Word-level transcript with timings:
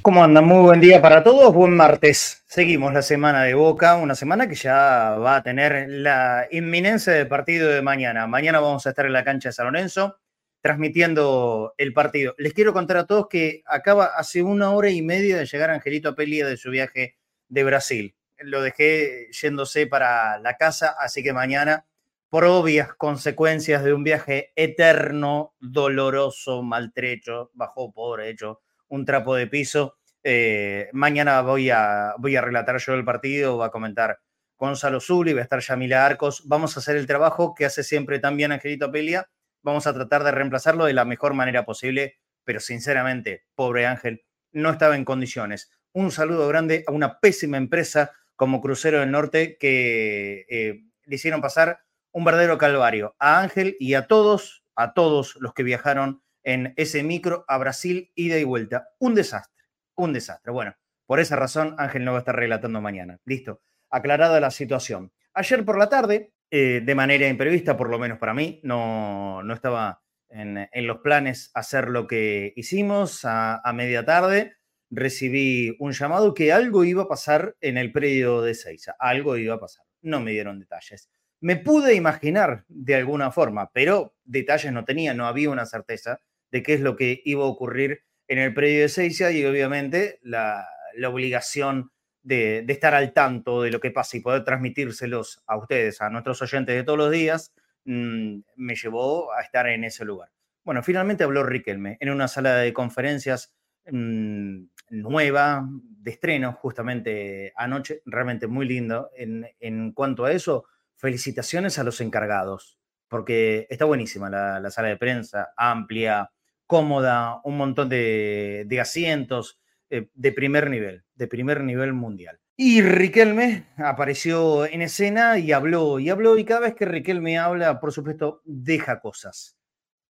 ¿Cómo 0.00 0.24
andan? 0.24 0.46
Muy 0.46 0.62
buen 0.62 0.80
día 0.80 1.02
para 1.02 1.22
todos. 1.22 1.52
Buen 1.52 1.76
martes. 1.76 2.42
Seguimos 2.46 2.94
la 2.94 3.02
semana 3.02 3.42
de 3.42 3.52
Boca, 3.52 3.96
una 3.96 4.14
semana 4.14 4.48
que 4.48 4.54
ya 4.54 5.18
va 5.22 5.36
a 5.36 5.42
tener 5.42 5.86
la 5.90 6.48
inminencia 6.50 7.12
del 7.12 7.28
partido 7.28 7.68
de 7.68 7.82
mañana. 7.82 8.26
Mañana 8.26 8.60
vamos 8.60 8.86
a 8.86 8.90
estar 8.90 9.04
en 9.04 9.12
la 9.12 9.24
cancha 9.24 9.50
de 9.50 9.52
San 9.52 9.66
Lorenzo 9.66 10.16
transmitiendo 10.62 11.74
el 11.76 11.92
partido. 11.92 12.34
Les 12.38 12.54
quiero 12.54 12.72
contar 12.72 12.96
a 12.96 13.04
todos 13.04 13.26
que 13.28 13.62
acaba 13.66 14.06
hace 14.16 14.42
una 14.42 14.70
hora 14.70 14.88
y 14.88 15.02
media 15.02 15.36
de 15.36 15.44
llegar 15.44 15.68
Angelito 15.68 16.08
Apelia 16.08 16.46
de 16.46 16.56
su 16.56 16.70
viaje 16.70 17.16
de 17.48 17.64
Brasil. 17.64 18.16
Lo 18.38 18.60
dejé 18.60 19.28
yéndose 19.32 19.86
para 19.86 20.38
la 20.38 20.56
casa, 20.56 20.94
así 20.98 21.22
que 21.22 21.32
mañana, 21.32 21.86
por 22.28 22.44
obvias 22.44 22.94
consecuencias 22.94 23.82
de 23.82 23.92
un 23.92 24.04
viaje 24.04 24.52
eterno, 24.56 25.54
doloroso, 25.60 26.62
maltrecho, 26.62 27.50
bajo 27.54 27.92
pobre 27.92 28.28
hecho 28.28 28.60
un 28.88 29.04
trapo 29.04 29.34
de 29.34 29.46
piso, 29.46 29.96
eh, 30.22 30.88
mañana 30.92 31.40
voy 31.42 31.70
a, 31.70 32.14
voy 32.18 32.36
a 32.36 32.40
relatar 32.40 32.78
yo 32.78 32.94
el 32.94 33.04
partido, 33.04 33.58
va 33.58 33.66
a 33.66 33.70
comentar 33.70 34.18
Gonzalo 34.58 35.00
Zuli, 35.00 35.32
va 35.32 35.40
a 35.40 35.44
estar 35.44 35.60
Yamila 35.60 36.04
Arcos, 36.04 36.42
vamos 36.46 36.76
a 36.76 36.80
hacer 36.80 36.96
el 36.96 37.06
trabajo 37.06 37.54
que 37.54 37.64
hace 37.64 37.82
siempre 37.82 38.18
también 38.18 38.52
Angelito 38.52 38.86
Apelia, 38.86 39.28
vamos 39.62 39.86
a 39.86 39.94
tratar 39.94 40.24
de 40.24 40.32
reemplazarlo 40.32 40.86
de 40.86 40.94
la 40.94 41.04
mejor 41.04 41.34
manera 41.34 41.64
posible, 41.64 42.18
pero 42.44 42.60
sinceramente, 42.60 43.44
pobre 43.54 43.86
Ángel, 43.86 44.24
no 44.52 44.70
estaba 44.70 44.96
en 44.96 45.04
condiciones 45.04 45.70
un 45.96 46.10
saludo 46.10 46.46
grande 46.46 46.84
a 46.86 46.92
una 46.92 47.20
pésima 47.20 47.56
empresa 47.56 48.12
como 48.36 48.60
Crucero 48.60 49.00
del 49.00 49.10
Norte 49.10 49.56
que 49.56 50.44
eh, 50.50 50.82
le 51.04 51.14
hicieron 51.14 51.40
pasar 51.40 51.80
un 52.12 52.22
verdadero 52.22 52.58
calvario 52.58 53.16
a 53.18 53.40
Ángel 53.40 53.76
y 53.80 53.94
a 53.94 54.06
todos, 54.06 54.62
a 54.74 54.92
todos 54.92 55.36
los 55.40 55.54
que 55.54 55.62
viajaron 55.62 56.22
en 56.42 56.74
ese 56.76 57.02
micro 57.02 57.46
a 57.48 57.56
Brasil, 57.56 58.12
ida 58.14 58.36
y 58.36 58.44
vuelta. 58.44 58.90
Un 58.98 59.14
desastre, 59.14 59.64
un 59.94 60.12
desastre. 60.12 60.52
Bueno, 60.52 60.74
por 61.06 61.18
esa 61.18 61.34
razón 61.34 61.74
Ángel 61.78 62.04
no 62.04 62.12
va 62.12 62.18
a 62.18 62.20
estar 62.20 62.36
relatando 62.36 62.82
mañana. 62.82 63.18
Listo, 63.24 63.62
aclarada 63.88 64.38
la 64.38 64.50
situación. 64.50 65.12
Ayer 65.32 65.64
por 65.64 65.78
la 65.78 65.88
tarde, 65.88 66.34
eh, 66.50 66.82
de 66.84 66.94
manera 66.94 67.26
imprevista, 67.26 67.74
por 67.74 67.88
lo 67.88 67.98
menos 67.98 68.18
para 68.18 68.34
mí, 68.34 68.60
no, 68.64 69.42
no 69.42 69.54
estaba 69.54 70.02
en, 70.28 70.68
los 70.86 70.98
planes 70.98 71.50
hacer 71.54 71.88
lo 71.88 72.06
que 72.06 72.52
hicimos 72.54 73.24
a, 73.24 73.62
a 73.64 73.72
media 73.72 74.04
tarde 74.04 74.55
recibí 74.90 75.76
un 75.78 75.92
llamado 75.92 76.34
que 76.34 76.52
algo 76.52 76.84
iba 76.84 77.04
a 77.04 77.08
pasar 77.08 77.56
en 77.60 77.76
el 77.78 77.92
predio 77.92 78.42
de 78.42 78.54
Seiza, 78.54 78.94
algo 78.98 79.36
iba 79.36 79.54
a 79.54 79.60
pasar. 79.60 79.84
No 80.02 80.20
me 80.20 80.32
dieron 80.32 80.60
detalles. 80.60 81.10
Me 81.40 81.56
pude 81.56 81.94
imaginar 81.94 82.64
de 82.68 82.94
alguna 82.94 83.30
forma, 83.30 83.70
pero 83.72 84.14
detalles 84.24 84.72
no 84.72 84.84
tenía, 84.84 85.14
no 85.14 85.26
había 85.26 85.50
una 85.50 85.66
certeza 85.66 86.20
de 86.50 86.62
qué 86.62 86.74
es 86.74 86.80
lo 86.80 86.96
que 86.96 87.20
iba 87.24 87.44
a 87.44 87.48
ocurrir 87.48 88.02
en 88.28 88.38
el 88.38 88.54
predio 88.54 88.82
de 88.82 88.88
Seiza 88.88 89.30
y 89.30 89.44
obviamente 89.44 90.18
la, 90.22 90.66
obligación 91.06 91.90
de, 92.22 92.64
estar 92.68 92.94
al 92.94 93.12
tanto 93.12 93.62
de 93.62 93.70
lo 93.70 93.80
que 93.80 93.90
pasa 93.90 94.16
y 94.16 94.20
poder 94.20 94.44
transmitírselos 94.44 95.42
a 95.46 95.56
ustedes, 95.56 96.00
a 96.00 96.10
nuestros 96.10 96.40
oyentes 96.42 96.74
de 96.74 96.82
todos 96.82 96.98
los 96.98 97.10
días, 97.10 97.52
mm, 97.84 98.38
me 98.56 98.74
llevó 98.74 99.32
a 99.32 99.42
estar 99.42 99.66
en 99.68 99.84
ese 99.84 100.04
lugar. 100.04 100.30
Bueno, 100.64 100.82
finalmente 100.82 101.22
habló 101.22 101.44
Riquelme 101.44 101.96
en 102.00 102.10
una 102.10 102.26
sala 102.26 102.56
de 102.56 102.72
conferencias 102.72 103.54
mm, 103.88 104.64
nueva, 104.90 105.68
de 106.06 106.10
estreno, 106.10 106.52
justamente 106.52 107.52
anoche, 107.56 108.02
realmente 108.06 108.46
muy 108.46 108.66
lindo. 108.66 109.10
En, 109.16 109.92
cuanto 109.92 110.24
a 110.24 110.32
eso, 110.32 110.64
felicitaciones 110.94 111.78
a 111.78 111.84
los 111.84 112.00
encargados, 112.00 112.78
porque 113.08 113.66
está 113.70 113.84
buenísima 113.84 114.30
la, 114.30 114.70
sala 114.70 114.88
de 114.88 114.96
prensa, 114.96 115.48
amplia, 115.56 116.30
cómoda, 116.66 117.40
un 117.44 117.56
montón 117.56 117.88
de, 117.88 118.78
asientos 118.80 119.60
eh, 119.90 120.08
de 120.14 120.32
primer 120.32 120.70
nivel, 120.70 121.04
de 121.14 121.26
primer 121.26 121.62
nivel 121.62 121.92
mundial. 121.92 122.40
Y 122.58 122.80
Riquelme 122.80 123.66
apareció 123.76 124.64
en 124.64 124.80
escena 124.80 125.38
y 125.38 125.52
habló, 125.52 125.98
y 125.98 126.08
habló, 126.08 126.38
y 126.38 126.44
cada 126.44 126.60
vez 126.60 126.74
que 126.74 126.86
Riquelme 126.86 127.38
habla, 127.38 127.80
por 127.80 127.92
supuesto, 127.92 128.40
deja 128.44 129.00
cosas. 129.00 129.58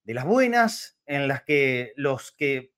De 0.05 0.15
las 0.15 0.25
buenas, 0.25 1.01
en 1.07 1.27
las 1.27 1.43
que 1.43 1.93
los 1.97 2.31
que 2.31 2.76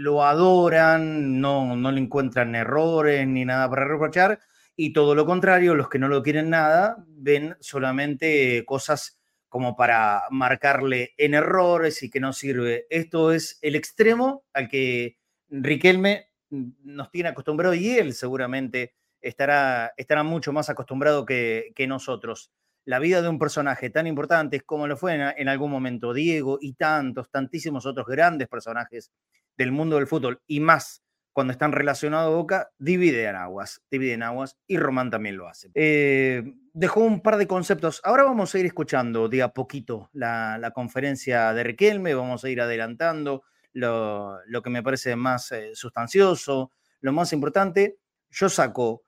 lo 0.00 0.24
adoran, 0.24 1.40
no, 1.40 1.76
no 1.76 1.92
le 1.92 2.00
encuentran 2.00 2.54
errores 2.54 3.26
ni 3.28 3.44
nada 3.44 3.68
para 3.68 3.86
reprochar, 3.86 4.40
y 4.74 4.94
todo 4.94 5.14
lo 5.14 5.26
contrario, 5.26 5.74
los 5.74 5.90
que 5.90 5.98
no 5.98 6.08
lo 6.08 6.22
quieren 6.22 6.48
nada, 6.48 7.04
ven 7.06 7.54
solamente 7.60 8.64
cosas 8.64 9.20
como 9.50 9.76
para 9.76 10.22
marcarle 10.30 11.12
en 11.18 11.34
errores 11.34 12.02
y 12.02 12.08
que 12.08 12.18
no 12.18 12.32
sirve. 12.32 12.86
Esto 12.88 13.32
es 13.32 13.58
el 13.60 13.74
extremo 13.74 14.44
al 14.54 14.68
que 14.68 15.18
Riquelme 15.50 16.30
nos 16.48 17.10
tiene 17.10 17.28
acostumbrado 17.28 17.74
y 17.74 17.90
él 17.90 18.14
seguramente 18.14 18.94
estará, 19.20 19.92
estará 19.98 20.22
mucho 20.22 20.52
más 20.54 20.70
acostumbrado 20.70 21.26
que, 21.26 21.74
nosotros. 21.86 22.52
La 22.86 23.00
vida 23.00 23.20
de 23.20 23.28
un 23.28 23.38
personaje 23.38 23.90
tan 23.90 24.06
importante 24.06 24.62
como 24.62 24.86
lo 24.86 24.96
fue 24.96 25.14
en 25.14 25.48
algún 25.48 25.70
momento 25.70 26.14
Diego 26.14 26.56
y 26.58 26.72
tantos, 26.72 27.30
tantísimos 27.30 27.84
otros 27.84 28.06
grandes 28.06 28.48
personajes 28.48 29.10
del 29.60 29.72
mundo 29.72 29.96
del 29.96 30.06
fútbol 30.06 30.40
y 30.46 30.60
más 30.60 31.02
cuando 31.34 31.52
están 31.52 31.72
relacionados 31.72 32.32
a 32.32 32.34
Boca, 32.34 32.70
dividen 32.78 33.36
aguas, 33.36 33.82
dividen 33.90 34.22
aguas 34.22 34.56
y 34.66 34.78
Román 34.78 35.10
también 35.10 35.36
lo 35.36 35.48
hace. 35.48 35.70
Eh, 35.74 36.42
dejó 36.72 37.00
un 37.00 37.20
par 37.20 37.36
de 37.36 37.46
conceptos. 37.46 38.00
Ahora 38.02 38.24
vamos 38.24 38.54
a 38.54 38.58
ir 38.58 38.64
escuchando 38.64 39.28
de 39.28 39.42
a 39.42 39.52
poquito 39.52 40.08
la, 40.14 40.72
conferencia 40.74 41.52
de 41.52 41.62
Riquelme, 41.62 42.14
vamos 42.14 42.42
a 42.42 42.48
ir 42.48 42.62
adelantando 42.62 43.42
lo, 43.74 44.40
que 44.64 44.70
me 44.70 44.82
parece 44.82 45.14
más 45.14 45.52
eh, 45.52 45.72
sustancioso, 45.74 46.72
lo 47.02 47.12
más 47.12 47.34
importante. 47.34 47.98
Yo 48.30 48.48
saco, 48.48 49.02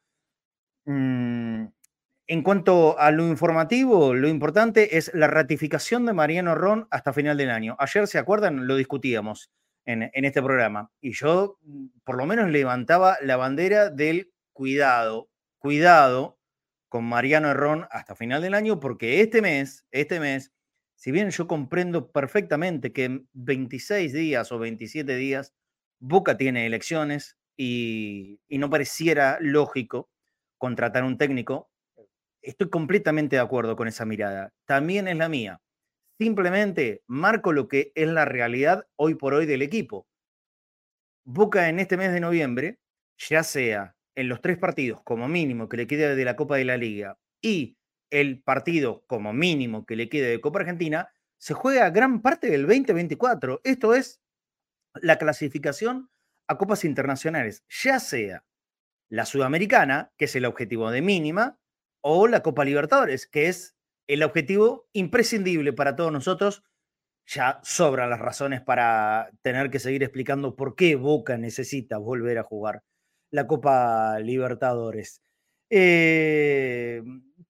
mm, 0.85 1.65
en 2.27 2.43
cuanto 2.43 2.99
a 2.99 3.11
lo 3.11 3.27
informativo, 3.27 4.15
lo 4.15 4.29
importante 4.29 4.99
es 4.99 5.13
la 5.15 5.29
ratificación 5.29 6.05
de 6.05 6.13
Mariano 6.13 6.55
Ron 6.55 6.89
hasta 6.91 7.15
final 7.15 7.39
del 7.39 7.51
año. 7.51 7.75
Ayer, 7.79 8.07
¿se 8.07 8.19
acuerdan? 8.19 8.67
Lo 8.67 8.77
discutíamos 8.77 9.51
en, 9.85 10.25
este 10.25 10.43
programa. 10.43 10.91
Y 11.01 11.13
yo 11.13 11.59
mm, 11.63 11.87
por 12.05 12.17
lo 12.17 12.27
menos 12.27 12.51
levantaba 12.51 13.17
la 13.23 13.37
bandera 13.37 13.91
del 13.91 14.33
cuidado, 14.53 15.29
cuidado 15.59 16.39
con 16.89 17.05
Mariano 17.05 17.49
Herrón 17.51 17.87
hasta 17.91 18.15
final 18.15 18.43
del 18.43 18.55
año, 18.55 18.81
porque 18.81 19.21
este 19.21 19.43
mes, 19.43 19.87
este 19.91 20.21
mes, 20.21 20.53
si 20.95 21.11
bien 21.11 21.31
yo 21.31 21.47
comprendo 21.47 22.13
perfectamente 22.13 22.93
que 22.93 23.05
en 23.05 23.29
26 23.33 24.13
días 24.13 24.53
o 24.53 24.59
27 24.59 25.17
días 25.17 25.55
Boca 25.99 26.37
tiene 26.37 26.67
elecciones 26.67 27.39
y, 27.57 28.41
y 28.49 28.59
no 28.59 28.69
pareciera 28.71 29.39
lógico 29.41 30.11
contratar 30.59 31.05
un 31.05 31.17
técnico, 31.17 31.71
estoy 32.43 32.69
completamente 32.71 33.37
de 33.37 33.43
acuerdo 33.43 33.77
con 33.77 33.89
esa 33.89 34.05
mirada. 34.05 34.53
También 34.67 35.09
es 35.09 35.17
la 35.17 35.29
mía. 35.29 35.61
Simplemente 36.23 37.03
marco 37.09 37.53
lo 37.53 37.67
que 37.67 37.91
es 37.97 38.07
la 38.07 38.25
realidad 38.25 38.87
hoy 38.95 39.17
por 39.17 39.35
hoy 39.35 39.45
del 39.45 39.61
equipo. 39.61 40.07
Boca 41.25 41.69
en 41.69 41.81
este 41.81 41.97
mes 41.97 42.13
de 42.13 42.21
noviembre, 42.21 42.79
ya 43.17 43.43
sea 43.43 43.97
en 44.15 44.29
los 44.29 44.41
tres 44.41 44.57
partidos 44.57 45.01
como 45.03 45.27
mínimo 45.27 45.69
que 45.69 45.79
le 45.79 45.89
quede 45.89 46.15
de 46.15 46.25
la 46.25 46.37
Copa 46.37 46.59
de 46.59 46.65
la 46.65 46.77
Liga 46.77 47.19
y 47.41 47.77
el 48.11 48.41
partido 48.41 49.03
como 49.09 49.33
mínimo 49.33 49.85
que 49.85 49.97
le 49.97 50.09
quede 50.09 50.31
de 50.31 50.41
Copa 50.41 50.61
Argentina, 50.61 51.09
se 51.39 51.55
juega 51.55 51.91
gran 51.91 52.23
parte 52.23 52.49
del 52.49 52.69
2024. 52.69 53.61
Esto 53.65 53.93
es 53.93 54.21
la 54.95 55.19
clasificación 55.19 56.09
a 56.47 56.57
copas 56.57 56.85
internacionales, 56.85 57.65
ya 57.69 57.99
sea 57.99 58.45
la 59.09 59.27
sudamericana, 59.27 60.13
que 60.17 60.27
es 60.27 60.37
el 60.37 60.45
objetivo 60.45 60.93
de 60.93 61.03
mínima, 61.03 61.59
o 62.01 62.29
la 62.29 62.45
Copa 62.45 62.65
Libertadores, 62.65 63.27
que 63.27 63.49
es 63.49 63.75
el 64.07 64.23
objetivo 64.23 64.89
imprescindible 64.93 65.73
para 65.73 65.97
todos 65.97 66.13
nosotros. 66.13 66.63
Ya 67.27 67.61
sobran 67.63 68.11
las 68.11 68.21
razones 68.21 68.61
para 68.61 69.31
tener 69.43 69.71
que 69.71 69.79
seguir 69.79 70.03
explicando 70.03 70.57
por 70.57 70.75
qué 70.75 70.97
Boca 70.97 71.37
necesita 71.39 71.99
volver 71.99 72.39
a 72.39 72.43
jugar 72.43 72.83
la 73.31 73.47
Copa 73.47 74.19
Libertadores. 74.19 75.23
Eh, 75.71 77.03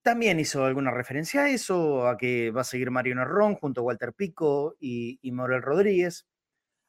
también 0.02 0.38
hizo 0.40 0.64
alguna 0.64 0.90
referencia 0.90 1.44
a 1.44 1.50
eso, 1.50 2.06
a 2.06 2.16
que 2.16 2.50
va 2.50 2.60
a 2.62 2.64
seguir 2.64 2.90
Mario 2.90 3.16
Nerrón 3.16 3.56
junto 3.56 3.80
a 3.80 3.84
Walter 3.84 4.12
Pico 4.12 4.76
y, 4.78 5.18
y 5.22 5.32
Morel 5.32 5.62
Rodríguez. 5.62 6.26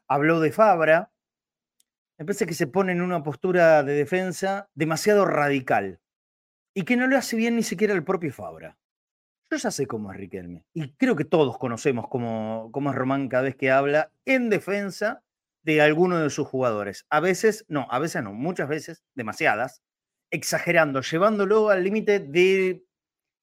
Habló 0.08 0.40
de 0.40 0.52
Fabra. 0.52 1.12
Me 2.18 2.26
parece 2.26 2.46
que 2.46 2.54
se 2.54 2.68
pone 2.68 2.92
en 2.92 3.02
una 3.02 3.24
postura 3.24 3.84
de 3.84 3.94
defensa 3.94 4.70
demasiado 4.76 5.26
radical 5.26 6.00
y 6.76 6.84
que 6.84 6.98
no 6.98 7.08
le 7.08 7.16
hace 7.18 7.36
bien 7.36 7.56
ni 7.56 7.64
siquiera 7.64 7.94
el 7.94 8.04
propio 8.04 8.32
Fabra. 8.32 8.78
Yo 9.54 9.58
ya 9.58 9.70
sé 9.70 9.86
cómo 9.86 10.12
es 10.12 10.18
Riquelme. 10.18 10.66
Y 10.74 10.94
creo 10.94 11.16
que 11.16 11.26
todos 11.26 11.60
conocemos 11.60 12.08
cómo, 12.10 12.72
cómo 12.72 12.90
es 12.90 12.96
Román 12.96 13.30
cada 13.30 13.44
vez 13.44 13.56
que 13.56 13.70
habla 13.70 14.12
en 14.26 14.50
defensa 14.50 15.24
de 15.62 15.80
alguno 15.80 16.18
de 16.18 16.32
sus 16.32 16.48
jugadores. 16.48 17.06
A 17.12 17.20
veces, 17.20 17.64
no, 17.68 17.86
a 17.92 18.00
veces 18.00 18.24
no, 18.24 18.34
muchas 18.34 18.68
veces, 18.68 19.04
demasiadas, 19.14 19.84
exagerando, 20.32 21.02
llevándolo 21.02 21.70
al 21.70 21.84
límite 21.84 22.20
de, 22.20 22.84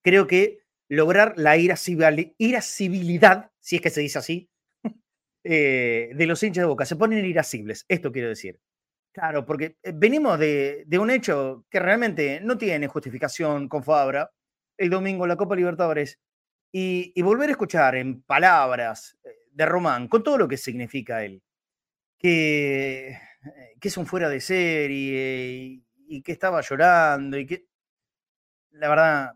creo 0.03 0.27
que, 0.27 0.65
lograr 0.89 1.35
la 1.37 1.57
irascibilidad, 1.57 3.53
si 3.61 3.77
es 3.77 3.81
que 3.81 3.91
se 3.91 4.01
dice 4.01 4.19
así, 4.19 4.51
eh, 5.45 6.11
de 6.13 6.27
los 6.27 6.43
hinchas 6.43 6.63
de 6.63 6.69
boca. 6.69 6.87
Se 6.87 6.97
ponen 6.97 7.25
irascibles, 7.25 7.85
esto 7.89 8.11
quiero 8.11 8.31
decir. 8.31 8.59
Claro, 9.13 9.47
porque 9.47 9.77
eh, 9.85 9.93
venimos 9.95 10.41
de, 10.41 10.85
un 11.01 11.11
hecho 11.11 11.67
que 11.71 11.79
realmente 11.79 12.41
no 12.41 12.59
tiene 12.59 12.89
justificación 12.89 13.69
con 13.69 13.85
Fabra, 13.85 14.33
el 14.81 14.88
domingo 14.88 15.27
la 15.27 15.37
Copa 15.37 15.55
Libertadores, 15.55 16.19
y, 16.73 17.21
volver 17.23 17.50
a 17.50 17.53
escuchar 17.53 17.97
en 17.97 18.23
palabras 18.23 19.19
eh, 19.25 19.29
de 19.53 19.67
Román, 19.67 20.09
con 20.09 20.23
todo 20.23 20.38
lo 20.38 20.49
que 20.49 20.56
significa 20.56 21.23
él, 21.23 21.43
que, 22.19 23.19
que 23.79 23.88
es 23.88 23.97
un 23.97 24.06
fuera 24.06 24.29
de 24.29 24.41
serie 24.41 25.82
y 26.06 26.23
que 26.23 26.32
estaba 26.32 26.62
llorando 26.62 27.37
y 27.38 27.47
que, 27.47 27.67
la 28.71 28.88
verdad, 28.88 29.35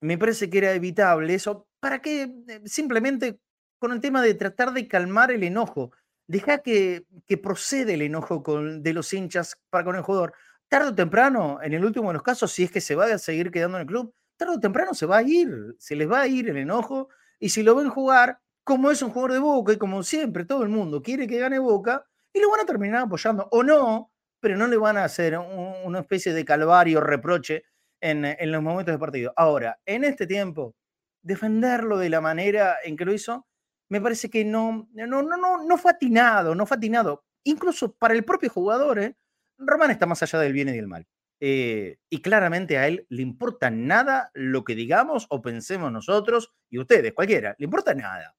me 0.00 0.18
parece 0.18 0.50
que 0.50 0.58
era 0.58 0.74
evitable 0.74 1.34
eso. 1.34 1.68
¿Para 1.80 2.02
qué? 2.02 2.24
Eh, 2.48 2.60
simplemente 2.66 3.40
con 3.78 3.92
el 3.92 4.00
tema 4.00 4.20
de 4.22 4.34
tratar 4.34 4.72
de 4.72 4.86
calmar 4.88 5.30
el 5.30 5.44
enojo. 5.44 5.92
Deja 6.26 6.58
que, 6.58 7.06
que 7.26 7.38
procede 7.38 7.94
el 7.94 8.02
enojo 8.02 8.42
con, 8.42 8.82
de 8.82 8.92
los 8.92 9.12
hinchas 9.12 9.56
para 9.70 9.84
con 9.84 9.96
el 9.96 10.02
jugador. 10.02 10.34
Tarde 10.68 10.88
o 10.88 10.94
temprano, 10.94 11.60
en 11.62 11.72
el 11.72 11.84
último 11.84 12.08
de 12.08 12.14
los 12.14 12.22
casos, 12.22 12.52
si 12.52 12.64
es 12.64 12.70
que 12.70 12.80
se 12.80 12.94
va 12.94 13.06
a 13.06 13.18
seguir 13.18 13.50
quedando 13.50 13.78
en 13.78 13.82
el 13.82 13.86
club, 13.86 14.14
tarde 14.36 14.54
o 14.54 14.60
temprano 14.60 14.94
se 14.94 15.06
va 15.06 15.18
a 15.18 15.22
ir, 15.22 15.50
se 15.78 15.96
les 15.96 16.10
va 16.10 16.22
a 16.22 16.26
ir 16.26 16.48
el 16.48 16.56
enojo. 16.56 17.08
Y 17.38 17.50
si 17.50 17.62
lo 17.62 17.74
ven 17.74 17.90
jugar, 17.90 18.40
como 18.64 18.90
es 18.90 19.02
un 19.02 19.10
jugador 19.10 19.32
de 19.32 19.38
Boca 19.38 19.72
y 19.72 19.78
como 19.78 20.02
siempre 20.02 20.44
todo 20.44 20.62
el 20.62 20.70
mundo 20.70 21.02
quiere 21.02 21.26
que 21.26 21.38
gane 21.38 21.58
Boca, 21.58 22.06
y 22.32 22.40
lo 22.40 22.50
van 22.50 22.60
a 22.60 22.66
terminar 22.66 23.02
apoyando 23.02 23.48
o 23.50 23.62
no, 23.62 24.10
pero 24.40 24.56
no 24.56 24.66
le 24.66 24.76
van 24.76 24.96
a 24.98 25.04
hacer 25.04 25.38
una 25.38 26.00
especie 26.00 26.32
de 26.32 26.44
calvario, 26.44 27.00
reproche 27.00 27.64
en, 28.00 28.52
los 28.52 28.62
momentos 28.62 28.92
de 28.92 28.98
partido. 28.98 29.32
Ahora, 29.36 29.78
en 29.86 30.04
este 30.04 30.26
tiempo, 30.26 30.74
defenderlo 31.22 31.96
de 31.96 32.10
la 32.10 32.20
manera 32.20 32.76
en 32.84 32.96
que 32.96 33.04
lo 33.04 33.14
hizo, 33.14 33.46
me 33.88 34.00
parece 34.00 34.28
que 34.28 34.44
no, 34.44 34.88
no, 34.92 35.06
no, 35.06 35.36
no, 35.36 35.64
no 35.64 35.78
fue 35.78 35.92
atinado, 35.92 36.54
no 36.54 36.66
fue 36.66 36.76
atinado. 36.76 37.24
Incluso 37.44 37.94
para 37.94 38.14
el 38.14 38.24
propio 38.24 38.50
jugador, 38.50 38.98
¿eh? 38.98 39.16
Román 39.58 39.90
está 39.90 40.06
más 40.06 40.22
allá 40.22 40.40
del 40.40 40.52
bien 40.52 40.68
y 40.68 40.72
del 40.72 40.88
mal. 40.88 41.06
Eh, 41.46 41.98
y 42.08 42.22
claramente 42.22 42.78
a 42.78 42.86
él 42.88 43.06
le 43.10 43.20
importa 43.20 43.70
nada 43.70 44.30
lo 44.32 44.64
que 44.64 44.74
digamos 44.74 45.26
o 45.28 45.42
pensemos 45.42 45.92
nosotros 45.92 46.54
y 46.70 46.78
ustedes, 46.78 47.12
cualquiera, 47.12 47.54
le 47.58 47.64
importa 47.64 47.92
nada. 47.94 48.34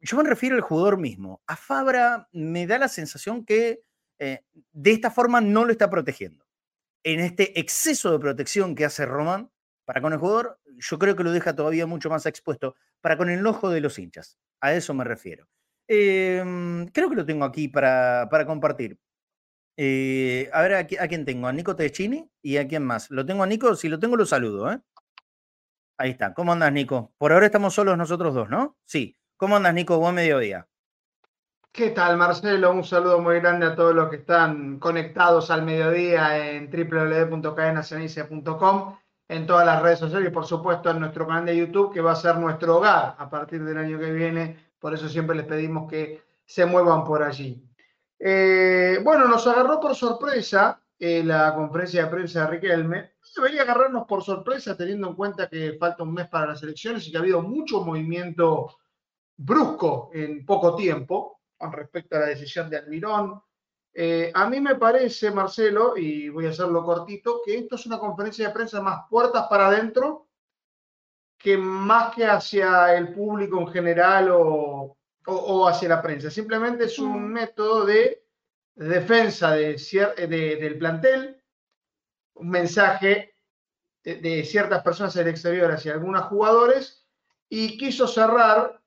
Yo 0.00 0.16
me 0.18 0.28
refiero 0.28 0.56
al 0.56 0.62
jugador 0.62 0.98
mismo. 0.98 1.42
A 1.46 1.56
Fabra 1.56 2.28
me 2.32 2.66
da 2.66 2.78
la 2.78 2.88
sensación 2.88 3.46
que 3.46 3.82
eh, 4.18 4.44
de 4.72 4.90
esta 4.90 5.10
forma 5.10 5.40
no 5.40 5.64
lo 5.64 5.72
está 5.72 5.88
protegiendo 5.88 6.44
en 7.04 7.20
este 7.20 7.58
exceso 7.58 8.12
de 8.12 8.18
protección 8.18 8.74
que 8.74 8.84
hace 8.84 9.06
Román 9.06 9.50
para 9.84 10.00
con 10.00 10.12
el 10.12 10.18
jugador, 10.18 10.60
yo 10.64 10.98
creo 10.98 11.16
que 11.16 11.24
lo 11.24 11.32
deja 11.32 11.54
todavía 11.54 11.86
mucho 11.86 12.08
más 12.08 12.26
expuesto 12.26 12.76
para 13.00 13.16
con 13.16 13.30
el 13.30 13.44
ojo 13.46 13.70
de 13.70 13.80
los 13.80 13.98
hinchas. 13.98 14.38
A 14.60 14.74
eso 14.74 14.94
me 14.94 15.04
refiero. 15.04 15.48
Em, 15.88 16.86
creo 16.88 17.10
que 17.10 17.16
lo 17.16 17.26
tengo 17.26 17.44
aquí 17.44 17.68
para, 17.68 18.28
compartir. 18.46 18.98
Eh, 19.76 20.50
a 20.52 20.62
ver, 20.62 20.74
¿a, 20.74 20.86
quién 20.86 21.24
tengo? 21.24 21.46
A 21.46 21.52
Nico 21.52 21.74
Techini 21.74 22.30
y 22.42 22.58
a 22.58 22.68
quién 22.68 22.84
más. 22.84 23.10
Lo 23.10 23.24
tengo 23.24 23.42
a 23.42 23.46
Nico, 23.46 23.74
si 23.74 23.88
lo 23.88 23.98
tengo 23.98 24.16
lo 24.16 24.26
saludo. 24.26 24.70
¿eh? 24.70 24.80
Ahí 25.98 26.10
está. 26.10 26.34
¿Cómo 26.34 26.52
andas, 26.52 26.72
Nico? 26.72 27.12
Por 27.18 27.32
ahora 27.32 27.46
estamos 27.46 27.74
solos 27.74 27.96
nosotros 27.96 28.34
dos, 28.34 28.50
¿no? 28.50 28.76
Sí. 28.84 29.16
¿Cómo 29.36 29.56
andas, 29.56 29.74
Nico? 29.74 29.98
Buen 29.98 30.14
mediodía. 30.14 30.68
¿Qué 31.72 31.90
tal, 31.90 32.18
Marcelo? 32.18 32.70
Un 32.70 32.84
saludo 32.84 33.18
muy 33.18 33.40
grande 33.40 33.64
a 33.64 33.74
todos 33.74 33.94
los 33.94 34.10
que 34.10 34.16
están 34.16 34.78
conectados 34.78 35.50
al 35.50 35.62
mediodía 35.62 36.50
en 36.50 36.70
www.cadenacenicia.com, 36.70 38.98
en 39.28 39.46
todas 39.46 39.64
las 39.64 39.80
redes 39.80 39.98
sociales 39.98 40.28
y, 40.28 40.32
por 40.32 40.44
supuesto, 40.44 40.90
en 40.90 41.00
nuestro 41.00 41.26
canal 41.26 41.46
de 41.46 41.56
YouTube, 41.56 41.94
que 41.94 42.02
va 42.02 42.12
a 42.12 42.16
ser 42.16 42.36
nuestro 42.36 42.76
hogar 42.76 43.14
a 43.16 43.30
partir 43.30 43.64
del 43.64 43.78
año 43.78 43.98
que 43.98 44.12
viene. 44.12 44.58
Por 44.78 44.92
eso 44.92 45.08
siempre 45.08 45.34
les 45.34 45.46
pedimos 45.46 45.90
que 45.90 46.22
se 46.44 46.66
muevan 46.66 47.04
por 47.04 47.22
allí. 47.22 47.66
Eh, 48.24 49.00
bueno, 49.02 49.26
nos 49.26 49.44
agarró 49.48 49.80
por 49.80 49.96
sorpresa 49.96 50.80
eh, 50.96 51.24
la 51.24 51.52
conferencia 51.56 52.04
de 52.04 52.10
prensa 52.10 52.42
de 52.42 52.46
Riquelme. 52.52 53.14
Debería 53.34 53.62
agarrarnos 53.62 54.06
por 54.06 54.22
sorpresa 54.22 54.76
teniendo 54.76 55.08
en 55.08 55.16
cuenta 55.16 55.48
que 55.48 55.72
falta 55.72 56.04
un 56.04 56.14
mes 56.14 56.28
para 56.28 56.46
las 56.46 56.62
elecciones 56.62 57.04
y 57.04 57.10
que 57.10 57.16
ha 57.16 57.20
habido 57.20 57.42
mucho 57.42 57.80
movimiento 57.80 58.76
brusco 59.36 60.10
en 60.12 60.46
poco 60.46 60.76
tiempo 60.76 61.40
con 61.56 61.72
respecto 61.72 62.14
a 62.14 62.20
la 62.20 62.26
decisión 62.26 62.70
de 62.70 62.76
Almirón. 62.76 63.42
Eh, 63.92 64.30
a 64.32 64.48
mí 64.48 64.60
me 64.60 64.76
parece, 64.76 65.32
Marcelo, 65.32 65.96
y 65.96 66.28
voy 66.28 66.46
a 66.46 66.50
hacerlo 66.50 66.84
cortito, 66.84 67.42
que 67.44 67.58
esto 67.58 67.74
es 67.74 67.86
una 67.86 67.98
conferencia 67.98 68.46
de 68.46 68.54
prensa 68.54 68.80
más 68.80 69.00
puertas 69.10 69.48
para 69.50 69.66
adentro 69.66 70.28
que 71.36 71.58
más 71.58 72.14
que 72.14 72.24
hacia 72.24 72.94
el 72.96 73.12
público 73.12 73.58
en 73.58 73.66
general 73.66 74.30
o, 74.30 74.96
hacia 75.68 75.88
la 75.88 76.02
prensa. 76.02 76.30
Simplemente 76.30 76.84
es 76.84 76.98
un 76.98 77.28
mm. 77.28 77.32
método 77.32 77.84
de 77.84 78.24
defensa 78.74 79.52
de, 79.52 79.76
del 80.26 80.78
plantel, 80.78 81.42
un 82.34 82.48
mensaje 82.48 83.36
de, 84.02 84.16
de 84.16 84.44
ciertas 84.44 84.82
personas 84.82 85.14
del 85.14 85.28
exterior 85.28 85.70
hacia 85.70 85.92
algunos 85.92 86.24
jugadores 86.24 87.06
y 87.48 87.76
quiso 87.76 88.06
cerrar 88.08 88.82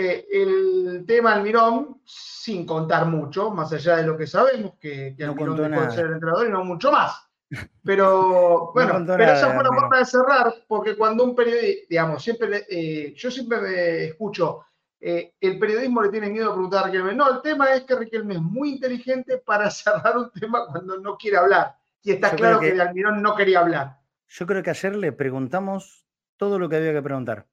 eh, 0.00 0.28
el 0.30 1.04
tema 1.08 1.32
Almirón, 1.32 2.00
sin 2.04 2.64
contar 2.64 3.06
mucho, 3.06 3.50
más 3.50 3.72
allá 3.72 3.96
de 3.96 4.04
lo 4.04 4.16
que 4.16 4.28
sabemos, 4.28 4.74
que, 4.78 5.14
que 5.16 5.24
Almirón 5.24 5.56
puede 5.56 5.90
ser 5.90 6.06
el 6.06 6.12
entrenador 6.12 6.46
y 6.46 6.50
no 6.50 6.64
mucho 6.64 6.92
más. 6.92 7.28
Pero 7.82 8.72
bueno, 8.74 9.04
pero 9.06 9.24
esa 9.24 9.50
fue 9.50 9.60
una 9.60 9.70
forma 9.70 9.98
de 9.98 10.04
cerrar, 10.04 10.54
porque 10.68 10.96
cuando 10.96 11.24
un 11.24 11.34
periodista, 11.34 11.86
digamos, 11.88 12.22
siempre, 12.22 12.66
eh, 12.68 13.14
yo 13.16 13.30
siempre 13.30 13.60
me 13.60 14.04
escucho, 14.04 14.66
eh, 15.00 15.34
el 15.40 15.58
periodismo 15.58 16.02
le 16.02 16.08
tiene 16.08 16.30
miedo 16.30 16.50
a 16.50 16.54
preguntar 16.54 16.84
a 16.84 16.86
Riquelme. 16.86 17.14
No, 17.14 17.36
el 17.36 17.42
tema 17.42 17.72
es 17.72 17.82
que 17.82 17.96
Riquelme 17.96 18.34
es 18.34 18.40
muy 18.40 18.70
inteligente 18.70 19.38
para 19.38 19.70
cerrar 19.70 20.16
un 20.16 20.30
tema 20.32 20.66
cuando 20.66 20.98
no 20.98 21.16
quiere 21.16 21.36
hablar. 21.36 21.76
Y 22.02 22.12
está 22.12 22.30
claro 22.30 22.60
que, 22.60 22.72
que 22.72 22.80
Almirón 22.80 23.22
no 23.22 23.34
quería 23.34 23.60
hablar. 23.60 23.98
Yo 24.28 24.46
creo 24.46 24.62
que 24.62 24.70
ayer 24.70 24.94
le 24.94 25.12
preguntamos 25.12 26.06
todo 26.36 26.58
lo 26.58 26.68
que 26.68 26.76
había 26.76 26.92
que 26.92 27.02
preguntar. 27.02 27.46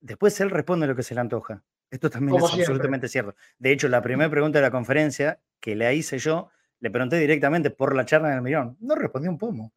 Después 0.00 0.40
él 0.40 0.50
responde 0.50 0.86
lo 0.86 0.96
que 0.96 1.02
se 1.02 1.14
le 1.14 1.20
antoja. 1.20 1.62
Esto 1.90 2.08
también 2.08 2.36
es 2.36 2.54
absolutamente 2.54 3.06
cierto. 3.06 3.34
De 3.58 3.70
hecho, 3.70 3.88
la 3.88 4.00
primera 4.00 4.30
pregunta 4.30 4.58
de 4.58 4.62
la 4.62 4.70
conferencia 4.70 5.40
que 5.60 5.76
le 5.76 5.94
hice 5.94 6.18
yo, 6.18 6.48
le 6.80 6.90
pregunté 6.90 7.18
directamente 7.18 7.70
por 7.70 7.94
la 7.94 8.04
charla 8.04 8.30
del 8.30 8.42
millón. 8.42 8.76
No 8.80 8.94
respondió 8.94 9.30
un 9.30 9.38
pomo. 9.38 9.72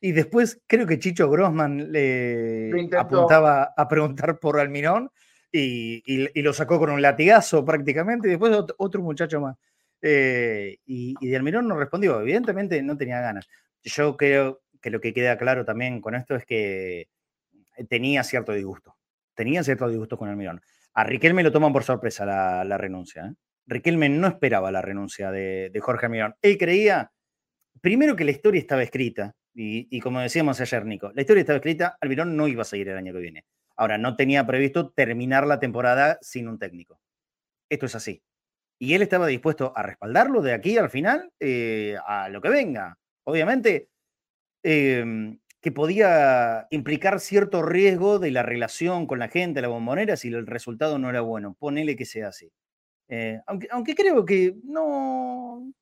Y 0.00 0.12
después 0.12 0.62
creo 0.66 0.86
que 0.86 0.98
Chicho 0.98 1.28
Grossman 1.30 1.90
le 1.90 2.88
apuntaba 2.96 3.74
a 3.76 3.88
preguntar 3.88 4.38
por 4.38 4.60
Almirón 4.60 5.10
y, 5.52 6.02
y, 6.06 6.42
lo 6.42 6.52
sacó 6.52 6.78
con 6.78 6.90
un 6.90 7.02
latigazo 7.02 7.64
prácticamente. 7.64 8.28
Y 8.28 8.32
después 8.32 8.56
otro, 8.78 9.02
muchacho 9.02 9.40
más. 9.40 9.56
Eh, 10.02 10.78
y, 10.86 11.14
y 11.20 11.28
de 11.28 11.36
Almirón 11.36 11.68
no 11.68 11.76
respondió. 11.76 12.20
Evidentemente 12.20 12.82
no 12.82 12.96
tenía 12.96 13.20
ganas. 13.20 13.48
Yo 13.82 14.16
creo 14.16 14.62
que 14.80 14.90
lo 14.90 15.00
que 15.00 15.12
queda 15.12 15.36
claro 15.36 15.64
también 15.64 16.00
con 16.00 16.14
esto 16.14 16.34
es 16.36 16.44
que 16.44 17.08
tenía 17.88 18.22
cierto 18.24 18.52
disgusto. 18.52 18.96
Tenía 19.34 19.62
cierto 19.62 19.88
disgusto 19.88 20.18
con 20.18 20.28
Almirón. 20.28 20.60
A 20.94 21.04
Riquelme 21.04 21.42
lo 21.42 21.52
toman 21.52 21.72
por 21.72 21.84
sorpresa 21.84 22.26
la, 22.26 22.78
renuncia. 22.78 23.26
¿eh? 23.26 23.34
Riquelme 23.66 24.08
no 24.08 24.26
esperaba 24.26 24.72
la 24.72 24.82
renuncia 24.82 25.30
de, 25.30 25.72
Jorge 25.80 26.06
Almirón. 26.06 26.34
Él 26.42 26.58
creía, 26.58 27.12
primero 27.80 28.16
que 28.16 28.24
la 28.24 28.32
historia 28.32 28.60
estaba 28.60 28.82
escrita, 28.82 29.34
y, 29.52 30.00
como 30.00 30.20
decíamos 30.20 30.60
ayer, 30.60 30.86
Nico, 30.86 31.12
la 31.14 31.20
historia 31.20 31.40
estaba 31.40 31.58
escrita, 31.58 31.96
Almirón 32.00 32.36
no 32.36 32.48
iba 32.48 32.62
a 32.62 32.64
seguir 32.64 32.88
el 32.88 32.96
año 32.96 33.12
que 33.12 33.18
viene. 33.18 33.44
Ahora, 33.80 33.96
no 33.96 34.14
tenía 34.14 34.46
previsto 34.46 34.90
terminar 34.90 35.46
la 35.46 35.58
temporada 35.58 36.18
sin 36.20 36.48
un 36.48 36.58
técnico. 36.58 37.00
Esto 37.70 37.86
es 37.86 37.94
así. 37.94 38.22
Y 38.78 38.94
él 38.94 39.02
estaba 39.02 39.26
dispuesto 39.26 39.72
a 39.74 39.82
respaldarlo 39.82 40.42
de 40.42 40.52
aquí 40.52 40.78
al 40.78 40.90
final, 40.90 41.32
eh, 41.40 41.96
a 42.06 42.28
lo 42.28 42.42
que 42.42 42.50
venga. 42.50 42.98
Obviamente, 43.24 43.88
em, 44.64 45.40
que 45.62 45.72
podía 45.72 46.66
implicar 46.70 47.20
cierto 47.20 47.62
riesgo 47.62 48.18
de 48.18 48.32
la 48.32 48.42
relación 48.42 49.06
con 49.06 49.18
la 49.20 49.28
gente, 49.28 49.62
la 49.62 49.68
bombonera, 49.68 50.16
si 50.16 50.28
el 50.28 50.46
resultado 50.46 50.98
no 50.98 51.10
era 51.10 51.22
bueno. 51.22 51.56
Ponele 51.58 51.96
que 51.96 52.06
sea 52.06 52.28
así. 52.28 52.52
Eh, 53.08 53.40
aunque, 53.46 53.94
creo 53.96 54.24
que 54.26 54.56
no, 54.64 55.72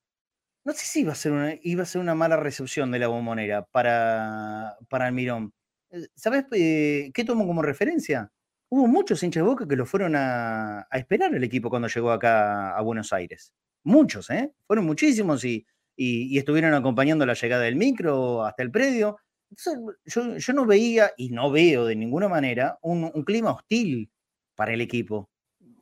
no 0.64 0.72
sé 0.74 0.86
si 0.86 1.00
iba 1.02 1.12
a 1.12 1.16
ser 1.16 1.32
una, 1.32 1.54
iba 1.62 1.82
a 1.84 1.86
ser 1.86 2.00
una 2.02 2.14
mala 2.14 2.36
recepción 2.36 2.90
de 2.92 3.00
la 3.00 3.08
bombonera 3.08 3.64
para, 3.72 4.76
para 4.88 5.06
Almirón. 5.06 5.52
Eh, 5.90 6.08
¿Sabes 6.14 6.44
eh, 6.52 7.10
qué 7.14 7.24
tomo 7.24 7.46
como 7.46 7.62
referencia? 7.62 8.30
Hubo 8.70 8.86
muchos 8.86 9.22
hinchas 9.22 9.42
de 9.42 9.48
boca 9.48 9.66
que 9.66 9.76
lo 9.76 9.86
fueron 9.86 10.14
a, 10.16 10.86
esperar 10.92 11.34
el 11.34 11.44
equipo 11.44 11.70
cuando 11.70 11.88
llegó 11.88 12.10
acá 12.10 12.76
a 12.76 12.82
Buenos 12.82 13.12
Aires. 13.12 13.52
Muchos, 13.84 14.28
¿eh? 14.30 14.52
Fueron 14.66 14.84
muchísimos 14.84 15.44
y, 15.44 15.66
y 15.96 16.36
estuvieron 16.38 16.74
acompañando 16.74 17.24
la 17.24 17.34
llegada 17.34 17.62
del 17.62 17.76
micro 17.76 18.44
hasta 18.44 18.62
el 18.62 18.70
predio 18.70 19.18
yo, 19.56 20.52
no 20.52 20.66
veía 20.66 21.12
y 21.16 21.30
no 21.30 21.50
veo 21.50 21.86
de 21.86 21.96
ninguna 21.96 22.28
manera 22.28 22.78
un, 22.82 23.10
clima 23.24 23.52
hostil 23.52 24.10
para 24.54 24.72
el 24.72 24.80
equipo 24.80 25.30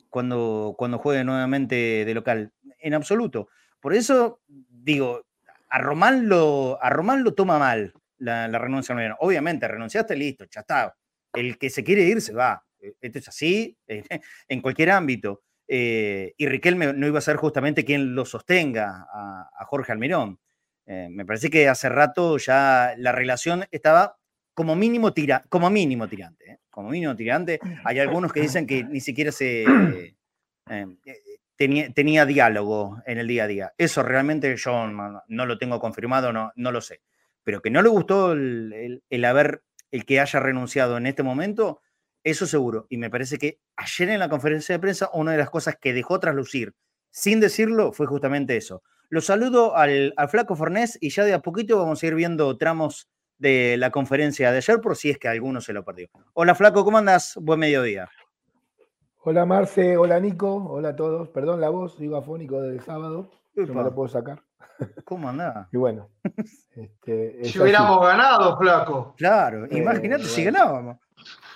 cuando, 0.09 0.75
cuando 0.79 0.99
juegue 0.99 1.25
nuevamente 1.25 2.05
de 2.05 2.15
local, 2.15 2.53
en 2.79 2.95
absoluto. 2.95 3.49
Por 3.81 3.95
eso 3.95 4.41
digo, 4.47 5.27
a, 5.69 5.79
Román 5.79 6.29
lo, 6.29 6.79
a 6.83 6.91
Román 6.91 7.25
lo 7.25 7.35
toma 7.35 7.59
mal 7.59 7.93
la, 8.19 8.47
renuncia 8.59 8.95
a 8.95 9.17
Obviamente, 9.21 9.69
renunciaste, 9.69 10.17
listo, 10.17 10.45
ya 10.51 10.61
está. 10.61 10.95
El 11.33 11.59
que 11.59 11.71
se 11.71 11.85
quiere 11.85 12.03
ir 12.03 12.21
se 12.21 12.33
va. 12.33 12.63
E, 12.81 12.95
esto 13.01 13.19
es 13.19 13.29
así 13.29 13.77
en 14.49 14.61
cualquier 14.61 14.91
ámbito. 14.91 15.43
Eh, 15.69 16.35
y 16.37 16.47
Riquelme 16.47 16.93
no 16.93 17.07
iba 17.07 17.19
a 17.19 17.23
ser 17.23 17.37
justamente 17.37 17.85
quien 17.85 18.15
lo 18.15 18.25
sostenga 18.25 19.07
a, 19.13 19.65
Jorge 19.67 19.93
Almirón. 19.93 20.39
Eh, 20.87 21.09
me 21.11 21.27
parece 21.27 21.51
que 21.51 21.69
hace 21.69 21.89
rato 21.89 22.39
ya 22.39 22.95
la 22.97 23.11
relación 23.11 23.65
estaba 23.73 24.17
como 24.55 24.77
mínimo, 24.77 25.13
tira, 25.13 25.45
como 25.49 25.69
mínimo 25.69 26.09
tirante. 26.09 26.53
¿eh? 26.53 26.59
Como 26.71 26.91
mínimo 26.91 27.17
tirante. 27.17 27.59
Hay 27.85 27.99
algunos 27.99 28.33
que 28.33 28.41
dicen 28.41 28.67
que 28.67 28.85
ni 28.85 29.01
siquiera 29.01 29.33
se 29.33 29.65
tenía, 31.57 31.91
tenía, 31.93 32.27
diálogo 32.27 33.03
en 33.07 33.19
el 33.19 33.27
día 33.27 33.45
a 33.45 33.47
día. 33.49 33.73
Eso 33.77 34.03
realmente 34.03 34.57
yo 34.57 34.87
no, 34.87 35.47
lo 35.47 35.59
tengo 35.59 35.81
confirmado, 35.81 36.33
no, 36.33 36.53
no, 36.55 36.73
lo 36.73 36.81
sé. 36.81 37.01
Pero 37.47 37.63
que 37.63 37.71
no 37.71 37.81
le 37.81 37.89
gustó 37.89 38.33
el, 38.33 39.05
el 39.09 39.25
haber, 39.25 39.63
el 39.93 40.05
que 40.05 40.19
haya 40.19 40.41
renunciado 40.41 40.97
en 40.97 41.07
este 41.07 41.23
momento, 41.23 41.81
eso 42.25 42.45
seguro. 42.45 42.89
Y 42.89 42.97
me 42.97 43.09
parece 43.09 43.39
que 43.39 43.61
ayer 43.77 44.09
en 44.09 44.19
la 44.19 44.29
conferencia 44.29 44.75
de 44.75 44.81
prensa, 44.81 45.11
una 45.13 45.31
de 45.31 45.39
las 45.39 45.49
cosas 45.49 45.77
que 45.81 45.93
dejó 45.93 46.19
traslucir, 46.19 46.75
sin 47.11 47.39
decirlo, 47.39 47.93
fue 47.93 48.07
justamente 48.07 48.57
eso. 48.57 48.83
Lo 49.11 49.21
saludo 49.21 49.77
al, 49.77 50.13
flaco 50.29 50.57
Fornés 50.57 50.99
y 51.01 51.11
ya 51.11 51.23
de 51.23 51.35
a 51.35 51.41
poquito 51.41 51.79
vamos 51.79 52.03
a 52.03 52.07
ir 52.09 52.17
viendo 52.17 52.59
tramos 52.59 53.09
de 53.39 53.77
la 53.77 53.93
conferencia 53.93 54.51
de 54.51 54.57
ayer 54.57 54.81
por 54.81 54.97
si 54.97 55.11
es 55.11 55.19
que 55.19 55.29
alguno 55.29 55.61
se 55.61 55.73
lo 55.73 55.85
perdió. 55.85 56.09
Hola 56.35 56.57
flaco, 56.57 56.85
¿cómo 56.85 56.99
andas? 56.99 57.39
Buen 57.41 57.61
mediodía. 57.61 58.11
Hola 59.23 59.47
Marce, 59.47 59.97
hola 59.97 60.19
Nico, 60.19 60.57
hola 60.69 60.89
a 60.89 60.97
todos. 60.97 61.29
Perdón 61.29 61.61
la 61.61 61.69
voz, 61.69 61.97
digo 61.97 62.17
afónico 62.17 62.61
del 62.61 62.81
sábado, 62.81 63.31
no 63.55 63.73
me 63.73 63.83
lo 63.85 63.95
puedo 63.95 64.09
sacar. 64.09 64.43
¿Cómo 65.05 65.29
andaba? 65.29 65.69
Y 65.73 65.77
bueno. 65.77 66.11
Este, 66.77 67.43
si 67.45 67.59
hubiéramos 67.59 68.03
ganado, 68.03 68.59
flaco. 68.59 69.15
Claro, 69.17 69.67
imagínate 69.71 70.25
si 70.25 70.45
ganábamos. 70.45 70.99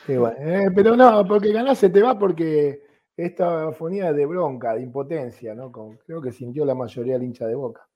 Eh, 0.09 0.71
pero 0.75 0.97
no, 0.97 1.27
porque 1.27 1.53
ganás 1.53 1.77
se 1.77 1.91
te 1.91 2.01
va 2.01 2.19
porque 2.19 2.83
esta 3.15 3.71
fonía 3.73 4.15
de 4.15 4.25
bronca, 4.25 4.75
de 4.75 4.81
impotencia, 4.81 5.55
¿no? 5.55 5.71
creo 5.71 6.23
que 6.23 6.33
sintió 6.33 6.65
la 6.65 6.75
mayoría 6.75 7.15
del 7.15 7.25
hincha 7.25 7.47
de 7.47 7.55
boca. 7.55 7.87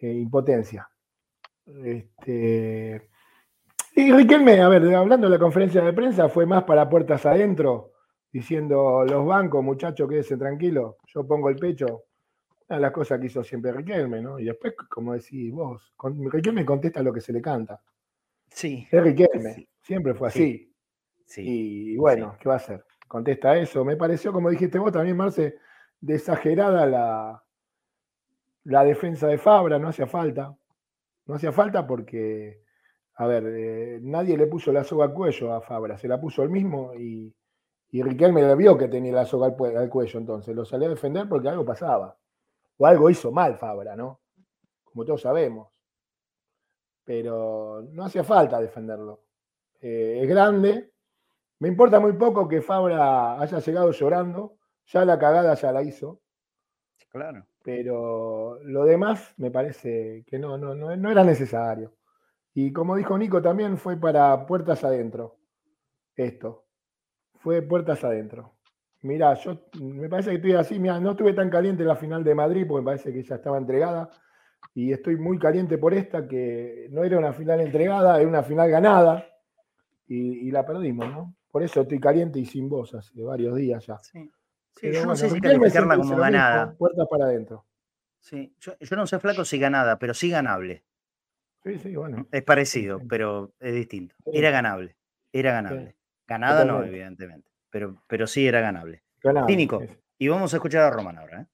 Eh, 0.00 0.14
impotencia. 0.14 0.88
Este, 1.84 3.10
y 3.94 4.12
Riquelme, 4.12 4.60
a 4.60 4.68
ver, 4.68 4.94
hablando 4.94 5.28
de 5.28 5.36
la 5.36 5.38
conferencia 5.38 5.82
de 5.82 5.92
prensa, 5.92 6.28
fue 6.28 6.46
más 6.46 6.64
para 6.64 6.88
puertas 6.88 7.26
adentro, 7.26 7.92
diciendo 8.32 9.04
los 9.04 9.26
bancos, 9.26 9.62
muchachos, 9.62 10.08
quédense 10.08 10.36
tranquilos, 10.36 10.96
yo 11.06 11.26
pongo 11.26 11.48
el 11.48 11.56
pecho. 11.56 12.04
Una 12.70 12.76
de 12.76 12.82
las 12.82 12.92
cosas 12.92 13.18
que 13.18 13.26
hizo 13.26 13.42
siempre 13.42 13.72
Riquelme, 13.72 14.22
¿no? 14.22 14.38
Y 14.38 14.44
después, 14.44 14.74
como 14.88 15.12
decís 15.12 15.52
vos, 15.52 15.92
Riquelme 16.30 16.64
contesta 16.64 17.02
lo 17.02 17.12
que 17.12 17.20
se 17.20 17.32
le 17.32 17.42
canta. 17.42 17.82
Sí. 18.48 18.86
Es 18.88 19.02
Riquelme, 19.02 19.68
siempre 19.82 20.14
fue 20.14 20.28
así. 20.28 20.72
Y 21.36 21.96
bueno, 21.96 22.36
¿qué 22.38 22.48
va 22.48 22.54
a 22.54 22.58
hacer? 22.58 22.84
Contesta 23.08 23.58
eso. 23.58 23.84
Me 23.84 23.96
pareció, 23.96 24.32
como 24.32 24.50
dijiste 24.50 24.78
vos 24.78 24.92
también, 24.92 25.16
Marce, 25.16 25.56
de 26.00 26.14
exagerada 26.14 26.86
la, 26.86 27.42
la 28.62 28.84
defensa 28.84 29.26
de 29.26 29.36
Fabra, 29.36 29.80
no 29.80 29.88
hacía 29.88 30.06
falta. 30.06 30.56
No 31.26 31.34
hacía 31.34 31.50
falta 31.50 31.84
porque, 31.88 32.62
a 33.14 33.26
ver, 33.26 33.46
eh, 33.48 33.98
nadie 34.00 34.38
le 34.38 34.46
puso 34.46 34.72
la 34.72 34.84
soga 34.84 35.06
al 35.06 35.12
cuello 35.12 35.52
a 35.52 35.60
Fabra, 35.60 35.98
se 35.98 36.06
la 36.06 36.20
puso 36.20 36.44
él 36.44 36.50
mismo 36.50 36.94
y, 36.94 37.34
y 37.90 38.02
Riquelme 38.04 38.42
le 38.42 38.54
vio 38.54 38.78
que 38.78 38.86
tenía 38.86 39.12
la 39.12 39.26
soga 39.26 39.48
al, 39.48 39.76
al, 39.76 39.88
cuello, 39.88 40.20
entonces 40.20 40.54
lo 40.54 40.64
salió 40.64 40.86
a 40.86 40.90
defender 40.90 41.28
porque 41.28 41.48
algo 41.48 41.64
pasaba. 41.64 42.16
O 42.80 42.86
algo 42.86 43.10
hizo 43.10 43.30
mal 43.30 43.58
Fabra, 43.58 43.94
¿no? 43.94 44.20
Como 44.84 45.04
todos 45.04 45.20
sabemos. 45.20 45.68
Pero 47.04 47.82
no 47.92 48.04
hacía 48.06 48.24
falta 48.24 48.58
defenderlo. 48.58 49.20
Eh, 49.82 50.20
es 50.22 50.28
grande, 50.28 50.90
me 51.58 51.68
importa 51.68 52.00
muy 52.00 52.14
poco 52.14 52.48
que 52.48 52.62
Fabra 52.62 53.38
haya 53.38 53.58
llegado 53.58 53.90
llorando, 53.92 54.56
ya 54.86 55.04
la 55.04 55.18
cagada 55.18 55.52
ya 55.54 55.72
la 55.72 55.82
hizo. 55.82 56.22
Claro. 57.10 57.46
Pero 57.62 58.58
lo 58.62 58.86
demás 58.86 59.34
me 59.36 59.50
parece 59.50 60.24
que 60.26 60.38
no, 60.38 60.56
no, 60.56 60.74
no, 60.74 61.10
era 61.10 61.22
necesario. 61.22 61.92
Y 62.54 62.72
como 62.72 62.96
dijo 62.96 63.18
Nico, 63.18 63.42
también 63.42 63.76
fue 63.76 63.98
para 63.98 64.46
puertas 64.46 64.82
adentro. 64.84 65.36
Esto. 66.16 66.64
Fue 67.34 67.60
puertas 67.60 68.02
adentro. 68.04 68.54
Mirá, 69.02 69.34
yo 69.34 69.68
me 69.80 70.08
parece 70.08 70.30
que 70.30 70.36
estoy 70.36 70.52
así, 70.52 70.78
mira, 70.78 71.00
no 71.00 71.12
estuve 71.12 71.32
tan 71.32 71.48
caliente 71.48 71.82
en 71.82 71.88
la 71.88 71.96
final 71.96 72.22
de 72.22 72.34
Madrid 72.34 72.66
porque 72.68 72.82
me 72.82 72.86
parece 72.86 73.12
que 73.12 73.22
ya 73.22 73.36
estaba 73.36 73.58
entregada. 73.58 74.10
Y 74.74 74.92
estoy 74.92 75.16
muy 75.16 75.38
caliente 75.38 75.78
por 75.78 75.94
esta, 75.94 76.28
que 76.28 76.86
no 76.90 77.02
era 77.02 77.18
una 77.18 77.32
final 77.32 77.60
entregada, 77.60 78.18
era 78.18 78.28
una 78.28 78.42
final 78.42 78.70
ganada. 78.70 79.26
y 80.06 80.50
la 80.50 80.66
perdimos, 80.66 81.08
¿no? 81.08 81.34
Por 81.50 81.62
eso 81.62 81.80
estoy 81.80 81.98
caliente 81.98 82.38
y 82.38 82.46
sin 82.46 82.68
voz 82.68 82.94
hace 82.94 83.22
varios 83.22 83.56
días 83.56 83.84
ya. 83.84 83.98
Sí, 83.98 84.30
yo 84.82 85.04
no 85.04 85.16
sé 85.16 85.28
si 85.28 85.40
calificarla 85.40 85.96
como 85.96 86.16
ganada. 86.16 86.74
Puertas 86.76 87.06
para 87.10 87.24
adentro. 87.24 87.66
Sí, 88.20 88.54
yo, 88.60 88.96
no 88.96 89.06
sé, 89.06 89.18
flaco, 89.18 89.44
si 89.44 89.58
ganada, 89.58 89.98
pero 89.98 90.14
sí 90.14 90.30
ganable. 90.30 90.84
Sí, 91.64 91.78
sí, 91.78 91.96
bueno. 91.96 92.26
Es 92.30 92.42
parecido, 92.42 93.00
pero 93.08 93.52
es 93.58 93.74
distinto. 93.74 94.14
Era 94.32 94.50
ganable, 94.50 94.96
era 95.32 95.52
ganable. 95.52 95.96
Ganada 96.26 96.64
no, 96.64 96.84
evidentemente, 96.84 97.49
pero, 97.70 98.02
pero 98.06 98.26
sí 98.26 98.46
era 98.46 98.60
ganable. 98.60 99.02
Cínico. 99.46 99.82
Y 100.18 100.28
vamos 100.28 100.52
a 100.52 100.56
escuchar 100.56 100.82
a 100.82 100.90
Román 100.90 101.18
ahora. 101.18 101.42
¿eh? 101.42 101.46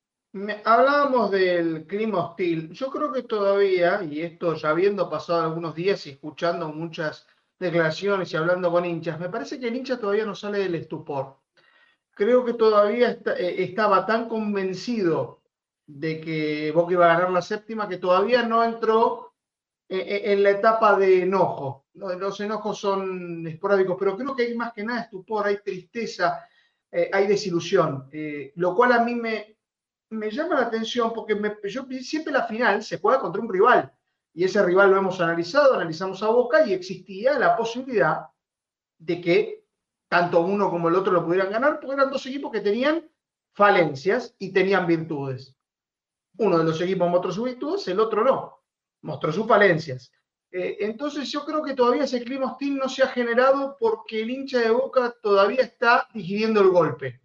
hablábamos 0.64 1.30
del 1.30 1.86
clima 1.86 2.18
hostil. 2.18 2.70
Yo 2.70 2.90
creo 2.90 3.12
que 3.12 3.22
todavía, 3.22 4.02
y 4.02 4.20
esto 4.22 4.54
ya 4.54 4.70
habiendo 4.70 5.08
pasado 5.08 5.42
algunos 5.42 5.74
días 5.74 6.06
y 6.06 6.10
escuchando 6.10 6.68
muchas 6.68 7.26
declaraciones 7.58 8.32
y 8.32 8.36
hablando 8.36 8.70
con 8.70 8.84
hinchas, 8.84 9.18
me 9.18 9.28
parece 9.28 9.58
que 9.58 9.68
el 9.68 9.76
hincha 9.76 9.98
todavía 9.98 10.26
no 10.26 10.34
sale 10.34 10.58
del 10.58 10.74
estupor. 10.74 11.38
Creo 12.10 12.44
que 12.44 12.54
todavía 12.54 13.18
eh, 13.38 13.56
estaba 13.58 14.06
tan 14.06 14.28
convencido 14.28 15.42
de 15.86 16.20
que 16.20 16.72
Boca 16.72 16.92
iba 16.92 17.06
a 17.06 17.14
ganar 17.14 17.30
la 17.30 17.42
séptima 17.42 17.88
que 17.88 17.98
todavía 17.98 18.42
no 18.42 18.64
entró 18.64 19.25
en 19.88 20.42
la 20.42 20.50
etapa 20.50 20.98
de 20.98 21.22
enojo. 21.22 21.86
Los 21.94 22.40
enojos 22.40 22.78
son 22.78 23.46
esporádicos, 23.46 23.96
pero 23.98 24.16
creo 24.16 24.34
que 24.34 24.44
hay 24.44 24.54
más 24.54 24.72
que 24.72 24.84
nada 24.84 25.02
estupor, 25.02 25.46
hay 25.46 25.58
tristeza, 25.62 26.44
hay 26.90 27.26
desilusión, 27.26 28.08
lo 28.56 28.74
cual 28.74 28.92
a 28.92 29.04
mí 29.04 29.14
me, 29.14 29.56
me 30.10 30.30
llama 30.30 30.56
la 30.56 30.66
atención 30.66 31.12
porque 31.12 31.38
yo, 31.64 31.86
siempre 32.00 32.32
la 32.32 32.46
final 32.46 32.82
se 32.82 32.98
juega 32.98 33.20
contra 33.20 33.42
un 33.42 33.52
rival 33.52 33.92
y 34.32 34.44
ese 34.44 34.62
rival 34.62 34.90
lo 34.90 34.98
hemos 34.98 35.20
analizado, 35.20 35.74
analizamos 35.74 36.22
a 36.22 36.28
Boca 36.28 36.66
y 36.66 36.74
existía 36.74 37.38
la 37.38 37.56
posibilidad 37.56 38.26
de 38.98 39.20
que 39.20 39.64
tanto 40.08 40.40
uno 40.40 40.70
como 40.70 40.88
el 40.88 40.94
otro 40.94 41.12
lo 41.12 41.24
pudieran 41.24 41.50
ganar, 41.50 41.80
porque 41.80 41.94
eran 41.94 42.10
dos 42.10 42.26
equipos 42.26 42.52
que 42.52 42.60
tenían 42.60 43.08
falencias 43.54 44.34
y 44.38 44.52
tenían 44.52 44.86
virtudes. 44.86 45.56
Uno 46.36 46.58
de 46.58 46.64
los 46.64 46.80
equipos 46.80 47.10
mostró 47.10 47.32
sus 47.32 47.44
virtudes, 47.44 47.88
el 47.88 47.98
otro 47.98 48.24
no, 48.24 48.60
mostró 49.02 49.32
sus 49.32 49.46
falencias. 49.46 50.12
Eh, 50.50 50.78
entonces 50.80 51.30
yo 51.30 51.44
creo 51.44 51.62
que 51.62 51.74
todavía 51.74 52.04
ese 52.04 52.22
clima 52.22 52.52
hostil 52.52 52.76
no 52.76 52.88
se 52.88 53.02
ha 53.02 53.08
generado 53.08 53.76
porque 53.78 54.22
el 54.22 54.30
hincha 54.30 54.60
de 54.60 54.70
Boca 54.70 55.14
todavía 55.22 55.62
está 55.62 56.08
digiriendo 56.14 56.60
el 56.60 56.68
golpe. 56.68 57.20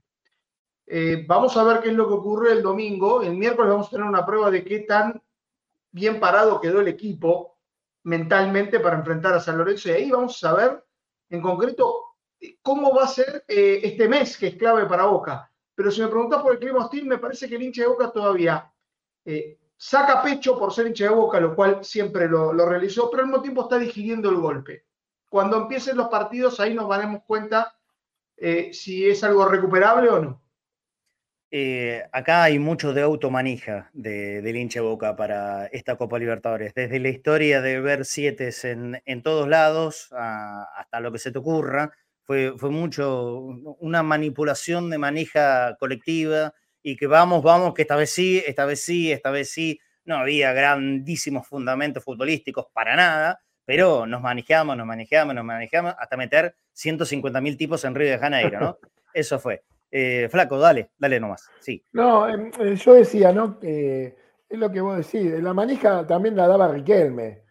Eh, 0.87 1.23
vamos 1.27 1.55
a 1.55 1.63
ver 1.63 1.79
qué 1.79 1.89
es 1.89 1.95
lo 1.95 2.07
que 2.07 2.15
ocurre 2.15 2.51
el 2.51 2.61
domingo. 2.61 3.21
El 3.21 3.37
miércoles 3.37 3.71
vamos 3.71 3.87
a 3.87 3.91
tener 3.91 4.05
una 4.05 4.25
prueba 4.25 4.51
de 4.51 4.63
qué 4.63 4.79
tan 4.79 5.21
bien 5.91 6.19
parado 6.19 6.59
quedó 6.59 6.81
el 6.81 6.87
equipo 6.87 7.59
mentalmente 8.03 8.79
para 8.79 8.97
enfrentar 8.97 9.33
a 9.33 9.39
San 9.39 9.57
Lorenzo 9.57 9.89
y 9.89 9.91
ahí 9.91 10.11
vamos 10.11 10.43
a 10.43 10.53
ver 10.53 10.83
en 11.29 11.41
concreto 11.41 12.15
cómo 12.61 12.93
va 12.93 13.03
a 13.03 13.07
ser 13.07 13.45
eh, 13.47 13.79
este 13.83 14.09
mes 14.09 14.37
que 14.37 14.47
es 14.47 14.55
clave 14.55 14.85
para 14.87 15.05
Boca. 15.05 15.49
Pero 15.75 15.91
si 15.91 16.01
me 16.01 16.07
preguntas 16.07 16.41
por 16.41 16.53
el 16.53 16.59
clima 16.59 16.85
hostil, 16.85 17.05
me 17.05 17.17
parece 17.17 17.47
que 17.47 17.55
el 17.55 17.63
hincha 17.63 17.83
de 17.83 17.87
Boca 17.87 18.11
todavía 18.11 18.69
saca 19.81 20.21
pecho 20.21 20.59
por 20.59 20.71
ser 20.71 20.85
hincha 20.85 21.05
de 21.05 21.09
Boca, 21.09 21.39
lo 21.39 21.55
cual 21.55 21.83
siempre 21.83 22.29
lo, 22.29 22.53
realizó, 22.53 23.09
pero 23.09 23.23
al 23.23 23.29
mismo 23.29 23.41
tiempo 23.41 23.63
está 23.63 23.79
digiriendo 23.79 24.29
el 24.29 24.35
golpe. 24.35 24.85
Cuando 25.27 25.57
empiecen 25.57 25.97
los 25.97 26.07
partidos, 26.07 26.59
ahí 26.59 26.75
nos 26.75 26.87
daremos 26.87 27.23
cuenta 27.25 27.75
eh, 28.37 28.69
si 28.73 29.09
es 29.09 29.23
algo 29.23 29.43
recuperable 29.47 30.09
o 30.09 30.19
no. 30.19 30.41
Eh, 31.49 32.03
acá 32.11 32.43
hay 32.43 32.59
mucho 32.59 32.93
de 32.93 33.01
automanija 33.01 33.89
de, 33.93 34.43
del 34.43 34.55
hincha 34.55 34.81
Boca 34.81 35.15
para 35.15 35.65
esta 35.65 35.95
Copa 35.95 36.19
Libertadores. 36.19 36.75
Desde 36.75 36.99
la 36.99 37.09
historia 37.09 37.59
de 37.61 37.81
ver 37.81 38.05
siete 38.05 38.51
en, 38.61 39.01
en, 39.03 39.23
todos 39.23 39.47
lados 39.47 40.13
hasta 40.13 40.99
lo 40.99 41.11
que 41.11 41.17
se 41.17 41.31
te 41.31 41.39
ocurra, 41.39 41.91
fue, 42.21 42.53
fue 42.55 42.69
mucho 42.69 43.33
una 43.79 44.03
manipulación 44.03 44.91
de 44.91 44.99
manija 44.99 45.75
colectiva 45.79 46.53
y 46.83 46.95
que 46.95 47.07
vamos, 47.07 47.43
vamos, 47.43 47.73
que 47.73 47.83
esta 47.83 47.95
vez 47.95 48.09
sí, 48.09 48.41
esta 48.45 48.65
vez 48.65 48.81
sí, 48.81 49.11
esta 49.11 49.31
vez 49.31 49.49
sí. 49.51 49.79
No 50.03 50.17
había 50.17 50.51
grandísimos 50.51 51.47
fundamentos 51.47 52.03
futbolísticos 52.03 52.65
para 52.73 52.95
nada, 52.95 53.39
pero 53.65 54.07
nos 54.07 54.21
manejamos, 54.21 54.75
nos 54.75 54.87
manejamos, 54.87 55.35
nos 55.35 55.45
manejamos 55.45 55.93
hasta 55.97 56.17
meter 56.17 56.55
150 56.73 57.39
mil 57.39 57.55
tipos 57.55 57.85
en 57.85 57.93
Río 57.93 58.09
de 58.09 58.17
Janeiro, 58.17 58.59
¿no? 58.59 58.77
Eso 59.13 59.39
fue. 59.39 59.63
Eh, 59.91 60.27
flaco, 60.29 60.57
dale, 60.57 60.89
dale 60.97 61.19
nomás. 61.19 61.49
Sí. 61.59 61.83
No, 61.91 62.27
em, 62.27 62.51
eh, 62.59 62.75
yo 62.75 62.93
decía, 62.95 63.31
¿no? 63.31 63.59
Es 63.61 64.13
lo 64.49 64.71
que 64.71 64.81
vos 64.81 64.97
decís. 64.97 65.31
La 65.41 65.53
manija 65.53 66.07
también 66.07 66.35
la 66.35 66.47
daba 66.47 66.67
Riquelme. 66.67 67.43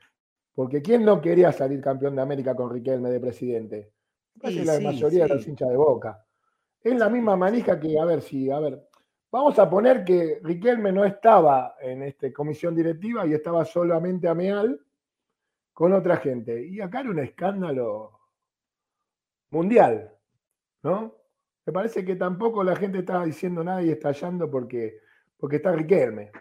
Porque 0.55 0.83
¿quién 0.83 1.05
no 1.05 1.21
quería 1.21 1.53
salir 1.53 1.81
campeón 1.81 2.17
de 2.17 2.23
América 2.23 2.55
con 2.55 2.71
Riquelme 2.71 3.11
de 3.11 3.21
presidente? 3.21 3.93
Casi 4.41 4.65
la 4.65 4.81
mayoría 4.81 5.25
de 5.25 5.35
los 5.35 5.47
hinchas 5.47 5.69
de 5.69 5.77
boca. 5.77 6.25
Es 6.83 6.95
la 6.99 7.09
misma 7.09 7.37
manija 7.37 7.79
que, 7.79 7.99
a 7.99 8.05
ver 8.05 8.23
si, 8.23 8.51
a 8.51 8.59
ver, 8.59 8.90
vamos 9.31 9.59
a 9.59 9.69
poner 9.69 10.05
que 10.05 10.41
Riquelme 10.43 10.93
no 10.93 11.05
estaba 11.05 11.77
en 11.81 12.03
esta 12.03 12.33
comisión 12.33 12.75
directiva 12.75 13.27
y 13.27 13.35
estaba 13.35 13.65
solamente 13.65 14.29
Ameal 14.29 14.81
con 15.73 15.93
otra 15.93 16.17
gente. 16.17 16.67
Y 16.67 16.81
acá 16.81 17.01
era 17.01 17.11
un 17.11 17.19
escándalo 17.21 18.21
mundial, 19.51 20.13
¿no? 20.83 21.15
Me 21.67 21.73
parece 21.73 22.05
que 22.05 22.17
tampoco 22.17 22.65
la 22.65 22.75
gente 22.75 22.99
estaba 22.99 23.25
diciendo 23.25 23.63
nada 23.63 23.83
y 23.83 23.91
estallando 23.91 24.51
porque, 24.51 24.99
porque 25.37 25.57
está 25.57 25.73
Riquelme. 25.73 26.33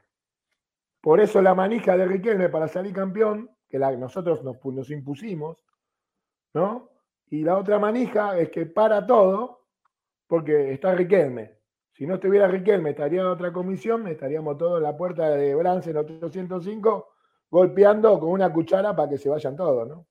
Por 1.02 1.20
eso 1.20 1.42
la 1.42 1.54
manija 1.54 1.96
de 1.96 2.06
Riquelme 2.06 2.50
para 2.50 2.68
salir 2.68 2.94
campeón, 2.94 3.50
que 3.70 3.78
nosotros 3.78 4.44
nos, 4.44 4.64
nos 4.66 4.90
impusimos, 4.90 5.64
¿no? 6.54 6.90
Y 7.30 7.44
la 7.44 7.58
otra 7.58 7.78
manija 7.78 8.38
es 8.40 8.50
que 8.50 8.66
para 8.66 9.06
todo 9.06 9.68
porque 10.28 10.74
está 10.74 10.96
Riquelme. 10.96 11.59
Si 12.00 12.08
no 12.08 12.14
estuviera 12.14 12.48
Riquelme, 12.48 12.92
estaría 12.92 13.20
en 13.20 13.28
otra 13.28 13.52
comisión, 13.52 14.08
estaríamos 14.08 14.58
todos 14.58 14.78
en 14.78 14.84
la 14.84 14.96
puerta 14.96 15.32
de 15.32 15.54
Brance 15.54 15.90
en 15.90 15.98
805 15.98 17.10
golpeando 17.52 18.18
con 18.22 18.30
una 18.30 18.54
cuchara 18.54 18.96
para 18.96 19.10
que 19.10 19.18
se 19.18 19.28
vayan 19.28 19.58
todos, 19.58 19.86
¿no? 19.86 20.08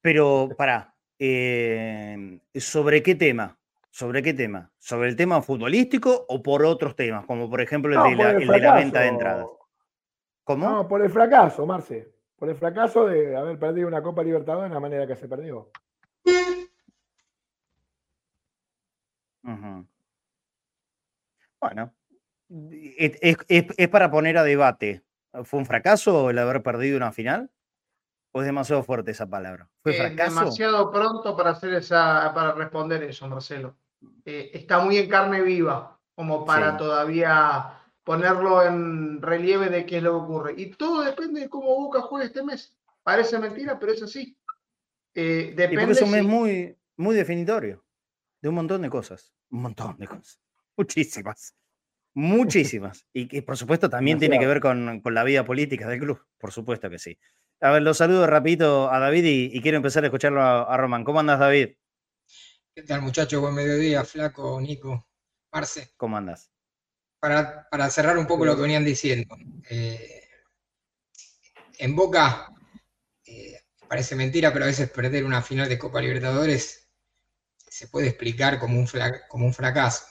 Pero, 0.00 0.48
pará, 0.56 0.94
eh, 1.18 2.40
¿sobre 2.54 3.02
qué 3.02 3.16
tema? 3.16 3.54
¿Sobre 3.90 4.22
qué 4.22 4.32
tema? 4.32 4.72
¿Sobre 4.78 5.10
el 5.10 5.16
tema 5.16 5.42
futbolístico 5.42 6.24
o 6.26 6.42
por 6.42 6.64
otros 6.64 6.96
temas? 6.96 7.26
Como 7.26 7.50
por 7.50 7.60
ejemplo 7.60 7.92
el, 7.92 8.16
de, 8.16 8.24
la, 8.24 8.32
de, 8.32 8.46
la, 8.58 8.74
venta 8.76 9.00
de 9.02 9.08
entradas. 9.08 9.46
¿Cómo? 10.42 10.66
No, 10.66 10.88
por 10.88 11.02
el 11.02 11.10
fracaso, 11.10 11.66
Marce. 11.66 12.14
Por 12.34 12.48
el 12.48 12.56
fracaso 12.56 13.06
de 13.06 13.36
haber 13.36 13.58
perdido 13.58 13.88
una 13.88 14.02
Copa 14.02 14.22
Libertadores 14.22 14.70
de 14.70 14.74
la 14.74 14.80
manera 14.80 15.06
que 15.06 15.16
se 15.16 15.28
perdió. 15.28 15.70
Bueno, 21.66 21.92
es, 22.48 23.88
para 23.88 24.10
poner 24.10 24.38
a 24.38 24.44
debate. 24.44 25.02
¿Fue 25.44 25.58
un 25.58 25.66
fracaso 25.66 26.30
el 26.30 26.38
haber 26.38 26.62
perdido 26.62 26.96
una 26.96 27.12
final? 27.12 27.50
¿O 28.32 28.40
es 28.40 28.46
demasiado 28.46 28.82
fuerte 28.82 29.10
esa 29.10 29.26
palabra? 29.26 29.68
¿Fue 29.82 29.94
fracaso? 29.94 30.40
demasiado 30.40 30.90
pronto 30.90 31.36
para 31.36 31.50
hacer 31.50 31.74
esa, 31.74 32.32
para 32.34 32.52
responder 32.52 33.02
eso, 33.02 33.26
Marcelo. 33.28 33.76
Eh, 34.24 34.50
está 34.54 34.78
muy 34.78 34.98
en 34.98 35.08
carne 35.08 35.42
viva, 35.42 35.98
como 36.14 36.44
para 36.44 36.76
todavía 36.76 37.80
ponerlo 38.04 38.62
en 38.62 39.20
relieve 39.20 39.68
de 39.68 39.84
qué 39.84 39.96
es 39.96 40.02
lo 40.02 40.12
que 40.12 40.24
ocurre. 40.24 40.54
Y 40.56 40.70
todo 40.70 41.02
depende 41.02 41.40
de 41.40 41.48
cómo 41.48 41.74
Boca 41.76 42.02
juegue 42.02 42.26
este 42.26 42.42
mes. 42.42 42.76
Parece 43.02 43.38
mentira, 43.38 43.78
pero 43.78 43.92
es 43.92 44.02
así. 44.02 44.38
Eh, 45.14 45.54
depende 45.56 45.92
es 45.92 46.02
un 46.02 46.10
mes 46.10 46.24
muy, 46.24 46.76
muy 46.96 47.16
definitorio 47.16 47.84
de 48.40 48.48
un 48.48 48.54
montón 48.54 48.82
de 48.82 48.90
cosas. 48.90 49.32
Un 49.50 49.62
montón 49.62 49.96
de 49.98 50.06
cosas. 50.06 50.45
Muchísimas. 50.76 51.54
Muchísimas. 52.14 53.06
Y 53.12 53.28
que 53.28 53.42
por 53.42 53.56
supuesto 53.56 53.90
también 53.90 54.18
tiene 54.18 54.38
que 54.38 54.46
ver 54.46 54.60
con, 54.60 55.02
la 55.04 55.24
vida 55.24 55.44
política 55.44 55.88
del 55.88 56.00
club. 56.00 56.20
Por 56.38 56.52
supuesto 56.52 56.90
que 56.90 56.98
sí. 56.98 57.18
A 57.60 57.70
ver, 57.70 57.82
lo 57.82 57.94
saludo 57.94 58.26
rapidito 58.26 58.90
a 58.90 58.98
David 58.98 59.24
y, 59.24 59.60
quiero 59.62 59.78
empezar 59.78 60.04
a 60.04 60.08
escucharlo 60.08 60.42
a 60.42 60.76
Román. 60.76 61.04
¿Cómo 61.04 61.20
andas, 61.20 61.38
David? 61.38 61.70
¿Qué 62.76 62.82
tal, 62.82 63.00
muchachos? 63.00 63.40
Buen 63.40 63.54
mediodía, 63.54 64.04
Flaco, 64.04 64.60
Nico, 64.60 65.08
Marce. 65.50 65.94
¿Cómo 65.96 66.18
andas? 66.18 66.50
Para, 67.18 67.90
cerrar 67.90 68.18
un 68.18 68.26
poco 68.26 68.44
lo 68.44 68.54
que 68.54 68.60
venían 68.60 68.84
diciendo. 68.84 69.34
Eh, 69.70 70.28
en 71.78 71.96
Boca, 71.96 72.52
eh, 73.24 73.62
parece 73.88 74.14
mentira, 74.14 74.52
pero 74.52 74.66
a 74.66 74.68
veces 74.68 74.90
perder 74.90 75.24
una 75.24 75.40
final 75.40 75.70
de 75.70 75.78
Copa 75.78 76.02
Libertadores 76.02 76.90
se 77.56 77.88
puede 77.88 78.08
explicar 78.08 78.58
como 78.58 78.78
un, 78.78 78.86
como 79.28 79.46
un 79.46 79.54
fracaso. 79.54 80.04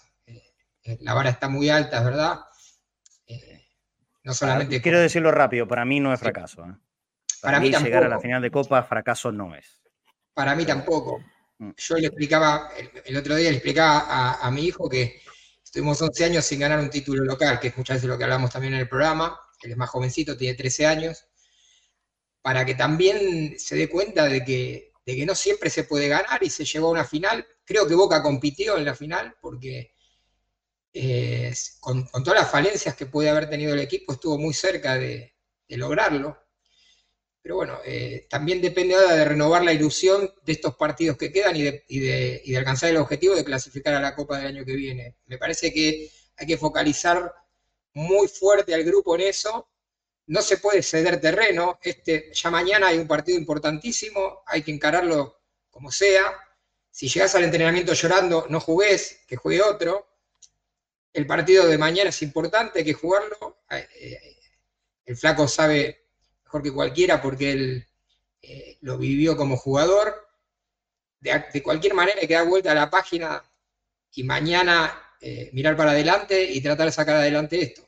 Eh, 0.86 0.98
la 1.02 1.14
vara 1.14 1.32
está 1.32 1.50
muy 1.50 1.70
alta, 1.70 1.98
es 1.98 2.06
verdad. 2.06 2.40
no 4.24 4.34
solamente. 4.34 4.82
quiero 4.82 5.00
decirlo 5.00 5.32
rápido, 5.32 5.68
para 5.68 5.84
mí 5.84 6.00
no 6.00 6.14
es 6.14 6.20
fracaso. 6.20 6.64
Para, 7.42 7.60
mí, 7.60 7.72
llegar 7.72 8.04
a 8.04 8.08
la 8.08 8.20
final 8.20 8.42
de 8.42 8.52
Copa, 8.52 8.82
fracaso 8.84 9.32
no 9.32 9.56
es. 9.56 9.82
Para 10.34 10.56
mí 10.56 10.66
tampoco. 10.66 11.20
Mm. 11.58 11.72
Yo 11.76 11.96
le 11.96 12.08
explicaba, 12.08 12.70
el, 13.06 13.18
otro 13.18 13.36
día 13.36 13.50
le 13.50 13.58
explicaba 13.58 14.34
a, 14.34 14.52
mi 14.52 14.66
hijo 14.66 14.90
que 14.90 15.22
estuvimos 15.64 16.02
11 16.02 16.26
años 16.26 16.46
sin 16.46 16.60
ganar 16.60 16.80
un 16.80 16.90
título 16.90 17.24
local, 17.24 17.60
que 17.60 17.70
es 17.70 17.78
muchas 17.78 17.98
veces 17.98 18.10
lo 18.10 18.18
que 18.18 18.24
hablamos 18.24 18.52
también 18.52 18.74
en 18.74 18.82
el 18.82 18.90
programa, 18.90 19.40
él 19.62 19.72
es 19.72 19.78
más 19.78 19.90
jovencito, 19.90 20.38
tiene 20.38 20.56
13 20.56 20.86
años, 20.86 21.28
para 22.42 22.66
que 22.66 22.76
también 22.76 23.56
se 23.58 23.76
dé 23.76 23.90
cuenta 23.90 24.26
de 24.26 24.44
que, 24.44 24.92
de 25.06 25.16
que 25.16 25.26
no 25.26 25.34
siempre 25.34 25.70
se 25.70 25.86
puede 25.86 26.08
ganar 26.08 26.44
y 26.44 26.50
se 26.50 26.66
llegó 26.66 26.90
a 26.90 26.92
una 26.92 27.06
final. 27.06 27.46
Creo 27.64 27.88
que 27.88 27.96
Boca 27.96 28.22
compitió 28.22 28.78
en 28.78 28.86
la 28.86 28.94
final 28.94 29.36
porque 29.42 29.95
eh, 30.96 31.54
con, 31.80 32.08
todas 32.12 32.40
las 32.42 32.52
falencias 32.52 32.96
que 32.96 33.06
puede 33.06 33.30
haber 33.30 33.50
tenido 33.50 33.74
el 33.74 33.80
equipo 33.80 34.14
estuvo 34.14 34.38
muy 34.38 34.54
cerca 34.54 34.98
de 34.98 35.36
lograrlo. 35.68 36.46
Pero 37.46 37.58
bueno, 37.58 37.78
eh, 37.86 38.26
también 38.28 38.60
depende 38.60 38.96
ahora 38.96 39.14
de 39.14 39.24
renovar 39.24 39.64
la 39.64 39.72
ilusión 39.72 40.34
de 40.44 40.54
estos 40.54 40.74
partidos 40.78 41.16
que 41.16 41.32
quedan 41.32 41.56
y 41.56 41.62
de, 42.00 42.58
alcanzar 42.58 42.90
el 42.90 42.98
objetivo 42.98 43.36
de 43.36 43.46
clasificar 43.46 43.94
a 43.94 44.02
la 44.02 44.16
Copa 44.16 44.40
del 44.40 44.48
año 44.48 44.66
que 44.66 44.76
viene. 44.76 45.18
Me 45.28 45.38
parece 45.38 45.72
que 45.72 46.10
hay 46.38 46.48
que 46.48 46.58
focalizar 46.58 47.32
muy 47.94 48.28
fuerte 48.28 48.74
al 48.74 48.84
grupo 48.84 49.14
en 49.14 49.22
eso. 49.22 49.70
No 50.26 50.42
se 50.42 50.58
puede 50.58 50.82
ceder 50.82 51.22
terreno. 51.22 51.78
Este, 51.84 52.32
ya 52.34 52.50
mañana 52.50 52.88
hay 52.88 52.98
un 52.98 53.08
partido 53.08 53.38
importantísimo, 53.38 54.42
hay 54.48 54.64
que 54.64 54.72
encararlo 54.72 55.40
como 55.70 55.92
sea. 55.92 56.36
Si 56.90 57.10
llegas 57.10 57.36
al 57.36 57.44
entrenamiento 57.44 57.94
llorando, 57.94 58.48
no 58.50 58.60
jugués, 58.60 59.20
que 59.28 59.36
juegue 59.36 59.62
otro. 59.62 60.15
El 61.16 61.26
partido 61.26 61.66
de 61.66 61.78
mañana 61.78 62.10
es 62.10 62.22
importante, 62.22 62.80
hay 62.80 62.86
que 62.86 62.94
jugarlo. 62.94 63.64
Eh, 63.72 63.88
eh, 64.02 64.36
el 65.06 65.16
flaco 65.16 65.48
sabe 65.48 66.08
mejor 66.44 66.62
que 66.62 66.74
cualquiera 66.74 67.22
porque 67.22 67.54
él 67.54 67.88
eh, 68.42 68.78
lo 68.82 68.98
vivió 68.98 69.38
como 69.38 69.56
jugador. 69.56 70.28
De, 71.22 71.64
cualquier 71.64 71.94
manera 71.94 72.20
hay 72.20 72.28
que 72.28 72.34
dar 72.34 72.46
vuelta 72.46 72.74
a 72.74 72.76
la 72.76 72.90
página 72.90 73.42
y 74.14 74.24
mañana 74.24 75.02
mirar 75.54 75.76
para 75.76 75.92
adelante 75.92 76.44
y 76.44 76.62
tratar 76.62 76.86
de 76.86 76.92
sacar 76.92 77.16
adelante 77.16 77.62
esto. 77.62 77.82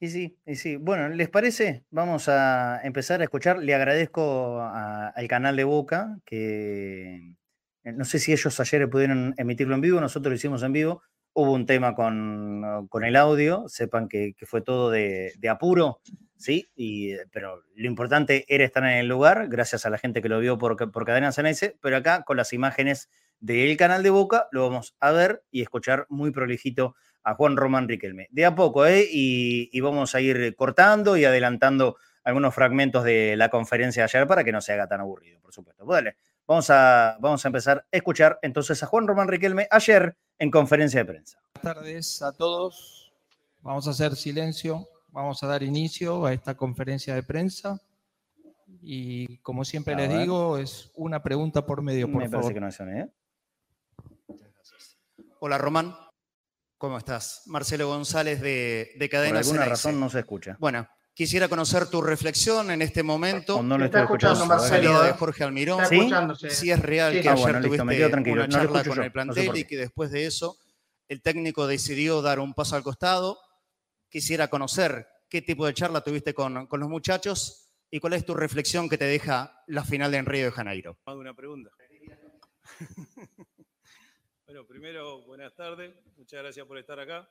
Y 0.00 0.08
sí, 0.08 0.38
y 0.46 0.56
sí. 0.56 0.76
Bueno, 0.76 1.10
¿les 1.10 1.28
parece? 1.28 1.84
Vamos 1.90 2.28
a 2.28 2.80
empezar 2.82 3.20
a 3.20 3.24
escuchar. 3.24 3.58
Le 3.58 3.74
agradezco 3.74 4.60
al 4.62 5.28
canal 5.28 5.56
de 5.56 5.64
Boca, 5.64 6.18
que 6.24 7.36
no 7.84 8.04
sé 8.06 8.18
si 8.18 8.32
ellos 8.32 8.58
ayer 8.58 8.88
pudieron 8.88 9.34
emitirlo 9.36 9.74
en 9.74 9.82
vivo, 9.82 10.00
nosotros 10.00 10.30
lo 10.30 10.36
hicimos 10.36 10.62
en 10.62 10.72
vivo. 10.72 11.02
Hubo 11.34 11.52
un 11.52 11.66
tema 11.66 11.94
con, 11.94 13.04
el 13.04 13.16
audio, 13.16 13.64
sepan 13.68 14.08
que, 14.08 14.34
fue 14.46 14.62
todo 14.62 14.90
de, 14.90 15.32
apuro, 15.50 16.00
¿sí? 16.36 16.70
Y, 16.74 17.12
eh, 17.12 17.26
pero 17.32 17.62
lo 17.74 17.86
importante 17.86 18.44
era 18.48 18.64
estar 18.64 18.84
en 18.84 18.98
el 18.98 19.08
lugar, 19.08 19.48
gracias 19.48 19.84
a 19.84 19.90
la 19.90 19.98
gente 19.98 20.22
que 20.22 20.28
lo 20.28 20.40
vio 20.40 20.56
por, 20.58 20.90
por 20.90 21.04
Cadena 21.04 21.32
Ceneice, 21.32 21.76
pero 21.80 21.96
acá 21.96 22.22
con 22.22 22.36
las 22.36 22.52
imágenes 22.52 23.10
del 23.40 23.76
canal 23.76 24.02
de 24.02 24.10
Boca 24.10 24.48
lo 24.52 24.68
vamos 24.68 24.96
a 25.00 25.12
ver 25.12 25.42
y 25.50 25.60
escuchar 25.60 26.06
muy 26.08 26.30
prolijito 26.30 26.94
a 27.24 27.34
Juan 27.34 27.56
Román 27.56 27.88
Riquelme. 27.88 28.28
De 28.30 28.44
a 28.44 28.54
poco, 28.54 28.86
¿eh? 28.86 29.06
Y, 29.10 29.80
vamos 29.80 30.14
a 30.14 30.20
ir 30.20 30.54
cortando 30.54 31.16
y 31.16 31.24
adelantando 31.24 31.96
algunos 32.22 32.54
fragmentos 32.54 33.04
de 33.04 33.36
la 33.36 33.48
conferencia 33.48 34.02
de 34.02 34.04
ayer 34.04 34.26
para 34.26 34.44
que 34.44 34.52
no 34.52 34.60
se 34.60 34.72
haga 34.72 34.86
tan 34.86 35.00
aburrido, 35.00 35.40
por 35.40 35.52
supuesto. 35.52 35.84
Pues 35.84 36.04
vamos 36.46 36.70
a, 36.70 37.16
vamos 37.20 37.44
a 37.44 37.48
empezar 37.48 37.78
a 37.78 37.96
escuchar 37.96 38.38
entonces 38.42 38.82
a 38.82 38.86
Juan 38.86 39.06
Román 39.06 39.28
Riquelme 39.28 39.68
ayer 39.70 40.16
en 40.38 40.50
conferencia 40.50 41.00
de 41.00 41.04
prensa. 41.06 41.38
Buenas 41.54 41.76
tardes 41.76 42.22
a 42.22 42.32
todos. 42.32 43.12
Vamos 43.62 43.86
a 43.88 43.90
hacer 43.90 44.14
silencio 44.16 44.86
Vamos 45.14 45.40
a 45.44 45.46
dar 45.46 45.62
inicio 45.62 46.26
a 46.26 46.32
esta 46.32 46.56
conferencia 46.56 47.14
de 47.14 47.22
prensa. 47.22 47.80
Y 48.82 49.38
como 49.38 49.64
siempre 49.64 49.94
les 49.94 50.10
digo, 50.10 50.58
es 50.58 50.90
una 50.96 51.22
pregunta 51.22 51.64
por 51.64 51.82
medio, 51.82 52.10
por 52.10 52.20
Me 52.20 52.28
favor. 52.28 52.52
Parece 52.52 52.54
que 52.54 52.60
no 52.60 52.66
es 52.66 52.80
¿eh? 52.80 53.08
Hola, 55.38 55.56
Román. 55.56 55.94
¿Cómo 56.78 56.98
estás? 56.98 57.42
Marcelo 57.46 57.86
González 57.86 58.40
de, 58.40 58.90
de 58.98 59.08
Cadena 59.08 59.38
Por 59.38 59.46
alguna 59.46 59.64
razón 59.66 60.00
no 60.00 60.10
se 60.10 60.18
escucha. 60.18 60.56
Bueno, 60.58 60.88
quisiera 61.14 61.48
conocer 61.48 61.86
tu 61.88 62.02
reflexión 62.02 62.70
en 62.70 62.82
este 62.82 63.02
momento. 63.02 63.62
No, 63.62 63.78
lo 63.78 63.86
estoy 63.86 64.02
escuchando, 64.02 64.44
Marcelo. 64.46 65.02
de 65.02 65.10
¿eh? 65.10 65.14
Jorge 65.14 65.44
Almirón. 65.44 65.84
Si 66.50 66.70
es 66.70 66.78
real 66.80 67.12
que 67.20 67.28
ayer 67.28 67.56
ah, 67.56 67.60
tuviste 67.60 68.30
una 68.32 68.48
charla 68.48 68.84
con 68.84 69.02
el 69.02 69.12
plantel 69.12 69.56
y 69.56 69.64
que 69.64 69.76
después 69.76 70.10
de 70.10 70.26
eso 70.26 70.58
el 71.08 71.22
técnico 71.22 71.66
decidió 71.66 72.20
dar 72.22 72.40
un 72.40 72.54
paso 72.54 72.76
al 72.76 72.82
costado 72.82 73.38
quisiera 74.14 74.46
conocer 74.46 75.08
qué 75.28 75.42
tipo 75.42 75.66
de 75.66 75.74
charla 75.74 76.00
tuviste 76.00 76.34
con, 76.34 76.68
los 76.70 76.88
muchachos 76.88 77.68
y 77.90 77.98
cuál 77.98 78.12
es 78.12 78.24
tu 78.24 78.32
reflexión 78.34 78.88
que 78.88 78.96
te 78.96 79.06
deja 79.06 79.60
la 79.66 79.82
final 79.82 80.12
de 80.12 80.18
en 80.18 80.26
Río 80.26 80.44
de 80.44 80.52
Janeiro. 80.52 81.00
Una 81.06 81.34
pregunta. 81.34 81.70
bueno, 84.46 84.64
primero, 84.68 85.24
buenas 85.26 85.52
tardes. 85.56 85.96
Muchas 86.16 86.42
gracias 86.42 86.64
por 86.64 86.78
estar 86.78 87.00
acá. 87.00 87.28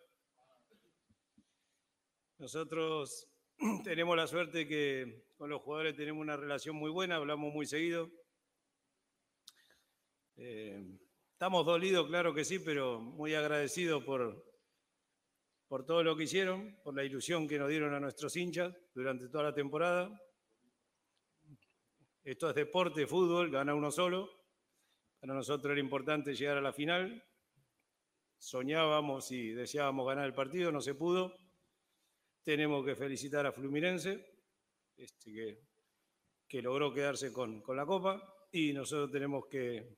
Nosotros 2.38 3.33
tenemos 3.84 4.16
la 4.16 4.28
suerte 4.28 4.68
que 4.68 5.26
con 5.38 5.50
los 5.50 5.62
jugadores 5.62 5.96
tenemos 5.96 6.22
una 6.22 6.38
relación 6.38 6.76
muy 6.76 6.90
buena, 6.90 7.16
hablamos 7.18 7.54
muy 7.54 7.66
seguido. 7.66 8.10
Eh, 10.36 11.00
estamos 11.32 11.66
dolidos, 11.66 12.08
claro 12.08 12.34
que 12.34 12.46
sí, 12.46 12.60
pero 12.60 13.00
muy 13.00 13.34
agradecidos 13.36 14.04
por, 14.04 14.44
por 15.68 15.86
todo 15.86 16.04
lo 16.04 16.16
que 16.16 16.24
hicieron, 16.24 16.80
por 16.84 16.96
la 16.96 17.04
ilusión 17.04 17.48
que 17.48 17.60
nos 17.60 17.70
dieron 17.70 17.94
a 17.94 18.00
nuestros 18.00 18.36
hinchas 18.36 18.76
durante 18.94 19.30
toda 19.30 19.46
la 19.46 19.54
temporada. 19.54 20.10
Esto 22.24 22.50
es 22.50 22.56
deporte, 22.56 23.06
fútbol, 23.06 23.52
gana 23.52 23.76
uno 23.76 23.92
solo. 23.92 24.30
Para 25.20 25.34
nosotros 25.34 25.72
era 25.72 25.80
importante 25.80 26.34
llegar 26.34 26.58
a 26.58 26.62
la 26.62 26.74
final. 26.74 27.24
Soñábamos 28.38 29.32
y 29.32 29.50
deseábamos 29.50 30.08
ganar 30.08 30.26
el 30.26 30.34
partido, 30.34 30.72
no 30.72 30.82
se 30.82 30.96
pudo. 30.96 31.34
Tenemos 32.44 32.86
que 32.86 32.96
felicitar 32.96 33.46
a 33.46 33.52
Fluminense, 33.52 34.24
este, 34.96 35.32
que, 35.32 35.60
que, 36.48 36.62
logró 36.62 36.94
quedarse 36.94 37.32
con, 37.32 37.62
con, 37.62 37.78
la 37.78 37.86
Copa, 37.86 38.22
y 38.52 38.74
nosotros 38.74 39.12
tenemos 39.12 39.46
que, 39.48 39.96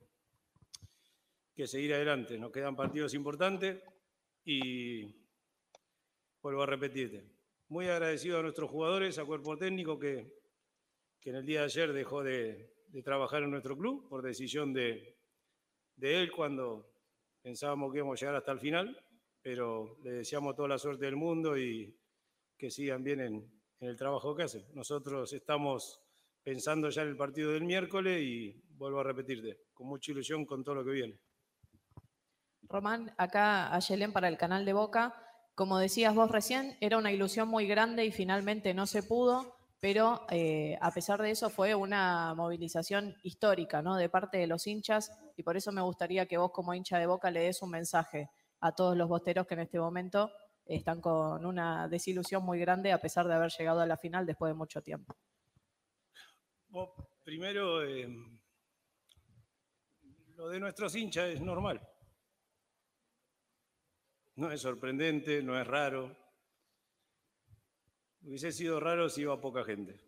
que 1.54 1.66
seguir 1.66 1.94
adelante. 1.94 2.38
Nos 2.38 2.52
quedan 2.52 2.76
partidos 2.76 3.14
importantes 3.14 3.82
y 4.44 5.04
vuelvo 6.40 6.62
a 6.62 6.66
repetirte. 6.66 7.24
Muy 7.68 7.88
agradecido 7.88 8.38
a 8.38 8.42
nuestros 8.42 8.70
jugadores, 8.70 9.18
a 9.18 9.24
cuerpo 9.24 9.56
técnico 9.56 9.98
que, 9.98 10.36
que 11.26 11.30
en 11.30 11.36
el 11.36 11.44
día 11.44 11.58
de 11.58 11.64
ayer 11.64 11.92
dejó 11.92 12.22
de, 12.22 12.72
trabajar 13.02 13.42
en 13.42 13.50
nuestro 13.50 13.76
club 13.76 14.08
por 14.08 14.22
decisión 14.22 14.72
de, 14.72 15.18
él 16.00 16.30
cuando 16.30 16.88
pensábamos 17.42 17.90
que 17.90 17.98
íbamos 17.98 18.16
a 18.16 18.20
llegar 18.20 18.36
hasta 18.36 18.52
el 18.52 18.60
final, 18.60 18.96
pero 19.42 19.98
le 20.04 20.12
deseamos 20.12 20.54
toda 20.54 20.68
la 20.68 20.78
suerte 20.78 21.04
del 21.06 21.16
mundo 21.16 21.58
y 21.58 21.92
que 22.56 22.70
sigan 22.70 23.02
bien 23.04 23.20
en, 23.20 23.52
el 23.80 23.96
trabajo 23.96 24.34
que 24.34 24.44
hacen. 24.44 24.64
Nosotros 24.72 25.32
estamos 25.32 26.00
pensando 26.42 26.88
ya 26.88 27.02
en 27.02 27.08
el 27.08 27.16
partido 27.16 27.52
del 27.52 27.64
miércoles 27.64 28.22
y 28.22 28.62
vuelvo 28.70 29.00
a 29.00 29.04
repetirte, 29.04 29.64
con 29.74 29.86
mucha 29.88 30.12
ilusión 30.12 30.46
con 30.46 30.64
todo 30.64 30.76
lo 30.76 30.84
que 30.84 30.92
viene. 30.92 31.20
Román, 32.62 33.14
acá 33.18 33.74
a 33.74 33.78
Yelén 33.80 34.12
para 34.12 34.28
el 34.28 34.38
canal 34.38 34.64
de 34.64 34.72
Boca. 34.72 35.14
Como 35.54 35.78
decías 35.78 36.14
vos 36.14 36.30
recién, 36.30 36.76
era 36.80 36.98
una 36.98 37.12
ilusión 37.12 37.48
muy 37.48 37.66
grande 37.66 38.04
y 38.04 38.12
finalmente 38.12 38.74
no 38.74 38.86
se 38.86 39.02
pudo, 39.02 39.56
pero 39.80 40.26
eh, 40.30 40.78
a 40.80 40.90
pesar 40.90 41.20
de 41.22 41.30
eso 41.30 41.50
fue 41.50 41.74
una 41.74 42.34
movilización 42.34 43.14
histórica 43.22 43.82
¿no? 43.82 43.96
de 43.96 44.08
parte 44.08 44.38
de 44.38 44.46
los 44.46 44.66
hinchas 44.66 45.10
y 45.36 45.42
por 45.42 45.56
eso 45.56 45.70
me 45.70 45.82
gustaría 45.82 46.26
que 46.26 46.38
vos 46.38 46.50
como 46.50 46.74
hincha 46.74 46.98
de 46.98 47.06
Boca 47.06 47.30
le 47.30 47.40
des 47.40 47.62
un 47.62 47.70
mensaje 47.70 48.30
a 48.60 48.72
todos 48.72 48.96
los 48.96 49.08
bosteros 49.08 49.46
que 49.46 49.54
en 49.54 49.60
este 49.60 49.78
momento 49.78 50.30
están 50.66 51.00
con 51.00 51.46
una 51.46 51.88
desilusión 51.88 52.44
muy 52.44 52.58
grande 52.58 52.92
a 52.92 53.00
pesar 53.00 53.26
de 53.26 53.34
haber 53.34 53.50
llegado 53.52 53.80
a 53.80 53.86
la 53.86 53.96
final 53.96 54.26
después 54.26 54.50
de 54.50 54.54
mucho 54.54 54.82
tiempo. 54.82 55.16
primero, 57.24 57.84
eh, 57.84 58.08
lo 60.36 60.48
de 60.48 60.60
nuestros 60.60 60.94
hinchas 60.94 61.30
es 61.30 61.40
normal. 61.40 61.80
No 64.34 64.52
es 64.52 64.60
sorprendente, 64.60 65.42
no 65.42 65.58
es 65.58 65.66
raro. 65.66 66.14
Hubiese 68.22 68.52
sido 68.52 68.80
raro 68.80 69.08
si 69.08 69.22
iba 69.22 69.40
poca 69.40 69.64
gente. 69.64 69.98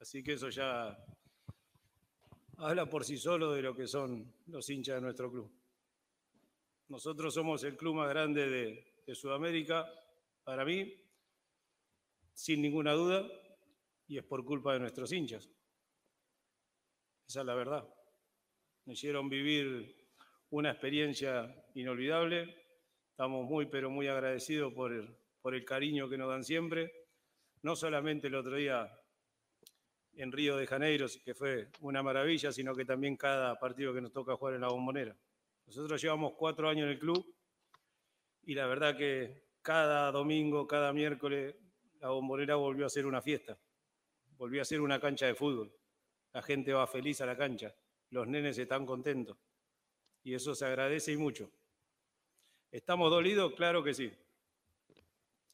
Así 0.00 0.22
que 0.22 0.34
eso 0.34 0.50
ya 0.50 0.96
habla 2.58 2.86
por 2.86 3.04
sí 3.04 3.16
solo 3.16 3.52
de 3.52 3.62
lo 3.62 3.74
que 3.74 3.86
son 3.86 4.34
los 4.46 4.68
hinchas 4.68 4.96
de 4.96 5.00
nuestro 5.00 5.30
club. 5.30 5.50
Nosotros 6.88 7.34
somos 7.34 7.64
el 7.64 7.76
club 7.76 7.96
más 7.96 8.08
grande 8.08 8.48
de, 8.48 9.14
Sudamérica, 9.14 9.88
para 10.44 10.64
mí, 10.64 10.92
sin 12.32 12.62
ninguna 12.62 12.92
duda, 12.92 13.24
y 14.08 14.18
es 14.18 14.24
por 14.24 14.44
culpa 14.44 14.72
de 14.72 14.80
nuestros 14.80 15.12
hinchas. 15.12 15.48
Esa 17.28 17.40
es 17.40 17.46
la 17.46 17.54
verdad. 17.54 17.88
Me 18.84 18.94
hicieron 18.94 19.28
vivir 19.28 19.96
una 20.50 20.70
experiencia 20.70 21.64
inolvidable. 21.74 22.54
Estamos 23.10 23.44
muy, 23.44 23.66
pero 23.66 23.90
muy 23.90 24.06
agradecidos 24.06 24.72
por 24.72 24.92
el, 24.92 25.16
por 25.40 25.54
el 25.54 25.64
cariño 25.64 26.08
que 26.08 26.18
nos 26.18 26.28
dan 26.28 26.44
siempre. 26.44 27.08
No 27.62 27.74
solamente 27.74 28.28
el 28.28 28.36
otro 28.36 28.56
día 28.56 28.88
en 30.14 30.32
Río 30.32 30.56
de 30.56 30.66
Janeiro, 30.66 31.06
que 31.24 31.34
fue 31.34 31.70
una 31.80 32.02
maravilla, 32.02 32.52
sino 32.52 32.74
que 32.74 32.84
también 32.84 33.16
cada 33.16 33.58
partido 33.58 33.92
que 33.92 34.00
nos 34.00 34.12
toca 34.12 34.36
jugar 34.36 34.54
en 34.54 34.60
la 34.60 34.68
bombonera. 34.68 35.16
Nosotros 35.66 36.00
llevamos 36.00 36.34
cuatro 36.34 36.68
años 36.68 36.84
en 36.84 36.90
el 36.90 36.98
club 36.98 37.34
y 38.42 38.54
la 38.54 38.66
verdad 38.66 38.96
que 38.96 39.46
cada 39.62 40.10
domingo, 40.12 40.66
cada 40.66 40.92
miércoles, 40.92 41.56
la 42.00 42.10
bombonera 42.10 42.54
volvió 42.54 42.86
a 42.86 42.90
ser 42.90 43.06
una 43.06 43.20
fiesta, 43.20 43.58
volvió 44.36 44.62
a 44.62 44.64
ser 44.64 44.80
una 44.80 45.00
cancha 45.00 45.26
de 45.26 45.34
fútbol. 45.34 45.72
La 46.32 46.42
gente 46.42 46.72
va 46.72 46.86
feliz 46.86 47.20
a 47.20 47.26
la 47.26 47.36
cancha, 47.36 47.74
los 48.10 48.28
nenes 48.28 48.56
están 48.58 48.86
contentos 48.86 49.36
y 50.22 50.34
eso 50.34 50.54
se 50.54 50.66
agradece 50.66 51.12
y 51.12 51.16
mucho. 51.16 51.50
¿Estamos 52.70 53.10
dolidos? 53.10 53.54
Claro 53.54 53.82
que 53.82 53.94
sí. 53.94 54.12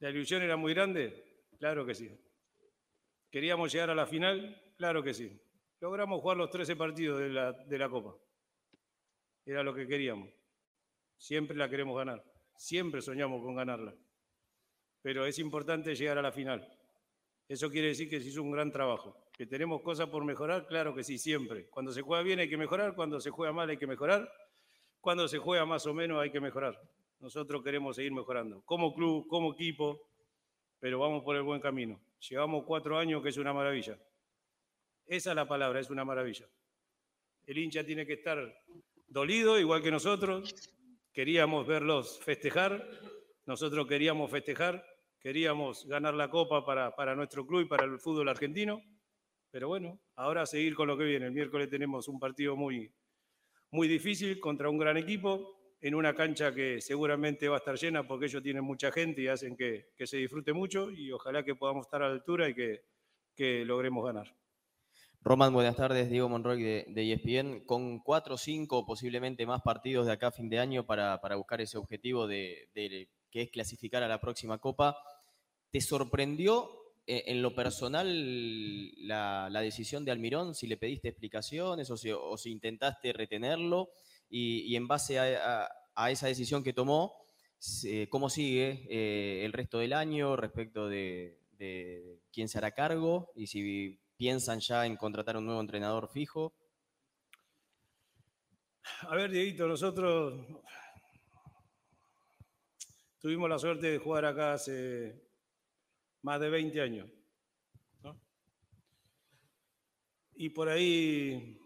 ¿La 0.01 0.11
ilusión 0.11 0.43
era 0.43 0.57
muy 0.57 0.75
grande? 0.75 1.47
Claro 1.59 1.87
que 1.87 1.95
sí. 1.95 2.11
¿Queríamos 3.31 3.73
llegar 3.73 3.91
a 3.91 3.95
la 3.95 4.07
final? 4.07 4.75
Claro 4.77 5.03
que 5.03 5.15
sí. 5.15 5.41
Logramos 5.81 6.21
jugar 6.21 6.37
los 6.37 6.51
13 6.51 6.77
partidos 6.77 7.21
de 7.21 7.29
la, 7.29 7.53
de 7.53 7.79
la 7.79 7.89
Copa. 7.89 8.15
Era 9.45 9.63
lo 9.63 9.75
que 9.75 9.87
queríamos. 9.87 10.31
Siempre 11.17 11.57
la 11.57 11.69
queremos 11.69 11.97
ganar. 11.97 12.25
Siempre 12.57 13.03
soñamos 13.03 13.43
con 13.43 13.55
ganarla. 13.55 13.95
Pero 15.03 15.27
es 15.27 15.39
importante 15.39 15.95
llegar 15.95 16.19
a 16.19 16.23
la 16.23 16.33
final. 16.33 16.69
Eso 17.49 17.71
quiere 17.71 17.89
decir 17.89 18.09
que 18.09 18.21
se 18.21 18.29
hizo 18.29 18.43
un 18.43 18.53
gran 18.53 18.71
trabajo. 18.71 19.17
¿Que 19.33 19.47
tenemos 19.47 19.83
cosas 19.83 20.09
por 20.09 20.25
mejorar? 20.25 20.67
Claro 20.67 20.95
que 20.95 21.03
sí, 21.03 21.19
siempre. 21.19 21.67
Cuando 21.69 21.93
se 21.93 22.03
juega 22.03 22.23
bien 22.23 22.39
hay 22.39 22.49
que 22.49 22.57
mejorar, 22.57 22.95
cuando 22.95 23.21
se 23.21 23.31
juega 23.31 23.53
mal 23.53 23.69
hay 23.69 23.77
que 23.77 23.87
mejorar 23.87 24.31
cuando 25.03 25.27
se 25.27 25.39
juega 25.39 25.67
más 25.67 25.85
o 25.87 25.93
menos 25.93 26.23
hay 26.23 26.31
que 26.31 26.41
mejorar. 26.41 26.81
Nosotros 27.19 27.63
queremos 27.63 27.97
seguir 27.97 28.13
mejorando, 28.13 28.63
como 28.63 28.95
club, 28.95 29.27
como 29.27 29.53
equipo, 29.53 30.09
pero 30.79 31.01
vamos 31.01 31.25
por 31.25 31.35
el 31.35 31.43
buen 31.43 31.61
camino. 31.61 32.01
Llevamos 32.31 32.65
cuatro 32.65 32.97
años, 32.97 33.21
que 33.21 33.31
es 33.31 33.37
una 33.37 33.53
maravilla. 33.53 33.99
Esa 35.05 35.31
es 35.31 35.37
la 35.37 35.47
palabra, 35.47 35.81
es 35.81 35.91
una 35.91 36.05
maravilla. 36.05 36.47
El 37.45 37.59
hincha 37.59 37.85
tiene 37.85 38.07
que 38.07 38.13
estar 38.13 38.39
dolido, 39.13 39.59
igual 39.59 39.83
que 39.83 39.91
nosotros. 39.91 40.55
Queríamos 41.13 41.67
verlos 41.67 42.19
festejar, 42.21 42.89
nosotros 43.45 43.87
queríamos 43.87 44.31
festejar, 44.31 44.85
queríamos 45.21 45.87
ganar 45.87 46.15
la 46.15 46.31
copa 46.31 46.65
para, 46.65 46.97
para 46.97 47.15
nuestro 47.15 47.47
club 47.47 47.63
y 47.63 47.67
para 47.67 47.85
el 47.85 47.99
fútbol 47.99 48.29
argentino. 48.29 48.83
Pero 49.51 49.69
bueno, 49.69 50.01
ahora 50.17 50.43
a 50.43 50.47
seguir 50.47 50.75
con 50.75 50.89
lo 50.89 50.97
que 50.97 51.05
viene. 51.05 51.27
El 51.27 51.33
miércoles 51.33 51.69
tenemos 51.69 52.09
un 52.09 52.19
partido 52.19 52.57
muy, 52.57 52.91
muy 53.71 53.87
difícil 53.87 54.41
contra 54.41 54.71
un 54.71 54.79
gran 54.79 54.97
equipo, 54.97 55.59
en 55.83 55.97
una 55.97 56.15
cancha 56.15 56.55
que 56.55 56.81
seguramente 56.81 57.49
va 57.49 57.57
a 57.57 57.59
estar 57.59 57.77
llena 57.77 58.07
porque 58.07 58.27
ellos 58.27 58.43
tienen 58.43 58.63
mucha 58.63 58.93
gente 58.93 59.21
y 59.21 59.27
hacen 59.27 59.57
que, 59.57 59.89
se 59.99 60.17
disfrute 60.17 60.53
mucho 60.53 60.91
y 60.93 61.11
ojalá 61.11 61.45
que 61.45 61.57
podamos 61.57 61.87
estar 61.87 62.03
a 62.03 62.09
la 62.09 62.15
altura 62.15 62.49
y 62.49 62.55
que, 62.55 63.65
logremos 63.65 64.05
ganar. 64.05 64.33
Román, 65.25 65.53
buenas 65.53 65.77
tardes. 65.77 66.11
Diego 66.11 66.29
Monroy 66.29 66.61
de, 66.61 66.85
de, 66.89 67.13
ESPN. 67.13 67.61
Con 67.65 68.01
cuatro 68.01 68.35
o 68.35 68.39
cinco, 68.39 68.85
posiblemente 68.85 69.47
más 69.47 69.63
partidos 69.63 70.07
de 70.07 70.13
acá 70.13 70.29
a 70.29 70.33
fin 70.33 70.49
de 70.49 70.59
año 70.59 70.85
para, 70.85 71.21
buscar 71.37 71.61
ese 71.61 71.79
objetivo 71.79 72.27
de, 72.27 72.69
que 73.31 73.43
es 73.43 73.51
clasificar 73.51 74.03
a 74.03 74.09
la 74.09 74.21
próxima 74.21 74.59
Copa, 74.59 74.97
¿te 75.71 75.81
sorprendió 75.81 76.71
eh, 77.07 77.23
en 77.27 77.41
lo 77.41 77.55
personal, 77.55 78.09
la, 79.07 79.61
decisión 79.61 80.05
de 80.05 80.11
Almirón, 80.11 80.57
si 80.57 80.67
le 80.67 80.77
pediste 80.77 81.09
explicaciones 81.09 81.89
o 81.91 81.97
si, 81.97 82.51
intentaste 82.51 83.13
retenerlo, 83.13 83.91
y, 84.29 84.75
en 84.75 84.89
base 84.89 85.21
a, 85.21 85.69
esa 86.11 86.27
decisión 86.27 86.65
que 86.65 86.73
tomó, 86.73 87.15
¿cómo 88.11 88.29
sigue 88.29 88.89
eh, 88.91 89.45
el 89.45 89.53
resto 89.53 89.79
del 89.79 89.93
año 89.93 90.35
respecto 90.35 90.89
de, 90.89 91.39
quién 92.33 92.49
se 92.49 92.59
hará 92.59 92.73
cargo 92.73 93.31
y 93.37 93.47
si 93.47 94.02
piensan 94.23 94.61
ya 94.61 94.87
en 94.87 94.97
contratar 94.97 95.37
un 95.37 95.47
nuevo 95.47 95.61
entrenador 95.61 96.09
fijo? 96.09 96.55
A 99.01 99.17
ver, 99.17 99.33
Dieguito, 99.33 99.67
nosotros 99.67 100.47
tuvimos 103.19 103.51
la 103.51 103.59
suerte 103.59 103.89
de 103.89 103.99
jugar 103.99 104.25
acá 104.25 104.53
hace 104.53 105.29
más 106.23 106.41
de 106.41 106.51
20 106.51 106.81
años. 106.81 107.11
Y 110.35 110.51
por 110.51 110.69
ahí, 110.69 111.59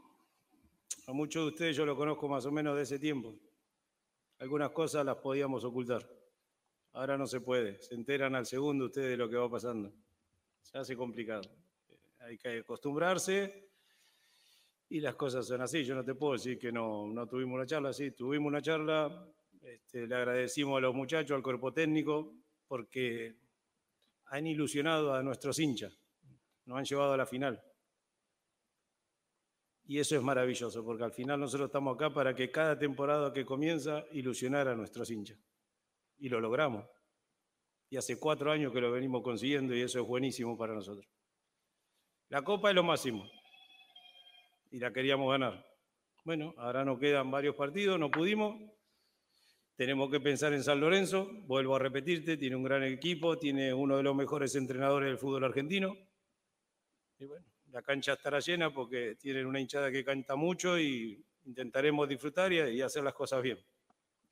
a 1.09 1.13
muchos 1.13 1.43
de 1.43 1.49
ustedes 1.49 1.77
yo 1.77 1.85
lo 1.85 1.95
conozco 1.95 2.27
más 2.27 2.47
o 2.47 2.51
menos 2.51 2.75
de 2.75 2.85
ese 2.85 2.99
tiempo. 2.99 3.39
Algunas 4.39 4.71
cosas 4.71 5.05
las 5.05 5.17
podíamos 5.17 5.63
ocultar. 5.63 6.09
Ahora 6.95 7.19
no 7.19 7.27
se 7.27 7.43
puede. 7.43 7.83
Se 7.83 7.95
enteran 7.95 8.35
al 8.35 8.47
segundo 8.47 8.87
ustedes 8.87 9.11
de 9.11 9.19
lo 9.19 9.29
que 9.29 9.37
va 9.37 9.51
pasando. 9.51 9.93
Se 10.63 10.79
hace 10.79 10.97
complicado. 10.97 11.66
Hay 12.27 12.39
que 12.39 12.59
acostumbrarse 12.59 13.71
y 14.89 14.99
las 14.99 15.15
cosas 15.15 15.47
son 15.47 15.61
así. 15.61 15.85
Yo 15.85 15.95
no 15.95 16.05
te 16.05 16.17
puedo 16.17 16.33
decir 16.33 16.59
que 16.59 16.73
no, 16.73 17.07
no 17.07 17.29
tuvimos 17.29 17.55
una 17.55 17.67
charla. 17.67 17.93
Sí, 17.93 18.11
tuvimos 18.11 18.49
una 18.49 18.61
charla. 18.61 19.33
Este, 19.63 20.09
le 20.09 20.15
agradecimos 20.15 20.79
a 20.79 20.81
los 20.81 20.95
muchachos, 20.95 21.37
al 21.37 21.43
cuerpo 21.43 21.73
técnico, 21.73 22.35
porque 22.67 23.37
han 24.27 24.47
ilusionado 24.47 25.15
a 25.15 25.23
nuestros 25.23 25.59
hinchas, 25.61 26.01
nos 26.65 26.79
han 26.79 26.85
llevado 26.85 27.13
a 27.13 27.17
la 27.17 27.27
final. 27.27 27.63
Y 29.85 30.01
eso 30.01 30.17
es 30.17 30.23
maravilloso, 30.23 30.85
porque 30.85 31.05
al 31.05 31.13
final 31.13 31.39
nosotros 31.39 31.69
estamos 31.69 31.95
acá 31.95 32.13
para 32.13 32.35
que 32.35 32.51
cada 32.51 32.77
temporada 32.77 33.33
que 33.33 33.47
comienza 33.47 34.05
ilusionar 34.11 34.67
a 34.67 34.75
nuestros 34.75 35.11
hinchas. 35.13 35.39
Y 36.19 36.29
lo 36.29 36.41
logramos. 36.41 36.85
Y 37.89 37.97
hace 37.97 38.19
cuatro 38.19 38.51
años 38.51 38.73
que 38.73 38.81
lo 38.81 38.91
venimos 38.91 39.23
consiguiendo 39.23 39.77
y 39.77 39.83
eso 39.83 40.01
es 40.01 40.07
buenísimo 40.07 40.59
para 40.59 40.75
nosotros. 40.75 41.07
La 42.29 42.43
copa 42.43 42.71
es 42.71 42.75
lo 42.75 42.83
máximo. 42.83 43.31
Y 44.73 44.79
la 44.81 44.93
queríamos 44.93 45.31
ganar. 45.31 45.65
Bueno, 46.25 46.55
ahora 46.57 46.85
nos 46.85 46.99
quedan 46.99 47.31
varios 47.31 47.55
partidos, 47.55 48.01
no 48.01 48.11
pudimos. 48.11 48.61
Tenemos 49.77 50.11
que 50.11 50.19
pensar 50.19 50.53
en 50.53 50.65
San 50.65 50.81
Lorenzo, 50.81 51.31
vuelvo 51.47 51.77
a 51.77 51.79
repetirte, 51.79 52.37
tiene 52.37 52.57
un 52.57 52.65
gran 52.65 52.83
equipo, 52.83 53.39
tiene 53.39 53.73
uno 53.73 53.99
de 53.99 54.03
los 54.03 54.17
mejores 54.17 54.57
entrenadores 54.57 55.09
del 55.09 55.19
fútbol 55.19 55.45
argentino. 55.45 55.97
Y 57.19 57.27
bueno, 57.27 57.47
la 57.71 57.83
cancha 57.83 58.15
estará 58.15 58.41
llena 58.41 58.75
porque 58.75 59.15
tienen 59.15 59.47
una 59.47 59.61
hinchada 59.61 59.93
que 59.93 60.05
canta 60.05 60.35
mucho 60.35 60.79
y 60.81 61.25
intentaremos 61.45 62.09
disfrutar 62.09 62.53
y, 62.53 62.81
hacer 62.83 63.05
las 63.05 63.15
cosas 63.15 63.41
bien. 63.41 63.59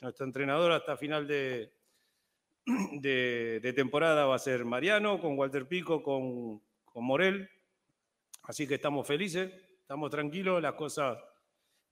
Nuestro 0.00 0.26
entrenador 0.26 0.72
hasta 0.72 0.96
final 0.96 1.28
de, 1.28 1.70
temporada 3.76 4.26
va 4.26 4.35
a 4.35 4.38
ser 4.40 4.64
Mariano, 4.64 5.20
con 5.20 5.38
Walter 5.38 5.68
Pico, 5.68 6.02
con 6.02 6.61
Morel. 6.94 7.48
Así 8.44 8.66
que 8.66 8.74
estamos 8.74 9.07
felices, 9.07 9.50
estamos 9.80 10.11
tranquilos, 10.11 10.61
las 10.61 10.74
cosas 10.74 11.18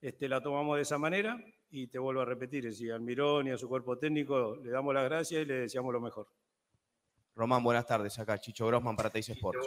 este, 0.01 0.29
la 0.29 0.41
tomamos 0.41 0.77
de 0.77 0.83
esa 0.83 0.99
manera 0.99 1.43
y 1.71 1.87
te 1.87 1.99
vuelvo 1.99 2.21
a 2.21 2.25
repetir, 2.27 2.73
si 2.75 2.91
al 2.91 3.01
Mirón 3.01 3.47
y 3.47 3.51
a 3.51 3.57
su 3.57 3.69
cuerpo 3.69 3.97
técnico 3.97 4.57
le 4.63 4.71
damos 4.71 4.93
las 4.93 5.05
gracias 5.05 5.43
y 5.43 5.45
le 5.47 5.55
deseamos 5.55 5.93
lo 5.93 6.01
mejor. 6.01 6.27
Román, 7.35 7.65
buenas 7.65 7.87
tardes. 7.87 8.19
Acá 8.19 8.37
Chicho 8.37 8.67
Grossman 8.67 8.95
para 8.95 9.09
Teis 9.09 9.31
Sports. 9.31 9.67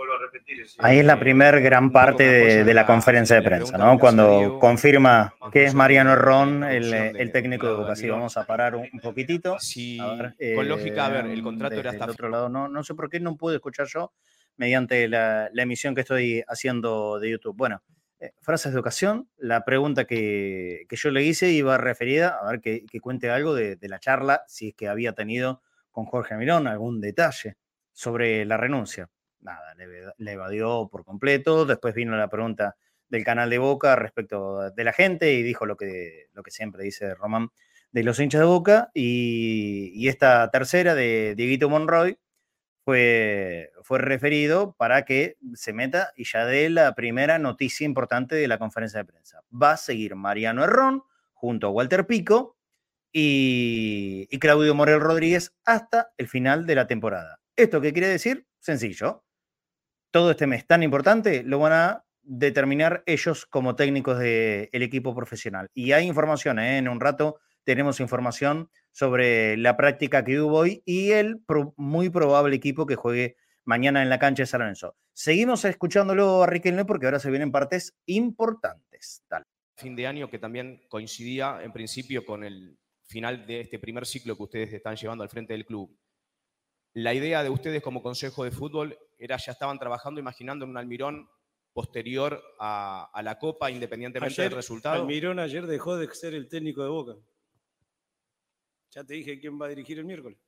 Ahí 0.77 0.99
es 0.99 1.05
la 1.05 1.19
primer 1.19 1.59
gran 1.61 1.91
parte 1.91 2.63
de, 2.63 2.73
la 2.75 2.85
conferencia 2.85 3.37
de 3.37 3.41
prensa, 3.41 3.75
¿no? 3.75 3.97
Cuando 3.97 4.59
confirma 4.59 5.33
que 5.51 5.63
es 5.63 5.73
Mariano 5.73 6.15
Ron, 6.15 6.63
el, 6.63 7.31
técnico 7.31 7.65
de 7.65 7.73
Boca. 7.73 7.93
vamos 8.11 8.37
a 8.37 8.45
parar 8.45 8.75
un, 8.75 8.87
poquitito. 9.01 9.57
Sí, 9.59 9.97
con 9.97 10.69
lógica, 10.69 11.07
a 11.07 11.09
ver, 11.09 11.25
el 11.25 11.41
contrato 11.41 11.79
era 11.79 11.89
hasta... 11.89 12.05
El 12.05 12.11
otro 12.11 12.29
lado, 12.29 12.49
no, 12.49 12.67
no 12.67 12.83
sé 12.83 12.93
por 12.93 13.09
qué 13.09 13.19
no 13.19 13.35
pude 13.35 13.55
escuchar 13.55 13.87
yo 13.87 14.11
mediante 14.57 15.07
la, 15.07 15.49
emisión 15.55 15.95
que 15.95 16.01
estoy 16.01 16.43
haciendo 16.47 17.19
de 17.19 17.31
YouTube. 17.31 17.55
Bueno, 17.55 17.81
eh, 18.19 18.31
frases 18.41 18.73
de 18.73 18.79
ocasión, 18.79 19.29
la 19.37 19.65
pregunta 19.65 20.05
que, 20.05 20.85
yo 20.89 21.11
le 21.11 21.23
hice 21.23 21.51
iba 21.51 21.77
referida, 21.77 22.39
a 22.41 22.51
ver 22.51 22.61
que, 22.61 22.85
cuente 23.01 23.29
algo 23.29 23.53
de, 23.53 23.77
la 23.81 23.99
charla, 23.99 24.43
si 24.47 24.69
es 24.69 24.75
que 24.75 24.87
había 24.87 25.13
tenido 25.13 25.61
con 25.91 26.05
Jorge 26.05 26.35
Mirón, 26.35 26.67
algún 26.67 27.01
detalle 27.01 27.57
sobre 27.91 28.45
la 28.45 28.57
renuncia. 28.57 29.09
Nada, 29.39 29.75
le, 29.75 30.31
evadió 30.31 30.89
por 30.91 31.05
completo. 31.05 31.65
Después 31.65 31.93
vino 31.93 32.15
la 32.17 32.29
pregunta 32.29 32.75
del 33.07 33.23
canal 33.23 33.49
de 33.49 33.59
Boca 33.59 33.95
respecto 33.95 34.71
de 34.71 34.83
la 34.83 34.91
gente 34.91 35.33
y 35.33 35.43
dijo 35.43 35.65
lo 35.65 35.77
que, 35.77 36.25
lo 36.33 36.41
que 36.41 36.51
siempre 36.51 36.83
dice 36.83 37.13
Román 37.13 37.49
de 37.91 38.03
los 38.03 38.19
hinchas 38.19 38.41
de 38.41 38.45
Boca. 38.45 38.91
Y, 38.93 39.91
y 39.93 40.07
esta 40.07 40.49
tercera 40.51 40.95
de 40.95 41.35
Dieguito 41.37 41.69
Monroy, 41.69 42.17
fue, 42.85 43.71
fue 43.81 43.97
referido 43.97 44.75
para 44.77 45.05
que 45.05 45.37
se 45.55 45.73
meta 45.73 46.13
y 46.15 46.23
ya 46.23 46.45
dé 46.45 46.69
la 46.69 46.93
primera 46.93 47.39
noticia 47.39 47.83
importante 47.83 48.35
de 48.35 48.47
la 48.47 48.59
conferencia 48.59 48.99
de 48.99 49.05
prensa. 49.05 49.41
Va 49.51 49.71
a 49.71 49.77
seguir 49.77 50.15
Mariano 50.15 50.63
Herrón 50.63 51.03
junto 51.33 51.67
a 51.67 51.71
Walter 51.71 52.05
Pico 52.05 52.57
y, 53.11 54.27
Claudio 54.39 54.75
Morel 54.75 54.99
Rodríguez 54.99 55.55
hasta 55.65 56.11
el 56.17 56.27
final 56.27 56.67
de 56.67 56.75
la 56.75 56.85
temporada. 56.85 57.39
¿Esto 57.55 57.81
qué 57.81 57.91
quiere 57.91 58.07
decir? 58.07 58.45
Sencillo. 58.59 59.23
Todo 60.11 60.31
este 60.31 60.45
mes 60.45 60.67
tan 60.67 60.83
importante 60.83 61.41
lo 61.43 61.57
van 61.57 61.73
a 61.73 62.05
determinar 62.21 63.01
ellos 63.07 63.47
como 63.47 63.75
técnicos 63.75 64.19
del 64.19 64.69
equipo 64.71 65.15
profesional. 65.15 65.69
Y 65.73 65.93
hay 65.93 66.05
información, 66.05 66.59
¿eh? 66.59 66.77
en 66.77 66.87
un 66.87 66.99
rato 66.99 67.39
tenemos 67.63 67.99
información 67.99 68.69
sobre 68.95 69.57
la 69.57 69.75
práctica 69.75 70.23
que 70.23 70.39
hubo 70.39 70.57
hoy 70.57 70.81
y 70.85 71.11
el 71.11 71.43
muy 71.75 72.09
probable 72.09 72.55
equipo 72.55 72.85
que 72.85 72.95
juegue 72.95 73.35
mañana 73.65 74.01
en 74.01 74.09
la 74.09 74.19
cancha 74.19 74.43
de 74.43 74.47
San 74.47 74.61
Lorenzo. 74.61 74.95
Seguimos 75.11 75.65
escuchándolo 75.65 76.43
a 76.43 76.47
Riquelme 76.47 76.85
porque 76.85 77.05
ahora 77.05 77.19
se 77.19 77.29
vienen 77.29 77.51
partes 77.51 77.93
importantes. 78.05 79.21
Fin 79.75 79.97
de 79.97 80.07
año 80.07 80.29
que 80.29 80.39
también 80.39 80.81
coincidía 80.87 81.59
en 81.61 81.73
principio 81.73 82.25
con 82.25 82.45
el 82.45 82.77
final 83.03 83.45
de 83.45 83.59
este 83.59 83.79
primer 83.79 84.05
ciclo 84.05 84.37
que 84.37 84.43
ustedes 84.43 84.71
están 84.71 84.95
llevando 84.95 85.25
al 85.25 85.29
frente 85.29 85.51
del 85.51 85.65
club. 85.65 85.93
La 86.93 87.13
idea 87.13 87.43
de 87.43 87.49
ustedes 87.49 87.81
como 87.81 88.01
Consejo 88.01 88.45
de 88.45 88.51
Fútbol 88.51 88.97
era, 89.19 89.35
ya 89.35 89.51
estaban 89.51 89.77
trabajando, 89.77 90.21
imaginando 90.21 90.63
en 90.63 90.71
un 90.71 90.77
Almirón 90.77 91.27
posterior 91.73 92.41
a, 92.61 93.21
la 93.21 93.37
Copa, 93.39 93.69
independientemente 93.69 94.41
del 94.41 94.53
resultado. 94.53 95.01
Almirón 95.01 95.39
ayer 95.39 95.67
dejó 95.67 95.97
de 95.97 96.07
ser 96.15 96.33
el 96.33 96.47
técnico 96.47 96.81
de 96.81 96.89
Boca. 96.89 97.15
Ya 98.95 99.03
te 99.03 99.13
dije 99.13 99.37
quién 99.41 99.61
va 99.61 99.65
a 99.65 99.69
dirigir 99.69 99.99
el 99.99 100.05
miércoles. 100.05 100.39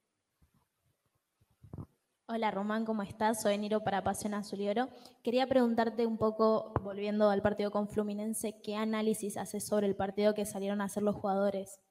Hola 2.27 2.49
Román, 2.49 2.85
¿cómo 2.85 3.03
estás? 3.03 3.41
Soy 3.41 3.57
Niro 3.57 3.83
para 3.83 4.05
Pasión 4.05 4.33
Azul 4.33 4.61
y 4.61 4.69
Oro. 4.69 4.87
Quería 5.21 5.47
preguntarte 5.47 6.05
un 6.05 6.17
poco, 6.17 6.73
volviendo 6.81 7.29
al 7.29 7.41
partido 7.41 7.71
con 7.71 7.89
Fluminense, 7.89 8.61
¿qué 8.63 8.75
análisis 8.75 9.35
haces 9.35 9.67
sobre 9.67 9.87
el 9.87 9.97
partido 9.97 10.33
que 10.33 10.45
salieron 10.45 10.79
a 10.79 10.85
hacer 10.85 11.03
los 11.03 11.15
jugadores? 11.17 11.81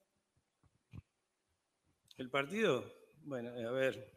¿El 2.17 2.31
partido? 2.31 2.91
Bueno, 3.21 3.49
a 3.49 3.71
ver. 3.71 4.11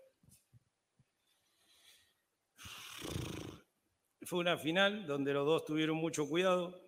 Fue 4.23 4.39
una 4.39 4.57
final 4.57 5.07
donde 5.07 5.35
los 5.35 5.45
dos 5.45 5.67
tuvieron 5.67 5.99
mucho 5.99 6.27
cuidado. 6.27 6.87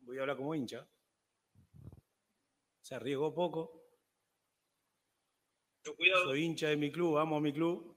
Voy 0.00 0.18
a 0.18 0.22
hablar 0.22 0.36
como 0.36 0.54
hincha. 0.54 0.86
Se 2.82 2.94
arriesgó 2.94 3.34
poco. 3.34 3.79
Soy 5.82 6.44
hincha 6.44 6.68
de 6.68 6.76
mi 6.76 6.90
club, 6.90 7.18
amo 7.18 7.36
a 7.36 7.40
mi 7.40 7.52
club 7.52 7.96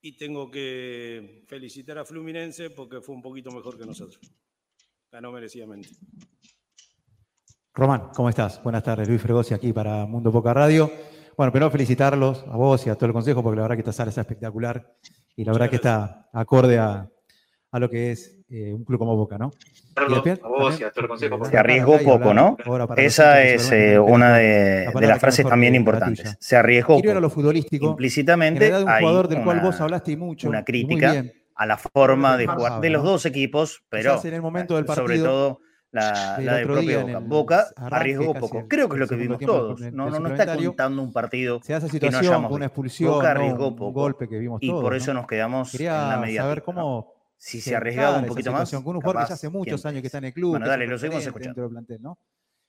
y 0.00 0.16
tengo 0.16 0.50
que 0.50 1.44
felicitar 1.46 1.98
a 1.98 2.04
Fluminense 2.04 2.70
porque 2.70 3.00
fue 3.00 3.14
un 3.14 3.22
poquito 3.22 3.50
mejor 3.50 3.78
que 3.78 3.84
nosotros. 3.84 4.20
Ganó 5.10 5.32
merecidamente. 5.32 5.90
Román, 7.74 8.10
¿cómo 8.14 8.28
estás? 8.28 8.62
Buenas 8.62 8.82
tardes, 8.82 9.08
Luis 9.08 9.20
Fregosi 9.20 9.52
aquí 9.52 9.72
para 9.72 10.06
Mundo 10.06 10.32
Poca 10.32 10.54
Radio. 10.54 10.90
Bueno, 11.36 11.52
primero 11.52 11.70
felicitarlos 11.70 12.44
a 12.48 12.56
vos 12.56 12.86
y 12.86 12.90
a 12.90 12.94
todo 12.94 13.06
el 13.06 13.12
consejo 13.12 13.42
porque 13.42 13.56
la 13.56 13.62
verdad 13.62 13.76
que 13.76 13.82
esta 13.82 13.92
sala 13.92 14.10
es 14.10 14.16
espectacular 14.16 14.96
y 15.36 15.44
la 15.44 15.52
verdad 15.52 15.68
que 15.68 15.76
está 15.76 16.30
acorde 16.32 16.78
a, 16.78 17.10
a 17.70 17.78
lo 17.78 17.90
que 17.90 18.12
es 18.12 18.36
eh, 18.48 18.72
un 18.72 18.84
club 18.84 18.98
como 18.98 19.16
Boca, 19.16 19.38
¿no? 19.38 19.50
Se 21.50 21.58
arriesgó 21.58 21.98
poco, 21.98 22.34
¿no? 22.34 22.56
Esa 22.96 23.42
es 23.42 23.72
eh, 23.72 23.98
una 23.98 24.36
de, 24.36 24.92
las 25.00 25.18
frases 25.18 25.46
también 25.46 25.74
importantes. 25.74 26.36
Se 26.38 26.56
arriesgó 26.56 27.00
poco. 27.00 27.20
lo 27.20 27.30
futbolístico. 27.30 27.86
Implícitamente 27.86 28.72
un 28.72 28.82
jugador 28.82 29.28
del 29.28 29.42
cual 29.42 29.60
vos 29.60 29.80
hablaste 29.80 30.16
mucho. 30.16 30.48
Una 30.48 30.64
crítica 30.64 31.24
a 31.54 31.66
la 31.66 31.78
forma 31.78 32.36
de 32.36 32.46
jugar 32.46 32.80
de 32.80 32.90
los 32.90 33.02
dos 33.02 33.24
equipos, 33.26 33.82
pero 33.88 34.20
en 34.22 34.34
el 34.34 34.42
momento 34.42 34.76
del 34.76 34.84
partido, 34.84 35.06
sobre 35.06 35.18
todo 35.18 35.60
la, 35.90 36.38
la 36.40 36.56
del 36.56 36.66
propio 36.66 37.00
Boca. 37.00 37.20
Boca 37.20 37.66
arriesgó 37.76 38.34
poco. 38.34 38.68
Creo 38.68 38.88
que 38.88 38.96
es 38.96 39.00
lo 39.00 39.08
que 39.08 39.16
vimos 39.16 39.38
todos. 39.38 39.80
No, 39.92 40.10
no, 40.10 40.20
no 40.20 40.28
está 40.28 40.54
contando 40.54 41.02
un 41.02 41.12
partido 41.12 41.60
se 41.62 41.74
hace 41.74 41.88
situación, 41.88 42.20
que 42.20 42.26
no 42.26 42.32
hayamos 42.32 42.52
una 42.52 42.66
expulsión, 42.66 43.12
Boca 43.12 43.30
arriesgó 43.30 43.74
poco. 43.74 43.86
Un 43.86 43.94
golpe 43.94 44.28
que 44.28 44.38
vimos 44.38 44.58
y 44.62 44.70
por 44.70 44.94
eso 44.94 45.14
nos 45.14 45.26
quedamos 45.26 45.74
en 45.74 45.86
la 45.86 46.18
media. 46.20 46.42
saber 46.42 46.62
cómo 46.62 47.15
si 47.36 47.60
se 47.60 47.76
arriesgaba 47.76 48.18
un 48.18 48.26
poquito 48.26 48.52
más. 48.52 48.70
Con 48.70 48.96
un 48.96 49.02
jugador 49.02 49.22
que 49.22 49.28
ya 49.28 49.34
hace 49.34 49.48
muchos 49.48 49.84
años 49.86 50.00
que 50.00 50.06
está 50.06 50.18
en 50.18 50.24
el 50.24 50.32
club. 50.32 50.50
Bueno, 50.50 50.66
dale, 50.66 50.86
lo 50.86 50.98
seguimos 50.98 51.26
escuchando. 51.26 51.68
Plantel, 51.68 52.02
¿no? 52.02 52.18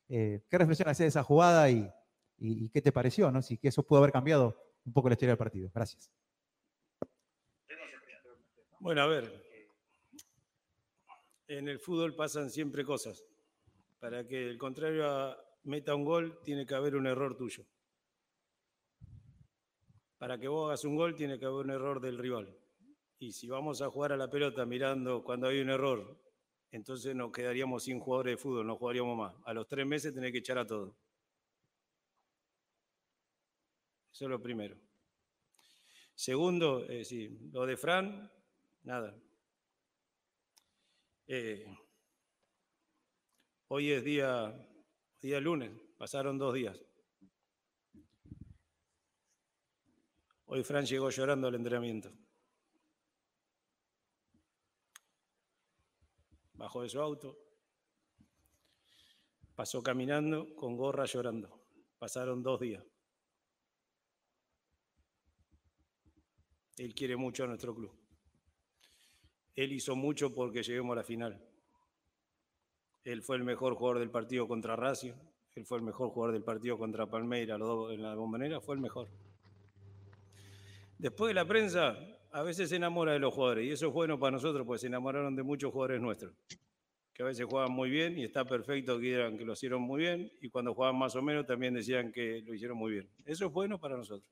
eh, 0.10 0.42
¿Qué 0.50 0.58
reflexión 0.58 0.90
haces 0.90 1.06
de 1.06 1.08
esa 1.08 1.24
jugada 1.24 1.70
y, 1.70 1.90
y, 2.38 2.70
qué 2.70 2.82
te 2.82 2.92
pareció? 2.92 3.32
¿no? 3.32 3.42
Si 3.42 3.58
que 3.58 3.70
eso 3.70 3.84
pudo 3.84 4.00
haber 4.00 4.12
cambiado 4.12 4.62
un 4.86 4.94
poco 4.94 5.10
la 5.10 5.14
historia 5.14 5.32
del 5.32 5.38
partido. 5.38 5.72
Gracias. 5.74 6.12
Bueno, 8.80 9.02
a 9.02 9.08
ver. 9.08 9.46
En 11.48 11.70
el 11.70 11.80
fútbol 11.80 12.16
pasan 12.16 12.50
siempre 12.50 12.84
cosas. 12.84 13.24
Para 14.00 14.28
que 14.28 14.50
el 14.50 14.58
contrario 14.58 15.36
meta 15.64 15.96
un 15.96 16.06
gol, 16.06 16.40
tiene 16.44 16.66
que 16.66 16.76
haber 16.76 16.96
un 16.96 17.08
error 17.08 17.36
tuyo. 17.36 17.66
Para 20.18 20.38
que 20.40 20.48
vos 20.48 20.68
hagas 20.68 20.84
un 20.84 20.96
gol, 20.96 21.16
tiene 21.16 21.40
que 21.40 21.46
haber 21.46 21.66
un 21.66 21.72
error 21.72 22.02
del 22.02 22.18
rival. 22.18 22.58
Y 23.20 23.32
si 23.32 23.48
vamos 23.48 23.82
a 23.82 23.90
jugar 23.90 24.12
a 24.12 24.18
la 24.18 24.30
pelota 24.30 24.66
mirando 24.66 25.24
cuando 25.24 25.48
hay 25.48 25.60
un 25.60 25.70
error, 25.70 26.20
entonces 26.72 27.16
nos 27.16 27.32
quedaríamos 27.32 27.84
sin 27.84 28.00
jugadores 28.00 28.34
de 28.34 28.38
fútbol, 28.38 28.68
no 28.68 28.76
jugaríamos 28.76 29.18
más. 29.18 29.36
A 29.46 29.54
los 29.54 29.68
tres 29.68 29.88
meses 29.88 30.14
tenés 30.14 30.32
que 30.32 30.40
echar 30.40 30.58
a 30.60 30.68
todo. 30.68 30.96
Eso 34.12 34.26
es 34.26 34.30
lo 34.30 34.42
primero. 34.42 34.78
Segundo, 36.14 36.84
eh, 36.88 37.04
sí, 37.06 37.30
lo 37.52 37.66
de 37.66 37.78
Fran, 37.78 38.32
nada. 38.84 39.16
Eh, 41.28 41.66
hoy 43.68 43.92
es 43.92 44.04
día, 44.04 44.54
día 45.22 45.40
lunes, 45.40 45.72
pasaron 45.98 46.38
dos 46.38 46.54
días. 46.54 46.80
Hoy 50.46 50.64
Fran 50.64 50.86
llegó 50.86 51.10
llorando 51.10 51.48
al 51.48 51.56
entrenamiento. 51.56 52.12
Bajó 56.58 56.82
de 56.82 56.90
su 56.90 57.00
auto, 57.00 57.38
pasó 59.56 59.82
caminando 59.82 60.56
con 60.56 60.76
gorra 60.76 61.06
llorando. 61.06 61.62
Pasaron 62.00 62.44
dos 62.44 62.60
días. 62.60 62.84
Él 66.78 66.94
quiere 66.94 67.16
mucho 67.16 67.44
a 67.44 67.48
nuestro 67.48 67.74
club. 67.74 67.92
Él 69.56 69.72
hizo 69.72 69.96
mucho 69.96 70.34
porque 70.34 70.62
lleguemos 70.62 70.94
a 70.94 70.98
la 70.98 71.04
final. 71.04 71.44
Él 73.04 73.24
fue 73.24 73.38
el 73.38 73.44
mejor 73.44 73.76
jugador 73.76 74.00
del 74.00 74.12
partido 74.12 74.48
contra 74.48 74.76
Racing. 74.76 75.14
Él 75.56 75.66
fue 75.66 75.80
el 75.80 75.84
mejor 75.84 76.10
jugador 76.10 76.34
del 76.34 76.44
partido 76.44 76.78
contra 76.78 77.10
Palmeira 77.10 77.56
en 77.56 78.02
la 78.02 78.16
bombonera. 78.16 78.62
Fue 78.62 78.76
el 78.76 78.82
mejor. 78.82 79.10
Después 81.00 81.30
de 81.30 81.34
la 81.34 81.48
prensa, 81.48 81.98
a 82.38 82.44
veces 82.44 82.70
se 82.70 82.76
enamora 82.76 83.14
de 83.14 83.20
los 83.20 83.34
jugadores. 83.34 83.66
Y 83.66 83.72
eso 83.72 83.88
es 83.88 83.94
bueno 83.94 84.20
para 84.20 84.34
nosotros, 84.34 84.64
porque 84.64 84.82
se 84.82 84.88
enamoraron 84.88 85.36
de 85.36 85.42
muchos 85.42 85.72
jugadores 85.72 86.00
nuestros. 86.00 86.36
Que 87.12 87.24
a 87.24 87.26
veces 87.26 87.48
juegan 87.50 87.72
muy 87.72 87.90
bien 87.90 88.16
y 88.16 88.26
está 88.26 88.46
perfecto 88.46 89.00
que 89.00 89.08
digan 89.08 89.40
que 89.40 89.44
lo 89.44 89.54
hicieron 89.54 89.82
muy 89.82 90.02
bien. 90.02 90.32
Y 90.40 90.50
cuando 90.50 90.76
jugaban 90.76 91.00
más 91.00 91.16
o 91.16 91.22
menos 91.24 91.48
también 91.48 91.74
decían 91.74 92.12
que 92.12 92.44
lo 92.46 92.54
hicieron 92.54 92.78
muy 92.78 92.92
bien. 92.92 93.10
Eso 93.26 93.48
es 93.48 93.52
bueno 93.52 93.80
para 93.80 93.98
nosotros. 93.98 94.30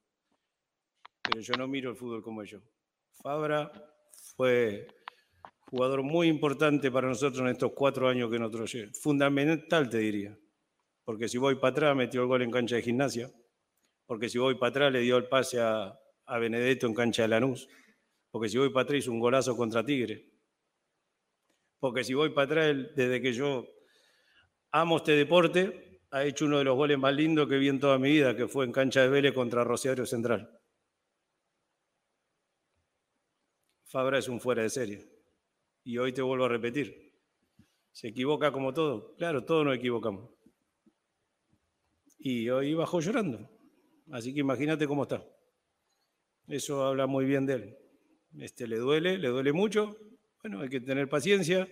Pero 1.24 1.42
yo 1.42 1.56
no 1.56 1.68
miro 1.68 1.90
el 1.90 1.96
fútbol 1.96 2.22
como 2.22 2.44
ellos. 2.44 2.62
Fabra 3.24 3.72
fue 4.36 4.86
jugador 5.72 6.04
muy 6.04 6.28
importante 6.28 6.92
para 6.92 7.08
nosotros 7.08 7.42
en 7.42 7.48
estos 7.48 7.72
cuatro 7.72 8.08
años 8.08 8.30
que 8.30 8.38
nosotros 8.38 8.72
llevamos. 8.72 9.00
Fundamental, 9.00 9.90
te 9.90 9.98
diría. 9.98 10.38
Porque 11.04 11.28
si 11.28 11.40
voy 11.40 11.56
para 11.56 11.72
atrás, 11.72 11.96
metió 11.96 12.22
el 12.22 12.28
gol 12.28 12.44
en 12.44 12.52
cancha 12.52 12.76
de 12.76 12.84
gimnasia. 12.84 13.32
Porque 14.06 14.30
si 14.30 14.38
voy 14.38 14.54
para 14.60 14.70
atrás, 14.70 14.94
le 14.94 15.00
dio 15.00 15.18
el 15.18 15.28
pase 15.28 15.60
a, 15.60 16.00
Benedetto 16.40 16.86
en 16.86 16.94
cancha 16.94 17.24
de 17.24 17.30
Lanús. 17.30 17.68
Porque 18.36 18.50
si 18.50 18.58
voy 18.58 18.70
para 18.70 18.84
atrás, 18.84 19.08
un 19.08 19.18
golazo 19.18 19.56
contra 19.56 19.86
Tigre. 19.86 20.30
Porque 21.80 22.04
si 22.04 22.14
voy 22.14 22.32
para 22.32 22.46
atrás, 22.48 22.76
desde 22.94 23.22
que 23.22 23.32
yo 23.32 23.66
amo 24.72 24.98
este 24.98 25.14
deporte, 25.14 26.02
ha 26.12 26.26
hecho 26.26 26.44
uno 26.44 26.58
de 26.58 26.66
los 26.66 26.76
goles 26.76 27.00
más 27.00 27.16
lindos 27.16 27.48
que 27.48 27.58
vi 27.58 27.70
en 27.70 27.80
toda 27.80 27.98
mi 27.98 28.12
vida, 28.12 28.36
que 28.36 28.50
fue 28.50 28.66
en 28.66 28.74
cancha 28.74 29.04
de 29.04 29.08
Vélez 29.08 29.34
contra 29.34 29.64
Rosario 29.64 30.06
Central. 30.06 30.52
Fabra 33.86 34.18
es 34.18 34.28
un 34.28 34.42
fuera 34.42 34.64
de 34.64 34.70
serie. 34.70 35.10
Y 35.86 35.98
hoy 35.98 36.12
te 36.12 36.22
vuelvo 36.22 36.44
a 36.44 36.50
repetir. 36.50 37.18
¿Se 37.94 38.10
equivoca 38.10 38.52
como 38.52 38.74
todo? 38.74 39.16
Claro, 39.16 39.46
todos 39.46 39.64
nos 39.64 39.78
equivocamos. 39.78 40.30
Y 42.18 42.50
hoy 42.50 42.74
bajó 42.74 43.00
llorando. 43.00 43.50
Así 44.12 44.34
que 44.34 44.42
imagínate 44.42 44.86
cómo 44.88 45.04
está. 45.04 45.26
Eso 46.50 46.84
habla 46.84 47.08
muy 47.08 47.24
bien 47.24 47.46
de 47.46 47.54
él. 47.54 47.85
Este, 48.40 48.68
le 48.68 48.78
duele, 48.78 49.18
le 49.18 49.28
duele 49.30 49.54
mucho. 49.54 49.98
Bueno, 50.42 50.62
hay 50.62 50.70
que 50.70 50.82
tener 50.82 51.08
paciencia. 51.10 51.68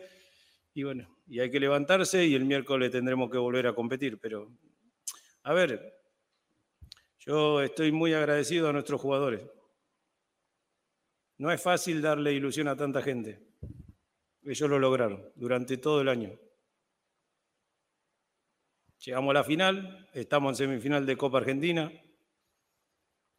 Y 0.74 0.84
bueno, 0.84 1.08
y 1.28 1.40
hay 1.40 1.52
que 1.52 1.60
levantarse 1.60 2.26
y 2.26 2.36
el 2.36 2.46
miércoles 2.46 2.92
tendremos 2.92 3.30
que 3.30 3.38
volver 3.38 3.68
a 3.68 3.76
competir. 3.76 4.20
Pero, 4.20 4.52
a 5.44 5.54
ver, 5.54 5.94
yo 7.20 7.62
estoy 7.62 7.92
muy 7.92 8.14
agradecido 8.14 8.70
a 8.70 8.74
nuestros 8.74 9.00
jugadores. 9.00 9.42
No 11.38 11.52
es 11.52 11.62
fácil 11.62 12.02
darle 12.02 12.34
ilusión 12.34 12.68
a 12.68 12.76
tanta 12.76 13.02
gente. 13.02 13.40
Ellos 14.44 14.70
lo 14.70 14.80
lograron 14.80 15.32
durante 15.36 15.78
todo 15.78 16.02
el 16.02 16.10
año. 16.10 16.38
Llegamos 19.00 19.32
a 19.32 19.34
la 19.34 19.44
final, 19.44 20.10
estamos 20.14 20.52
en 20.52 20.68
semifinal 20.68 21.06
de 21.06 21.18
Copa 21.18 21.40
Argentina. 21.40 21.92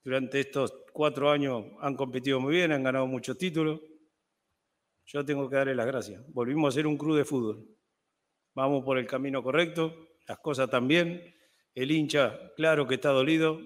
Durante 0.05 0.40
estos 0.40 0.71
cuatro 0.93 1.31
años 1.31 1.64
han 1.81 1.97
competido 1.97 2.38
muy 2.38 2.55
bien, 2.55 2.73
han 2.73 2.83
ganado 2.83 3.07
muchos 3.07 3.38
títulos. 3.38 3.81
Yo 5.07 5.25
tengo 5.25 5.49
que 5.49 5.57
darle 5.57 5.75
las 5.75 5.87
gracias. 5.87 6.23
Volvimos 6.29 6.75
a 6.75 6.77
ser 6.77 6.87
un 6.87 6.99
club 6.99 7.17
de 7.17 7.25
fútbol. 7.25 7.67
Vamos 8.55 8.85
por 8.85 8.99
el 8.99 9.07
camino 9.07 9.43
correcto, 9.43 9.95
las 10.29 10.38
cosas 10.38 10.69
también. 10.69 11.35
El 11.75 11.90
hincha, 11.90 12.53
claro 12.55 12.87
que 12.87 12.97
está 12.97 13.11
dolido, 13.11 13.59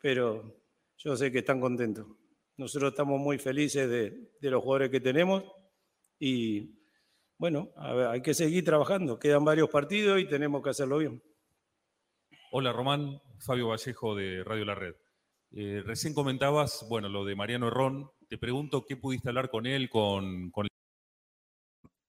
pero 0.00 0.56
yo 0.98 1.16
sé 1.16 1.32
que 1.32 1.40
están 1.40 1.60
contentos. 1.60 2.06
Nosotros 2.56 2.92
estamos 2.92 3.20
muy 3.20 3.38
felices 3.38 3.90
de, 3.90 4.30
los 4.48 4.62
jugadores 4.62 4.90
que 4.90 5.00
tenemos 5.00 5.44
y 6.18 6.78
bueno, 7.38 7.72
hay 7.76 8.22
que 8.22 8.34
seguir 8.34 8.64
trabajando. 8.64 9.18
Quedan 9.18 9.44
varios 9.44 9.68
partidos 9.68 10.20
y 10.20 10.28
tenemos 10.28 10.62
que 10.62 10.70
hacerlo 10.70 10.98
bien. 10.98 11.22
Hola 12.52 12.72
Román, 12.72 13.20
Fabio 13.40 13.68
Vallejo 13.68 14.14
de 14.14 14.44
Radio 14.44 14.64
La 14.64 14.74
Red. 14.76 14.94
Eh, 15.52 15.82
recién 15.84 16.14
comentabas, 16.14 16.86
bueno, 16.88 17.08
lo 17.08 17.24
de 17.24 17.36
Mariano 17.36 17.68
Herrón. 17.68 18.10
Te 18.28 18.38
pregunto 18.38 18.84
qué 18.86 18.96
pudiste 18.96 19.28
hablar 19.28 19.48
con 19.50 19.66
él, 19.66 19.88
con... 19.88 20.52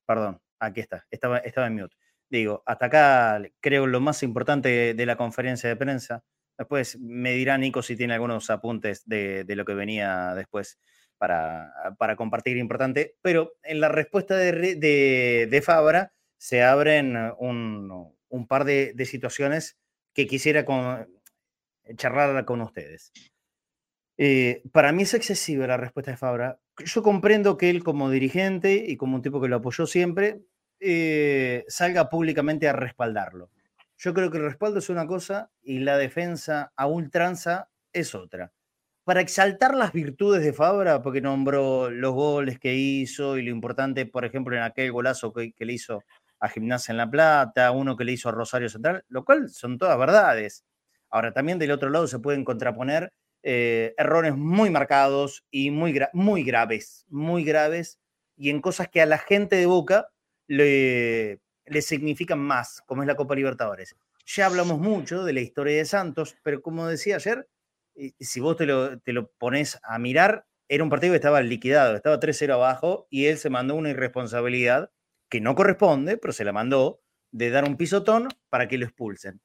Perdón, 0.06 0.40
aquí 0.58 0.80
está, 0.80 1.06
estaba, 1.10 1.38
estaba 1.38 1.66
en 1.66 1.76
mute. 1.76 1.96
Digo, 2.30 2.62
hasta 2.66 2.86
acá 2.86 3.42
creo 3.60 3.86
lo 3.86 4.00
más 4.00 4.22
importante 4.22 4.94
de 4.94 5.06
la 5.06 5.16
conferencia 5.16 5.68
de 5.68 5.76
prensa 5.76 6.24
Después 6.58 6.98
me 6.98 7.32
dirá 7.34 7.56
Nico 7.56 7.82
si 7.82 7.96
tiene 7.96 8.14
algunos 8.14 8.50
apuntes 8.50 9.04
de, 9.06 9.44
lo 9.46 9.64
que 9.64 9.74
venía 9.74 10.34
después 10.34 10.80
para, 11.16 11.72
compartir 12.16 12.56
importante. 12.56 13.16
Pero 13.22 13.52
en 13.62 13.80
la 13.80 13.88
respuesta 13.88 14.36
de, 14.36 15.62
Fabra 15.64 16.12
se 16.36 16.64
abren 16.64 17.16
un, 17.38 18.46
par 18.48 18.64
de, 18.64 18.92
situaciones 19.06 19.78
que 20.12 20.26
quisiera 20.26 20.64
charlar 21.94 22.44
con 22.44 22.60
ustedes. 22.60 23.12
Eh, 24.16 24.62
para 24.72 24.92
mí 24.92 25.04
es 25.04 25.14
excesiva 25.14 25.66
la 25.66 25.76
respuesta 25.76 26.10
de 26.10 26.16
Fabra. 26.16 26.58
Yo 26.84 27.02
comprendo 27.02 27.56
que 27.56 27.70
él 27.70 27.84
como 27.84 28.10
dirigente 28.10 28.74
y 28.74 28.96
como 28.96 29.16
un 29.16 29.22
tipo 29.22 29.40
que 29.40 29.48
lo 29.48 29.56
apoyó 29.56 29.86
siempre, 29.86 30.42
eh, 30.80 31.64
salga 31.68 32.08
públicamente 32.08 32.68
a 32.68 32.72
respaldarlo. 32.72 33.50
Yo 33.96 34.14
creo 34.14 34.30
que 34.30 34.38
el 34.38 34.44
respaldo 34.44 34.78
es 34.78 34.90
una 34.90 35.06
cosa 35.06 35.50
y 35.62 35.80
la 35.80 35.98
defensa 35.98 36.72
a 36.76 36.86
ultranza 36.86 37.68
es 37.92 38.14
otra. 38.14 38.52
Para 39.04 39.20
exaltar 39.20 39.74
las 39.74 39.92
virtudes 39.92 40.44
de 40.44 40.52
Fabra, 40.52 41.02
porque 41.02 41.20
nombró 41.20 41.90
los 41.90 42.12
goles 42.12 42.58
que 42.60 42.74
hizo 42.74 43.38
y 43.38 43.42
lo 43.42 43.50
importante, 43.50 44.06
por 44.06 44.24
ejemplo, 44.24 44.54
en 44.56 44.62
aquel 44.62 44.92
golazo 44.92 45.32
que, 45.32 45.52
le 45.58 45.72
hizo 45.72 46.04
a 46.40 46.48
Gimnasia 46.48 46.92
en 46.92 46.98
La 46.98 47.10
Plata, 47.10 47.70
uno 47.72 47.96
que 47.96 48.04
le 48.04 48.12
hizo 48.12 48.28
a 48.28 48.32
Rosario 48.32 48.68
Central, 48.68 49.04
lo 49.08 49.24
cual 49.24 49.48
son 49.48 49.78
todas 49.78 49.98
verdades. 49.98 50.64
Ahora, 51.10 51.32
también 51.32 51.58
del 51.58 51.70
otro 51.70 51.90
lado 51.90 52.06
se 52.06 52.18
pueden 52.18 52.44
contraponer 52.44 53.12
eh, 53.42 53.94
errores 53.96 54.36
muy 54.36 54.70
marcados 54.70 55.44
y 55.50 55.70
muy, 55.70 55.98
muy 56.12 56.42
graves, 56.44 57.06
muy 57.08 57.44
graves, 57.44 57.98
y 58.36 58.50
en 58.50 58.60
cosas 58.60 58.88
que 58.88 59.00
a 59.00 59.06
la 59.06 59.18
gente 59.18 59.56
de 59.56 59.66
Boca 59.66 60.08
le, 60.46 61.40
le 61.66 61.82
significan 61.82 62.38
más, 62.38 62.82
como 62.86 63.02
es 63.02 63.08
la 63.08 63.16
Copa 63.16 63.34
Libertadores. 63.34 63.96
Ya 64.26 64.46
hablamos 64.46 64.78
mucho 64.78 65.24
de 65.24 65.32
la 65.32 65.40
historia 65.40 65.76
de 65.76 65.84
Santos, 65.84 66.36
pero 66.42 66.60
como 66.62 66.86
decía 66.86 67.16
ayer, 67.16 67.48
si 68.20 68.40
vos 68.40 68.56
te 68.56 68.66
lo, 68.66 68.98
te 69.00 69.12
lo 69.12 69.30
pones 69.32 69.78
a 69.82 69.98
mirar, 69.98 70.46
era 70.68 70.84
un 70.84 70.90
partido 70.90 71.12
que 71.12 71.16
estaba 71.16 71.40
liquidado, 71.40 71.96
estaba 71.96 72.20
3-0 72.20 72.52
abajo 72.52 73.06
y 73.10 73.26
él 73.26 73.38
se 73.38 73.50
mandó 73.50 73.74
una 73.74 73.90
irresponsabilidad 73.90 74.90
que 75.30 75.40
no 75.40 75.54
corresponde, 75.54 76.16
pero 76.16 76.32
se 76.32 76.44
la 76.44 76.52
mandó 76.52 77.00
de 77.32 77.50
dar 77.50 77.64
un 77.64 77.76
pisotón 77.76 78.28
para 78.50 78.68
que 78.68 78.78
lo 78.78 78.84
expulsen. 78.84 79.40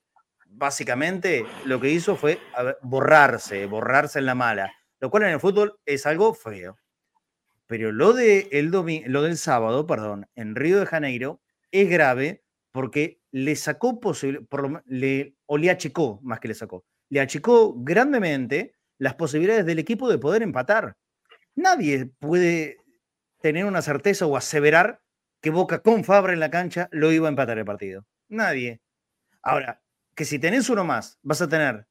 Básicamente 0.55 1.45
lo 1.65 1.79
que 1.79 1.89
hizo 1.89 2.15
fue 2.15 2.39
borrarse, 2.81 3.65
borrarse 3.65 4.19
en 4.19 4.27
la 4.27 4.35
mala, 4.35 4.71
lo 4.99 5.09
cual 5.09 5.23
en 5.23 5.29
el 5.29 5.39
fútbol 5.39 5.79
es 5.85 6.05
algo 6.05 6.33
feo. 6.33 6.77
Pero 7.65 7.91
lo, 7.91 8.13
de 8.13 8.49
el 8.51 8.69
lo 8.69 9.21
del 9.23 9.37
sábado, 9.37 9.87
perdón, 9.87 10.27
en 10.35 10.55
Río 10.55 10.79
de 10.79 10.85
Janeiro, 10.85 11.41
es 11.71 11.89
grave 11.89 12.43
porque 12.71 13.19
le 13.31 13.55
sacó 13.55 13.99
por 13.99 14.15
le, 14.85 15.35
o 15.47 15.57
le 15.57 15.71
achicó, 15.71 16.19
más 16.21 16.39
que 16.39 16.49
le 16.49 16.53
sacó, 16.53 16.85
le 17.09 17.19
achicó 17.19 17.73
grandemente 17.75 18.75
las 18.99 19.15
posibilidades 19.15 19.65
del 19.65 19.79
equipo 19.79 20.09
de 20.09 20.19
poder 20.19 20.43
empatar. 20.43 20.97
Nadie 21.55 22.11
puede 22.19 22.77
tener 23.41 23.65
una 23.65 23.81
certeza 23.81 24.25
o 24.25 24.37
aseverar 24.37 25.01
que 25.41 25.49
Boca 25.49 25.81
con 25.81 26.03
Fabra 26.03 26.33
en 26.33 26.39
la 26.39 26.49
cancha 26.49 26.89
lo 26.91 27.11
iba 27.11 27.27
a 27.27 27.29
empatar 27.29 27.57
el 27.57 27.65
partido. 27.65 28.05
Nadie. 28.29 28.81
Ahora, 29.41 29.81
que 30.15 30.25
si 30.25 30.39
tenés 30.39 30.69
uno 30.69 30.83
más, 30.83 31.19
vas 31.21 31.41
a 31.41 31.49
tener 31.49 31.87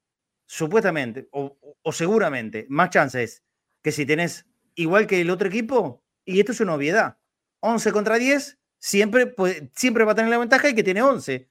supuestamente 0.47 1.29
o, 1.33 1.57
seguramente 1.93 2.67
más 2.69 2.91
chances 2.91 3.43
que 3.83 3.93
si 3.93 4.07
tenés 4.07 4.47
igual 4.75 5.07
que 5.07 5.21
el 5.21 5.31
otro 5.31 5.49
equipo, 5.49 6.05
y 6.25 6.41
esto 6.41 6.53
es 6.53 6.61
una 6.61 6.75
obviedad. 6.75 7.19
11 7.61 7.93
contra 7.93 8.17
10 8.17 8.59
siempre, 8.79 9.35
siempre 9.75 10.05
va 10.05 10.13
a 10.13 10.15
tener 10.15 10.31
la 10.31 10.39
ventaja 10.39 10.69
y 10.69 10.75
que 10.75 10.85
tiene 10.85 11.03
11. 11.03 11.49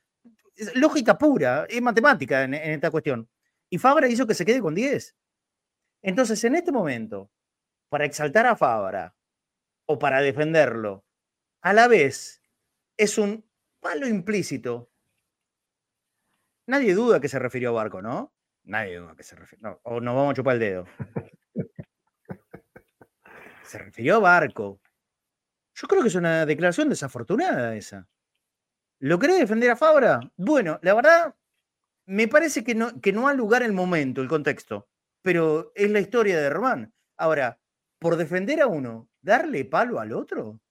Es 0.56 0.76
lógica 0.76 1.18
pura, 1.18 1.66
es 1.70 1.82
matemática 1.82 2.44
en, 2.44 2.54
esta 2.54 2.92
cuestión. 2.92 3.30
Y 3.70 3.78
Fabra 3.78 4.08
hizo 4.08 4.28
que 4.28 4.34
se 4.34 4.46
quede 4.46 4.62
con 4.62 4.76
10. 4.76 5.16
Entonces, 6.04 6.44
en 6.44 6.56
este 6.56 6.72
momento, 6.72 7.32
para 7.90 8.06
exaltar 8.06 8.46
a 8.46 8.56
Fabra 8.56 9.16
o 9.86 10.00
para 10.00 10.22
defenderlo, 10.22 11.06
a 11.62 11.74
la 11.74 11.88
vez 11.88 12.42
es 12.98 13.18
un 13.18 13.46
palo 13.80 14.08
implícito. 14.08 14.91
Nadie 16.72 16.94
duda 16.94 17.20
que 17.20 17.28
se 17.28 17.38
refirió 17.38 17.72
a 17.72 17.74
Barco, 17.74 18.02
¿no? 18.02 18.34
Nadie 18.64 18.96
duda 18.96 19.14
que 19.14 19.24
se 19.24 19.36
refirió. 19.36 19.82
o 19.84 20.00
nos 20.00 20.16
vamos 20.16 20.32
a 20.32 20.36
chupar 20.36 20.54
el 20.54 20.62
dedo. 20.62 20.86
Se 23.64 23.78
refirió 23.78 24.16
a 24.16 24.20
Barco. 24.20 24.80
Yo 25.76 25.88
creo 25.90 26.02
que 26.02 26.08
es 26.08 26.16
una 26.16 26.46
declaración 26.46 26.88
desafortunada 26.88 27.76
esa. 27.76 28.08
¿Lo 29.00 29.20
querés 29.20 29.40
defender 29.40 29.72
a 29.72 29.76
Fabra? 29.76 30.22
Bueno, 30.38 30.80
la 30.82 30.94
verdad, 30.94 31.36
me 32.06 32.30
parece 32.30 32.64
que 32.64 32.74
no, 32.74 33.02
que 33.02 33.12
no 33.12 33.28
ha 33.28 33.34
lugar 33.34 33.64
el 33.64 33.74
momento, 33.74 34.22
el 34.22 34.30
contexto, 34.30 34.88
pero 35.22 35.74
es 35.76 35.92
la 35.92 36.00
historia 36.00 36.40
de 36.40 36.50
Román. 36.50 36.94
Ahora, 37.18 37.60
por 38.00 38.16
defender 38.16 38.62
a 38.62 38.68
uno, 38.68 39.10
darle 39.22 39.66
palo 39.66 40.00
al 40.00 40.14
otro, 40.14 40.62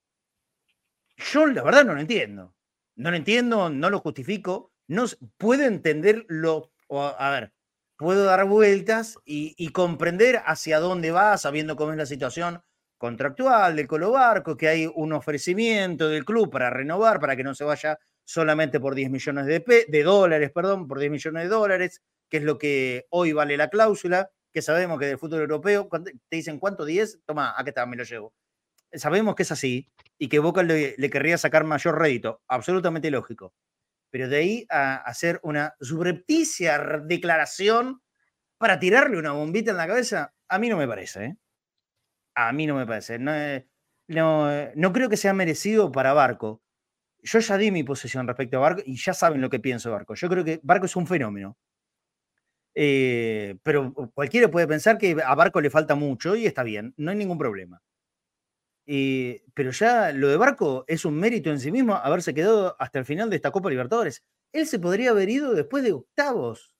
yo 1.15 1.45
la 1.45 1.61
verdad 1.61 1.85
no 1.85 1.93
lo 1.93 2.01
entiendo. 2.01 2.55
No 2.95 3.11
lo 3.11 3.17
entiendo, 3.17 3.69
no 3.69 3.89
lo 3.91 3.99
justifico, 3.99 4.70
no 4.91 5.05
puedo 5.37 5.63
entenderlo, 5.63 6.69
o 6.87 7.01
a, 7.01 7.31
ver, 7.31 7.53
puedo 7.97 8.25
dar 8.25 8.43
vueltas 8.43 9.17
y, 9.23 9.69
comprender 9.69 10.41
hacia 10.45 10.81
dónde 10.81 11.11
va, 11.11 11.37
sabiendo 11.37 11.77
cómo 11.77 11.93
es 11.93 11.97
la 11.97 12.05
situación 12.05 12.61
contractual 12.97 13.77
del 13.77 13.87
Colo 13.87 14.11
Barco, 14.11 14.57
que 14.57 14.67
hay 14.67 14.91
un 14.93 15.13
ofrecimiento 15.13 16.09
del 16.09 16.25
club 16.25 16.51
para 16.51 16.69
renovar, 16.69 17.21
para 17.21 17.37
que 17.37 17.43
no 17.43 17.55
se 17.55 17.63
vaya 17.63 17.99
solamente 18.25 18.81
por 18.81 18.93
10 18.93 19.09
millones 19.11 19.45
de, 19.45 19.85
de 19.87 20.03
dólares, 20.03 20.51
perdón, 20.53 20.89
por 20.89 20.99
10 20.99 21.09
millones 21.09 21.43
de 21.43 21.49
dólares, 21.49 22.01
que 22.29 22.37
es 22.37 22.43
lo 22.43 22.57
que 22.57 23.05
hoy 23.11 23.31
vale 23.31 23.55
la 23.55 23.69
cláusula, 23.69 24.29
que 24.51 24.61
sabemos 24.61 24.99
que 24.99 25.05
del 25.05 25.17
fútbol 25.17 25.39
europeo, 25.39 25.87
te 26.03 26.35
dicen 26.35 26.59
cuánto, 26.59 26.83
10, 26.83 27.19
toma, 27.25 27.53
aquí 27.57 27.69
está, 27.69 27.85
me 27.85 27.95
lo 27.95 28.03
llevo. 28.03 28.33
Sabemos 28.91 29.35
que 29.35 29.43
es 29.43 29.51
así 29.53 29.87
y 30.17 30.27
que 30.27 30.39
Boca 30.39 30.63
le, 30.63 31.09
querría 31.09 31.37
sacar 31.37 31.63
mayor 31.63 31.97
rédito, 31.97 32.41
absolutamente 32.49 33.09
lógico. 33.09 33.53
Pero 34.11 34.29
de 34.29 34.37
ahí 34.37 34.65
a 34.69 34.97
hacer 34.97 35.39
una 35.43 35.75
subrepticia 35.81 36.77
declaración 37.05 38.01
para 38.57 38.79
tirarle 38.79 39.17
una 39.17 39.31
bombita 39.31 39.71
en 39.71 39.77
la 39.77 39.87
cabeza, 39.87 40.33
a 40.49 40.59
mí 40.59 40.69
no 40.69 40.77
me 40.77 40.87
parece. 40.87 41.25
¿eh? 41.25 41.37
A 42.35 42.53
mí 42.53 42.67
no 42.67 42.75
me 42.75 42.85
parece. 42.85 43.19
No, 43.19 43.33
eh, 43.35 43.67
no, 44.07 44.49
no 44.75 44.93
creo 44.93 45.09
que 45.09 45.17
sea 45.17 45.33
merecido 45.33 45.91
para 45.91 46.13
Barco 46.13 46.61
yo 47.23 47.39
ya 47.39 47.57
di 47.57 47.71
mi 47.71 47.83
posición 47.83 48.27
respecto 48.27 48.57
a 48.57 48.61
Barco 48.61 48.81
y 48.85 48.97
ya 48.97 49.13
saben 49.13 49.41
lo 49.41 49.49
que 49.49 49.59
pienso 49.59 49.89
de 49.89 49.95
Barco. 49.95 50.15
Yo 50.15 50.29
creo 50.29 50.43
que 50.43 50.59
Barco 50.63 50.85
es 50.85 50.95
un 50.95 51.07
fenómeno. 51.07 51.57
Eh, 52.73 53.57
pero 53.63 53.93
cualquiera 54.13 54.49
puede 54.49 54.67
pensar 54.67 54.97
que 54.97 55.17
a 55.23 55.35
Barco 55.35 55.59
le 55.59 55.69
falta 55.69 55.95
mucho 55.95 56.35
y 56.35 56.45
está 56.45 56.63
bien, 56.63 56.93
no 56.97 57.11
hay 57.11 57.17
ningún 57.17 57.37
problema. 57.37 57.81
Pero 58.85 59.71
ya 59.71 60.11
lo 60.11 60.27
de 60.27 60.37
Barco 60.37 60.85
es 60.87 61.05
un 61.05 61.15
mérito 61.15 61.49
en 61.49 61.59
sí 61.59 61.71
mismo 61.71 61.95
haberse 61.95 62.33
quedado 62.33 62.75
hasta 62.79 62.99
el 62.99 63.05
final 63.05 63.29
de 63.29 63.37
esta 63.37 63.51
Copa 63.51 63.69
Libertadores. 63.69 64.23
Él 64.53 64.67
se 64.67 64.79
podría 64.79 65.11
haber 65.11 65.29
ido 65.29 65.53
después 65.53 65.83
de 65.83 65.93
octavos. 65.93 66.75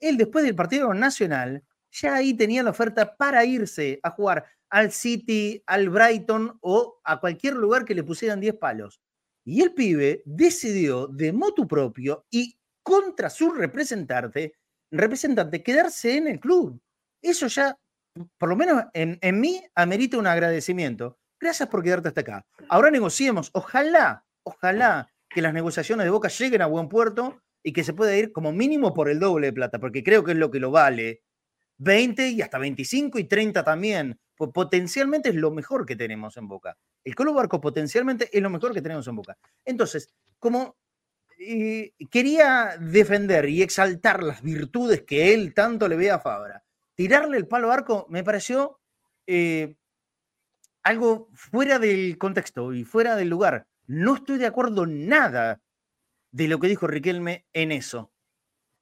Él 0.00 0.16
después 0.16 0.44
del 0.44 0.54
partido 0.54 0.92
nacional 0.94 1.62
ya 1.92 2.14
ahí 2.14 2.34
tenía 2.34 2.62
la 2.62 2.70
oferta 2.70 3.16
para 3.16 3.44
irse 3.44 4.00
a 4.02 4.10
jugar 4.10 4.46
al 4.70 4.90
City, 4.90 5.62
al 5.66 5.90
Brighton 5.90 6.58
o 6.62 7.00
a 7.04 7.20
cualquier 7.20 7.54
lugar 7.54 7.84
que 7.84 7.94
le 7.94 8.02
pusieran 8.02 8.40
10 8.40 8.56
palos. 8.56 9.00
Y 9.44 9.62
el 9.62 9.74
pibe 9.74 10.22
decidió 10.24 11.06
de 11.06 11.32
motu 11.32 11.68
propio 11.68 12.24
y 12.30 12.58
contra 12.82 13.28
su 13.28 13.50
representante, 13.50 14.54
representante 14.90 15.62
quedarse 15.62 16.16
en 16.16 16.28
el 16.28 16.40
club. 16.40 16.80
Eso 17.20 17.46
ya, 17.48 17.76
por 18.38 18.48
lo 18.48 18.56
menos 18.56 18.84
en, 18.94 19.18
en 19.20 19.40
mí, 19.40 19.62
amerita 19.74 20.16
un 20.16 20.26
agradecimiento. 20.26 21.18
Gracias 21.42 21.68
por 21.68 21.82
quedarte 21.82 22.06
hasta 22.06 22.20
acá. 22.20 22.46
Ahora 22.68 22.88
negociemos. 22.88 23.50
Ojalá, 23.52 24.24
ojalá 24.44 25.12
que 25.28 25.42
las 25.42 25.52
negociaciones 25.52 26.04
de 26.04 26.10
Boca 26.10 26.28
lleguen 26.28 26.62
a 26.62 26.66
buen 26.66 26.88
puerto 26.88 27.42
y 27.64 27.72
que 27.72 27.82
se 27.82 27.92
pueda 27.92 28.16
ir 28.16 28.30
como 28.30 28.52
mínimo 28.52 28.94
por 28.94 29.08
el 29.08 29.18
doble 29.18 29.48
de 29.48 29.52
plata, 29.52 29.80
porque 29.80 30.04
creo 30.04 30.22
que 30.22 30.30
es 30.30 30.38
lo 30.38 30.52
que 30.52 30.60
lo 30.60 30.70
vale. 30.70 31.24
20 31.78 32.28
y 32.28 32.42
hasta 32.42 32.58
25 32.58 33.18
y 33.18 33.24
30 33.24 33.64
también. 33.64 34.20
Pues 34.36 34.52
potencialmente 34.54 35.30
es 35.30 35.34
lo 35.34 35.50
mejor 35.50 35.84
que 35.84 35.96
tenemos 35.96 36.36
en 36.36 36.46
Boca. 36.46 36.78
El 37.02 37.16
Colo 37.16 37.34
Barco 37.34 37.60
potencialmente 37.60 38.30
es 38.32 38.40
lo 38.40 38.48
mejor 38.48 38.72
que 38.72 38.80
tenemos 38.80 39.08
en 39.08 39.16
Boca. 39.16 39.36
Entonces, 39.64 40.14
como 40.38 40.76
quería 42.08 42.76
defender 42.78 43.48
y 43.48 43.62
exaltar 43.62 44.22
las 44.22 44.42
virtudes 44.42 45.02
que 45.02 45.34
él 45.34 45.54
tanto 45.54 45.88
le 45.88 45.96
ve 45.96 46.12
a 46.12 46.20
Fabra, 46.20 46.62
tirarle 46.94 47.36
el 47.36 47.48
palo 47.48 47.66
Barco 47.66 48.06
me 48.08 48.22
pareció 48.22 48.78
eh, 49.26 49.74
algo 50.82 51.28
fuera 51.34 51.78
del 51.78 52.18
contexto 52.18 52.72
y 52.72 52.84
fuera 52.84 53.16
del 53.16 53.28
lugar. 53.28 53.66
No 53.86 54.16
estoy 54.16 54.38
de 54.38 54.46
acuerdo 54.46 54.86
nada 54.86 55.60
de 56.30 56.48
lo 56.48 56.58
que 56.58 56.68
dijo 56.68 56.86
Riquelme 56.86 57.46
en 57.52 57.72
eso. 57.72 58.12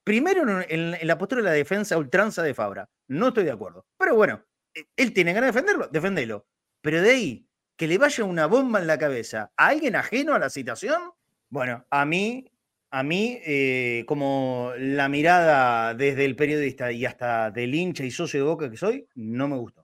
Primero 0.03 0.61
en, 0.67 0.97
la 1.07 1.17
postura 1.17 1.41
de 1.41 1.49
la 1.49 1.53
defensa 1.53 1.97
ultranza 1.97 2.41
de 2.41 2.53
Fabra. 2.53 2.89
No 3.07 3.29
estoy 3.29 3.43
de 3.43 3.51
acuerdo. 3.51 3.85
Pero 3.97 4.15
bueno, 4.15 4.43
eh, 4.73 4.85
él 4.95 5.13
tiene 5.13 5.33
ganas 5.33 5.47
de 5.47 5.53
defenderlo, 5.53 5.87
defendelo. 5.91 6.47
Pero 6.81 7.01
de 7.01 7.11
ahí 7.11 7.47
que 7.75 7.87
le 7.87 7.97
vaya 7.97 8.23
una 8.23 8.45
bomba 8.45 8.79
en 8.79 8.87
la 8.87 8.97
cabeza 8.97 9.51
a 9.57 9.67
alguien 9.67 9.95
ajeno 9.95 10.33
a 10.33 10.39
la 10.39 10.49
situación, 10.49 11.01
bueno, 11.49 11.85
a 11.89 12.05
mí, 12.05 12.45
a 12.91 13.03
mí, 13.03 13.39
eh, 13.45 14.03
como 14.07 14.71
la 14.77 15.09
mirada 15.09 15.93
desde 15.93 16.25
el 16.25 16.35
periodista 16.35 16.91
y 16.91 17.05
hasta 17.05 17.51
del 17.51 17.73
hincha 17.73 18.03
y 18.03 18.11
socio 18.11 18.39
de 18.39 18.45
Boca 18.45 18.69
que 18.69 18.77
soy, 18.77 19.07
no 19.15 19.47
me 19.47 19.57
gustó. 19.57 19.80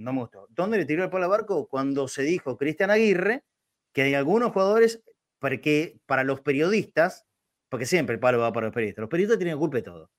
No 0.00 0.14
me 0.14 0.20
gustó. 0.20 0.46
¿Dónde 0.48 0.78
le 0.78 0.86
tiró 0.86 1.04
el 1.04 1.10
palo 1.10 1.26
a 1.26 1.28
Barco? 1.28 1.68
Cuando 1.68 2.08
se 2.08 2.22
dijo 2.22 2.56
Cristian 2.56 2.90
Aguirre 2.90 3.44
que 3.92 4.00
hay 4.00 4.14
algunos 4.14 4.50
jugadores 4.52 5.02
porque 5.38 6.00
para 6.06 6.24
los 6.24 6.40
periodistas, 6.40 7.26
porque 7.68 7.84
siempre 7.84 8.14
el 8.14 8.20
palo 8.20 8.38
va 8.38 8.50
para 8.50 8.68
los 8.68 8.74
periodistas, 8.74 9.02
los 9.02 9.10
periodistas 9.10 9.38
tienen 9.38 9.58
culpa 9.58 9.76
de 9.76 9.82
todo. 9.82 10.10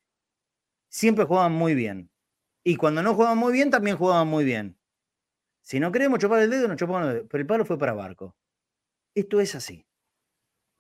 Siempre 0.88 1.26
juegan 1.26 1.54
muy 1.54 1.74
bien. 1.74 2.12
Y 2.64 2.76
cuando 2.76 3.02
no 3.02 3.16
jugaban 3.16 3.40
muy 3.40 3.54
bien, 3.54 3.72
también 3.72 3.98
jugaban 3.98 4.28
muy 4.28 4.46
bien. 4.46 4.78
Si 5.64 5.80
no 5.80 5.92
queremos 5.92 6.20
chupar 6.20 6.44
el 6.44 6.52
dedo, 6.52 6.68
nos 6.68 6.78
chupamos 6.78 7.08
el 7.08 7.14
dedo. 7.14 7.28
Pero 7.28 7.42
el 7.42 7.48
palo 7.48 7.66
fue 7.66 7.80
para 7.80 7.94
Barco. 7.94 8.36
Esto 9.16 9.42
es 9.42 9.56
así. 9.56 9.88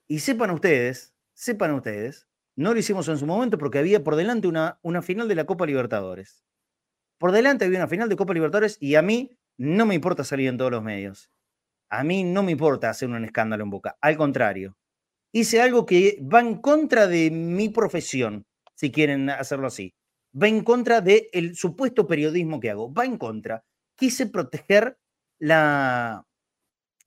Y 0.07 0.19
sepan 0.19 0.51
ustedes, 0.51 1.15
sepan 1.33 1.73
ustedes, 1.73 2.27
no 2.55 2.71
lo 2.71 2.79
hicimos 2.79 3.07
en 3.07 3.17
su 3.17 3.25
momento 3.25 3.57
porque 3.57 3.79
había 3.79 4.03
por 4.03 4.15
delante 4.15 4.47
una, 4.47 4.79
una 4.83 5.01
final 5.01 5.27
de 5.27 5.35
la 5.35 5.45
Copa 5.45 5.65
Libertadores. 5.65 6.45
Por 7.21 7.31
delante 7.31 7.65
había 7.65 7.77
una 7.77 7.87
final 7.87 8.09
de 8.09 8.15
Copa 8.15 8.33
Libertadores 8.33 8.77
y 8.79 8.95
a 8.95 9.03
mí 9.03 9.37
no 9.55 9.85
me 9.85 9.93
importa 9.93 10.23
salir 10.23 10.49
en 10.49 10.57
todos 10.57 10.71
los 10.71 10.81
medios. 10.81 11.29
A 11.87 12.03
mí 12.03 12.23
no 12.23 12.41
me 12.41 12.53
importa 12.53 12.89
hacer 12.89 13.09
un 13.09 13.23
escándalo 13.23 13.63
en 13.63 13.69
boca. 13.69 13.95
Al 14.01 14.17
contrario, 14.17 14.75
hice 15.31 15.61
algo 15.61 15.85
que 15.85 16.17
va 16.21 16.39
en 16.39 16.55
contra 16.55 17.05
de 17.05 17.29
mi 17.29 17.69
profesión, 17.69 18.47
si 18.73 18.91
quieren 18.91 19.29
hacerlo 19.29 19.67
así. 19.67 19.93
Va 20.33 20.47
en 20.47 20.63
contra 20.63 20.99
del 21.01 21.55
supuesto 21.55 22.07
periodismo 22.07 22.59
que 22.59 22.71
hago. 22.71 22.91
Va 22.91 23.05
en 23.05 23.19
contra 23.19 23.63
quise 23.95 24.25
proteger 24.25 24.97
la, 25.37 26.25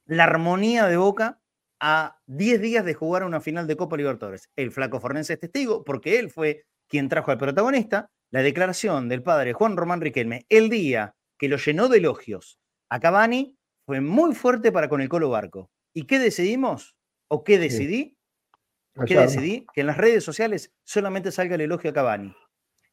la 0.04 0.22
armonía 0.22 0.86
de 0.86 0.96
Boca 0.96 1.40
a 1.80 2.20
10 2.26 2.60
días 2.60 2.84
de 2.84 2.94
jugar 2.94 3.24
una 3.24 3.40
final 3.40 3.66
de 3.66 3.76
Copa 3.76 3.96
Libertadores. 3.96 4.48
El 4.54 4.70
flaco 4.70 5.00
Fornense 5.00 5.32
es 5.32 5.40
testigo 5.40 5.82
porque 5.82 6.20
él 6.20 6.30
fue 6.30 6.66
quien 6.86 7.08
trajo 7.08 7.32
al 7.32 7.38
protagonista 7.38 8.12
la 8.34 8.42
declaración 8.42 9.08
del 9.08 9.22
padre 9.22 9.52
Juan 9.52 9.76
Román 9.76 10.00
Riquelme 10.00 10.44
el 10.48 10.68
día 10.68 11.14
que 11.38 11.48
lo 11.48 11.56
llenó 11.56 11.88
de 11.88 11.98
elogios 11.98 12.58
a 12.88 12.98
Cavani 12.98 13.56
fue 13.86 14.00
muy 14.00 14.34
fuerte 14.34 14.72
para 14.72 14.88
con 14.88 15.00
el 15.00 15.08
Colo 15.08 15.30
Barco. 15.30 15.70
¿Y 15.94 16.08
qué 16.08 16.18
decidimos? 16.18 16.96
¿O 17.28 17.44
qué 17.44 17.60
decidí? 17.60 18.18
¿Qué 19.06 19.16
decidí? 19.16 19.66
Que 19.72 19.82
en 19.82 19.86
las 19.86 19.98
redes 19.98 20.24
sociales 20.24 20.72
solamente 20.82 21.30
salga 21.30 21.54
el 21.54 21.60
elogio 21.60 21.90
a 21.90 21.92
Cavani. 21.92 22.34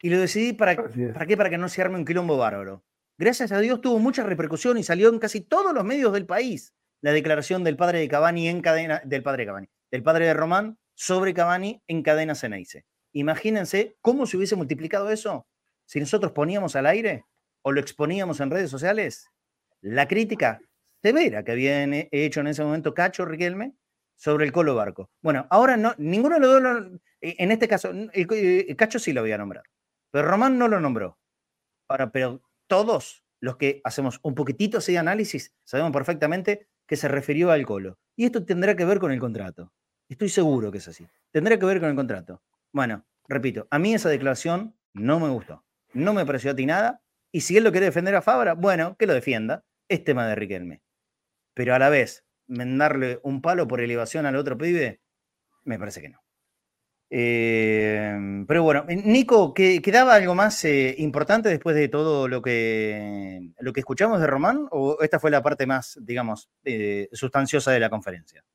Y 0.04 0.12
lo 0.12 0.20
decidí 0.20 0.54
para, 0.54 0.76
¿para 0.76 1.26
qué? 1.26 1.36
Para 1.36 1.50
que 1.50 1.58
no 1.58 1.70
se 1.70 1.82
arme 1.82 1.98
un 1.98 2.06
quilombo 2.06 2.38
bárbaro 2.38 2.86
gracias 3.18 3.52
a 3.52 3.60
Dios 3.60 3.82
tuvo 3.82 3.98
mucha 3.98 4.22
repercusión 4.22 4.78
y 4.78 4.84
salió 4.84 5.10
en 5.10 5.18
casi 5.18 5.42
todos 5.42 5.74
los 5.74 5.84
medios 5.84 6.14
del 6.14 6.28
país 6.28 6.76
la 7.02 7.14
declaración 7.14 7.64
del 7.64 7.78
padre 7.78 7.98
de 7.98 8.08
Cavani 8.08 8.48
en 8.48 8.62
cadena, 8.62 9.02
del 9.06 9.24
padre 9.24 9.42
de 9.42 9.48
Cavani, 9.48 9.68
del 9.90 10.04
padre 10.04 10.26
de 10.28 10.36
Román 10.36 10.78
sobre 10.94 11.34
Cavani 11.34 11.82
en 11.88 12.04
cadena 12.04 12.36
Ceneice. 12.36 12.86
Imagínense 13.14 13.98
cómo 14.02 14.26
se 14.26 14.38
hubiese 14.38 14.56
multiplicado 14.56 15.10
eso 15.12 15.48
si 15.86 16.00
nosotros 16.00 16.32
poníamos 16.32 16.76
al 16.76 16.86
aire 16.86 17.26
o 17.62 17.72
lo 17.72 17.82
exponíamos 17.82 18.40
en 18.40 18.50
redes 18.50 18.70
sociales 18.70 19.30
la 19.82 20.08
crítica 20.08 20.62
severa 21.02 21.44
que 21.44 21.52
había 21.52 21.84
hecho 22.12 22.40
en 22.40 22.48
ese 22.48 22.64
momento 22.64 22.94
Cacho 22.94 23.26
Riquelme 23.26 23.74
sobre 24.16 24.46
el 24.46 24.52
Colo 24.52 24.76
Barco. 24.76 25.10
Bueno, 25.22 25.48
ahora 25.50 25.78
no, 25.78 25.96
ninguno 25.98 26.36
de 26.36 26.42
los 26.42 26.62
dos, 26.62 27.02
en 27.22 27.52
este 27.52 27.68
caso, 27.68 27.92
el, 27.92 28.76
Cacho 28.78 29.00
sí 29.00 29.14
lo 29.14 29.22
había 29.22 29.38
nombrado, 29.38 29.66
pero 30.12 30.28
Román 30.28 30.58
no 30.58 30.68
lo 30.68 30.80
nombró. 30.80 31.18
Pero 32.14 32.42
todos 32.68 33.26
los 33.42 33.58
que 33.58 33.82
hacemos 33.84 34.20
un 34.24 34.36
poquitito 34.36 34.78
ese 34.78 34.98
análisis 34.98 35.54
sabemos 35.64 35.92
perfectamente 35.92 36.68
que 36.88 36.96
se 36.96 37.08
refirió 37.08 37.52
al 37.52 37.66
colo. 37.66 37.98
Y 38.16 38.26
esto 38.26 38.46
tendrá 38.46 38.76
que 38.76 38.86
ver 38.86 39.00
con 39.00 39.12
el 39.12 39.20
contrato. 39.20 39.74
Estoy 40.08 40.30
seguro 40.30 40.72
que 40.72 40.78
es 40.78 40.88
así. 40.88 41.08
Tendrá 41.32 41.58
que 41.58 41.66
ver 41.66 41.80
con 41.80 41.90
el 41.90 41.96
contrato. 41.96 42.42
Bueno, 42.72 43.06
repito, 43.28 43.68
a 43.70 43.80
mí 43.80 43.94
esa 43.94 44.10
declaración 44.10 44.76
no 44.94 45.20
me 45.20 45.30
gustó. 45.30 45.66
No 45.94 46.14
me 46.14 46.26
pareció 46.26 46.52
atinada. 46.52 47.02
Y 47.32 47.42
si 47.42 47.58
él 47.58 47.64
lo 47.64 47.72
quiere 47.72 47.88
defender 47.88 48.16
a 48.16 48.22
Fabra, 48.22 48.54
bueno, 48.54 48.96
que 48.98 49.08
lo 49.08 49.14
defienda. 49.14 49.66
Es 49.88 50.04
tema 50.04 50.28
de 50.28 50.36
Riquelme. 50.36 50.82
Pero 51.54 51.76
a 51.76 51.80
la 51.80 51.90
vez, 51.90 52.26
darle 52.48 53.20
un 53.24 53.42
palo 53.42 53.68
por 53.68 53.82
elevación 53.82 54.26
al 54.26 54.36
otro 54.36 54.58
pibe, 54.58 55.02
me 55.64 55.78
parece 55.78 56.02
que 56.02 56.10
no. 56.10 56.22
Eh, 57.14 58.46
pero 58.48 58.64
bueno, 58.64 58.86
Nico, 58.88 59.54
¿quedaba 59.54 60.16
algo 60.16 60.34
más 60.34 60.64
eh, 60.64 60.96
importante 60.98 61.50
después 61.50 61.76
de 61.76 61.90
todo 61.90 62.30
lo 62.30 62.42
que, 62.42 63.52
lo 63.60 63.74
que 63.74 63.82
escuchamos 63.82 64.22
de 64.22 64.28
Román? 64.28 64.68
¿O 64.72 64.98
esta 65.02 65.20
fue 65.20 65.30
la 65.30 65.44
parte 65.44 65.66
más, 65.66 66.00
digamos, 66.02 66.50
eh, 66.64 67.10
sustanciosa 67.12 67.72
de 67.72 67.82
la 67.82 67.90
conferencia? 67.90 68.46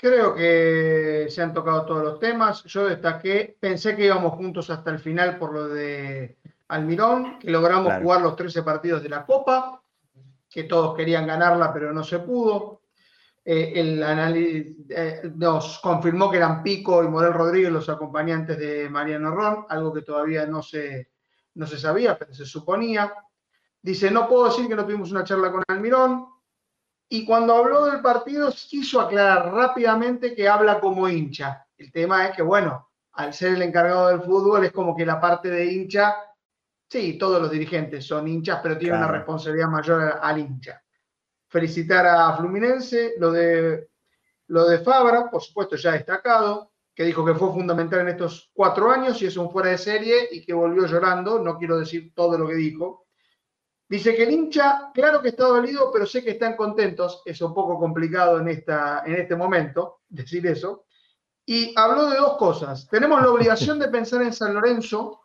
Creo 0.00 0.34
que 0.34 1.26
se 1.28 1.42
han 1.42 1.52
tocado 1.52 1.84
todos 1.84 2.02
los 2.02 2.18
temas. 2.18 2.64
Yo 2.64 2.86
destaqué, 2.86 3.58
pensé 3.60 3.94
que 3.94 4.06
íbamos 4.06 4.32
juntos 4.32 4.70
hasta 4.70 4.88
el 4.90 4.98
final 4.98 5.36
por 5.36 5.52
lo 5.52 5.68
de 5.68 6.38
Almirón, 6.68 7.38
que 7.38 7.50
logramos 7.50 7.92
jugar 8.02 8.22
los 8.22 8.34
13 8.34 8.62
partidos 8.62 9.02
de 9.02 9.10
la 9.10 9.26
Copa, 9.26 9.82
que 10.48 10.64
todos 10.64 10.96
querían 10.96 11.26
ganarla, 11.26 11.70
pero 11.70 11.92
no 11.92 12.02
se 12.02 12.20
pudo. 12.20 12.80
Eh, 13.44 13.74
el 13.76 14.02
análisis 14.02 14.74
eh, 14.88 15.32
nos 15.36 15.80
confirmó 15.80 16.30
que 16.30 16.38
eran 16.38 16.62
Pico 16.62 17.04
y 17.04 17.08
Morel 17.08 17.34
Rodríguez 17.34 17.70
los 17.70 17.90
acompañantes 17.90 18.58
de 18.58 18.88
Mariano 18.88 19.32
Ron, 19.32 19.66
algo 19.68 19.92
que 19.92 20.00
todavía 20.00 20.46
no 20.46 20.62
se, 20.62 21.10
no 21.56 21.66
se 21.66 21.76
sabía, 21.76 22.18
pero 22.18 22.32
se 22.32 22.46
suponía. 22.46 23.12
Dice, 23.82 24.10
no 24.10 24.26
puedo 24.26 24.46
decir 24.46 24.66
que 24.66 24.76
no 24.76 24.86
tuvimos 24.86 25.10
una 25.10 25.24
charla 25.24 25.52
con 25.52 25.62
Almirón. 25.68 26.24
Y 27.10 27.26
cuando 27.26 27.54
habló 27.56 27.84
del 27.84 28.00
partido, 28.00 28.50
quiso 28.50 29.00
aclarar 29.00 29.52
rápidamente 29.52 30.34
que 30.34 30.48
habla 30.48 30.80
como 30.80 31.06
hincha. 31.08 31.66
El 31.76 31.92
tema 31.92 32.26
es 32.26 32.36
que, 32.36 32.42
bueno, 32.42 32.88
al 33.12 33.34
ser 33.34 33.54
el 33.54 33.62
encargado 33.62 34.08
del 34.08 34.22
fútbol, 34.22 34.64
es 34.64 34.72
como 34.72 34.96
que 34.96 35.04
la 35.04 35.20
parte 35.20 35.50
de 35.50 35.66
hincha, 35.66 36.16
sí, 36.88 37.18
todos 37.18 37.42
los 37.42 37.50
dirigentes 37.50 38.06
son 38.06 38.26
hinchas, 38.26 38.60
pero 38.62 38.78
tienen 38.78 38.98
una 38.98 39.08
responsabilidad 39.08 39.68
mayor 39.68 40.18
al 40.22 40.38
hincha 40.38 40.82
felicitar 41.50 42.06
a 42.06 42.36
Fluminense, 42.36 43.14
lo 43.18 43.32
de, 43.32 43.88
lo 44.46 44.68
de 44.68 44.78
Fabra, 44.78 45.28
por 45.28 45.42
supuesto 45.42 45.76
ya 45.76 45.92
destacado, 45.92 46.72
que 46.94 47.04
dijo 47.04 47.24
que 47.24 47.34
fue 47.34 47.52
fundamental 47.52 48.00
en 48.00 48.08
estos 48.08 48.50
cuatro 48.54 48.90
años 48.90 49.20
y 49.20 49.26
es 49.26 49.36
un 49.36 49.50
fuera 49.50 49.70
de 49.70 49.78
serie 49.78 50.28
y 50.30 50.44
que 50.44 50.54
volvió 50.54 50.86
llorando, 50.86 51.40
no 51.40 51.58
quiero 51.58 51.78
decir 51.78 52.12
todo 52.14 52.38
lo 52.38 52.46
que 52.46 52.54
dijo. 52.54 53.06
Dice 53.90 54.14
que 54.14 54.22
el 54.22 54.30
hincha, 54.30 54.92
claro 54.94 55.20
que 55.20 55.30
está 55.30 55.46
dolido, 55.46 55.90
pero 55.92 56.06
sé 56.06 56.22
que 56.22 56.30
están 56.30 56.54
contentos, 56.54 57.22
es 57.24 57.40
un 57.42 57.52
poco 57.52 57.76
complicado 57.76 58.38
en, 58.38 58.46
esta, 58.46 59.02
en 59.04 59.16
este 59.16 59.34
momento 59.34 60.02
decir 60.08 60.46
eso. 60.46 60.84
Y 61.44 61.74
habló 61.76 62.08
de 62.08 62.18
dos 62.18 62.36
cosas. 62.36 62.86
Tenemos 62.88 63.20
la 63.20 63.32
obligación 63.32 63.80
de 63.80 63.88
pensar 63.88 64.22
en 64.22 64.32
San 64.32 64.54
Lorenzo 64.54 65.20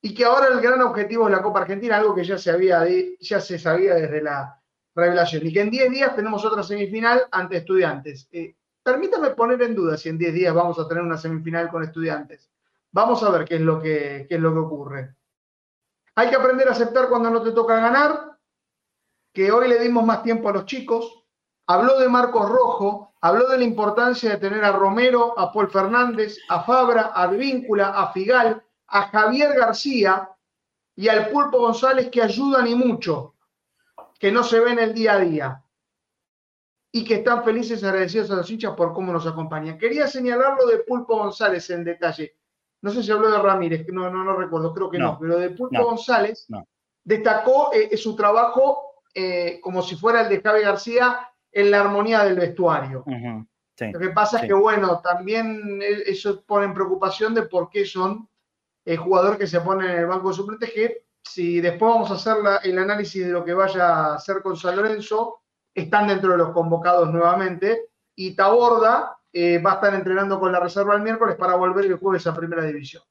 y 0.00 0.14
que 0.14 0.24
ahora 0.24 0.46
el 0.46 0.60
gran 0.60 0.80
objetivo 0.80 1.26
es 1.26 1.32
la 1.32 1.42
Copa 1.42 1.62
Argentina, 1.62 1.96
algo 1.96 2.14
que 2.14 2.22
ya 2.22 2.38
se, 2.38 2.52
había, 2.52 2.86
ya 3.18 3.40
se 3.40 3.58
sabía 3.58 3.94
desde 3.94 4.22
la 4.22 4.62
revelación. 4.94 5.44
Y 5.44 5.52
que 5.52 5.62
en 5.62 5.70
10 5.70 5.90
días 5.90 6.14
tenemos 6.14 6.44
otra 6.44 6.62
semifinal 6.62 7.22
ante 7.32 7.56
estudiantes. 7.56 8.28
Eh, 8.30 8.54
permítame 8.80 9.30
poner 9.30 9.60
en 9.62 9.74
duda 9.74 9.96
si 9.96 10.08
en 10.08 10.18
10 10.18 10.34
días 10.34 10.54
vamos 10.54 10.78
a 10.78 10.86
tener 10.86 11.02
una 11.02 11.18
semifinal 11.18 11.68
con 11.68 11.82
estudiantes. 11.82 12.48
Vamos 12.92 13.24
a 13.24 13.30
ver 13.30 13.44
qué 13.44 13.56
es 13.56 13.60
lo 13.60 13.82
que, 13.82 14.28
es 14.30 14.40
lo 14.40 14.52
que 14.52 14.58
ocurre. 14.60 15.15
Hay 16.16 16.30
que 16.30 16.36
aprender 16.36 16.66
a 16.68 16.72
aceptar 16.72 17.08
cuando 17.08 17.30
no 17.30 17.42
te 17.42 17.52
toca 17.52 17.78
ganar, 17.78 18.38
que 19.34 19.52
hoy 19.52 19.68
le 19.68 19.78
dimos 19.78 20.02
más 20.04 20.22
tiempo 20.22 20.48
a 20.48 20.52
los 20.52 20.64
chicos. 20.64 21.24
Habló 21.66 21.98
de 21.98 22.08
Marcos 22.08 22.48
Rojo, 22.48 23.14
habló 23.20 23.48
de 23.48 23.58
la 23.58 23.64
importancia 23.64 24.30
de 24.30 24.38
tener 24.38 24.64
a 24.64 24.72
Romero, 24.72 25.38
a 25.38 25.52
Paul 25.52 25.70
Fernández, 25.70 26.38
a 26.48 26.62
Fabra, 26.62 27.12
a 27.14 27.26
Víncula, 27.26 27.88
a 27.90 28.12
Figal, 28.12 28.64
a 28.86 29.08
Javier 29.08 29.54
García 29.54 30.30
y 30.94 31.08
al 31.08 31.28
Pulpo 31.28 31.58
González 31.58 32.08
que 32.10 32.22
ayudan 32.22 32.66
y 32.66 32.74
mucho 32.74 33.34
que 34.18 34.32
no 34.32 34.42
se 34.42 34.60
ven 34.60 34.78
el 34.78 34.94
día 34.94 35.14
a 35.14 35.18
día 35.18 35.64
y 36.92 37.04
que 37.04 37.16
están 37.16 37.44
felices 37.44 37.82
y 37.82 37.84
agradecidos 37.84 38.30
a 38.30 38.36
los 38.36 38.50
hinchas 38.50 38.74
por 38.74 38.94
cómo 38.94 39.12
nos 39.12 39.26
acompañan. 39.26 39.76
Quería 39.76 40.06
señalarlo 40.06 40.66
de 40.66 40.78
Pulpo 40.78 41.18
González 41.18 41.68
en 41.68 41.84
detalle. 41.84 42.38
No 42.86 42.92
sé 42.92 43.02
si 43.02 43.10
habló 43.10 43.32
de 43.32 43.38
Ramírez, 43.40 43.84
no, 43.88 44.08
no, 44.08 44.22
no 44.22 44.36
recuerdo, 44.36 44.72
creo 44.72 44.88
que 44.88 44.96
no, 44.96 45.18
pero 45.18 45.40
de 45.40 45.50
Pulpo 45.50 45.84
González 45.86 46.46
destacó 47.02 47.72
eh, 47.72 47.96
su 47.96 48.14
trabajo 48.14 49.02
eh, 49.12 49.58
como 49.60 49.82
si 49.82 49.96
fuera 49.96 50.20
el 50.20 50.28
de 50.28 50.40
Javi 50.40 50.62
García 50.62 51.18
en 51.50 51.72
la 51.72 51.80
armonía 51.80 52.22
del 52.22 52.36
vestuario. 52.36 53.02
Lo 53.04 53.98
que 53.98 54.10
pasa 54.10 54.38
es 54.38 54.46
que, 54.46 54.54
bueno, 54.54 55.00
también 55.00 55.82
eh, 55.82 56.04
eso 56.06 56.44
pone 56.44 56.66
en 56.66 56.74
preocupación 56.74 57.34
de 57.34 57.42
por 57.42 57.70
qué 57.70 57.84
son 57.84 58.28
el 58.84 58.98
jugador 58.98 59.36
que 59.36 59.48
se 59.48 59.60
pone 59.62 59.84
en 59.84 59.98
el 59.98 60.06
banco 60.06 60.28
de 60.28 60.34
suplentes 60.36 60.72
que 60.72 61.06
si 61.24 61.60
después 61.60 61.92
vamos 61.92 62.12
a 62.12 62.14
hacer 62.14 62.36
el 62.62 62.78
análisis 62.78 63.26
de 63.26 63.32
lo 63.32 63.44
que 63.44 63.52
vaya 63.52 63.88
a 63.88 64.14
hacer 64.14 64.42
con 64.42 64.56
San 64.56 64.76
Lorenzo, 64.76 65.40
están 65.74 66.06
dentro 66.06 66.30
de 66.30 66.38
los 66.38 66.50
convocados 66.50 67.12
nuevamente. 67.12 67.88
Y 68.14 68.36
Taborda 68.36 69.18
eh, 69.38 69.58
va 69.58 69.72
a 69.72 69.74
estar 69.74 69.94
entrenando 69.94 70.40
con 70.40 70.50
la 70.50 70.60
reserva 70.60 70.94
el 70.94 71.02
miércoles 71.02 71.36
para 71.36 71.56
volver 71.56 71.84
el 71.84 71.96
jueves 71.96 72.26
a 72.26 72.34
Primera 72.34 72.64
División. 72.64 73.02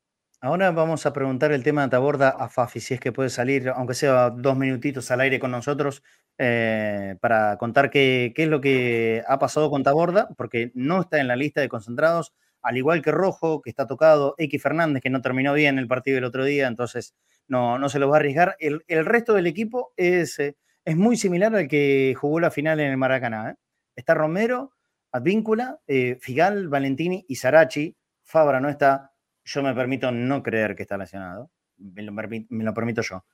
Ahora 0.41 0.71
vamos 0.71 1.05
a 1.05 1.13
preguntar 1.13 1.51
el 1.51 1.63
tema 1.63 1.83
de 1.83 1.89
Taborda 1.89 2.29
a 2.29 2.49
Fafi, 2.49 2.79
si 2.79 2.95
es 2.95 2.99
que 2.99 3.11
puede 3.11 3.29
salir, 3.29 3.69
aunque 3.69 3.93
sea 3.93 4.31
dos 4.31 4.57
minutitos 4.57 5.11
al 5.11 5.21
aire 5.21 5.39
con 5.39 5.51
nosotros, 5.51 6.01
eh, 6.39 7.15
para 7.21 7.57
contar 7.57 7.91
qué, 7.91 8.33
es 8.35 8.47
lo 8.47 8.59
que 8.59 9.23
ha 9.27 9.37
pasado 9.37 9.69
con 9.69 9.83
Taborda, 9.83 10.29
porque 10.35 10.71
no 10.73 11.01
está 11.01 11.19
en 11.19 11.27
la 11.27 11.35
lista 11.35 11.61
de 11.61 11.69
concentrados, 11.69 12.33
al 12.63 12.75
igual 12.75 13.03
que 13.03 13.11
Rojo, 13.11 13.61
que 13.61 13.69
está 13.69 13.85
tocado, 13.85 14.33
X 14.39 14.63
Fernández, 14.63 15.03
que 15.03 15.11
no 15.11 15.21
terminó 15.21 15.53
bien 15.53 15.77
el 15.77 15.87
partido 15.87 16.15
del 16.15 16.25
otro 16.25 16.43
día, 16.43 16.67
entonces 16.67 17.13
no, 17.47 17.77
no 17.77 17.87
se 17.87 17.99
lo 17.99 18.09
va 18.09 18.17
a 18.17 18.19
arriesgar. 18.19 18.55
El, 18.59 18.81
resto 19.05 19.35
del 19.35 19.45
equipo 19.45 19.93
es, 19.95 20.39
eh, 20.39 20.55
es, 20.85 20.97
muy 20.97 21.17
similar 21.17 21.55
al 21.55 21.67
que 21.67 22.15
jugó 22.19 22.39
la 22.39 22.49
final 22.49 22.79
en 22.79 22.89
el 22.89 22.97
Maracaná. 22.97 23.57
Está 23.95 24.15
Romero, 24.15 24.74
Advíncula, 25.15 25.79
eh, 25.87 26.17
Figal, 26.19 26.67
Valentini 26.67 27.25
y 27.27 27.35
Sarachi. 27.35 27.95
Fabra 28.23 28.59
no 28.59 28.69
está. 28.69 29.11
Yo 29.43 29.61
me 29.63 29.73
permito 29.73 30.11
no 30.11 30.41
creer 30.41 30.75
que 30.75 30.83
está 30.83 30.97
lesionado. 30.97 31.51
Me 31.77 32.01
lo, 32.01 32.73
permito 32.73 33.01
yo. 33.01 33.25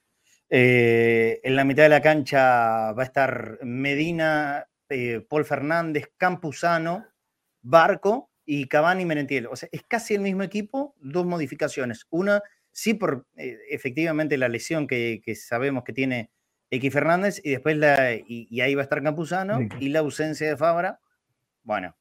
en 0.50 1.56
la 1.56 1.64
mitad 1.64 1.84
de 1.84 1.90
la 1.90 2.02
cancha 2.02 2.92
va 2.92 3.04
a 3.04 3.06
estar 3.06 3.60
Medina, 3.62 4.68
Paul 5.30 5.46
Fernández, 5.46 6.12
Campuzano, 6.18 7.06
Barco 7.62 8.32
y 8.46 8.68
Cavani 8.68 9.06
Merentiel. 9.06 9.48
O 9.48 9.56
sea, 9.56 9.70
es 9.72 9.84
casi 9.88 10.16
el 10.16 10.22
mismo 10.22 10.44
equipo, 10.44 10.96
dos 11.00 11.26
modificaciones. 11.26 12.06
Una 12.10 12.42
sí 12.72 12.94
por 12.94 13.28
eh, 13.38 13.58
efectivamente 13.70 14.38
la 14.38 14.50
lesión 14.50 14.88
que, 14.88 15.22
sabemos 15.36 15.84
que 15.84 15.94
tiene 15.94 16.32
X 16.70 16.94
Fernández 16.94 17.42
y 17.44 17.52
después 17.52 17.78
la, 17.78 18.14
y, 18.14 18.62
ahí 18.62 18.76
va 18.76 18.82
a 18.82 18.84
estar 18.84 19.04
Campuzano 19.04 19.60
y 19.80 19.90
la 19.90 20.00
ausencia 20.00 20.48
de 20.48 20.58
Fabra, 20.58 21.00
bueno, 21.64 21.96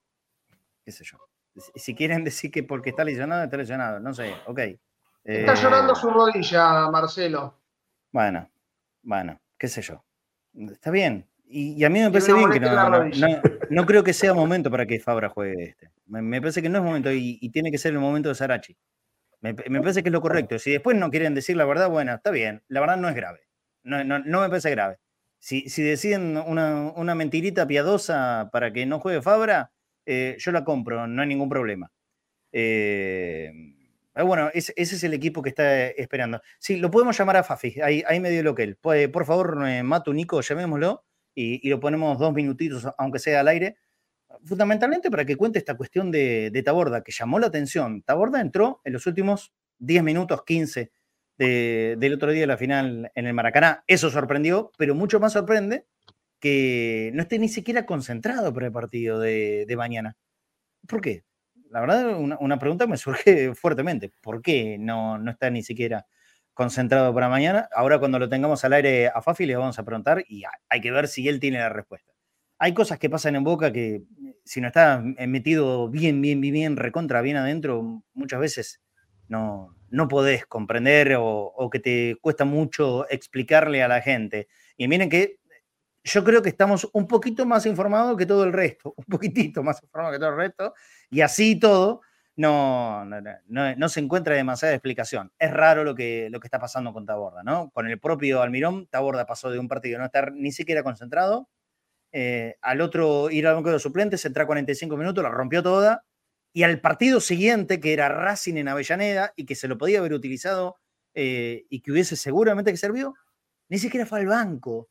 qué 0.84 0.92
sé 0.92 1.04
yo. 1.04 1.18
Si 1.74 1.94
quieren 1.94 2.24
decir 2.24 2.50
que 2.50 2.62
porque 2.62 2.90
está 2.90 3.04
lesionado, 3.04 3.44
está 3.44 3.56
lesionado, 3.56 4.00
no 4.00 4.14
sé, 4.14 4.34
ok. 4.46 4.60
Está 5.24 5.54
llorando 5.54 5.92
eh, 5.92 5.96
su 5.96 6.10
rodilla, 6.10 6.90
Marcelo. 6.90 7.58
Bueno, 8.10 8.50
bueno, 9.02 9.40
qué 9.58 9.68
sé 9.68 9.82
yo. 9.82 10.04
Está 10.54 10.90
bien. 10.90 11.26
Y, 11.52 11.84
a 11.84 11.90
mí 11.90 11.98
me 11.98 12.10
parece 12.10 12.32
bien 12.32 12.48
que 12.48 12.60
no, 12.60 13.10
no, 13.70 13.86
creo 13.86 14.04
que 14.04 14.12
sea 14.12 14.32
momento 14.32 14.70
para 14.70 14.86
que 14.86 15.00
Fabra 15.00 15.28
juegue 15.28 15.64
este. 15.70 15.90
Me, 16.06 16.40
parece 16.40 16.62
que 16.62 16.68
no 16.68 16.78
es 16.78 16.84
momento 16.84 17.10
y, 17.10 17.38
y, 17.40 17.50
tiene 17.50 17.72
que 17.72 17.78
ser 17.78 17.92
el 17.92 17.98
momento 17.98 18.28
de 18.28 18.36
Sarachi. 18.36 18.76
Me, 19.40 19.54
parece 19.54 20.02
que 20.02 20.10
es 20.10 20.12
lo 20.12 20.20
correcto. 20.20 20.58
Si 20.58 20.70
después 20.70 20.96
no 20.96 21.10
quieren 21.10 21.34
decir 21.34 21.56
la 21.56 21.64
verdad, 21.64 21.88
bueno, 21.88 22.14
está 22.14 22.30
bien. 22.30 22.62
La 22.68 22.80
verdad 22.80 22.98
no 22.98 23.08
es 23.08 23.14
grave. 23.14 23.40
No, 23.82 24.04
me 24.40 24.48
parece 24.48 24.70
grave. 24.70 24.98
Si, 25.40 25.68
si 25.70 25.82
deciden 25.82 26.36
una, 26.36 27.14
mentirita 27.14 27.66
piadosa 27.66 28.50
para 28.52 28.72
que 28.72 28.86
no 28.86 29.00
juegue 29.00 29.22
Fabra, 29.22 29.72
eh, 30.06 30.36
yo 30.38 30.52
la 30.52 30.64
compro, 30.64 31.06
no 31.06 31.22
hay 31.22 31.28
ningún 31.28 31.48
problema. 31.48 31.90
Eh, 32.52 33.50
bueno, 34.14 34.50
ese, 34.52 34.74
es 34.76 35.02
el 35.02 35.14
equipo 35.14 35.42
que 35.42 35.48
está 35.48 35.86
esperando. 35.86 36.42
Sí, 36.58 36.76
lo 36.76 36.90
podemos 36.90 37.16
llamar 37.16 37.38
a 37.38 37.44
Fafi, 37.44 37.80
ahí, 37.80 38.20
medio 38.20 38.42
lo 38.42 38.54
que 38.54 38.64
él. 38.64 38.76
Por 38.76 39.24
favor, 39.24 39.66
eh, 39.66 39.82
Mato, 39.82 40.12
Nico, 40.12 40.40
llamémoslo 40.42 41.04
y, 41.34 41.68
lo 41.68 41.80
ponemos 41.80 42.18
dos 42.18 42.34
minutitos, 42.34 42.86
aunque 42.98 43.18
sea 43.18 43.40
al 43.40 43.48
aire, 43.48 43.76
fundamentalmente 44.44 45.10
para 45.10 45.24
que 45.24 45.36
cuente 45.36 45.58
esta 45.58 45.76
cuestión 45.76 46.10
de, 46.10 46.62
Taborda, 46.64 47.02
que 47.02 47.12
llamó 47.12 47.38
la 47.38 47.46
atención. 47.46 48.02
Taborda 48.02 48.40
entró 48.40 48.80
en 48.84 48.92
los 48.92 49.06
últimos 49.06 49.54
10 49.78 50.02
minutos, 50.02 50.44
15 50.44 50.92
del 51.46 52.14
otro 52.14 52.32
día 52.32 52.42
de 52.42 52.46
la 52.46 52.56
final 52.56 53.10
en 53.14 53.26
el 53.26 53.34
Maracaná. 53.34 53.84
Eso 53.86 54.10
sorprendió, 54.10 54.72
pero 54.76 54.94
mucho 54.94 55.20
más 55.20 55.32
sorprende 55.32 55.86
que 56.38 57.10
no 57.14 57.22
esté 57.22 57.38
ni 57.38 57.48
siquiera 57.48 57.86
concentrado 57.86 58.52
para 58.52 58.66
el 58.66 58.72
partido 58.72 59.18
de, 59.18 59.66
mañana. 59.76 60.16
¿Por 60.86 61.00
qué? 61.00 61.24
La 61.70 61.80
verdad, 61.80 62.18
una, 62.18 62.58
pregunta 62.58 62.86
me 62.86 62.96
surge 62.96 63.54
fuertemente. 63.54 64.12
¿Por 64.20 64.42
qué 64.42 64.76
no, 64.78 65.18
no 65.18 65.30
está 65.30 65.50
ni 65.50 65.62
siquiera 65.62 66.06
concentrado 66.54 67.14
para 67.14 67.28
mañana? 67.28 67.68
Ahora 67.74 67.98
cuando 67.98 68.18
lo 68.18 68.28
tengamos 68.28 68.64
al 68.64 68.72
aire 68.74 69.08
a 69.08 69.22
Fafi 69.22 69.46
le 69.46 69.56
vamos 69.56 69.78
a 69.78 69.84
preguntar 69.84 70.24
y 70.28 70.42
hay 70.68 70.80
que 70.80 70.90
ver 70.90 71.08
si 71.08 71.28
él 71.28 71.40
tiene 71.40 71.58
la 71.58 71.68
respuesta 71.68 72.12
hay 72.60 72.74
cosas 72.74 72.98
que 72.98 73.08
pasan 73.08 73.36
en 73.36 73.42
Boca 73.42 73.72
que 73.72 74.02
si 74.44 74.60
no 74.60 74.66
está 74.68 75.02
metido 75.26 75.88
bien, 75.88 76.20
bien, 76.20 76.42
bien, 76.42 76.52
bien, 76.52 76.76
recontra, 76.76 77.22
bien 77.22 77.38
adentro, 77.38 78.04
muchas 78.12 78.38
veces 78.38 78.82
no, 79.28 79.74
no 79.90 80.08
podés 80.08 80.46
comprender 80.46 81.16
o, 81.18 81.68
que 81.70 81.80
te 81.80 82.16
cuesta 82.20 82.44
mucho 82.44 83.08
explicarle 83.10 83.82
a 83.82 83.88
la 83.88 84.00
gente. 84.00 84.48
Y 84.76 84.88
miren 84.88 85.10
que 85.10 85.38
yo 86.02 86.24
creo 86.24 86.42
que 86.42 86.48
estamos 86.48 86.88
un 86.94 87.06
poquito 87.06 87.44
más 87.44 87.66
informados 87.66 88.16
que 88.16 88.26
todo 88.26 88.44
el 88.44 88.52
resto, 88.52 88.94
un 88.96 89.04
poquitito 89.04 89.62
más 89.62 89.82
informados 89.82 90.14
que 90.14 90.20
todo 90.20 90.30
el 90.30 90.36
resto, 90.36 90.74
y 91.10 91.20
así 91.20 91.58
todo, 91.58 92.00
no, 92.36 93.04
no, 93.04 93.88
se 93.88 94.00
encuentra 94.00 94.34
demasiada 94.34 94.74
explicación. 94.74 95.30
Es 95.38 95.52
raro 95.52 95.84
lo 95.84 95.94
que, 95.94 96.28
lo 96.30 96.40
que 96.40 96.46
está 96.46 96.58
pasando 96.58 96.92
con 96.92 97.04
Taborda, 97.04 97.42
¿no? 97.42 97.70
Con 97.70 97.86
el 97.88 98.00
propio 98.00 98.40
Almirón, 98.40 98.86
Taborda 98.86 99.26
pasó 99.26 99.50
de 99.50 99.58
un 99.58 99.68
partido 99.68 99.98
no 99.98 100.06
estar 100.06 100.32
ni 100.32 100.52
siquiera 100.52 100.82
concentrado, 100.82 101.48
eh, 102.12 102.56
al 102.62 102.80
otro 102.80 103.30
ir 103.30 103.46
al 103.46 103.56
banco 103.56 103.70
de 103.70 103.78
suplentes, 103.78 104.24
entrar 104.24 104.46
45 104.46 104.96
minutos, 104.96 105.22
la 105.22 105.30
rompió 105.30 105.62
toda, 105.62 106.04
y 106.52 106.62
al 106.64 106.80
partido 106.80 107.20
siguiente, 107.20 107.80
que 107.80 107.92
era 107.92 108.08
Racing 108.08 108.56
en 108.56 108.68
Avellaneda, 108.68 109.32
y 109.36 109.46
que 109.46 109.54
se 109.54 109.68
lo 109.68 109.78
podía 109.78 110.00
haber 110.00 110.12
utilizado 110.12 110.76
eh, 111.14 111.66
y 111.68 111.80
que 111.80 111.92
hubiese 111.92 112.16
seguramente 112.16 112.70
que 112.70 112.76
servido, 112.76 113.14
ni 113.68 113.78
siquiera 113.78 114.06
fue 114.06 114.20
al 114.20 114.26
banco. 114.26 114.88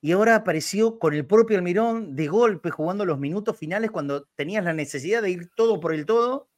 Y 0.00 0.12
ahora 0.12 0.36
apareció 0.36 0.98
con 0.98 1.14
el 1.14 1.26
propio 1.26 1.56
Almirón 1.56 2.14
de 2.14 2.28
golpe 2.28 2.70
jugando 2.70 3.04
los 3.04 3.18
minutos 3.18 3.56
finales 3.56 3.90
cuando 3.90 4.26
tenías 4.34 4.64
la 4.64 4.72
necesidad 4.72 5.22
de 5.22 5.30
ir 5.30 5.50
todo 5.56 5.80
por 5.80 5.94
el 5.94 6.06
todo 6.06 6.48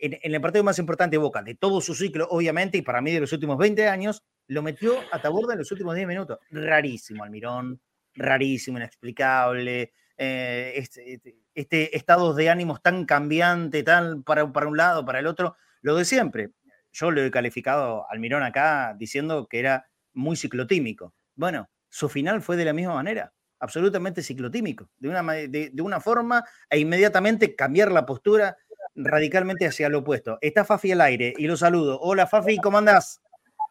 en, 0.00 0.18
el 0.22 0.40
partido 0.40 0.64
más 0.64 0.78
importante 0.78 1.14
de 1.14 1.18
Boca, 1.18 1.42
de 1.42 1.54
todo 1.54 1.80
su 1.80 1.94
ciclo, 1.94 2.26
obviamente, 2.30 2.78
y 2.78 2.82
para 2.82 3.02
mí 3.02 3.12
de 3.12 3.20
los 3.20 3.32
últimos 3.32 3.58
20 3.58 3.86
años, 3.88 4.22
lo 4.48 4.62
metió 4.62 4.94
a 5.12 5.20
Taborda 5.20 5.52
en 5.52 5.58
los 5.58 5.70
últimos 5.70 5.94
10 5.94 6.08
minutos. 6.08 6.38
Rarísimo, 6.50 7.22
Almirón, 7.22 7.80
rarísimo, 8.14 8.78
inexplicable. 8.78 9.92
Eh, 10.16 10.72
este, 10.76 11.14
este, 11.14 11.36
este, 11.54 11.96
estado 11.96 12.34
de 12.34 12.50
ánimos 12.50 12.82
tan 12.82 13.04
cambiante, 13.04 13.82
tan 13.82 14.22
para, 14.22 14.52
para 14.52 14.66
un 14.66 14.76
lado, 14.76 15.04
para 15.04 15.18
el 15.18 15.26
otro, 15.26 15.56
lo 15.80 15.96
de 15.96 16.04
siempre. 16.04 16.50
Yo 16.92 17.10
lo 17.10 17.22
he 17.22 17.30
calificado 17.30 18.04
al 18.08 18.16
Almirón 18.16 18.42
acá 18.42 18.94
diciendo 18.96 19.46
que 19.48 19.58
era 19.58 19.86
muy 20.12 20.36
ciclotímico. 20.36 21.14
Bueno, 21.34 21.68
su 21.88 22.08
final 22.08 22.42
fue 22.42 22.56
de 22.56 22.66
la 22.66 22.72
misma 22.72 22.94
manera, 22.94 23.32
absolutamente 23.58 24.22
ciclotímico, 24.22 24.88
de 24.98 25.08
una, 25.08 25.22
de, 25.32 25.72
una 25.82 26.00
forma 26.00 26.44
e 26.68 26.78
inmediatamente 26.78 27.56
cambiar 27.56 27.90
la 27.90 28.04
postura 28.04 28.56
radicalmente 28.94 29.66
hacia 29.66 29.88
lo 29.88 29.98
opuesto. 30.00 30.38
Está 30.40 30.64
Fafi 30.64 30.92
al 30.92 31.00
aire 31.00 31.32
y 31.36 31.46
lo 31.46 31.56
saludo. 31.56 31.98
Hola 32.00 32.26
Fafi, 32.26 32.58
¿cómo 32.58 32.78
andás? 32.78 33.22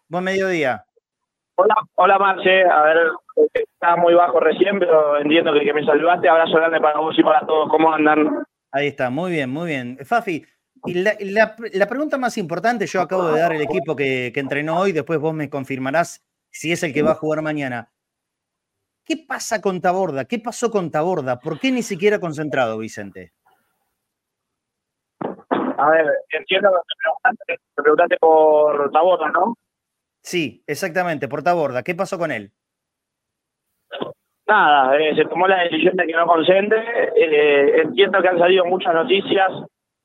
Buen 0.07 0.23
mediodía. 0.23 0.85
Hola, 1.55 1.75
hola 1.95 2.17
Marce, 2.17 2.63
a 2.63 2.81
ver, 2.81 2.97
estaba 3.53 3.97
muy 3.97 4.13
bajo 4.13 4.39
recién, 4.39 4.79
pero 4.79 5.19
entiendo 5.19 5.53
que, 5.53 5.61
que 5.61 5.73
me 5.73 5.85
saludaste. 5.85 6.29
Abrazo 6.29 6.57
grande 6.57 6.79
para 6.79 6.99
vos 6.99 7.17
y 7.17 7.23
para 7.23 7.45
todos, 7.45 7.69
¿cómo 7.69 7.93
andan? 7.93 8.43
Ahí 8.71 8.87
está, 8.87 9.09
muy 9.09 9.31
bien, 9.31 9.49
muy 9.49 9.67
bien. 9.67 9.97
Fafi, 10.03 10.45
la, 10.85 11.15
la, 11.19 11.87
pregunta 11.87 12.17
más 12.17 12.37
importante, 12.37 12.87
yo 12.87 13.01
acabo 13.01 13.27
de 13.31 13.39
dar 13.39 13.53
el 13.53 13.61
equipo 13.61 13.95
que, 13.95 14.31
que 14.33 14.39
entrenó 14.39 14.79
hoy, 14.79 14.91
después 14.91 15.19
vos 15.19 15.33
me 15.33 15.49
confirmarás 15.49 16.25
si 16.49 16.71
es 16.71 16.83
el 16.83 16.93
que 16.93 17.03
va 17.03 17.11
a 17.11 17.15
jugar 17.15 17.41
mañana. 17.41 17.91
¿Qué 19.03 19.17
pasa 19.27 19.61
con 19.61 19.81
Taborda? 19.81 20.25
¿Qué 20.25 20.39
pasó 20.39 20.71
con 20.71 20.91
Taborda? 20.91 21.39
¿Por 21.39 21.59
qué 21.59 21.71
ni 21.71 21.83
siquiera 21.83 22.19
concentrado, 22.19 22.77
Vicente? 22.77 23.33
A 25.19 25.89
ver, 25.89 26.05
entiendo 26.29 26.69
que 26.69 27.55
te 27.75 27.81
preguntaste, 27.81 28.17
por 28.19 28.91
Taborda, 28.91 29.29
¿no? 29.31 29.55
Sí, 30.21 30.63
exactamente, 30.67 31.27
por 31.27 31.41
Taborda. 31.41 31.83
¿Qué 31.83 31.95
pasó 31.95 32.19
con 32.19 32.31
él? 32.31 32.53
Nada, 34.51 34.97
eh, 34.97 35.15
se 35.15 35.23
tomó 35.25 35.47
la 35.47 35.63
decisión 35.63 35.95
de 35.95 36.05
que 36.05 36.13
no 36.13 36.25
concentre. 36.25 36.83
Eh, 37.15 37.81
entiendo 37.83 38.21
que 38.21 38.27
han 38.27 38.37
salido 38.37 38.65
muchas 38.65 38.93
noticias. 38.93 39.49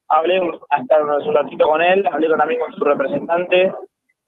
Hablé 0.08 0.40
hasta 0.70 1.02
un 1.02 1.34
ratito 1.34 1.66
con 1.66 1.82
él, 1.82 2.06
hablé 2.06 2.28
también 2.28 2.60
con 2.60 2.72
su 2.72 2.84
representante. 2.84 3.72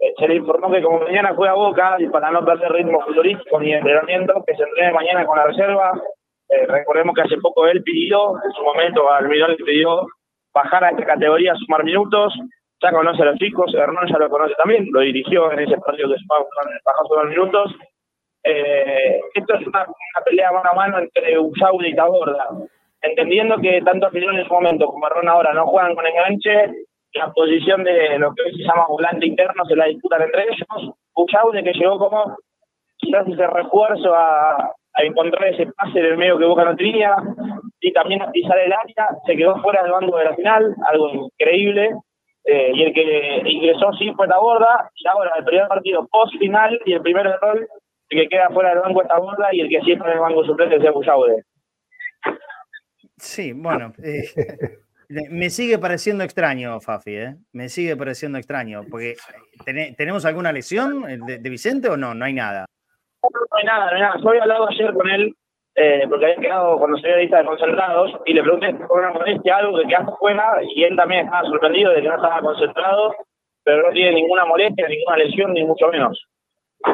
Eh, 0.01 0.15
se 0.19 0.27
le 0.27 0.35
informó 0.35 0.73
que 0.73 0.83
como 0.83 1.01
mañana 1.01 1.35
juega 1.37 1.55
Boca 1.55 1.97
y 2.01 2.09
para 2.09 2.33
no 2.33 2.45
perder 2.45 2.73
ritmo 2.73 3.01
futurístico 3.03 3.61
ni 3.61 3.73
entrenamiento, 3.73 4.43
que 4.45 4.57
se 4.57 4.65
entrene 4.65 4.93
mañana 4.93 5.25
con 5.25 5.39
la 5.39 5.47
reserva. 5.47 5.93
Recordemos 6.67 7.15
que 7.15 7.23
hace 7.23 7.37
poco 7.37 7.69
él 7.69 7.83
pidió, 7.83 8.43
en 8.43 8.53
su 8.53 8.63
momento 8.65 9.13
Almirón 9.13 9.51
le 9.51 9.57
pidió 9.59 10.07
bajar 10.53 10.83
a 10.83 10.91
esta 10.91 11.05
categoría, 11.05 11.55
sumar 11.55 11.85
minutos. 11.85 12.35
Ya 12.83 12.91
conoce 12.91 13.23
a 13.23 13.27
los 13.27 13.39
chicos, 13.39 13.73
Hernán 13.75 14.09
ya 14.09 14.19
lo 14.19 14.31
conoce 14.31 14.55
también, 14.55 14.89
lo 14.91 15.01
dirigió 15.01 15.53
en 15.53 15.61
ese 15.61 15.77
partido 15.79 16.09
que 16.09 16.17
se 16.17 16.25
bajar 16.29 17.07
sumar 17.07 17.27
minutos. 17.27 17.73
Eh, 18.45 19.21
esto 19.35 19.55
es 19.55 19.67
una, 19.67 19.87
pelea 20.25 20.53
mano 20.53 20.71
a 20.71 20.75
mano 20.75 20.99
entre 20.99 21.39
Usaudi 21.39 21.89
y 21.89 21.95
Taborda. 21.95 22.49
Entendiendo 23.01 23.57
que 23.59 23.81
tanto 23.83 24.07
Almirón 24.07 24.39
en 24.39 24.47
su 24.47 24.53
momento 24.53 24.87
como 24.87 25.07
Hernán 25.07 25.29
ahora 25.29 25.53
no 25.53 25.67
juegan 25.67 25.95
con 25.95 26.07
enganche, 26.07 26.73
la 27.15 27.33
posición 27.33 27.85
de 27.85 28.19
lo 28.19 28.35
que 28.35 28.43
hoy 28.43 28.53
se 28.57 28.65
llama 28.65 28.87
volante 28.89 29.27
interno 29.27 29.65
se 29.65 29.77
la 29.77 29.87
disputan 29.87 30.23
entre 30.23 30.45
ellos. 30.45 30.95
Buchaude 31.15 31.63
que 31.63 31.73
llegó 31.73 31.99
como 31.99 32.37
quizás 32.97 33.27
ese 33.29 33.47
refuerzo 33.47 34.15
a, 34.15 34.73
encontrar 35.01 35.55
ese 35.55 35.67
pase 35.77 36.01
del 36.01 36.17
medio 36.17 36.39
que 36.39 36.45
Boca 36.45 36.65
no 36.65 36.75
tenía 36.75 37.15
y 37.81 37.93
también 37.93 38.21
a 38.21 38.33
pisar 38.33 38.59
el 38.59 38.73
área, 38.73 39.07
se 39.25 39.37
quedó 39.37 39.63
fuera 39.63 39.83
del 39.83 39.93
banco 39.93 40.17
de 40.17 40.25
la 40.25 40.35
final, 40.35 40.75
algo 40.89 41.09
increíble. 41.11 41.95
Eh, 42.45 42.73
y 42.75 42.83
el 42.83 42.93
que 42.93 43.43
ingresó 43.45 43.93
sí 43.93 44.11
fue 44.17 44.27
Taborda, 44.27 44.91
y 44.97 45.07
ahora 45.07 45.35
el 45.39 45.45
primer 45.45 45.69
partido 45.69 46.09
post 46.11 46.35
final 46.39 46.81
y 46.85 46.95
el 46.95 47.03
primer 47.03 47.27
error, 47.27 47.69
el 48.11 48.23
que 48.23 48.29
queda 48.29 48.49
fuera 48.51 48.71
del 48.71 48.81
banco 48.81 49.03
es 49.03 49.09
Taborda 49.09 49.49
y 49.53 49.61
el 49.61 49.69
que 49.69 49.81
siempre 49.83 50.09
en 50.09 50.15
el 50.15 50.21
banco 50.21 50.45
suplente 50.45 50.77
es 50.77 50.93
Buchaude. 50.93 51.45
Sí, 53.17 53.53
bueno, 53.53 53.93
eh, 54.03 54.23
Me 55.09 55.49
sigue 55.49 55.79
pareciendo 55.79 56.23
extraño, 56.23 56.81
Fafi, 56.81 57.17
¿eh? 57.17 57.35
Me 57.53 57.71
sigue 57.71 57.97
pareciendo 57.97 58.37
extraño, 58.37 58.83
porque 58.91 59.15
¿tenemos 59.97 60.27
alguna 60.27 60.53
lesión 60.53 61.03
de, 61.27 61.51
Vicente 61.51 61.89
o 61.89 61.97
no? 61.97 62.13
No 62.13 62.27
hay 62.27 62.35
nada. 62.35 62.67
No, 63.23 63.31
hay 63.57 63.65
nada, 63.65 63.87
no 63.87 63.97
hay 63.97 64.03
nada. 64.03 64.21
Yo 64.23 64.29
había 64.29 64.43
hablado 64.43 64.69
ayer 64.69 64.93
con 64.93 65.09
él, 65.09 65.35
eh, 65.77 66.05
porque 66.11 66.27
había 66.27 66.37
quedado 66.37 66.77
cuando 66.77 66.99
se 66.99 67.09
la 67.09 67.17
lista 67.17 67.39
de 67.39 67.47
concentrados, 67.47 68.21
y 68.27 68.35
le 68.35 68.43
pregunté 68.43 68.75
por 68.75 68.99
una 68.99 69.13
molestia, 69.13 69.57
algo 69.57 69.79
que 69.79 69.97
hasta 69.97 70.15
fuera, 70.17 70.61
y 70.63 70.85
él 70.85 70.95
también 70.95 71.25
estaba 71.25 71.49
sorprendido 71.49 71.93
de 71.93 72.03
que 72.03 72.09
no 72.09 72.17
estaba 72.17 72.43
concentrado, 72.43 73.15
pero 73.65 73.85
no 73.85 73.93
tiene 73.93 74.13
ninguna 74.13 74.45
molestia, 74.45 74.89
ninguna 74.89 75.17
lesión, 75.17 75.55
ni 75.55 75.65
mucho 75.65 75.89
menos. 75.89 76.23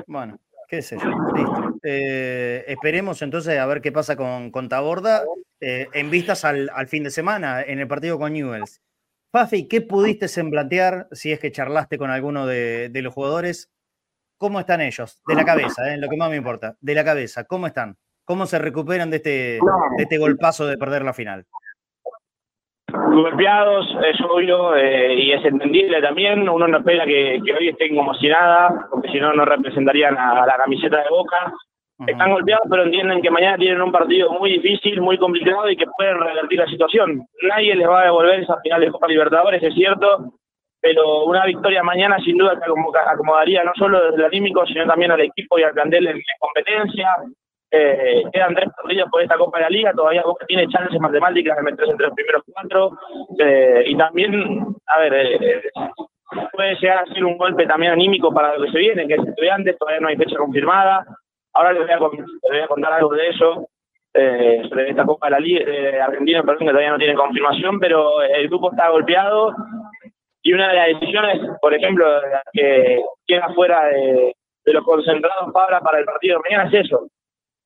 Bueno, 0.07 0.37
qué. 0.69 0.77
Listo. 0.77 1.79
Eh, 1.83 2.65
esperemos 2.69 3.21
entonces 3.23 3.59
a 3.59 3.67
ver 3.67 3.81
qué 3.81 3.93
pasa 3.93 4.17
con, 4.17 4.51
con 4.51 4.69
Taborda 4.69 5.23
eh, 5.61 5.89
en 5.93 6.11
vistas 6.11 6.45
al, 6.45 6.71
fin 6.89 7.05
de 7.05 7.11
semana 7.11 7.63
en 7.63 7.79
el 7.79 7.89
partido 7.89 8.19
con 8.19 8.33
Newells. 8.33 8.81
Fafi, 9.33 9.67
¿qué 9.67 9.81
pudiste 9.81 10.29
semblantear 10.29 11.09
si 11.13 11.33
es 11.33 11.41
que 11.41 11.51
charlaste 11.51 11.99
con 11.99 12.11
alguno 12.11 12.47
de, 12.47 12.91
los 12.93 13.13
jugadores? 13.13 13.71
¿Cómo 14.39 14.61
están 14.61 14.81
ellos? 14.81 15.23
De 15.27 15.35
la 15.35 15.45
cabeza, 15.45 15.93
eh, 15.93 15.97
lo 15.99 16.09
que 16.09 16.17
más 16.17 16.31
me 16.31 16.37
importa. 16.37 16.77
De 16.81 16.95
la 16.95 17.05
cabeza, 17.05 17.45
¿cómo 17.45 17.67
están? 17.67 17.97
¿Cómo 18.25 18.47
se 18.47 18.59
recuperan 18.59 19.11
de 19.11 19.17
este, 19.17 19.31
de 19.31 20.03
este 20.03 20.19
golpazo 20.19 20.67
de 20.67 20.79
perder 20.79 21.03
la 21.03 21.13
final? 21.13 21.47
Golpeados, 23.15 23.87
es 24.05 24.21
obvio 24.21 24.75
eh, 24.77 25.15
y 25.15 25.33
es 25.33 25.45
entendible 25.45 26.01
también. 26.01 26.49
Uno 26.49 26.69
no 26.69 26.79
espera 26.79 27.05
que, 27.05 27.41
hoy 27.59 27.69
estén 27.69 27.97
como 27.97 28.15
si 28.15 28.29
nada, 28.29 28.87
porque 28.91 29.09
si 29.09 29.21
no, 29.21 29.33
no 29.33 29.45
representarían 29.45 30.17
a, 30.17 30.47
la 30.47 30.57
camiseta 30.57 30.99
de 30.99 31.09
Boca. 31.11 31.53
Están 32.07 32.33
golpeados, 32.33 32.67
pero 32.69 32.83
entienden 32.83 33.23
que 33.23 33.31
mañana 33.31 33.57
tienen 33.57 33.81
un 33.81 33.93
partido 33.93 34.33
muy 34.33 34.59
difícil, 34.59 35.01
muy 35.01 35.17
complicado 35.17 35.71
y 35.71 35.77
que 35.77 35.87
pueden 35.97 36.19
revertir 36.19 36.59
la 36.59 36.67
situación. 36.67 37.25
Nadie 37.43 37.77
les 37.77 37.89
va 37.89 38.01
a 38.01 38.05
devolver 38.07 38.41
esa 38.41 38.61
final 38.61 38.81
de 38.81 38.91
Copa 38.91 39.07
Libertadores, 39.07 39.63
es 39.63 39.75
cierto, 39.75 40.33
pero 40.81 41.25
una 41.25 41.47
victoria 41.47 41.83
mañana 41.85 42.19
sin 42.19 42.37
duda 42.37 42.59
que 42.61 42.71
acomodaría 43.07 43.63
no 43.63 43.73
solo 43.77 44.05
desde 44.05 44.17
el 44.17 44.25
anímico, 44.25 44.67
sino 44.67 44.87
también 44.87 45.13
al 45.13 45.21
equipo 45.21 45.59
y 45.59 45.63
al 45.63 45.73
plantel 45.73 46.09
en 46.09 46.21
competencia, 46.41 47.09
eh, 47.77 48.23
quedan 48.33 48.55
tres 48.55 48.69
partidos 48.73 49.11
por 49.11 49.21
esta 49.21 49.37
Copa 49.37 49.59
de 49.59 49.65
la 49.65 49.71
Liga, 49.71 49.93
todavía 49.93 50.23
Boca 50.23 50.47
tiene 50.47 50.69
chances 50.69 51.01
matemáticas 51.01 51.57
de 51.57 51.63
meterse 51.63 51.91
entre 51.91 52.07
los 52.07 52.15
primeros 52.15 52.43
cuatro. 52.53 52.93
Eh, 53.37 53.83
y 53.87 53.97
también, 53.97 54.65
a 54.87 55.01
ver, 55.01 55.15
eh, 55.15 55.63
puede 56.53 56.77
llegar 56.77 56.99
a 56.99 57.13
ser 57.13 57.25
un 57.25 57.37
golpe 57.37 57.67
también 57.67 57.93
anímico 57.93 58.33
para 58.33 58.57
lo 58.57 58.65
que 58.65 58.71
se 58.71 58.79
viene, 58.79 59.09
que 59.09 59.15
es 59.15 59.27
estudiantes, 59.27 59.77
todavía 59.77 60.01
no 60.01 60.09
hay 60.09 60.17
fecha 60.17 60.37
confirmada. 60.37 61.05
Ahora 61.53 61.73
les 61.73 61.83
voy 61.83 61.91
a, 62.61 62.69
contar 62.69 62.93
algo 62.93 63.13
de 63.13 63.29
eso, 63.29 63.67
sobre 64.69 64.91
esta 64.91 65.05
Copa 65.05 65.27
de 65.27 65.33
la 65.33 65.41
Liga 65.41 65.65
de 65.65 66.01
Argentina, 66.01 66.43
perdón, 66.43 66.67
que 66.67 66.73
todavía 66.73 66.93
no 66.93 66.99
tiene 66.99 67.15
confirmación, 67.15 67.81
pero 67.81 68.23
el 68.23 68.49
grupo 68.49 68.71
está 68.71 68.91
golpeado. 68.91 69.53
Y 70.43 70.53
una 70.53 70.69
de 70.69 70.75
las 70.75 70.87
decisiones, 70.89 71.41
por 71.61 71.75
ejemplo, 71.75 72.07
que 72.53 73.03
queda 73.27 73.49
fuera 73.55 73.87
de, 73.87 74.33
de 74.65 74.73
los 74.73 74.85
concentrados 74.85 75.53
para, 75.53 75.81
para 75.81 75.99
el 75.99 76.05
partido 76.05 76.37
de 76.37 76.51
mañana 76.51 76.69
es 76.69 76.87
eso, 76.87 77.09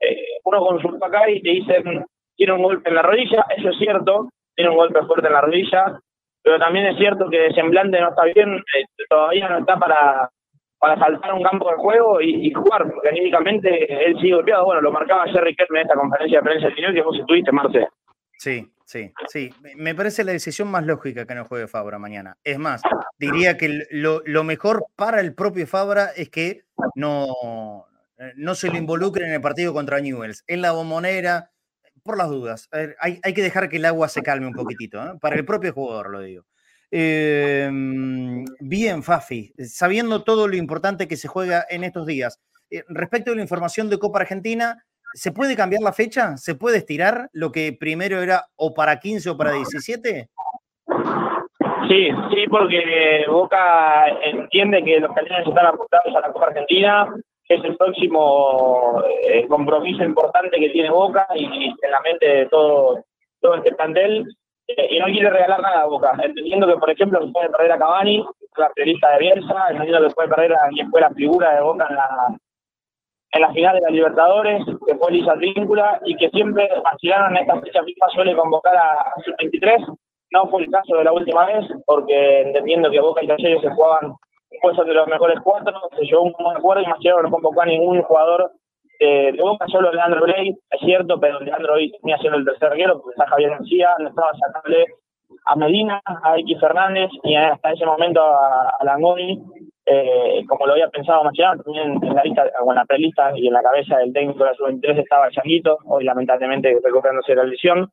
eh, 0.01 0.38
uno 0.44 0.61
consulta 0.61 1.07
acá 1.07 1.28
y 1.30 1.42
te 1.42 1.51
dicen, 1.51 2.05
tiene 2.36 2.53
un 2.53 2.62
golpe 2.62 2.88
en 2.88 2.94
la 2.94 3.03
rodilla, 3.03 3.44
eso 3.57 3.70
es 3.70 3.78
cierto, 3.78 4.28
tiene 4.55 4.70
un 4.70 4.76
golpe 4.76 5.03
fuerte 5.07 5.26
en 5.26 5.32
la 5.32 5.40
rodilla, 5.40 6.01
pero 6.42 6.59
también 6.59 6.86
es 6.86 6.96
cierto 6.99 7.28
que 7.28 7.53
semblante 7.53 8.01
no 8.01 8.11
está 8.11 8.24
bien, 8.24 8.57
eh, 8.57 8.84
todavía 9.09 9.49
no 9.49 9.59
está 9.59 9.76
para, 9.76 10.30
para 10.78 10.99
saltar 10.99 11.34
un 11.34 11.42
campo 11.42 11.70
de 11.70 11.76
juego 11.76 12.20
y, 12.20 12.53
jugar, 12.53 12.90
porque 12.90 13.09
anímicamente 13.09 14.07
él 14.07 14.16
sigue 14.20 14.34
golpeado. 14.34 14.64
Bueno, 14.64 14.80
lo 14.80 14.92
marcaba 14.92 15.26
Jerry 15.26 15.55
Kerr 15.55 15.68
en 15.70 15.82
esta 15.82 15.94
conferencia 15.94 16.38
de 16.38 16.44
prensa 16.44 16.70
final 16.70 16.94
que 16.94 17.03
vos 17.03 17.18
estuviste, 17.18 17.53
Marce. 17.53 17.88
Sí, 18.38 18.70
sí, 18.84 19.12
sí. 19.26 19.51
Me 19.76 19.94
parece 19.94 20.22
la 20.22 20.32
decisión 20.32 20.70
más 20.70 20.86
lógica 20.86 21.26
que 21.26 21.34
no 21.34 21.44
juegue 21.44 21.66
Fabra 21.66 21.99
mañana. 21.99 22.36
Es 22.44 22.59
más, 22.59 22.82
diría 23.18 23.57
que 23.57 23.86
lo, 23.90 24.22
lo 24.24 24.44
mejor 24.44 24.86
para 24.94 25.20
el 25.20 25.34
propio 25.34 25.66
Fabra 25.66 26.11
es 26.16 26.30
que 26.30 26.62
no, 26.94 27.88
no 28.36 28.54
se 28.54 28.68
lo 28.68 28.76
involucre 28.76 29.26
en 29.26 29.32
el 29.32 29.40
partido 29.40 29.72
contra 29.72 30.00
Newells. 30.00 30.44
En 30.46 30.62
la 30.62 30.72
bombonera, 30.72 31.50
por 32.02 32.16
las 32.16 32.28
dudas. 32.28 32.68
hay, 33.00 33.20
que 33.20 33.42
dejar 33.42 33.68
que 33.68 33.76
el 33.76 33.84
agua 33.84 34.08
se 34.08 34.22
calme 34.22 34.46
un 34.46 34.54
poquitito, 34.54 35.02
¿eh? 35.02 35.12
para 35.20 35.36
el 35.36 35.44
propio 35.44 35.72
jugador 35.72 36.10
lo 36.10 36.20
digo. 36.20 36.44
Em, 36.90 38.44
bien, 38.60 39.02
Fafi, 39.02 39.52
sabiendo 39.58 40.24
todo 40.24 40.48
lo 40.48 40.56
importante 40.56 41.06
que 41.06 41.16
se 41.16 41.28
juega 41.28 41.66
en 41.68 41.84
estos 41.84 42.06
días, 42.06 42.40
eh, 42.70 42.82
respecto 42.88 43.32
a 43.32 43.34
la 43.34 43.42
información 43.42 43.90
de 43.90 43.98
Copa 43.98 44.20
Argentina, 44.20 44.82
¿se 45.12 45.32
puede 45.32 45.54
cambiar 45.54 45.82
la 45.82 45.92
fecha? 45.92 46.36
¿Se 46.38 46.54
puede 46.54 46.78
estirar 46.78 47.28
lo 47.32 47.52
que 47.52 47.76
primero 47.78 48.22
era 48.22 48.46
o 48.56 48.72
para 48.72 48.98
15 48.98 49.30
o 49.30 49.36
para 49.36 49.52
17? 49.52 50.30
Sí, 51.88 52.08
sí, 52.34 52.44
porque 52.50 53.24
Boca 53.28 54.08
entiende 54.24 54.82
que 54.82 55.00
los 55.00 55.14
calendarios 55.14 55.48
están 55.48 55.66
apuntados 55.66 56.16
a 56.16 56.20
la 56.20 56.32
Copa 56.32 56.46
Argentina, 56.46 57.14
es 57.49 57.64
el 57.64 57.76
próximo 57.76 59.03
eh, 59.26 59.46
compromiso 59.49 60.05
importante 60.05 60.59
que 60.59 60.70
tiene 60.70 60.90
Boca 60.90 61.26
y 61.34 61.44
en 61.44 61.90
la 61.90 62.01
mente 62.03 62.26
de 62.26 62.46
todo, 62.46 63.03
todo 63.40 63.55
este 63.57 63.74
plantel, 63.74 64.26
eh, 64.66 64.88
y 64.90 64.99
no 64.99 65.07
quiere 65.07 65.30
regalar 65.30 65.62
nada 65.62 65.82
a 65.82 65.86
Boca, 65.86 66.12
entendiendo 66.22 66.66
que, 66.66 66.76
por 66.76 66.90
ejemplo, 66.90 67.24
se 67.24 67.32
puede 67.32 67.49
perder 67.51 67.72
a 67.72 67.78
Cavani, 67.78 68.24
la 68.57 68.70
periodista 68.70 69.12
de 69.12 69.18
Bielsa, 69.18 69.70
entendiendo 69.70 70.09
que 70.09 70.14
puede 70.14 70.28
perder 70.28 70.53
a 70.55 70.68
quien 70.68 70.90
fue 70.90 71.01
la 71.01 71.11
figura 71.11 71.55
de 71.55 71.62
Boca 71.62 71.86
en 71.88 71.96
la, 71.96 72.36
en 73.32 73.40
la 73.40 73.53
final 73.53 73.74
de 73.76 73.80
la 73.82 73.90
Libertadores, 73.90 74.64
que 74.86 74.96
fue 74.96 75.12
Lisa 75.12 75.34
Víncula, 75.34 76.01
y 76.05 76.16
que 76.16 76.28
siempre 76.30 76.68
vacilaron 76.84 77.36
en 77.36 77.42
esta 77.42 77.61
fecha 77.61 77.82
FIFA, 77.82 78.09
suele 78.11 78.36
convocar 78.36 78.76
a, 78.76 78.92
a 79.01 79.14
23 79.38 79.82
no 80.30 80.46
fue 80.49 80.62
el 80.62 80.70
caso 80.70 80.96
de 80.96 81.05
la 81.05 81.12
última 81.12 81.46
vez, 81.46 81.64
porque 81.86 82.42
entendiendo 82.42 82.90
que 82.90 83.01
Boca 83.01 83.22
y 83.22 83.28
Talleres 83.28 83.62
se 83.62 83.70
jugaban 83.70 84.14
puestos 84.62 84.86
de 84.86 84.94
los 84.94 85.07
mejores 85.07 85.38
cuatro, 85.42 85.74
se 85.96 86.05
llevó 86.05 86.22
un 86.22 86.34
buen 86.38 86.57
acuerdo 86.57 86.82
y 86.82 86.86
Machero 86.86 87.22
no 87.22 87.30
convocó 87.30 87.62
a 87.62 87.66
ningún 87.66 88.03
jugador 88.03 88.53
de 89.01 89.36
Boca, 89.40 89.66
solo 89.68 89.92
Leandro 89.92 90.22
Bley, 90.22 90.51
es 90.70 90.80
cierto, 90.80 91.20
pero 91.20 91.40
Leandro 91.40 91.74
hoy 91.74 91.92
tenía 92.01 92.18
siendo 92.18 92.38
el 92.38 92.44
tercer 92.44 92.70
arquero, 92.70 93.01
porque 93.01 93.14
está 93.14 93.26
Javier 93.28 93.51
García, 93.51 93.88
no 93.99 94.09
estaba 94.09 94.32
sacable 94.34 94.86
a 95.46 95.57
Medina, 95.57 96.01
a 96.05 96.38
X 96.38 96.59
Fernández 96.61 97.11
y 97.22 97.34
hasta 97.34 97.72
ese 97.72 97.86
momento 97.86 98.20
a, 98.20 98.84
Langoni, 98.84 99.40
eh, 99.86 100.44
como 100.49 100.66
lo 100.66 100.72
había 100.72 100.88
pensado 100.88 101.24
Machado, 101.24 101.62
también 101.62 101.99
en 102.03 102.14
la 102.14 102.22
lista, 102.22 102.44
o 102.62 102.70
en 102.72 102.76
la 102.76 102.84
prelista 102.84 103.32
y 103.36 103.46
en 103.46 103.53
la 103.53 103.62
cabeza 103.62 103.99
del 103.99 104.12
técnico 104.12 104.40
de 104.40 104.51
la 104.51 104.55
sub-23 104.55 104.99
estaba 104.99 105.30
Changuito, 105.30 105.78
hoy 105.86 106.05
lamentablemente 106.05 106.76
recuperándose 106.82 107.34
la 107.34 107.44
lesión. 107.44 107.90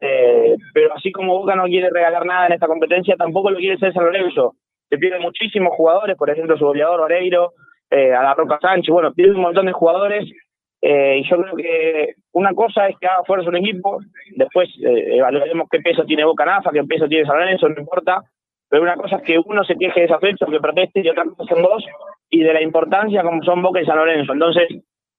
Eh, 0.00 0.56
pero 0.74 0.94
así 0.94 1.10
como 1.10 1.38
Boca 1.38 1.54
no 1.54 1.64
quiere 1.64 1.88
regalar 1.90 2.24
nada 2.26 2.46
en 2.46 2.52
esta 2.52 2.66
competencia, 2.66 3.16
tampoco 3.16 3.50
lo 3.50 3.58
quiere 3.58 3.78
César 3.78 4.02
Lorenzo. 4.02 4.54
Se 4.88 4.98
pierden 4.98 5.22
muchísimos 5.22 5.74
jugadores, 5.74 6.16
por 6.16 6.30
ejemplo, 6.30 6.56
su 6.56 6.64
goleador 6.64 7.00
Oreiro, 7.00 7.52
eh, 7.90 8.12
a 8.12 8.22
la 8.22 8.34
Roca 8.34 8.58
Sánchez, 8.60 8.92
bueno, 8.92 9.12
pierde 9.12 9.34
un 9.34 9.42
montón 9.42 9.66
de 9.66 9.72
jugadores. 9.72 10.24
Eh, 10.82 11.18
y 11.18 11.28
yo 11.28 11.40
creo 11.40 11.56
que 11.56 12.14
una 12.32 12.52
cosa 12.54 12.88
es 12.88 12.96
que 12.98 13.06
haga 13.06 13.24
fuerza 13.24 13.48
un 13.48 13.56
equipo, 13.56 13.98
después 14.36 14.68
eh, 14.84 15.16
evaluaremos 15.16 15.68
qué 15.70 15.80
peso 15.80 16.04
tiene 16.04 16.24
Boca 16.24 16.44
Nafa, 16.44 16.70
qué 16.70 16.84
peso 16.84 17.08
tiene 17.08 17.26
San 17.26 17.38
Lorenzo, 17.38 17.68
no 17.68 17.80
importa. 17.80 18.22
Pero 18.68 18.82
una 18.82 18.96
cosa 18.96 19.16
es 19.16 19.22
que 19.22 19.38
uno 19.38 19.64
se 19.64 19.76
queje 19.76 20.00
de 20.00 20.06
esa 20.06 20.18
fecha, 20.18 20.46
que 20.46 20.60
proteste, 20.60 21.00
y 21.00 21.08
otra 21.08 21.24
cosa 21.24 21.54
son 21.54 21.62
dos, 21.62 21.84
y 22.30 22.42
de 22.42 22.52
la 22.52 22.62
importancia 22.62 23.22
como 23.22 23.42
son 23.42 23.62
Boca 23.62 23.80
y 23.80 23.86
San 23.86 23.96
Lorenzo. 23.96 24.32
Entonces, 24.32 24.68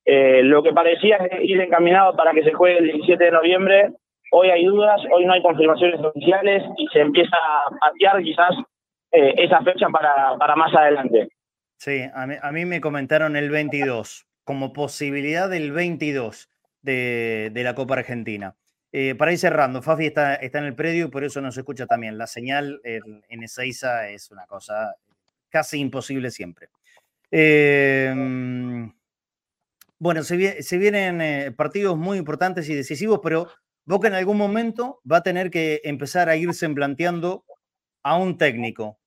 lo 0.05 0.63
que 0.63 0.73
parecía 0.73 1.17
ir 1.41 1.59
encaminado 1.61 2.15
para 2.15 2.33
que 2.33 2.43
se 2.43 2.53
juegue 2.53 2.79
el 2.79 2.91
17 2.91 3.23
de 3.23 3.31
noviembre, 3.31 3.89
Hoy 4.31 4.49
hay 4.49 4.65
dudas, 4.65 5.01
hoy 5.13 5.25
no 5.25 5.33
hay 5.33 5.41
confirmaciones 5.41 6.01
oficiales 6.01 6.63
y 6.77 6.87
se 6.87 6.99
empieza 6.99 7.37
a 7.37 7.69
patear 7.79 8.21
quizás 8.21 8.55
eh, 9.17 9.33
esa 9.37 9.61
fecha 9.61 9.87
para, 9.89 10.37
para, 10.37 10.55
más 10.55 10.73
adelante. 10.73 11.29
Sí, 11.77 12.03
a 12.13 12.51
mí, 12.51 12.65
me 12.65 12.81
comentaron 12.81 13.35
el 13.35 13.49
22, 13.49 14.25
como 14.43 14.73
posibilidad 14.73 15.49
del 15.49 15.71
22 15.71 16.49
de, 16.81 17.51
de 17.53 17.63
la 17.63 17.75
Copa 17.75 17.95
Argentina. 17.95 18.55
Eh, 18.91 19.15
para 19.15 19.31
ir 19.31 19.37
cerrando, 19.37 19.81
Fafi 19.81 20.07
está, 20.07 20.35
está 20.35 20.59
en 20.59 20.65
el 20.65 20.75
predio 20.75 21.05
y 21.05 21.09
por 21.09 21.23
eso 21.23 21.41
no 21.41 21.51
se 21.51 21.59
escucha 21.59 21.85
también. 21.85 22.17
La 22.17 22.27
señal 22.27 22.79
en, 22.83 23.23
en 23.29 23.43
Ezeiza 23.43 24.09
es 24.09 24.31
una 24.31 24.45
cosa 24.45 24.95
casi 25.49 25.79
imposible 25.79 26.31
siempre. 26.31 26.69
Eh, 27.31 28.13
bueno, 29.99 30.23
se, 30.23 30.37
vienen 30.77 31.55
partidos 31.55 31.97
muy 31.97 32.17
importantes 32.17 32.69
y 32.69 32.75
decisivos, 32.75 33.19
pero 33.21 33.49
Boca 33.85 34.07
en 34.07 34.15
algún 34.15 34.37
momento 34.37 35.01
va 35.09 35.17
a 35.17 35.23
tener 35.23 35.49
que 35.49 35.81
empezar 35.83 36.29
a 36.29 36.35
irse 36.35 36.67
planteando 36.69 37.45
a 38.03 38.17
un 38.17 38.37
técnico. 38.37 38.99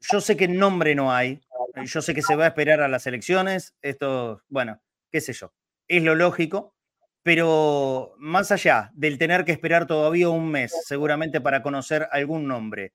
Yo 0.00 0.20
sé 0.20 0.36
que 0.36 0.48
nombre 0.48 0.94
no 0.94 1.12
hay, 1.12 1.40
yo 1.84 2.02
sé 2.02 2.14
que 2.14 2.22
se 2.22 2.36
va 2.36 2.44
a 2.44 2.48
esperar 2.48 2.80
a 2.80 2.88
las 2.88 3.06
elecciones, 3.06 3.74
esto, 3.82 4.42
bueno, 4.48 4.80
qué 5.10 5.20
sé 5.20 5.32
yo, 5.32 5.52
es 5.88 6.02
lo 6.02 6.14
lógico, 6.14 6.74
pero 7.22 8.14
más 8.18 8.52
allá 8.52 8.90
del 8.94 9.18
tener 9.18 9.44
que 9.44 9.52
esperar 9.52 9.86
todavía 9.86 10.28
un 10.28 10.50
mes, 10.50 10.72
seguramente 10.84 11.40
para 11.40 11.62
conocer 11.62 12.08
algún 12.12 12.46
nombre, 12.46 12.94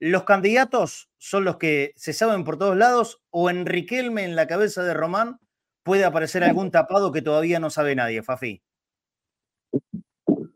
¿los 0.00 0.24
candidatos 0.24 1.10
son 1.18 1.44
los 1.44 1.56
que 1.56 1.92
se 1.96 2.12
saben 2.12 2.44
por 2.44 2.58
todos 2.58 2.76
lados 2.76 3.22
o 3.30 3.50
en 3.50 3.66
Riquelme, 3.66 4.24
en 4.24 4.36
la 4.36 4.46
cabeza 4.46 4.82
de 4.82 4.94
Román, 4.94 5.38
puede 5.82 6.04
aparecer 6.04 6.42
algún 6.42 6.70
tapado 6.70 7.12
que 7.12 7.22
todavía 7.22 7.60
no 7.60 7.70
sabe 7.70 7.94
nadie, 7.94 8.22
Fafi? 8.22 8.62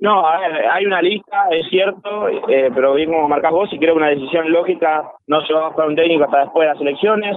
No, 0.01 0.26
a 0.26 0.38
ver, 0.40 0.66
hay 0.66 0.86
una 0.86 1.03
lista, 1.03 1.48
es 1.51 1.68
cierto, 1.68 2.26
eh, 2.48 2.70
pero 2.74 2.94
bien 2.94 3.11
como 3.11 3.28
marcás 3.28 3.53
vos, 3.53 3.70
y 3.70 3.78
creo 3.78 3.92
que 3.92 3.98
una 3.98 4.09
decisión 4.09 4.51
lógica 4.51 5.12
no 5.26 5.42
se 5.42 5.53
va 5.53 5.66
a 5.66 5.68
buscar 5.68 5.88
un 5.88 5.94
técnico 5.96 6.24
hasta 6.24 6.40
después 6.40 6.66
de 6.66 6.72
las 6.72 6.80
elecciones. 6.80 7.36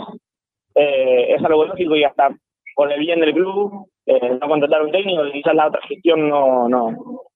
Eh, 0.74 1.34
es 1.36 1.44
algo 1.44 1.66
lógico 1.66 1.94
y 1.98 2.06
hasta 2.06 2.30
por 2.74 2.92
el 2.92 3.02
bien 3.02 3.20
del 3.20 3.34
club, 3.34 3.88
eh, 4.06 4.38
no 4.42 4.48
contratar 4.48 4.82
un 4.82 4.92
técnico, 4.92 5.24
quizás 5.34 5.54
la 5.56 5.68
otra 5.68 5.82
gestión 5.82 6.30
no, 6.30 6.70
no. 6.70 6.96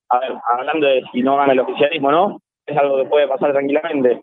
A 0.10 0.20
ver, 0.20 0.32
hablando 0.54 0.88
de 0.88 1.04
si 1.12 1.22
no 1.22 1.36
gana 1.36 1.52
el 1.52 1.60
oficialismo, 1.60 2.10
¿no? 2.10 2.40
Es 2.66 2.78
algo 2.78 2.98
que 2.98 3.10
puede 3.10 3.28
pasar 3.28 3.52
tranquilamente. 3.52 4.22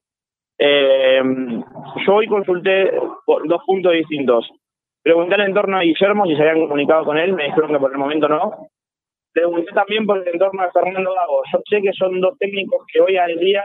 yo 0.58 2.14
hoy 2.14 2.26
consulté 2.28 2.92
por 3.26 3.46
dos 3.46 3.62
puntos 3.66 3.92
distintos. 3.92 4.50
Pregunté 5.02 5.34
en 5.34 5.52
torno 5.52 5.76
a 5.76 5.82
Guillermo 5.82 6.24
si 6.24 6.34
se 6.34 6.40
habían 6.40 6.66
comunicado 6.66 7.04
con 7.04 7.18
él, 7.18 7.34
me 7.34 7.44
dijeron 7.44 7.72
que 7.72 7.78
por 7.78 7.92
el 7.92 7.98
momento 7.98 8.26
no 8.26 8.68
pregunté 9.34 9.72
también 9.72 10.06
por 10.06 10.18
el 10.18 10.28
entorno 10.28 10.62
de 10.62 10.70
Fernando 10.70 11.12
Gago. 11.12 11.42
Yo 11.52 11.58
sé 11.68 11.82
que 11.82 11.92
son 11.92 12.20
dos 12.20 12.38
técnicos 12.38 12.86
que 12.90 13.00
hoy 13.00 13.16
al 13.16 13.36
día 13.38 13.64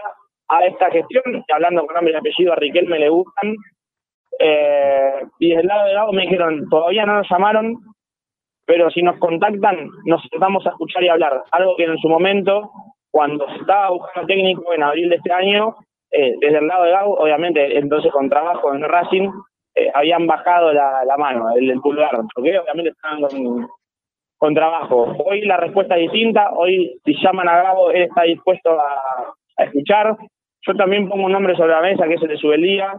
a 0.49 0.65
esta 0.65 0.89
gestión, 0.89 1.23
hablando 1.53 1.85
con 1.85 1.93
nombre 1.93 2.13
y 2.13 2.17
apellido 2.17 2.51
a 2.51 2.55
Riquelme, 2.55 2.99
le 2.99 3.09
gustan. 3.09 3.55
Eh, 4.39 5.23
y 5.39 5.55
del 5.55 5.67
lado 5.67 5.87
de 5.87 5.93
Gago 5.93 6.11
me 6.11 6.23
dijeron, 6.23 6.67
todavía 6.69 7.05
no 7.05 7.15
nos 7.15 7.29
llamaron, 7.29 7.75
pero 8.65 8.89
si 8.89 9.01
nos 9.03 9.17
contactan, 9.19 9.89
nos 10.05 10.27
vamos 10.39 10.65
a 10.65 10.71
escuchar 10.71 11.03
y 11.03 11.09
hablar. 11.09 11.43
Algo 11.51 11.75
que 11.77 11.83
en 11.83 11.97
su 11.99 12.09
momento, 12.09 12.71
cuando 13.11 13.47
se 13.49 13.57
estaba 13.57 13.91
buscando 13.91 14.27
técnico 14.27 14.73
en 14.73 14.83
abril 14.83 15.09
de 15.09 15.15
este 15.17 15.31
año, 15.31 15.75
eh, 16.11 16.33
desde 16.39 16.57
el 16.57 16.67
lado 16.67 16.83
de 16.83 16.91
Gago, 16.91 17.13
obviamente 17.19 17.77
entonces 17.77 18.11
con 18.11 18.29
trabajo 18.29 18.73
en 18.73 18.81
Racing, 18.81 19.29
eh, 19.75 19.91
habían 19.93 20.25
bajado 20.25 20.73
la, 20.73 21.15
mano, 21.17 21.55
el, 21.55 21.69
el 21.69 21.79
pulgar, 21.79 22.19
porque 22.33 22.57
obviamente 22.57 22.89
estaban 22.89 23.21
con, 23.21 23.67
con 24.39 24.55
trabajo. 24.55 25.15
Hoy 25.25 25.41
la 25.41 25.57
respuesta 25.57 25.95
es 25.95 26.03
distinta, 26.03 26.51
hoy 26.55 26.99
si 27.05 27.13
llaman 27.21 27.47
a 27.49 27.61
Gabo, 27.61 27.91
él 27.91 28.03
está 28.03 28.23
dispuesto 28.23 28.71
a, 28.71 29.33
escuchar. 29.57 30.15
Yo 30.65 30.73
también 30.75 31.09
pongo 31.09 31.25
un 31.25 31.33
nombre 31.33 31.53
sobre 31.55 31.73
la 31.73 31.81
mesa, 31.81 32.07
que 32.07 32.13
es 32.13 32.21
el 32.21 32.29
de 32.29 32.37
Subeldía. 32.37 32.93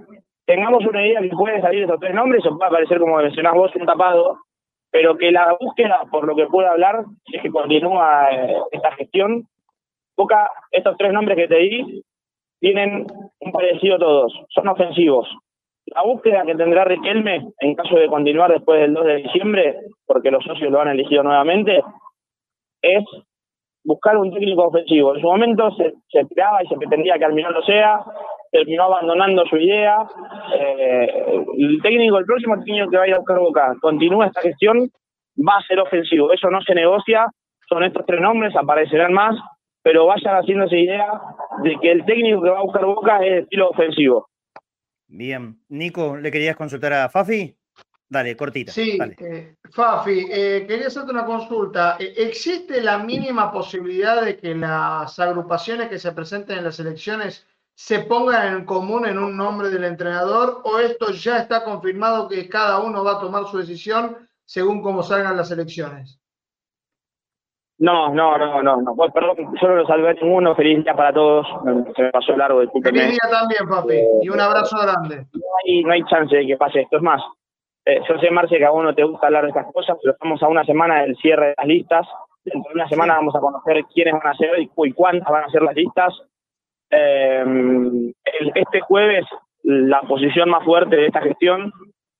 Tengamos 0.45 0.84
una 0.84 1.05
idea 1.05 1.22
que 1.22 1.30
puede 1.30 1.61
salir 1.62 1.84
esos 1.84 1.99
tres 1.99 2.14
nombres, 2.14 2.45
o 2.45 2.59
puede 2.59 2.70
parecer, 2.70 2.99
como 2.99 3.16
mencionás 3.16 3.55
vos, 3.55 3.74
un 3.74 3.86
tapado, 3.86 4.38
pero 4.91 5.16
que 5.16 5.30
la 5.30 5.57
búsqueda, 5.59 6.03
por 6.11 6.26
lo 6.26 6.36
que 6.36 6.47
pueda 6.47 6.72
hablar, 6.72 7.05
es 7.32 7.41
que 7.41 7.51
continúa 7.51 8.28
eh, 8.30 8.57
esta 8.72 8.93
gestión. 8.93 9.47
Estos 10.70 10.99
tres 10.99 11.14
nombres 11.14 11.38
que 11.38 11.49
te 11.49 11.57
di, 11.57 12.05
tienen 12.61 13.07
un 13.41 13.53
parecido 13.53 13.99
todos, 13.99 14.38
son 14.51 14.68
ofensivos. 14.68 15.26
La 15.95 16.03
búsqueda 16.03 16.45
que 16.47 16.55
tendrá 16.55 16.84
Riquelme 16.84 17.49
en 17.59 17.74
caso 17.74 17.97
de 17.97 18.07
continuar 18.07 18.53
después 18.53 18.80
del 18.80 18.95
2 18.95 19.05
de 19.05 19.16
diciembre, 19.16 19.76
porque 20.07 20.30
los 20.30 20.45
socios 20.45 20.70
lo 20.70 20.80
han 20.80 20.88
elegido 20.88 21.22
nuevamente, 21.22 21.82
es 22.80 23.05
buscar 23.84 24.16
un 24.16 24.32
técnico 24.32 24.66
ofensivo. 24.66 25.14
En 25.14 25.20
su 25.20 25.26
momento 25.26 25.70
se, 25.72 25.95
esperaba 26.12 26.62
y 26.62 26.68
se 26.68 26.76
pretendía 26.76 27.18
que 27.18 27.24
Almirón 27.24 27.55
lo 27.55 27.62
sea, 27.62 28.05
terminó 28.53 28.84
abandonando 28.84 29.45
su 29.47 29.57
idea. 29.57 30.07
Eh, 30.59 31.45
el 31.59 31.82
técnico, 31.82 32.18
el 32.18 32.24
próximo 32.24 32.62
técnico 32.62 32.91
que 32.91 32.99
vaya 32.99 33.14
a 33.16 33.18
buscar 33.18 33.38
Boca, 33.38 33.74
continúa 33.80 34.26
esta 34.26 34.43
gestión, 34.43 34.91
va 35.36 35.57
a 35.57 35.66
ser 35.66 35.80
ofensivo. 35.80 36.32
Eso 36.32 36.51
no 36.51 36.61
se 36.62 36.74
negocia, 36.74 37.26
son 37.68 37.82
estos 37.82 38.07
tres 38.07 38.20
nombres, 38.20 38.55
aparecerán 38.55 39.12
más, 39.12 39.36
pero 39.82 40.07
vayan 40.07 40.36
haciéndose 40.36 40.78
idea 40.78 41.20
de 41.62 41.76
que 41.80 41.91
el 41.91 42.05
técnico 42.05 42.43
que 42.43 42.51
va 42.51 42.61
a 42.61 42.64
buscar 42.64 42.84
Boca 42.84 43.16
es 43.24 43.32
de 43.32 43.38
estilo 43.41 43.70
ofensivo. 43.70 44.30
Bien. 45.11 45.61
Nico, 45.68 46.16
¿le 46.16 46.30
querías 46.30 46.56
consultar 46.56 46.92
a 46.92 47.08
Fafi? 47.08 47.56
Dale, 48.08 48.36
cortita. 48.36 48.72
Sí, 48.72 48.98
eh, 49.18 49.56
Fafi, 49.70 50.26
eh, 50.30 50.64
quería 50.66 50.86
hacerte 50.86 51.12
una 51.12 51.24
consulta. 51.24 51.96
Eh, 51.98 52.14
¿Existe 52.16 52.80
la 52.80 52.98
mínima 52.98 53.52
posibilidad 53.52 54.24
de 54.24 54.36
que 54.36 54.54
las 54.54 55.18
agrupaciones 55.18 55.88
que 55.88 55.98
se 55.98 56.12
presenten 56.12 56.58
en 56.58 56.64
las 56.64 56.80
elecciones 56.80 57.46
se 57.74 58.00
pongan 58.00 58.56
en 58.56 58.64
común 58.64 59.06
en 59.06 59.18
un 59.18 59.36
nombre 59.36 59.70
del 59.70 59.84
entrenador 59.84 60.61
o 60.64 60.78
esto 60.78 61.12
ya 61.12 61.38
está 61.38 61.64
confirmado 61.64 62.28
que 62.28 62.48
cada 62.48 62.80
uno 62.80 63.04
va 63.04 63.12
a 63.12 63.20
tomar 63.20 63.46
su 63.46 63.58
decisión 63.58 64.28
según 64.44 64.82
cómo 64.82 65.02
salgan 65.02 65.36
las 65.36 65.50
elecciones? 65.50 66.20
No, 67.81 68.12
no, 68.14 68.37
no, 68.37 68.62
no, 68.62 68.76
no. 68.83 68.95
Pues, 68.95 69.11
perdón, 69.12 69.37
yo 69.61 69.68
no 69.68 69.76
lo 69.76 69.87
salvé 69.87 70.14
ninguno. 70.14 70.55
Feliz 70.55 70.85
día 70.85 70.95
para 70.95 71.12
todos. 71.12 71.47
Se 71.97 72.03
me 72.03 72.11
pasó 72.11 72.37
largo, 72.37 72.61
discúlpenme. 72.61 72.99
Feliz 73.01 73.12
día 73.22 73.31
también, 73.31 73.66
papi. 73.68 73.95
Y 74.22 74.28
un 74.28 74.39
abrazo 74.41 74.76
grande. 74.83 75.26
No 75.33 75.41
hay, 75.64 75.83
no 75.85 75.93
hay 75.93 76.05
chance 76.05 76.37
de 76.37 76.47
que 76.47 76.57
pase 76.59 76.83
esto. 76.83 76.99
Es 76.99 77.03
más, 77.03 77.22
eh, 77.87 78.01
yo 78.07 78.18
sé, 78.18 78.31
Marce, 78.31 78.59
que 78.59 78.66
a 78.66 78.70
vos 78.70 78.85
no 78.85 78.95
te 78.95 79.03
gusta 79.03 79.26
hablar 79.28 79.45
de 79.45 79.49
estas 79.49 79.72
cosas, 79.72 79.97
pero 80.03 80.12
estamos 80.12 80.43
a 80.43 80.49
una 80.49 80.64
semana 80.64 81.01
del 81.03 81.16
cierre 81.16 81.49
de 81.49 81.55
las 81.57 81.66
listas. 81.66 82.07
Dentro 82.45 82.68
de 82.70 82.74
una 82.74 82.89
semana 82.89 83.14
vamos 83.14 83.35
a 83.35 83.41
conocer 83.41 83.83
quiénes 83.95 84.12
van 84.14 84.26
a 84.26 84.35
ser 84.37 84.59
y, 84.61 84.70
y 84.76 84.93
cuántas 84.93 85.28
van 85.31 85.45
a 85.45 85.49
ser 85.51 85.62
las 85.62 85.74
listas. 85.74 86.14
Eh, 86.91 87.41
el- 87.43 88.53
este 88.55 88.81
jueves, 88.81 89.24
la 89.62 90.01
posición 90.03 90.51
más 90.51 90.64
fuerte 90.64 90.97
de 90.97 91.07
esta 91.07 91.20
gestión 91.22 91.72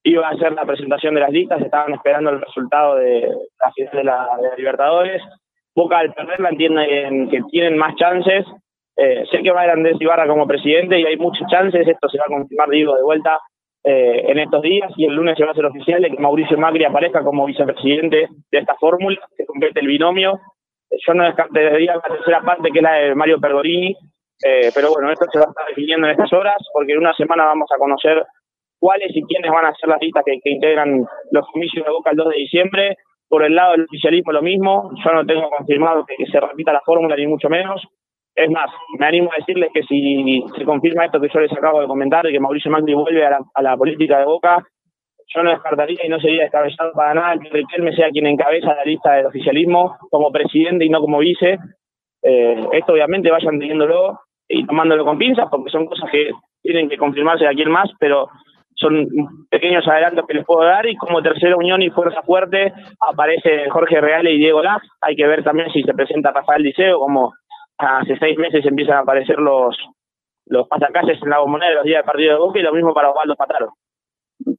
iba 0.05 0.27
a 0.29 0.37
ser 0.37 0.53
la 0.53 0.65
presentación 0.65 1.15
de 1.15 1.21
las 1.21 1.31
listas. 1.31 1.61
Estaban 1.61 1.93
esperando 1.93 2.31
el 2.31 2.41
resultado 2.41 2.95
de 2.97 3.29
la 3.63 3.73
final 3.73 3.93
de 3.93 4.05
la, 4.05 4.29
de 4.41 4.49
la 4.49 4.57
Libertadores. 4.57 5.23
Boca 5.75 5.99
al 5.99 6.13
perderla 6.13 6.51
entienden 6.51 7.29
que 7.31 7.41
tienen 7.51 7.77
más 7.79 7.95
chances. 7.97 8.45
Eh, 8.97 9.25
sé 9.31 9.43
que 9.43 9.51
va 9.51 9.63
a 9.63 9.65
ir 9.67 9.71
Andrés 9.71 9.97
Ibarra 10.01 10.27
como 10.27 10.47
presidente 10.47 10.99
y 10.99 11.07
hay 11.07 11.17
muchas 11.17 11.49
chances. 11.49 11.87
Esto 11.87 12.09
se 12.09 12.19
va 12.19 12.25
a 12.27 12.39
confirmar, 12.39 12.69
digo, 12.69 12.95
de 12.97 13.03
vuelta 13.03 13.39
eh, 13.83 14.25
en 14.29 14.39
estos 14.39 14.61
días 14.61 14.93
y 14.97 15.07
el 15.07 15.15
lunes 15.15 15.39
se 15.39 15.43
va 15.45 15.51
a 15.51 15.53
hacer 15.53 15.65
oficial 15.65 16.03
de 16.03 16.11
que 16.11 16.19
Mauricio 16.19 16.59
Macri 16.59 16.85
aparezca 16.85 17.25
como 17.25 17.47
vicepresidente 17.47 18.29
de 18.51 18.59
esta 18.59 18.75
fórmula, 18.75 19.19
que 19.37 19.47
complete 19.47 19.81
el 19.81 19.87
binomio. 19.87 20.39
Eh, 20.91 20.99
Yo 21.07 21.15
no 21.15 21.25
descartaría 21.25 21.95
la 21.95 22.01
tercera 22.03 22.43
parte, 22.43 22.71
que 22.71 22.79
es 22.79 22.83
la 22.83 22.93
de 22.93 23.15
Mario 23.15 23.41
Pergolini, 23.41 23.97
eh, 24.45 24.71
pero 24.75 24.91
bueno, 24.93 25.11
esto 25.11 25.25
se 25.33 25.39
va 25.39 25.47
a 25.47 25.49
estar 25.49 25.67
definiendo 25.69 26.07
en 26.07 26.13
estas 26.13 26.33
horas, 26.33 26.57
porque 26.75 26.93
en 26.93 26.99
una 26.99 27.15
semana 27.15 27.47
vamos 27.47 27.71
a 27.75 27.79
conocer 27.79 28.23
cuáles 28.79 29.15
y 29.17 29.23
quiénes 29.23 29.51
van 29.51 29.65
a 29.65 29.75
ser 29.75 29.89
las 29.89 30.01
listas 30.03 30.25
que, 30.27 30.41
que 30.43 30.51
integran 30.51 31.07
los 31.31 31.47
comicios 31.51 31.85
de 31.85 31.91
Boca 31.91 32.11
el 32.11 32.17
2 32.17 32.29
de 32.29 32.37
diciembre. 32.37 32.97
Por 33.31 33.45
el 33.45 33.55
lado 33.55 33.73
del 33.73 33.85
oficialismo 33.85 34.33
lo 34.33 34.43
mismo, 34.43 34.91
yo 35.05 35.13
no 35.13 35.25
tengo 35.25 35.49
confirmado 35.49 36.05
que, 36.05 36.27
se 36.27 36.41
repita 36.41 36.73
la 36.73 36.81
fórmula, 36.81 37.15
ni 37.15 37.29
mucho 37.29 37.49
menos. 37.49 37.81
Es 38.35 38.51
más, 38.51 38.69
me 38.99 39.07
animo 39.07 39.31
a 39.33 39.37
decirles 39.39 39.71
que 39.73 39.85
si 39.85 40.43
se 40.59 40.65
confirma 40.65 41.05
esto 41.05 41.21
que 41.21 41.29
yo 41.33 41.39
les 41.39 41.53
acabo 41.53 41.81
de 41.81 41.87
comentar, 41.87 42.25
de 42.25 42.33
que 42.33 42.41
Mauricio 42.41 42.73
Macri 42.73 42.93
vuelve 42.93 43.25
a 43.25 43.31
la, 43.31 43.41
a 43.55 43.63
la 43.63 43.77
política 43.77 44.19
de 44.19 44.25
Boca, 44.25 44.67
yo 45.33 45.43
no 45.45 45.51
descartaría 45.51 46.05
y 46.05 46.09
no 46.09 46.19
sería 46.19 46.43
descabellado 46.43 46.93
para 46.93 47.15
nada 47.15 47.39
que 47.39 47.51
Riquelme 47.51 47.95
sea 47.95 48.11
quien 48.11 48.27
encabeza 48.27 48.75
la 48.75 48.85
lista 48.85 49.13
del 49.15 49.27
oficialismo 49.27 49.97
como 50.11 50.33
presidente 50.33 50.85
y 50.85 50.89
no 50.89 51.01
como 51.01 51.19
vice. 51.19 51.57
Eh, 52.23 52.67
esto 52.73 52.93
obviamente 52.93 53.31
vayan 53.31 53.61
teniéndolo 53.61 54.19
y 54.49 54.67
tomándolo 54.67 55.05
con 55.05 55.19
pinzas 55.19 55.47
porque 55.49 55.71
son 55.71 55.87
cosas 55.87 56.11
que 56.11 56.33
tienen 56.63 56.89
que 56.89 56.99
confirmarse 56.99 57.45
de 57.45 57.51
aquí 57.51 57.63
en 57.63 57.71
más, 57.71 57.89
pero 58.01 58.29
son 58.81 59.07
pequeños 59.51 59.87
adelantos 59.87 60.27
que 60.27 60.35
les 60.35 60.45
puedo 60.45 60.65
dar 60.65 60.87
y 60.87 60.97
como 60.97 61.23
tercera 61.23 61.57
unión 61.57 61.83
y 61.83 61.91
fuerza 61.91 62.23
fuerte 62.23 62.73
aparece 63.01 63.69
Jorge 63.69 64.01
Reale 64.01 64.33
y 64.33 64.39
Diego 64.39 64.63
Laz. 64.63 64.83
Hay 65.03 65.15
que 65.15 65.27
ver 65.27 65.45
también 65.45 65.71
si 65.71 65.83
se 65.83 65.93
presenta 65.93 66.33
Rafael 66.33 66.63
Liceo, 66.63 66.99
como 66.99 67.35
hace 67.77 68.17
seis 68.19 68.39
meses 68.39 68.65
empiezan 68.65 68.97
a 68.97 69.01
aparecer 69.01 69.39
los 69.39 69.77
los 70.47 70.67
pasacalles 70.67 71.23
en 71.23 71.31
la 71.31 71.39
bombonera 71.39 71.75
los 71.75 71.85
días 71.85 72.03
de 72.03 72.07
partido 72.07 72.33
de 72.33 72.39
Boca 72.41 72.59
y 72.59 72.63
lo 72.63 72.73
mismo 72.73 72.93
para 72.93 73.11
Osvaldo 73.11 73.37
Pataro. 73.37 73.75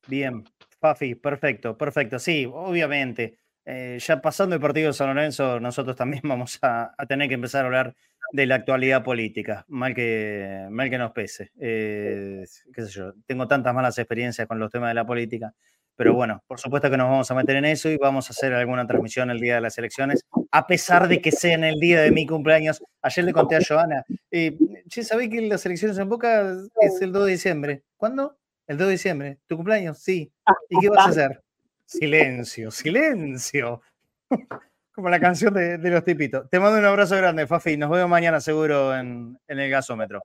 Bien, 0.07 0.43
Fafi, 0.79 1.15
perfecto, 1.15 1.77
perfecto. 1.77 2.17
Sí, 2.17 2.49
obviamente. 2.51 3.37
Eh, 3.65 3.97
ya 3.99 4.21
pasando 4.21 4.55
el 4.55 4.61
partido 4.61 4.87
de 4.87 4.93
San 4.93 5.07
Lorenzo, 5.07 5.59
nosotros 5.59 5.95
también 5.95 6.21
vamos 6.25 6.59
a, 6.61 6.93
a 6.97 7.05
tener 7.05 7.27
que 7.27 7.35
empezar 7.35 7.63
a 7.63 7.67
hablar 7.67 7.95
de 8.31 8.45
la 8.45 8.55
actualidad 8.55 9.03
política, 9.03 9.65
mal 9.67 9.93
que, 9.93 10.67
mal 10.69 10.89
que 10.89 10.97
nos 10.97 11.11
pese. 11.11 11.51
Eh, 11.59 12.43
qué 12.73 12.81
sé 12.83 12.89
yo, 12.91 13.13
tengo 13.25 13.47
tantas 13.47 13.73
malas 13.73 13.97
experiencias 13.97 14.47
con 14.47 14.59
los 14.59 14.71
temas 14.71 14.89
de 14.89 14.93
la 14.95 15.05
política, 15.05 15.53
pero 15.95 16.13
bueno, 16.13 16.43
por 16.47 16.59
supuesto 16.59 16.89
que 16.89 16.97
nos 16.97 17.09
vamos 17.09 17.29
a 17.29 17.35
meter 17.35 17.57
en 17.57 17.65
eso 17.65 17.89
y 17.89 17.97
vamos 17.97 18.29
a 18.29 18.31
hacer 18.31 18.53
alguna 18.53 18.87
transmisión 18.87 19.29
el 19.29 19.39
día 19.39 19.55
de 19.55 19.61
las 19.61 19.77
elecciones, 19.77 20.25
a 20.51 20.65
pesar 20.65 21.07
de 21.07 21.21
que 21.21 21.31
sea 21.31 21.53
en 21.53 21.63
el 21.63 21.79
día 21.79 22.01
de 22.01 22.11
mi 22.11 22.25
cumpleaños. 22.25 22.81
Ayer 23.01 23.25
le 23.25 23.33
conté 23.33 23.57
a 23.57 23.59
Joana, 23.67 24.03
eh, 24.31 24.57
che, 24.87 25.03
¿sabés 25.03 25.29
que 25.29 25.41
las 25.41 25.65
elecciones 25.65 25.97
en 25.97 26.09
Boca 26.09 26.55
es 26.81 27.01
el 27.01 27.11
2 27.11 27.25
de 27.25 27.31
diciembre? 27.31 27.83
¿Cuándo? 27.97 28.37
El 28.67 28.77
2 28.77 28.87
de 28.87 28.91
diciembre. 28.93 29.39
¿Tu 29.47 29.55
cumpleaños? 29.57 29.99
Sí. 29.99 30.31
¿Y 30.69 30.79
qué 30.79 30.89
vas 30.89 31.07
a 31.07 31.09
hacer? 31.09 31.41
Silencio, 31.91 32.71
silencio. 32.71 33.81
Como 34.95 35.09
la 35.09 35.19
canción 35.19 35.53
de, 35.53 35.77
de 35.77 35.89
los 35.89 36.05
tipitos. 36.05 36.49
Te 36.49 36.57
mando 36.57 36.79
un 36.79 36.85
abrazo 36.85 37.17
grande, 37.17 37.45
Fafi. 37.45 37.75
Nos 37.75 37.89
vemos 37.89 38.09
mañana 38.09 38.39
seguro 38.39 38.95
en, 38.95 39.37
en 39.45 39.59
el 39.59 39.69
gasómetro. 39.69 40.21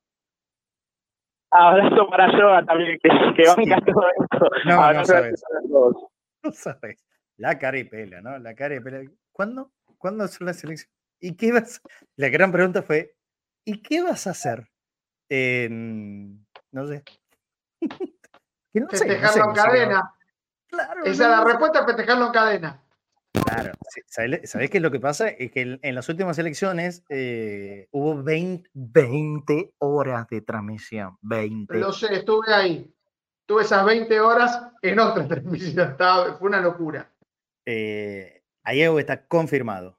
Abrazo 1.50 2.08
para 2.08 2.30
Yoga 2.38 2.64
también, 2.64 2.96
que, 3.02 3.08
que 3.08 3.48
banca 3.48 3.84
todo 3.84 4.06
esto. 4.10 4.48
No, 4.66 4.92
no 4.92 5.04
sabes. 5.04 5.42
para 5.42 5.60
todos. 5.68 6.06
No 6.44 6.52
sabes. 6.52 7.04
La 7.36 7.58
cara 7.58 7.78
y 7.78 7.84
pela, 7.84 8.20
¿no? 8.20 8.38
La 8.38 8.54
cara 8.54 8.76
y 8.76 8.80
pela. 8.80 9.00
¿Cuándo? 9.32 9.72
¿Cuándo 9.98 10.28
son 10.28 10.46
las 10.46 10.62
elecciones? 10.62 10.88
¿Y 11.20 11.34
qué 11.36 11.50
vas? 11.50 11.80
La 12.14 12.28
gran 12.28 12.52
pregunta 12.52 12.82
fue: 12.82 13.16
¿y 13.64 13.82
qué 13.82 14.02
vas 14.04 14.28
a 14.28 14.30
hacer? 14.30 14.68
No 15.28 16.86
sé. 16.86 17.02
Que 18.72 18.80
no 18.80 18.88
sé, 18.90 19.06
no 19.06 19.28
sé, 19.32 19.40
no 19.40 19.54
sé, 19.54 19.62
cadena. 19.62 20.15
Claro, 20.84 21.04
Esa 21.04 21.24
es 21.24 21.30
la 21.30 21.44
respuesta, 21.44 21.84
festejarlo 21.84 22.26
en 22.26 22.32
cadena. 22.32 22.82
Claro, 23.44 23.72
¿sabés, 24.06 24.70
qué 24.70 24.78
es 24.78 24.82
lo 24.82 24.90
que 24.90 25.00
pasa? 25.00 25.28
Es 25.28 25.50
que 25.52 25.60
en, 25.60 25.78
en 25.82 25.94
las 25.94 26.08
últimas 26.08 26.38
elecciones 26.38 27.04
eh, 27.08 27.88
hubo 27.90 28.22
20, 28.22 28.68
20 28.72 29.74
horas 29.78 30.26
de 30.28 30.40
transmisión. 30.40 31.18
20. 31.22 31.78
Lo 31.78 31.92
sé, 31.92 32.14
estuve 32.14 32.52
ahí. 32.52 32.92
Tuve 33.46 33.62
esas 33.62 33.84
20 33.84 34.20
horas 34.20 34.60
en 34.82 34.98
otra 34.98 35.26
transmisión. 35.28 35.90
Estaba- 35.90 36.36
fue 36.38 36.48
una 36.48 36.60
locura. 36.60 37.12
Eh, 37.64 38.42
está 38.64 39.26
confirmado. 39.26 39.98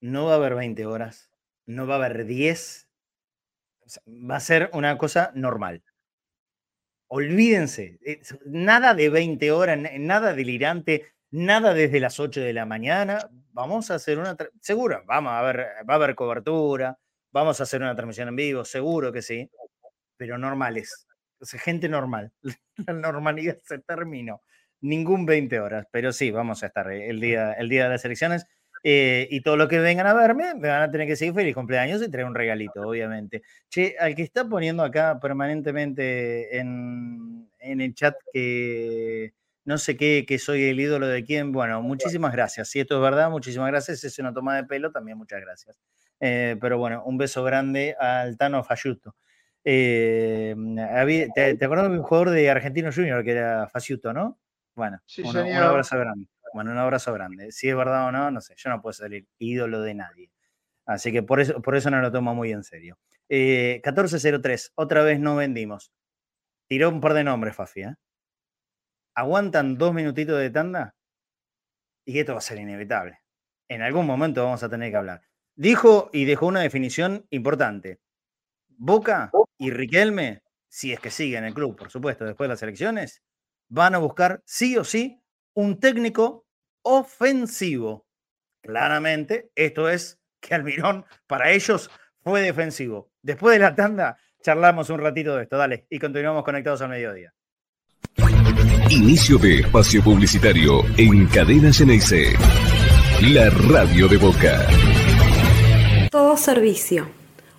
No 0.00 0.26
va 0.26 0.32
a 0.32 0.36
haber 0.36 0.54
20 0.56 0.84
horas, 0.86 1.30
no 1.66 1.86
va 1.86 1.94
a 1.94 1.98
haber 1.98 2.26
10. 2.26 2.88
o 3.86 3.88
sea, 3.88 4.02
va 4.08 4.36
a 4.36 4.40
ser 4.40 4.68
una 4.72 4.98
cosa 4.98 5.30
normal. 5.34 5.82
Olvídense, 7.14 7.98
es- 8.00 8.38
nada 8.46 8.94
de 8.94 9.10
20 9.10 9.52
horas, 9.52 9.76
na- 9.78 9.90
nada 9.98 10.32
delirante, 10.32 11.12
nada 11.30 11.74
desde 11.74 12.00
las 12.00 12.18
8 12.18 12.40
de 12.40 12.54
la 12.54 12.64
mañana. 12.64 13.28
Vamos 13.52 13.90
a 13.90 13.96
hacer 13.96 14.18
una, 14.18 14.34
seguro, 14.62 15.02
vamos 15.06 15.32
a 15.34 15.42
ver, 15.42 15.58
va 15.88 15.92
a 15.94 15.96
haber 15.96 16.14
cobertura, 16.14 16.98
vamos 17.30 17.60
a 17.60 17.64
hacer 17.64 17.82
una 17.82 17.94
transmisión 17.94 18.28
en 18.28 18.36
vivo, 18.36 18.64
seguro 18.64 19.12
que 19.12 19.20
sí, 19.20 19.50
pero 20.16 20.38
normales, 20.38 21.06
o 21.40 21.44
sea, 21.44 21.60
gente 21.60 21.88
normal. 21.88 22.32
La 22.88 22.94
normalidad 22.94 23.58
se 23.64 23.78
terminó. 23.80 24.42
Ningún 24.80 25.26
20 25.26 25.60
horas, 25.60 25.86
pero 25.92 26.12
sí, 26.12 26.30
vamos 26.30 26.62
a 26.62 26.66
estar 26.68 26.90
el 26.92 27.20
día, 27.20 27.52
el 27.54 27.68
día 27.68 27.84
de 27.84 27.90
las 27.90 28.04
elecciones. 28.06 28.46
Eh, 28.82 29.28
y 29.30 29.40
todo 29.42 29.56
lo 29.56 29.68
que 29.68 29.78
vengan 29.78 30.06
a 30.06 30.14
verme, 30.14 30.54
me 30.54 30.68
van 30.68 30.82
a 30.82 30.90
tener 30.90 31.06
que 31.06 31.12
decir 31.12 31.32
feliz 31.34 31.54
cumpleaños 31.54 32.02
y 32.02 32.10
traer 32.10 32.26
un 32.26 32.34
regalito, 32.34 32.82
obviamente. 32.82 33.42
Che, 33.68 33.96
al 33.98 34.14
que 34.14 34.22
está 34.22 34.48
poniendo 34.48 34.82
acá 34.82 35.18
permanentemente 35.20 36.56
en, 36.58 37.48
en 37.58 37.80
el 37.80 37.94
chat 37.94 38.14
que 38.32 39.34
no 39.64 39.78
sé 39.78 39.96
qué, 39.96 40.24
que 40.26 40.38
soy 40.38 40.64
el 40.64 40.80
ídolo 40.80 41.06
de 41.06 41.24
quién, 41.24 41.52
bueno, 41.52 41.80
muchísimas 41.82 42.32
gracias. 42.32 42.68
Si 42.68 42.80
esto 42.80 42.96
es 42.96 43.02
verdad, 43.02 43.30
muchísimas 43.30 43.68
gracias. 43.68 44.02
Es 44.04 44.18
una 44.18 44.32
toma 44.34 44.56
de 44.56 44.64
pelo, 44.64 44.90
también 44.90 45.16
muchas 45.18 45.40
gracias. 45.40 45.78
Eh, 46.20 46.56
pero 46.60 46.78
bueno, 46.78 47.02
un 47.04 47.16
beso 47.18 47.44
grande 47.44 47.94
al 47.98 48.36
Tano 48.36 48.64
Fayuto. 48.64 49.14
Eh, 49.64 50.56
¿te, 51.34 51.54
te 51.56 51.64
acuerdas 51.64 51.90
de 51.90 51.98
un 51.98 52.02
jugador 52.02 52.30
de 52.30 52.50
Argentino 52.50 52.90
Junior 52.92 53.22
que 53.22 53.30
era 53.32 53.68
Fayuto, 53.68 54.12
no? 54.12 54.40
Bueno, 54.74 55.00
Sí, 55.06 55.22
un 55.22 55.36
abrazo 55.36 55.98
grande. 55.98 56.26
Bueno, 56.52 56.72
un 56.72 56.78
abrazo 56.78 57.12
grande. 57.12 57.52
Si 57.52 57.68
es 57.68 57.76
verdad 57.76 58.08
o 58.08 58.12
no, 58.12 58.30
no 58.30 58.40
sé, 58.40 58.54
yo 58.56 58.70
no 58.70 58.80
puedo 58.82 59.06
el 59.06 59.26
ídolo 59.38 59.80
de 59.80 59.94
nadie. 59.94 60.30
Así 60.86 61.12
que 61.12 61.22
por 61.22 61.40
eso, 61.40 61.62
por 61.62 61.76
eso 61.76 61.90
no 61.90 62.00
lo 62.00 62.12
tomo 62.12 62.34
muy 62.34 62.52
en 62.52 62.64
serio. 62.64 62.98
Eh, 63.28 63.80
1403, 63.84 64.72
otra 64.74 65.02
vez 65.02 65.20
no 65.20 65.36
vendimos. 65.36 65.92
Tiró 66.68 66.90
un 66.90 67.00
par 67.00 67.14
de 67.14 67.24
nombres, 67.24 67.56
Fafi. 67.56 67.82
¿eh? 67.82 67.94
Aguantan 69.14 69.78
dos 69.78 69.94
minutitos 69.94 70.38
de 70.38 70.50
tanda 70.50 70.94
y 72.04 72.18
esto 72.18 72.32
va 72.32 72.38
a 72.38 72.42
ser 72.42 72.58
inevitable. 72.58 73.20
En 73.68 73.82
algún 73.82 74.06
momento 74.06 74.44
vamos 74.44 74.62
a 74.62 74.68
tener 74.68 74.90
que 74.90 74.96
hablar. 74.96 75.22
Dijo 75.54 76.10
y 76.12 76.24
dejó 76.24 76.46
una 76.46 76.60
definición 76.60 77.26
importante. 77.30 78.00
Boca 78.68 79.30
y 79.58 79.70
Riquelme, 79.70 80.42
si 80.68 80.92
es 80.92 81.00
que 81.00 81.10
sigue 81.10 81.36
en 81.36 81.44
el 81.44 81.54
club, 81.54 81.76
por 81.76 81.90
supuesto, 81.90 82.24
después 82.24 82.46
de 82.48 82.54
las 82.54 82.62
elecciones, 82.62 83.22
van 83.68 83.94
a 83.94 83.98
buscar 83.98 84.42
sí 84.44 84.76
o 84.76 84.84
sí 84.84 85.21
un 85.54 85.78
técnico 85.78 86.46
ofensivo. 86.82 88.06
Claramente, 88.62 89.50
esto 89.54 89.88
es 89.88 90.20
que 90.40 90.54
Almirón 90.54 91.04
para 91.26 91.50
ellos 91.50 91.90
fue 92.22 92.42
defensivo. 92.42 93.10
Después 93.22 93.54
de 93.54 93.60
la 93.60 93.74
tanda, 93.74 94.18
charlamos 94.42 94.90
un 94.90 95.00
ratito 95.00 95.36
de 95.36 95.44
esto, 95.44 95.56
dale, 95.56 95.86
y 95.90 95.98
continuamos 95.98 96.44
conectados 96.44 96.82
al 96.82 96.90
mediodía. 96.90 97.32
Inicio 98.90 99.38
de 99.38 99.60
espacio 99.60 100.02
publicitario 100.02 100.82
en 100.96 101.26
Cadena 101.26 101.72
Ceneice. 101.72 102.34
La 103.22 103.48
radio 103.50 104.08
de 104.08 104.16
Boca. 104.16 104.66
Todo 106.10 106.36
Servicio, 106.36 107.08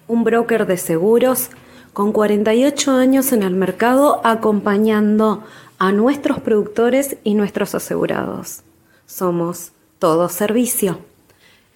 un 0.07 0.23
broker 0.23 0.65
de 0.67 0.77
seguros 0.77 1.49
con 1.93 2.11
48 2.11 2.91
años 2.91 3.31
en 3.33 3.43
el 3.43 3.53
mercado 3.55 4.21
acompañando 4.25 5.43
a 5.83 5.91
nuestros 5.91 6.39
productores 6.39 7.17
y 7.25 7.33
nuestros 7.33 7.75
asegurados. 7.75 8.61
Somos 9.05 9.73
Todo 9.99 10.29
Servicio. 10.29 10.99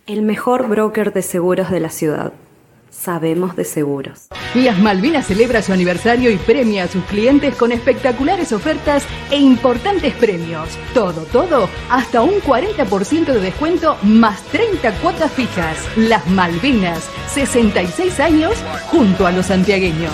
el 0.06 0.22
mejor 0.22 0.70
broker 0.70 1.12
de 1.12 1.22
seguros 1.22 1.70
de 1.70 1.82
la 1.82 1.90
ciudad. 1.90 2.32
Sabemos 2.90 3.58
de 3.58 3.66
seguros. 3.66 4.30
Las 4.56 4.80
Malvinas 4.80 5.28
celebra 5.28 5.62
su 5.62 5.74
aniversario 5.74 6.32
y 6.32 6.38
premia 6.38 6.86
a 6.86 6.88
sus 6.88 7.04
clientes 7.04 7.54
con 7.58 7.74
espectaculares 7.74 8.54
ofertas 8.54 9.06
e 9.30 9.40
importantes 9.40 10.14
premios. 10.14 10.70
Todo, 10.94 11.24
todo, 11.24 11.68
hasta 11.90 12.22
un 12.22 12.40
40% 12.40 13.26
de 13.26 13.42
descuento 13.42 13.98
más 14.04 14.42
30 14.44 15.02
cuotas 15.02 15.34
fijas. 15.34 15.86
Las 15.98 16.26
Malvinas, 16.28 17.10
66 17.34 18.22
años 18.22 18.54
junto 18.90 19.28
a 19.28 19.34
los 19.34 19.48
santiagueños. 19.48 20.14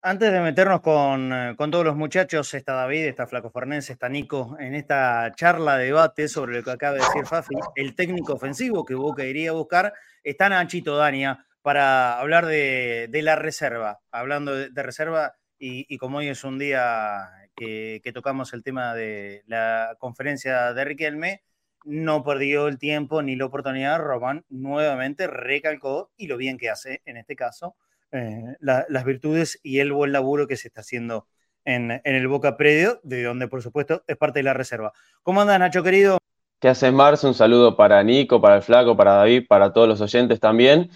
Antes 0.07 0.31
de 0.31 0.39
meternos 0.39 0.81
eh, 0.85 1.55
con, 1.57 1.71
todos 1.71 1.83
los 1.83 1.95
muchachos, 1.95 2.53
está 2.53 2.73
David, 2.73 3.05
está 3.05 3.25
Flaco 3.25 3.49
Fernández, 3.49 3.89
está 3.89 4.07
Nico, 4.07 4.55
en 4.59 4.75
esta 4.75 5.31
charla, 5.35 5.79
debate 5.79 6.27
sobre 6.27 6.57
lo 6.57 6.63
que 6.63 6.69
acaba 6.69 6.93
de 6.93 6.99
decir 6.99 7.25
Fafi, 7.25 7.55
el 7.73 7.95
técnico 7.95 8.33
ofensivo 8.33 8.85
que 8.85 8.93
Boca 8.93 9.25
iría 9.25 9.49
a 9.49 9.53
buscar, 9.53 9.95
está 10.23 10.47
Nachito 10.47 10.95
Dania 10.95 11.47
para 11.63 12.19
hablar 12.19 12.45
de, 12.45 13.09
la 13.23 13.35
reserva. 13.35 13.99
Hablando 14.11 14.55
de, 14.55 14.83
reserva, 14.83 15.37
y, 15.57 15.97
como 15.97 16.19
hoy 16.19 16.27
es 16.27 16.43
un 16.43 16.59
día 16.59 17.27
que, 17.55 17.99
tocamos 18.13 18.53
el 18.53 18.61
tema 18.61 18.93
de 18.93 19.41
la 19.47 19.95
conferencia 19.97 20.71
de 20.75 20.85
Riquelme, 20.85 21.41
no 21.83 22.23
perdió 22.23 22.67
el 22.67 22.77
tiempo 22.77 23.23
ni 23.23 23.35
la 23.35 23.45
oportunidad. 23.45 23.97
Román 23.97 24.45
nuevamente 24.49 25.25
recalcó, 25.25 26.11
y 26.15 26.27
lo 26.27 26.37
bien 26.37 26.59
que 26.59 26.69
hace 26.69 27.01
en 27.05 27.17
este 27.17 27.35
caso, 27.35 27.75
eh, 28.15 28.55
las 28.59 29.05
virtudes 29.05 29.59
y 29.61 29.79
el 29.79 29.91
buen 29.91 30.11
laburo 30.11 30.47
que 30.47 30.57
se 30.57 30.69
está 30.69 30.81
haciendo 30.81 31.27
en, 31.65 32.01
el 32.03 32.27
Boca 32.27 32.57
Predio, 32.57 32.99
de 33.03 33.23
donde 33.23 33.47
por 33.47 33.61
supuesto 33.61 34.03
es 34.07 34.17
parte 34.17 34.39
de 34.39 34.43
la 34.43 34.53
reserva. 34.53 34.93
¿Cómo 35.23 35.41
andas, 35.41 35.59
Nacho 35.59 35.83
querido? 35.83 36.17
¿Qué 36.59 36.69
haces, 36.69 36.93
Mars? 36.93 37.23
Un 37.23 37.33
saludo 37.33 37.75
para 37.75 38.01
Nico, 38.03 38.39
para 38.41 38.57
el 38.57 38.61
Flaco, 38.61 38.95
para 38.95 39.15
David, 39.15 39.45
para 39.47 39.73
todos 39.73 39.87
los 39.87 40.01
oyentes 40.01 40.39
también. 40.39 40.89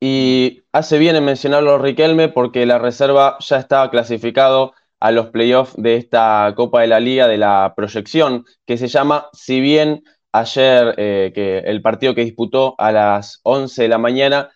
Y 0.00 0.62
hace 0.72 0.98
bien 0.98 1.16
en 1.16 1.24
mencionarlo 1.24 1.78
Riquelme 1.78 2.28
porque 2.28 2.66
la 2.66 2.78
reserva 2.78 3.36
ya 3.40 3.56
estaba 3.56 3.90
clasificado 3.90 4.74
a 5.00 5.10
los 5.10 5.28
playoffs 5.28 5.74
de 5.76 5.96
esta 5.96 6.52
Copa 6.56 6.82
de 6.82 6.88
la 6.88 7.00
Liga 7.00 7.28
de 7.28 7.38
la 7.38 7.72
proyección, 7.76 8.44
que 8.66 8.76
se 8.76 8.88
llama, 8.88 9.28
si 9.32 9.60
bien 9.60 10.04
ayer 10.32 10.94
eh, 10.98 11.32
que 11.34 11.58
el 11.58 11.82
partido 11.82 12.14
que 12.14 12.24
disputó 12.24 12.74
a 12.78 12.92
las 12.92 13.40
11 13.44 13.82
de 13.82 13.88
la 13.88 13.98
mañana 13.98 14.50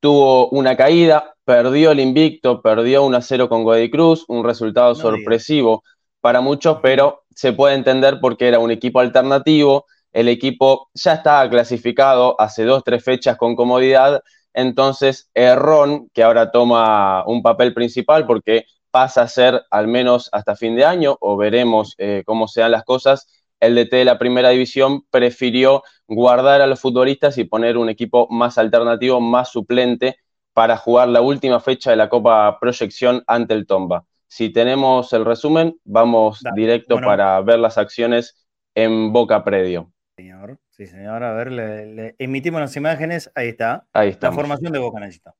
tuvo 0.00 0.48
una 0.50 0.76
caída, 0.76 1.34
perdió 1.48 1.92
el 1.92 2.00
invicto, 2.00 2.60
perdió 2.60 3.04
1 3.04 3.16
a 3.16 3.22
0 3.22 3.48
con 3.48 3.64
Godoy 3.64 3.90
Cruz, 3.90 4.26
un 4.28 4.44
resultado 4.44 4.94
sorpresivo 4.94 5.82
para 6.20 6.42
muchos, 6.42 6.80
pero 6.82 7.22
se 7.34 7.54
puede 7.54 7.74
entender 7.74 8.18
porque 8.20 8.48
era 8.48 8.58
un 8.58 8.70
equipo 8.70 9.00
alternativo, 9.00 9.86
el 10.12 10.28
equipo 10.28 10.90
ya 10.92 11.14
estaba 11.14 11.48
clasificado 11.48 12.38
hace 12.38 12.64
dos, 12.64 12.84
tres 12.84 13.02
fechas 13.02 13.38
con 13.38 13.56
comodidad, 13.56 14.22
entonces 14.52 15.30
Errón, 15.32 16.10
que 16.12 16.22
ahora 16.22 16.50
toma 16.50 17.24
un 17.26 17.40
papel 17.40 17.72
principal 17.72 18.26
porque 18.26 18.66
pasa 18.90 19.22
a 19.22 19.28
ser 19.28 19.62
al 19.70 19.88
menos 19.88 20.28
hasta 20.32 20.54
fin 20.54 20.76
de 20.76 20.84
año, 20.84 21.16
o 21.18 21.38
veremos 21.38 21.94
eh, 21.96 22.24
cómo 22.26 22.46
se 22.46 22.60
dan 22.60 22.72
las 22.72 22.84
cosas, 22.84 23.26
el 23.58 23.74
DT 23.74 23.96
de 23.96 24.04
la 24.04 24.18
primera 24.18 24.50
división 24.50 25.06
prefirió 25.10 25.82
guardar 26.06 26.60
a 26.60 26.66
los 26.66 26.78
futbolistas 26.78 27.38
y 27.38 27.44
poner 27.44 27.78
un 27.78 27.88
equipo 27.88 28.28
más 28.28 28.58
alternativo, 28.58 29.18
más 29.22 29.50
suplente 29.50 30.18
para 30.58 30.76
jugar 30.76 31.06
la 31.06 31.20
última 31.20 31.60
fecha 31.60 31.92
de 31.92 31.96
la 31.96 32.08
Copa 32.08 32.58
Proyección 32.58 33.22
ante 33.28 33.54
el 33.54 33.64
Tomba. 33.64 34.04
Si 34.26 34.50
tenemos 34.50 35.12
el 35.12 35.24
resumen, 35.24 35.78
vamos 35.84 36.42
directo 36.56 36.96
para 36.96 37.40
ver 37.42 37.60
las 37.60 37.78
acciones 37.78 38.44
en 38.74 39.12
Boca 39.12 39.44
Predio. 39.44 39.92
Señor, 40.16 40.58
sí, 40.68 40.88
señor, 40.88 41.22
a 41.22 41.32
ver, 41.32 41.52
le, 41.52 42.16
emitimos 42.18 42.60
las 42.60 42.74
imágenes, 42.74 43.30
ahí 43.36 43.50
está. 43.50 43.86
Ahí 43.92 44.08
está. 44.08 44.30
La 44.30 44.32
formación 44.32 44.72
de 44.72 44.80
Boca 44.80 44.98
necesita. 44.98 45.32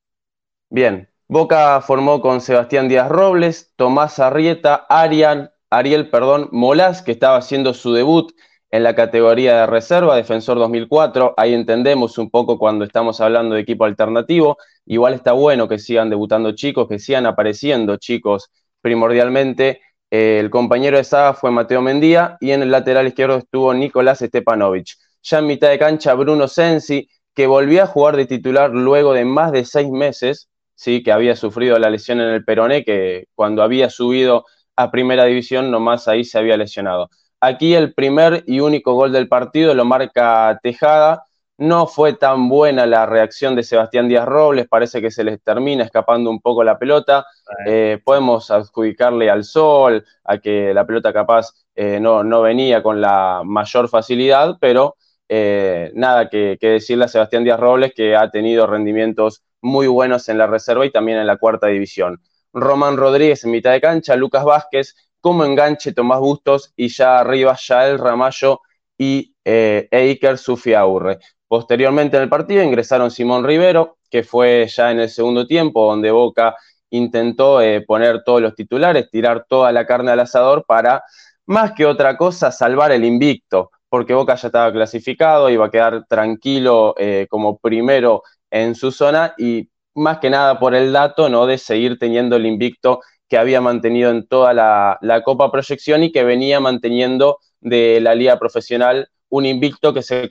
Bien, 0.71 1.09
Boca 1.27 1.81
formó 1.81 2.21
con 2.21 2.41
Sebastián 2.41 2.87
Díaz 2.89 3.09
Robles, 3.09 3.73
Tomás 3.75 4.21
Arrieta, 4.21 4.87
Arian, 4.89 5.51
Ariel, 5.69 6.11
perdón, 6.11 6.49
Molás, 6.53 7.03
que 7.03 7.11
estaba 7.11 7.39
haciendo 7.39 7.75
su 7.75 7.93
debut 7.93 8.31
en 8.71 8.83
la 8.83 8.95
categoría 8.95 9.61
de 9.61 9.67
reserva, 9.67 10.17
defensor 10.17 10.59
2004. 10.59 11.35
Ahí 11.37 11.55
entendemos 11.55 12.19
un 12.19 12.31
poco 12.31 12.59
cuando 12.59 12.85
estamos 12.85 13.21
hablando 13.21 13.55
de 13.55 13.63
equipo 13.63 13.85
alternativo. 13.85 14.59
Igual 14.87 15.15
está 15.15 15.33
bueno 15.33 15.69
que 15.69 15.79
sigan 15.79 16.11
debutando 16.11 16.53
chicos, 16.53 16.89
que 16.89 16.99
sigan 16.99 17.27
apareciendo 17.27 17.97
chicos 17.97 18.51
primordialmente. 18.81 19.81
Eh, 20.11 20.39
el 20.41 20.51
compañero 20.51 20.97
de 20.97 21.05
saga 21.05 21.35
fue 21.35 21.51
Mateo 21.51 21.83
Mendía 21.83 22.37
y 22.41 22.51
en 22.53 22.63
el 22.63 22.71
lateral 22.71 23.07
izquierdo 23.07 23.37
estuvo 23.37 23.73
Nicolás 23.75 24.21
Stepanovic. 24.21 24.97
Ya 25.23 25.39
en 25.39 25.47
mitad 25.47 25.69
de 25.69 25.79
cancha, 25.79 26.15
Bruno 26.15 26.49
Sensi, 26.49 27.09
que 27.35 27.47
volvía 27.47 27.85
a 27.85 27.87
jugar 27.87 28.17
de 28.17 28.27
titular 28.27 28.71
luego 28.71 29.13
de 29.13 29.25
más 29.25 29.53
de 29.53 29.65
seis 29.65 29.91
meses, 29.91 30.49
¿sí? 30.75 31.03
que 31.03 31.13
había 31.13 31.37
sufrido 31.37 31.79
la 31.79 31.91
lesión 31.91 32.21
en 32.21 32.29
el 32.29 32.45
peroné, 32.45 32.85
que 32.85 33.27
cuando 33.35 33.63
había 33.63 33.91
subido 33.91 34.45
a 34.77 34.91
primera 34.91 35.25
división 35.25 35.71
nomás 35.71 36.09
ahí 36.09 36.25
se 36.25 36.39
había 36.39 36.57
lesionado. 36.57 37.11
Aquí 37.41 37.75
el 37.75 37.95
primer 37.95 38.43
y 38.47 38.61
único 38.61 38.95
gol 38.95 39.13
del 39.13 39.29
partido 39.29 39.75
lo 39.75 39.85
marca 39.85 40.59
Tejada. 40.63 41.23
No 41.57 41.87
fue 41.87 42.13
tan 42.13 42.49
buena 42.49 42.87
la 42.87 43.05
reacción 43.07 43.57
de 43.57 43.65
Sebastián 43.65 44.09
Díaz 44.09 44.27
Robles, 44.27 44.69
parece 44.69 45.01
que 45.03 45.11
se 45.11 45.25
les 45.25 45.43
termina 45.43 45.85
escapando 45.85 46.31
un 46.31 46.41
poco 46.41 46.63
la 46.63 46.79
pelota. 46.79 47.27
Eh, 47.67 48.01
podemos 48.05 48.51
adjudicarle 48.51 49.29
al 49.29 49.43
sol, 49.43 50.05
a 50.25 50.39
que 50.39 50.73
la 50.73 50.87
pelota 50.87 51.13
capaz 51.13 51.53
eh, 51.75 51.99
no, 52.01 52.23
no, 52.23 52.43
venía 52.43 52.81
con 52.83 53.01
la 53.01 53.43
mayor 53.45 53.89
facilidad, 53.89 54.57
pero 54.61 54.97
eh, 55.29 55.91
nada 55.95 56.29
que, 56.29 56.59
que, 56.61 56.69
decirle 56.69 57.07
a 57.07 57.09
Sebastián 57.09 57.43
Díaz 57.43 57.59
Robles, 57.59 57.93
que 57.93 58.15
ha 58.15 58.31
tenido 58.31 58.67
rendimientos 58.69 59.43
muy 59.61 59.89
buenos 59.89 60.29
en 60.29 60.39
la 60.39 60.47
reserva 60.47 60.87
y 60.87 60.93
también 60.93 61.19
en 61.19 61.27
la 61.27 61.39
cuarta 61.39 61.67
división. 61.67 62.21
Román 62.53 62.97
Rodríguez 62.97 63.45
en 63.45 63.51
mitad 63.51 63.73
de 63.73 63.81
cancha, 63.81 64.17
Lucas 64.17 64.45
Vázquez, 64.45 64.95
como 65.21 65.45
enganche 65.45 65.93
Tomás 65.93 66.21
Bustos 66.21 66.73
y 66.77 66.89
ya 66.89 67.21
arriba 67.21 67.57
Yael 67.57 67.99
Ramallo 67.99 68.61
y 68.97 69.35
eh, 69.45 69.89
Eiker 69.91 70.39
Sufiaurre. 70.39 71.19
Posteriormente 71.47 72.17
en 72.17 72.25
el 72.25 72.29
partido 72.29 72.63
ingresaron 72.63 73.11
Simón 73.11 73.45
Rivero, 73.45 73.99
que 74.11 74.23
fue 74.23 74.67
ya 74.69 74.91
en 74.91 75.01
el 75.01 75.09
segundo 75.09 75.47
tiempo, 75.47 75.87
donde 75.87 76.11
Boca 76.11 76.57
intentó 76.91 77.61
eh, 77.61 77.83
poner 77.83 78.23
todos 78.25 78.41
los 78.43 78.55
titulares, 78.55 79.11
tirar 79.11 79.47
toda 79.49 79.73
la 79.73 79.87
carne 79.87 80.11
al 80.11 80.21
asador 80.21 80.65
para, 80.67 81.05
más 81.47 81.73
que 81.73 81.87
otra 81.87 82.17
cosa, 82.17 82.53
salvar 82.53 82.93
el 82.93 83.05
invicto, 83.05 83.71
porque 83.89 84.15
Boca 84.15 84.35
ya 84.35 84.49
estaba 84.49 84.73
clasificado, 84.73 85.51
iba 85.51 85.67
a 85.67 85.71
quedar 85.71 86.05
tranquilo 86.07 86.95
eh, 86.99 87.27
como 87.31 87.59
primero 87.59 88.23
en 88.51 88.75
su 88.75 88.91
zona 88.93 89.35
y 89.39 89.71
más 89.95 90.19
que 90.19 90.31
nada 90.31 90.59
por 90.59 90.75
el 90.75 90.93
dato 90.93 91.29
¿no? 91.29 91.47
de 91.47 91.59
seguir 91.59 91.99
teniendo 91.99 92.37
el 92.37 92.47
invicto 92.47 93.01
que 93.29 93.39
había 93.39 93.61
mantenido 93.61 94.11
en 94.11 94.27
toda 94.27 94.55
la, 94.55 95.23
Copa 95.25 95.51
Proyección 95.53 96.03
y 96.03 96.13
que 96.13 96.25
venía 96.25 96.61
manteniendo 96.61 97.39
de 97.61 98.01
la 98.01 98.15
Liga 98.15 98.39
Profesional 98.39 99.11
un 99.29 99.45
invicto 99.45 99.93
que 99.93 100.03
se, 100.03 100.29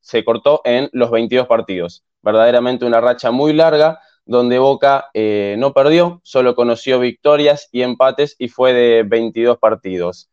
se 0.00 0.24
cortó 0.24 0.62
en 0.64 0.88
los 0.92 1.10
22 1.10 1.46
partidos. 1.46 2.04
Verdaderamente 2.22 2.86
una 2.86 3.00
racha 3.00 3.30
muy 3.30 3.52
larga 3.52 4.00
donde 4.24 4.58
Boca 4.58 5.10
eh, 5.14 5.56
no 5.58 5.72
perdió, 5.72 6.20
solo 6.22 6.54
conoció 6.54 7.00
victorias 7.00 7.68
y 7.72 7.82
empates 7.82 8.36
y 8.38 8.48
fue 8.48 8.74
de 8.74 9.02
22 9.02 9.58
partidos. 9.58 10.30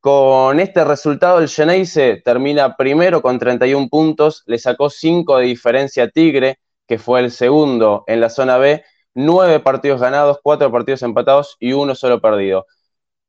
Con 0.00 0.60
este 0.60 0.84
resultado, 0.84 1.38
el 1.38 1.48
Geneise 1.48 2.20
termina 2.24 2.76
primero 2.76 3.22
con 3.22 3.38
31 3.38 3.88
puntos, 3.88 4.42
le 4.46 4.58
sacó 4.58 4.90
5 4.90 5.38
de 5.38 5.46
diferencia 5.46 6.04
a 6.04 6.08
Tigre, 6.08 6.58
que 6.86 6.98
fue 6.98 7.20
el 7.20 7.30
segundo 7.30 8.04
en 8.06 8.20
la 8.20 8.28
zona 8.28 8.58
B, 8.58 8.84
nueve 9.14 9.60
partidos 9.60 10.00
ganados, 10.00 10.38
cuatro 10.42 10.70
partidos 10.70 11.02
empatados 11.02 11.56
y 11.60 11.72
uno 11.72 11.94
solo 11.94 12.20
perdido. 12.20 12.66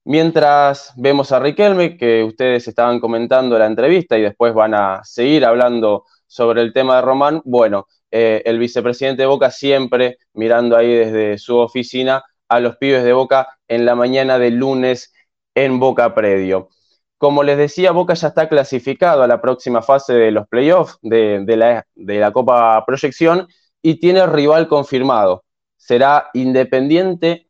Mientras 0.04 0.94
vemos 0.98 1.32
a 1.32 1.40
Riquelme, 1.40 1.98
que 1.98 2.24
ustedes 2.24 2.68
estaban 2.68 3.00
comentando 3.00 3.58
la 3.58 3.66
entrevista 3.66 4.18
y 4.18 4.22
después 4.22 4.54
van 4.54 4.76
a 4.76 5.02
seguir 5.04 5.46
hablando 5.46 6.06
sobre 6.28 6.62
el 6.62 6.74
tema 6.74 6.98
de 6.98 7.02
Román, 7.02 7.42
bueno, 7.46 7.88
eh, 8.12 8.44
el 8.46 8.60
vicepresidente 8.60 9.24
de 9.24 9.28
Boca 9.28 9.50
siempre 9.52 10.18
mirando 10.34 10.78
ahí 10.78 10.94
desde 10.94 11.38
su 11.38 11.58
oficina 11.58 12.24
a 12.50 12.60
los 12.60 12.78
pibes 12.78 13.04
de 13.04 13.14
Boca 13.14 13.48
en 13.68 13.86
la 13.86 13.96
mañana 13.96 14.38
del 14.38 14.56
lunes 14.58 15.14
en 15.56 15.80
Boca 15.80 16.14
Predio. 16.14 16.70
Como 17.18 17.44
les 17.44 17.58
decía, 17.58 17.92
Boca 17.92 18.14
ya 18.14 18.28
está 18.28 18.48
clasificado 18.50 19.24
a 19.24 19.28
la 19.28 19.42
próxima 19.42 19.82
fase 19.82 20.14
de 20.14 20.32
los 20.32 20.48
playoffs 20.48 21.00
de, 21.02 21.44
la, 21.48 21.88
de 21.96 22.20
la 22.20 22.32
Copa 22.32 22.84
Proyección 22.86 23.48
y 23.82 24.00
tiene 24.00 24.26
rival 24.28 24.68
confirmado 24.68 25.45
será 25.86 26.32
independiente 26.34 27.48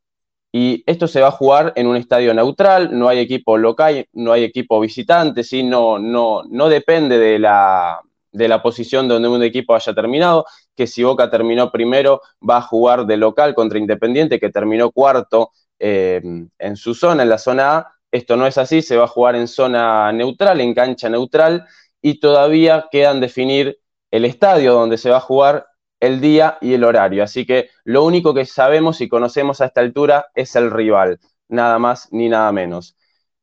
y 0.51 0.83
esto 0.87 1.07
se 1.07 1.21
va 1.21 1.29
a 1.29 1.31
jugar 1.31 1.71
en 1.77 1.87
un 1.87 1.95
estadio 1.95 2.33
neutral, 2.33 2.97
no 2.97 3.07
hay 3.07 3.19
equipo 3.19 3.57
local, 3.57 4.07
no 4.11 4.33
hay 4.33 4.43
equipo 4.43 4.79
visitante, 4.81 5.41
¿sí? 5.43 5.63
no, 5.63 5.99
no, 5.99 6.43
no 6.49 6.67
depende 6.67 7.17
de 7.17 7.39
la, 7.39 8.01
de 8.33 8.47
la 8.49 8.61
posición 8.61 9.07
donde 9.07 9.29
un 9.29 9.41
equipo 9.41 9.73
haya 9.73 9.93
terminado, 9.93 10.45
que 10.75 10.85
si 10.85 11.01
Boca 11.01 11.29
terminó 11.29 11.71
primero 11.71 12.21
va 12.47 12.57
a 12.57 12.61
jugar 12.61 13.05
de 13.05 13.15
local 13.15 13.55
contra 13.55 13.79
Independiente, 13.79 14.37
que 14.37 14.49
terminó 14.49 14.91
cuarto 14.91 15.51
eh, 15.79 16.21
en 16.59 16.75
su 16.75 16.93
zona, 16.93 17.23
en 17.23 17.29
la 17.29 17.37
zona 17.37 17.77
A. 17.77 17.91
Esto 18.11 18.35
no 18.35 18.47
es 18.47 18.57
así, 18.57 18.81
se 18.81 18.97
va 18.97 19.05
a 19.05 19.07
jugar 19.07 19.35
en 19.37 19.47
zona 19.47 20.11
neutral, 20.11 20.59
en 20.59 20.73
cancha 20.73 21.09
neutral, 21.09 21.65
y 22.01 22.19
todavía 22.19 22.87
quedan 22.91 23.21
definir 23.21 23.79
el 24.11 24.25
estadio 24.25 24.73
donde 24.73 24.97
se 24.97 25.09
va 25.09 25.17
a 25.17 25.21
jugar 25.21 25.67
el 25.99 26.21
día 26.21 26.57
y 26.61 26.73
el 26.73 26.83
horario. 26.83 27.23
Así 27.23 27.45
que 27.45 27.69
lo 27.83 28.03
único 28.03 28.33
que 28.33 28.45
sabemos 28.45 29.01
y 29.01 29.09
conocemos 29.09 29.61
a 29.61 29.65
esta 29.65 29.81
altura 29.81 30.27
es 30.35 30.55
el 30.55 30.71
rival, 30.71 31.19
nada 31.47 31.79
más 31.79 32.09
ni 32.11 32.29
nada 32.29 32.51
menos. 32.51 32.95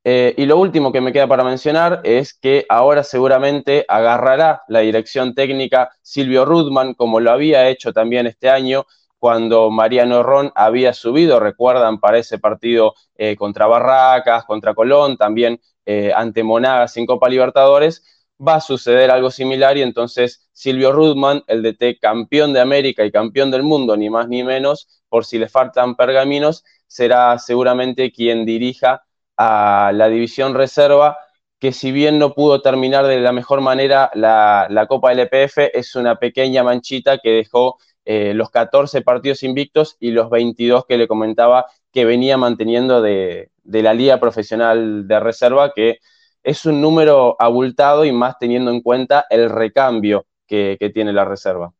Eh, 0.04 0.34
y 0.36 0.46
lo 0.46 0.58
último 0.58 0.90
que 0.90 1.00
me 1.00 1.12
queda 1.12 1.28
para 1.28 1.44
mencionar 1.44 2.00
es 2.02 2.34
que 2.34 2.66
ahora 2.68 3.04
seguramente 3.04 3.84
agarrará 3.88 4.62
la 4.66 4.80
dirección 4.80 5.34
técnica 5.34 5.90
Silvio 6.02 6.44
Rudman, 6.44 6.94
como 6.94 7.20
lo 7.20 7.30
había 7.30 7.68
hecho 7.68 7.92
también 7.92 8.26
este 8.26 8.50
año, 8.50 8.84
cuando 9.18 9.70
Mariano 9.70 10.24
Ron 10.24 10.50
había 10.56 10.92
subido, 10.92 11.38
recuerdan, 11.38 12.00
para 12.00 12.18
ese 12.18 12.40
partido 12.40 12.94
eh, 13.14 13.36
contra 13.36 13.68
Barracas, 13.68 14.44
contra 14.44 14.74
Colón, 14.74 15.16
también 15.16 15.60
eh, 15.86 16.12
ante 16.14 16.42
Monagas 16.42 16.96
en 16.96 17.06
Copa 17.06 17.28
Libertadores 17.28 18.04
va 18.46 18.56
a 18.56 18.60
suceder 18.60 19.10
algo 19.10 19.30
similar 19.30 19.76
y 19.76 19.82
entonces 19.82 20.48
Silvio 20.52 20.92
Rudman, 20.92 21.42
el 21.46 21.62
DT 21.62 21.98
campeón 22.00 22.52
de 22.52 22.60
América 22.60 23.04
y 23.04 23.12
campeón 23.12 23.50
del 23.50 23.62
mundo, 23.62 23.96
ni 23.96 24.10
más 24.10 24.28
ni 24.28 24.42
menos, 24.42 25.02
por 25.08 25.24
si 25.24 25.38
le 25.38 25.48
faltan 25.48 25.94
pergaminos, 25.94 26.64
será 26.86 27.38
seguramente 27.38 28.10
quien 28.12 28.44
dirija 28.44 29.04
a 29.36 29.92
la 29.94 30.08
división 30.08 30.54
reserva, 30.54 31.18
que 31.58 31.72
si 31.72 31.92
bien 31.92 32.18
no 32.18 32.34
pudo 32.34 32.60
terminar 32.60 33.06
de 33.06 33.20
la 33.20 33.32
mejor 33.32 33.60
manera 33.60 34.10
la, 34.14 34.86
Copa 34.88 35.12
LPF, 35.12 35.70
es 35.72 35.94
una 35.94 36.16
pequeña 36.16 36.64
manchita 36.64 37.18
que 37.18 37.30
dejó 37.30 37.78
eh, 38.04 38.34
los 38.34 38.50
14 38.50 39.02
partidos 39.02 39.44
invictos 39.44 39.96
y 40.00 40.10
los 40.10 40.28
22 40.28 40.86
que 40.86 40.98
le 40.98 41.06
comentaba 41.06 41.66
que 41.92 42.04
venía 42.04 42.36
manteniendo 42.36 43.00
de, 43.00 43.50
de 43.62 43.82
la 43.82 43.94
liga 43.94 44.18
profesional 44.18 45.06
de 45.06 45.20
reserva, 45.20 45.72
que 45.72 45.98
es 46.42 46.66
un 46.66 46.80
número 46.80 47.36
abultado 47.38 48.04
y 48.04 48.12
más 48.12 48.38
teniendo 48.38 48.70
en 48.70 48.80
cuenta 48.80 49.26
el 49.30 49.48
recambio 49.50 50.26
que, 50.46 50.76
tiene 50.92 51.12
la 51.12 51.24
reserva. 51.24 51.72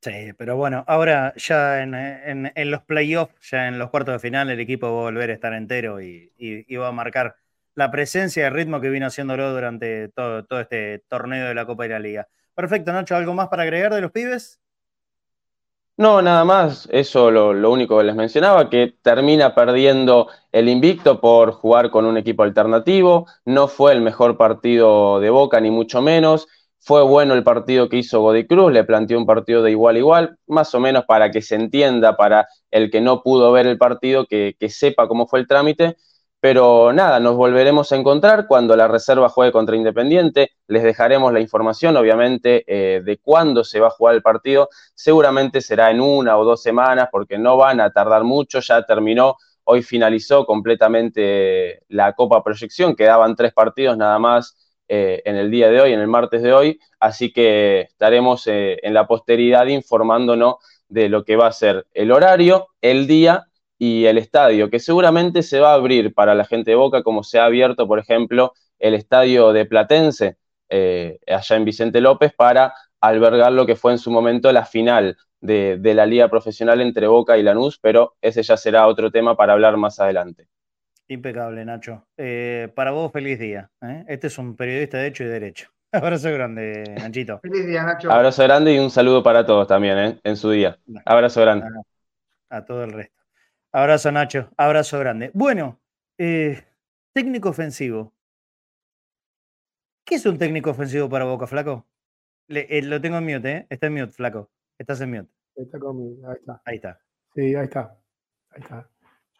Sí, 0.00 0.32
pero 0.38 0.56
bueno, 0.56 0.84
ahora 0.86 1.34
ya 1.36 1.82
en, 1.82 2.70
los 2.70 2.82
playoffs, 2.82 3.34
ya 3.50 3.68
en 3.68 3.78
los 3.78 3.90
cuartos 3.90 4.14
de 4.14 4.18
final, 4.18 4.48
el 4.50 4.60
equipo 4.60 4.86
va 4.86 5.00
a 5.00 5.04
volver 5.10 5.30
a 5.30 5.34
estar 5.34 5.52
entero 5.52 6.00
y, 6.00 6.32
va 6.76 6.88
a 6.88 6.92
marcar 6.92 7.36
la 7.74 7.90
presencia 7.90 8.44
y 8.44 8.46
el 8.46 8.54
ritmo 8.54 8.80
que 8.80 8.88
vino 8.88 9.06
haciéndolo 9.06 9.52
durante 9.52 10.08
todo, 10.08 10.44
todo 10.44 10.60
este 10.60 11.00
torneo 11.08 11.48
de 11.48 11.54
la 11.54 11.66
Copa 11.66 11.82
de 11.82 11.88
la 11.90 11.98
Liga. 11.98 12.28
Perfecto, 12.54 12.92
Nacho, 12.92 13.16
¿algo 13.16 13.34
más 13.34 13.48
para 13.48 13.64
agregar 13.64 13.92
de 13.92 14.00
los 14.00 14.12
pibes? 14.12 14.60
No, 15.98 16.20
nada 16.20 16.44
más, 16.44 16.86
eso 16.92 17.30
lo, 17.30 17.70
único 17.70 17.96
que 17.96 18.04
les 18.04 18.14
mencionaba, 18.14 18.68
que 18.68 18.96
termina 19.00 19.54
perdiendo 19.54 20.28
el 20.52 20.68
invicto 20.68 21.22
por 21.22 21.52
jugar 21.52 21.90
con 21.90 22.04
un 22.04 22.18
equipo 22.18 22.42
alternativo, 22.42 23.26
no 23.46 23.66
fue 23.66 23.92
el 23.92 24.02
mejor 24.02 24.36
partido 24.36 25.20
de 25.20 25.30
Boca, 25.30 25.58
ni 25.58 25.70
mucho 25.70 26.02
menos, 26.02 26.48
fue 26.80 27.02
bueno 27.02 27.32
el 27.32 27.42
partido 27.42 27.88
que 27.88 27.96
hizo 27.96 28.20
Godoy 28.20 28.46
Cruz, 28.46 28.72
le 28.72 28.84
planteó 28.84 29.16
un 29.16 29.24
partido 29.24 29.62
de 29.62 29.70
igual 29.70 29.96
a 29.96 29.98
igual, 29.98 30.38
más 30.46 30.74
o 30.74 30.80
menos 30.80 31.04
para 31.06 31.30
que 31.30 31.40
se 31.40 31.54
entienda, 31.54 32.14
para 32.14 32.46
el 32.70 32.90
que 32.90 33.00
no 33.00 33.22
pudo 33.22 33.50
ver 33.52 33.66
el 33.66 33.78
partido, 33.78 34.26
que, 34.26 34.54
que 34.60 34.68
sepa 34.68 35.08
cómo 35.08 35.26
fue 35.26 35.40
el 35.40 35.46
trámite, 35.46 35.96
pero 36.48 36.92
nada, 36.92 37.18
nos 37.18 37.34
volveremos 37.34 37.90
a 37.90 37.96
encontrar 37.96 38.46
cuando 38.46 38.76
la 38.76 38.86
reserva 38.86 39.28
juegue 39.28 39.50
contra 39.50 39.74
Independiente. 39.74 40.52
Les 40.68 40.84
dejaremos 40.84 41.32
la 41.32 41.40
información, 41.40 41.96
obviamente, 41.96 42.62
eh, 42.68 43.00
de 43.02 43.18
cuándo 43.18 43.64
se 43.64 43.80
va 43.80 43.88
a 43.88 43.90
jugar 43.90 44.14
el 44.14 44.22
partido. 44.22 44.68
Seguramente 44.94 45.60
será 45.60 45.90
en 45.90 46.00
una 46.00 46.38
o 46.38 46.44
dos 46.44 46.62
semanas, 46.62 47.08
porque 47.10 47.36
no 47.36 47.56
van 47.56 47.80
a 47.80 47.90
tardar 47.90 48.22
mucho. 48.22 48.60
Ya 48.60 48.80
terminó, 48.84 49.34
hoy 49.64 49.82
finalizó 49.82 50.46
completamente 50.46 51.82
la 51.88 52.12
Copa 52.12 52.44
Proyección. 52.44 52.94
Quedaban 52.94 53.34
tres 53.34 53.52
partidos 53.52 53.96
nada 53.96 54.20
más 54.20 54.56
eh, 54.86 55.22
en 55.24 55.34
el 55.34 55.50
día 55.50 55.68
de 55.68 55.80
hoy, 55.80 55.94
en 55.94 55.98
el 55.98 56.06
martes 56.06 56.44
de 56.44 56.52
hoy. 56.52 56.78
Así 57.00 57.32
que 57.32 57.80
estaremos 57.80 58.46
eh, 58.46 58.78
en 58.84 58.94
la 58.94 59.08
posteridad 59.08 59.66
informándonos 59.66 60.58
de 60.88 61.08
lo 61.08 61.24
que 61.24 61.34
va 61.34 61.48
a 61.48 61.52
ser 61.52 61.88
el 61.92 62.12
horario, 62.12 62.68
el 62.80 63.08
día 63.08 63.48
y 63.78 64.06
el 64.06 64.18
estadio, 64.18 64.70
que 64.70 64.78
seguramente 64.78 65.42
se 65.42 65.60
va 65.60 65.72
a 65.72 65.74
abrir 65.74 66.14
para 66.14 66.34
la 66.34 66.44
gente 66.44 66.70
de 66.70 66.76
Boca, 66.76 67.02
como 67.02 67.22
se 67.22 67.38
ha 67.38 67.44
abierto, 67.44 67.86
por 67.86 67.98
ejemplo, 67.98 68.52
el 68.78 68.94
estadio 68.94 69.52
de 69.52 69.66
Platense, 69.66 70.36
eh, 70.68 71.18
allá 71.26 71.56
en 71.56 71.64
Vicente 71.64 72.00
López, 72.00 72.32
para 72.34 72.74
albergar 73.00 73.52
lo 73.52 73.66
que 73.66 73.76
fue 73.76 73.92
en 73.92 73.98
su 73.98 74.10
momento 74.10 74.50
la 74.52 74.64
final 74.64 75.16
de, 75.40 75.94
la 75.94 76.06
liga 76.06 76.28
profesional 76.28 76.80
entre 76.80 77.06
Boca 77.06 77.36
y 77.38 77.42
Lanús, 77.42 77.78
pero 77.78 78.16
ese 78.20 78.42
ya 78.42 78.56
será 78.56 78.86
otro 78.86 79.10
tema 79.10 79.36
para 79.36 79.52
hablar 79.52 79.76
más 79.76 80.00
adelante. 80.00 80.48
Impecable, 81.08 81.64
Nacho. 81.64 82.06
Eh, 82.16 82.68
para 82.74 82.90
vos, 82.90 83.12
feliz 83.12 83.38
día. 83.38 83.70
¿eh? 83.82 84.04
Este 84.08 84.26
es 84.26 84.38
un 84.38 84.56
periodista 84.56 84.98
de 84.98 85.08
hecho 85.08 85.22
y 85.22 85.28
derecho. 85.28 85.70
Abrazo 85.92 86.32
grande, 86.32 86.82
Nachito. 86.98 87.38
Feliz 87.40 87.66
día, 87.66 87.84
Nacho. 87.84 88.10
Abrazo 88.10 88.42
grande 88.42 88.74
y 88.74 88.78
un 88.78 88.90
saludo 88.90 89.22
para 89.22 89.46
todos 89.46 89.68
también, 89.68 89.98
¿eh? 89.98 90.20
en 90.24 90.36
su 90.36 90.50
día. 90.50 90.78
Abrazo 91.04 91.40
grande. 91.42 91.66
A, 92.50 92.64
todo 92.64 92.82
el 92.82 92.92
resto. 92.92 93.22
Abrazo, 93.76 94.10
Nacho. 94.10 94.48
Abrazo 94.56 94.98
grande. 94.98 95.30
Bueno, 95.34 95.78
eh, 96.16 96.64
técnico 97.12 97.50
ofensivo. 97.50 98.14
¿Qué 100.02 100.14
es 100.14 100.24
un 100.24 100.38
técnico 100.38 100.70
ofensivo 100.70 101.10
para 101.10 101.26
Boca, 101.26 101.46
Flaco? 101.46 101.86
Eh, 102.48 102.80
lo 102.80 102.98
tengo 103.02 103.18
en 103.18 103.24
mute, 103.24 103.52
¿eh? 103.52 103.66
Está 103.68 103.88
en 103.88 103.92
mute, 103.92 104.12
Flaco. 104.12 104.50
Estás 104.78 105.02
en 105.02 105.10
mute. 105.10 105.30
Está 105.54 105.78
conmigo, 105.78 106.26
ahí 106.26 106.36
está. 106.36 106.62
Ahí 106.64 106.76
está. 106.76 107.00
Sí, 107.34 107.54
ahí 107.54 107.64
está. 107.64 108.00
Ahí 108.48 108.62
está. 108.62 108.90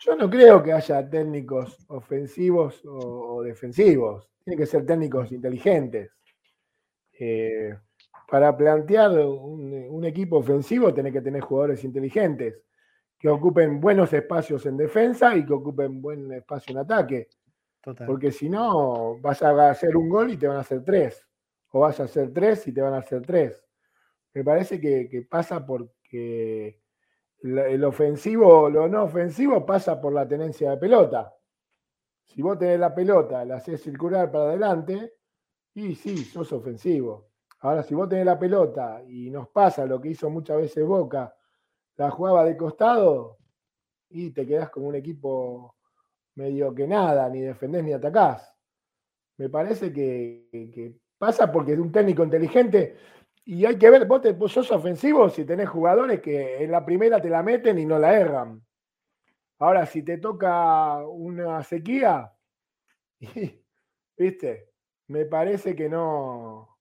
Yo 0.00 0.16
no 0.16 0.28
creo 0.28 0.62
que 0.62 0.74
haya 0.74 1.08
técnicos 1.08 1.86
ofensivos 1.88 2.82
o, 2.84 3.42
defensivos. 3.42 4.28
Tienen 4.44 4.58
que 4.58 4.66
ser 4.66 4.84
técnicos 4.84 5.32
inteligentes. 5.32 6.10
Eh, 7.18 7.74
para 8.28 8.54
plantear 8.54 9.12
un, 9.12 10.04
equipo 10.04 10.36
ofensivo, 10.36 10.92
tiene 10.92 11.10
que 11.10 11.22
tener 11.22 11.40
jugadores 11.40 11.82
inteligentes 11.84 12.66
que 13.18 13.28
ocupen 13.28 13.80
buenos 13.80 14.12
espacios 14.12 14.66
en 14.66 14.76
defensa 14.76 15.34
y 15.36 15.44
que 15.44 15.52
ocupen 15.52 16.00
buen 16.00 16.32
espacio 16.32 16.72
en 16.72 16.78
ataque. 16.78 17.28
Porque 18.06 18.32
si 18.32 18.48
no, 18.48 19.18
vas 19.20 19.42
a 19.42 19.70
hacer 19.70 19.96
un 19.96 20.08
gol 20.08 20.32
y 20.32 20.36
te 20.36 20.48
van 20.48 20.56
a 20.56 20.60
hacer 20.60 20.84
tres. 20.84 21.24
O 21.70 21.80
vas 21.80 22.00
a 22.00 22.04
hacer 22.04 22.32
tres 22.32 22.66
y 22.66 22.72
te 22.72 22.82
van 22.82 22.94
a 22.94 22.98
hacer 22.98 23.22
tres. 23.22 23.64
Me 24.34 24.42
parece 24.42 24.80
que, 24.80 25.08
que 25.08 25.22
pasa 25.22 25.64
porque 25.64 26.80
el 27.42 27.84
ofensivo 27.84 28.68
lo 28.68 28.88
no 28.88 29.04
ofensivo 29.04 29.64
pasa 29.64 30.00
por 30.00 30.12
la 30.12 30.26
tenencia 30.26 30.70
de 30.70 30.76
pelota. 30.78 31.34
Si 32.24 32.42
vos 32.42 32.58
tenés 32.58 32.80
la 32.80 32.94
pelota, 32.94 33.44
la 33.44 33.56
haces 33.56 33.80
circular 33.82 34.30
para 34.30 34.46
adelante, 34.46 35.14
y 35.74 35.94
sí, 35.94 36.16
sos 36.24 36.52
ofensivo. 36.52 37.28
Ahora, 37.60 37.82
si 37.82 37.94
vos 37.94 38.08
tenés 38.08 38.26
la 38.26 38.38
pelota 38.38 39.02
y 39.06 39.30
nos 39.30 39.48
pasa 39.48 39.86
lo 39.86 40.00
que 40.00 40.08
hizo 40.08 40.28
muchas 40.30 40.56
veces 40.58 40.84
Boca, 40.84 41.34
la 41.96 42.10
jugaba 42.10 42.44
de 42.44 42.56
costado 42.56 43.38
y 44.08 44.30
te 44.30 44.46
quedás 44.46 44.70
con 44.70 44.84
un 44.84 44.94
equipo 44.94 45.76
medio 46.34 46.74
que 46.74 46.86
nada, 46.86 47.28
ni 47.28 47.40
defendés 47.40 47.82
ni 47.84 47.92
atacás. 47.92 48.54
Me 49.38 49.48
parece 49.48 49.92
que, 49.92 50.94
pasa 51.18 51.50
porque 51.50 51.72
es 51.72 51.78
un 51.78 51.92
técnico 51.92 52.22
inteligente 52.22 52.96
y 53.44 53.64
hay 53.64 53.78
que 53.78 53.90
ver, 53.90 54.06
vos, 54.06 54.20
te, 54.20 54.36
sos 54.48 54.70
ofensivo 54.70 55.28
si 55.30 55.44
tenés 55.44 55.68
jugadores 55.68 56.20
que 56.20 56.62
en 56.62 56.70
la 56.70 56.84
primera 56.84 57.20
te 57.20 57.30
la 57.30 57.42
meten 57.42 57.78
y 57.78 57.86
no 57.86 57.98
la 57.98 58.18
erran. 58.18 58.62
Ahora, 59.58 59.86
si 59.86 60.02
te 60.02 60.18
toca 60.18 61.06
una 61.06 61.62
sequía, 61.62 62.32
viste, 64.18 64.70
me 65.08 65.24
parece 65.24 65.74
que 65.74 65.88
no, 65.88 66.78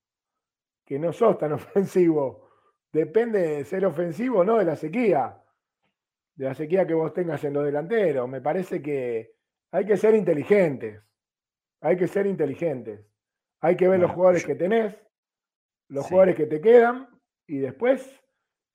que 0.86 1.00
no 1.00 1.14
sos 1.14 1.38
tan 1.38 1.54
ofensivo. 1.54 2.44
Depende 2.95 3.39
de 3.39 3.65
ser 3.65 3.85
ofensivo 3.85 4.45
no 4.45 4.57
de 4.57 4.63
la 4.63 4.77
sequía, 4.77 5.43
de 6.34 6.45
la 6.45 6.55
sequía 6.55 6.88
que 6.88 6.93
vos 6.93 7.13
tengas 7.13 7.43
en 7.43 7.51
los 7.51 7.65
delanteros. 7.65 8.30
Me 8.30 8.39
parece 8.39 8.81
que 8.81 9.35
hay 9.72 9.85
que 9.85 9.97
ser 9.97 10.15
inteligentes. 10.15 11.03
Hay 11.81 11.97
que 11.97 12.07
ser 12.07 12.26
inteligentes. 12.26 13.05
Hay 13.59 13.76
que 13.76 13.89
ver 13.89 13.99
los 13.99 14.11
jugadores 14.11 14.45
que 14.45 14.55
tenés 14.55 14.95
los 15.89 16.05
jugadores 16.05 16.38
que 16.38 16.45
te 16.45 16.61
quedan 16.61 17.09
y 17.45 17.57
después, 17.57 18.01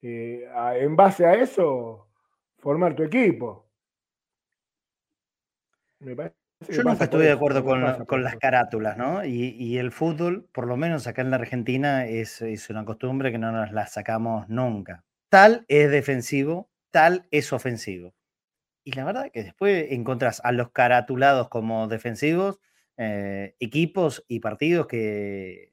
eh, 0.02 0.46
en 0.74 0.94
base 0.94 1.24
a 1.24 1.34
eso, 1.34 2.08
formar 2.58 2.94
tu 2.94 3.02
equipo. 3.02 3.70
Yo 6.68 6.82
nunca 6.82 7.04
estoy 7.04 7.24
de 7.24 7.32
acuerdo 7.32 7.64
con, 7.64 8.22
las 8.22 8.36
carátulas, 8.36 8.96
¿no? 8.96 9.24
Y, 9.24 9.78
el 9.78 9.92
fútbol, 9.92 10.48
por 10.52 10.66
lo 10.66 10.76
menos 10.76 11.06
acá 11.06 11.22
en 11.22 11.30
la 11.30 11.36
Argentina, 11.36 12.06
es, 12.06 12.42
es, 12.42 12.68
una 12.70 12.84
costumbre 12.84 13.32
que 13.32 13.38
no 13.38 13.50
nos 13.50 13.72
la 13.72 13.86
sacamos 13.86 14.48
nunca. 14.48 15.04
Tal 15.30 15.64
es 15.68 15.90
defensivo, 15.90 16.70
tal 16.90 17.26
es 17.30 17.52
ofensivo. 17.52 18.14
Y 18.84 18.92
la 18.92 19.04
verdad 19.04 19.30
que 19.32 19.44
después 19.44 19.86
encontrás 19.90 20.40
a 20.44 20.52
los 20.52 20.70
caratulados 20.70 21.48
como 21.48 21.88
defensivos, 21.88 22.60
eh, 22.96 23.54
equipos 23.58 24.24
y 24.28 24.40
partidos 24.40 24.86
que, 24.86 25.70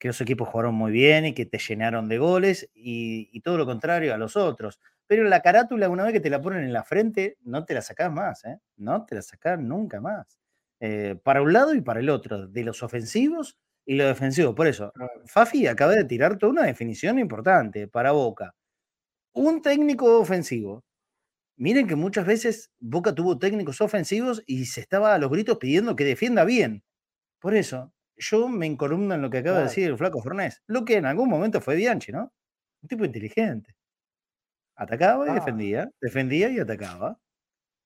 que 0.00 0.08
los 0.08 0.20
equipos 0.22 0.48
jugaron 0.48 0.74
muy 0.74 0.90
bien 0.90 1.26
y 1.26 1.34
que 1.34 1.44
te 1.44 1.58
llenaron 1.58 2.08
de 2.08 2.18
goles 2.18 2.70
y, 2.74 3.38
todo 3.42 3.58
lo 3.58 3.66
contrario 3.66 4.14
a 4.14 4.16
los 4.16 4.34
otros. 4.34 4.80
Pero 5.10 5.24
la 5.24 5.42
carátula, 5.42 5.88
una 5.88 6.04
vez 6.04 6.12
que 6.12 6.20
te 6.20 6.30
la 6.30 6.40
ponen 6.40 6.62
en 6.62 6.72
la 6.72 6.84
frente, 6.84 7.36
no 7.42 7.64
te 7.64 7.74
la 7.74 7.82
sacás 7.82 8.12
más, 8.12 8.44
¿eh? 8.44 8.60
No 8.76 9.04
te 9.06 9.16
la 9.16 9.22
sacás 9.22 9.58
nunca 9.58 10.00
más. 10.00 10.38
Eh, 10.78 11.16
para 11.24 11.42
un 11.42 11.52
lado 11.52 11.74
y 11.74 11.80
para 11.80 11.98
el 11.98 12.08
otro, 12.10 12.46
de 12.46 12.62
los 12.62 12.84
ofensivos 12.84 13.58
y 13.84 13.96
los 13.96 14.06
defensivos. 14.06 14.54
Por 14.54 14.68
eso, 14.68 14.92
Fafi 15.26 15.66
acaba 15.66 15.96
de 15.96 16.04
tirar 16.04 16.38
toda 16.38 16.52
una 16.52 16.62
definición 16.62 17.18
importante 17.18 17.88
para 17.88 18.12
Boca. 18.12 18.54
Un 19.32 19.62
técnico 19.62 20.20
ofensivo. 20.20 20.84
Miren 21.56 21.88
que 21.88 21.96
muchas 21.96 22.24
veces 22.24 22.70
Boca 22.78 23.12
tuvo 23.12 23.36
técnicos 23.36 23.80
ofensivos 23.80 24.44
y 24.46 24.66
se 24.66 24.80
estaba 24.80 25.12
a 25.14 25.18
los 25.18 25.32
gritos 25.32 25.58
pidiendo 25.58 25.96
que 25.96 26.04
defienda 26.04 26.44
bien. 26.44 26.84
Por 27.40 27.56
eso, 27.56 27.92
yo 28.16 28.48
me 28.48 28.66
encolumno 28.66 29.16
en 29.16 29.22
lo 29.22 29.30
que 29.30 29.38
acaba 29.38 29.58
de 29.58 29.64
decir 29.64 29.88
el 29.88 29.98
flaco 29.98 30.22
Fornés. 30.22 30.62
Lo 30.68 30.84
que 30.84 30.98
en 30.98 31.06
algún 31.06 31.28
momento 31.28 31.60
fue 31.60 31.74
Bianchi, 31.74 32.12
¿no? 32.12 32.32
Un 32.82 32.88
tipo 32.88 33.04
inteligente. 33.04 33.74
Atacaba 34.80 35.26
y 35.26 35.28
ah. 35.28 35.34
defendía, 35.34 35.90
defendía 36.00 36.48
y 36.48 36.58
atacaba. 36.58 37.18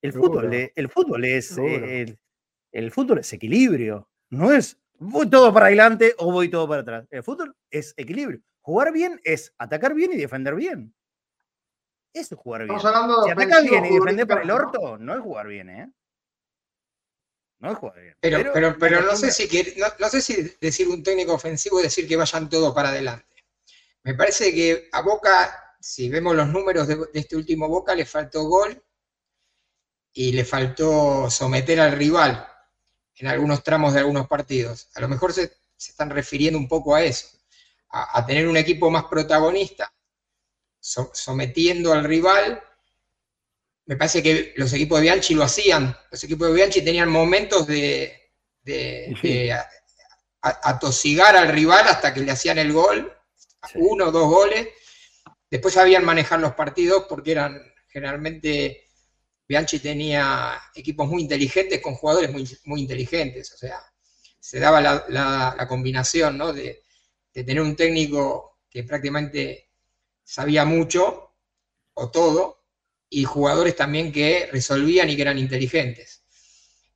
El 0.00 0.12
fútbol, 0.12 0.52
el 0.52 0.88
fútbol 0.88 1.24
es 1.24 1.58
eh, 1.58 2.16
el, 2.70 2.92
fútbol 2.92 3.18
es 3.18 3.32
equilibrio. 3.32 4.08
No 4.30 4.52
es 4.52 4.78
voy 4.98 5.28
todo 5.28 5.52
para 5.52 5.66
adelante 5.66 6.14
o 6.18 6.30
voy 6.30 6.48
todo 6.48 6.68
para 6.68 6.82
atrás. 6.82 7.08
El 7.10 7.24
fútbol 7.24 7.56
es 7.68 7.94
equilibrio. 7.96 8.40
Jugar 8.60 8.92
bien 8.92 9.20
es 9.24 9.52
atacar 9.58 9.92
bien 9.92 10.12
y 10.12 10.16
defender 10.16 10.54
bien. 10.54 10.94
Eso 12.12 12.36
es 12.36 12.40
jugar 12.40 12.64
bien. 12.64 12.78
si 12.78 12.86
atacar 12.86 13.64
bien 13.64 13.86
y 13.86 13.94
defender 13.94 14.28
para 14.28 14.42
el 14.42 14.50
orto, 14.52 14.96
no 14.96 15.14
es 15.14 15.20
jugar 15.20 15.48
bien, 15.48 15.68
¿eh? 15.70 15.92
Pero, 18.20 18.52
pero, 18.52 18.76
pero, 18.78 19.00
no, 19.00 19.16
sé 19.16 19.32
si 19.32 19.48
no, 19.98 20.08
sé 20.10 20.20
si 20.20 20.54
decir 20.60 20.86
un 20.86 21.02
técnico 21.02 21.32
ofensivo 21.32 21.78
es 21.78 21.84
decir 21.84 22.06
que 22.06 22.14
vayan 22.14 22.48
todo 22.48 22.72
para 22.72 22.90
adelante. 22.90 23.26
Me 24.02 24.14
parece 24.14 24.54
que 24.54 24.88
a 24.92 25.00
Boca, 25.00 25.63
si 25.84 26.08
vemos 26.08 26.34
los 26.34 26.48
números 26.48 26.88
de, 26.88 26.96
este 27.12 27.36
último 27.36 27.68
Boca, 27.68 27.94
le 27.94 28.06
faltó 28.06 28.44
gol 28.44 28.82
y 30.14 30.32
le 30.32 30.42
faltó 30.42 31.28
someter 31.28 31.78
al 31.78 31.92
rival 31.92 32.48
en 33.16 33.26
algunos 33.26 33.62
tramos 33.62 33.92
de 33.92 34.00
algunos 34.00 34.26
partidos. 34.26 34.88
A 34.94 35.02
lo 35.02 35.08
mejor 35.08 35.34
se, 35.34 35.58
están 35.76 36.08
refiriendo 36.08 36.58
un 36.58 36.68
poco 36.68 36.94
a 36.94 37.02
eso, 37.02 37.28
a, 37.90 38.24
tener 38.24 38.48
un 38.48 38.56
equipo 38.56 38.90
más 38.90 39.04
protagonista, 39.04 39.94
sometiendo 40.80 41.92
al 41.92 42.04
rival 42.04 42.62
me 43.84 43.96
parece 43.96 44.22
que 44.22 44.54
los 44.56 44.72
equipos 44.72 44.98
de 44.98 45.02
Bianchi 45.02 45.34
lo 45.34 45.42
hacían. 45.42 45.94
Los 46.10 46.24
equipos 46.24 46.48
de 46.48 46.54
Bianchi 46.54 46.80
tenían 46.80 47.10
momentos 47.10 47.66
de, 47.66 48.32
atosigar 50.40 51.36
al 51.36 51.48
rival 51.48 51.86
hasta 51.88 52.14
que 52.14 52.20
le 52.20 52.32
hacían 52.32 52.56
el 52.56 52.72
gol, 52.72 53.14
uno 53.74 54.06
o 54.06 54.10
dos 54.10 54.26
goles. 54.30 54.68
Después 55.54 55.74
sabían 55.74 56.04
manejar 56.04 56.40
los 56.40 56.54
partidos 56.54 57.04
porque 57.08 57.30
eran 57.30 57.62
generalmente 57.86 58.88
Bianchi 59.46 59.78
tenía 59.78 60.60
equipos 60.74 61.06
muy 61.06 61.22
inteligentes 61.22 61.80
con 61.80 61.94
jugadores 61.94 62.32
muy, 62.64 62.80
inteligentes. 62.80 63.52
O 63.52 63.56
sea, 63.56 63.80
se 64.40 64.58
daba 64.58 64.80
la, 64.80 65.66
combinación 65.68 66.38
¿no? 66.38 66.52
de, 66.52 66.82
de 67.32 67.44
tener 67.44 67.62
un 67.62 67.76
técnico 67.76 68.62
que 68.68 68.82
prácticamente 68.82 69.70
sabía 70.24 70.64
mucho 70.64 71.36
o 71.92 72.10
todo 72.10 72.64
y 73.08 73.22
jugadores 73.22 73.76
también 73.76 74.10
que 74.10 74.48
resolvían 74.50 75.08
y 75.08 75.14
que 75.14 75.22
eran 75.22 75.38
inteligentes. 75.38 76.24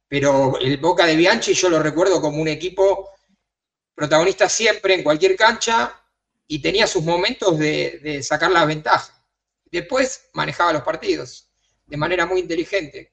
Pero 0.09 0.59
el 0.59 0.79
Boca 0.79 1.07
de 1.07 1.15
Bianchi 1.15 1.55
yo 1.55 1.69
lo 1.69 1.81
recuerdo 1.81 2.21
como 2.21 2.43
un 2.43 2.49
equipo 2.49 3.09
protagonista 3.95 4.49
siempre 4.49 4.95
en 4.95 5.05
cualquier 5.05 5.37
cancha 5.37 5.98
y 6.49 6.61
tenía 6.61 6.87
sus 6.87 7.05
momentos 7.05 7.59
de, 7.59 8.21
sacar 8.23 8.51
la 8.51 8.65
ventaja. 8.65 9.15
Después 9.71 10.31
manejaba 10.33 10.73
los 10.73 10.83
partidos 10.83 11.51
de 11.87 11.97
manera 11.97 12.27
muy 12.27 12.41
inteligente. 12.41 13.13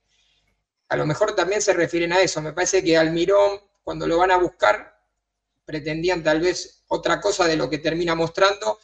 A 0.88 0.96
lo 0.96 1.06
mejor 1.06 1.36
también 1.36 1.62
se 1.62 1.74
refieren 1.74 2.14
a 2.14 2.22
eso. 2.22 2.42
Me 2.42 2.54
parece 2.54 2.84
que 2.84 2.98
Almirón, 2.98 3.60
cuando 3.84 4.08
lo 4.08 4.18
van 4.18 4.32
a 4.32 4.38
buscar, 4.38 5.00
pretendían 5.66 6.24
tal 6.24 6.40
vez 6.40 6.84
otra 6.88 7.20
cosa 7.20 7.46
de 7.46 7.58
lo 7.58 7.70
que 7.70 7.80
termina 7.80 8.16
mostrando 8.16 8.80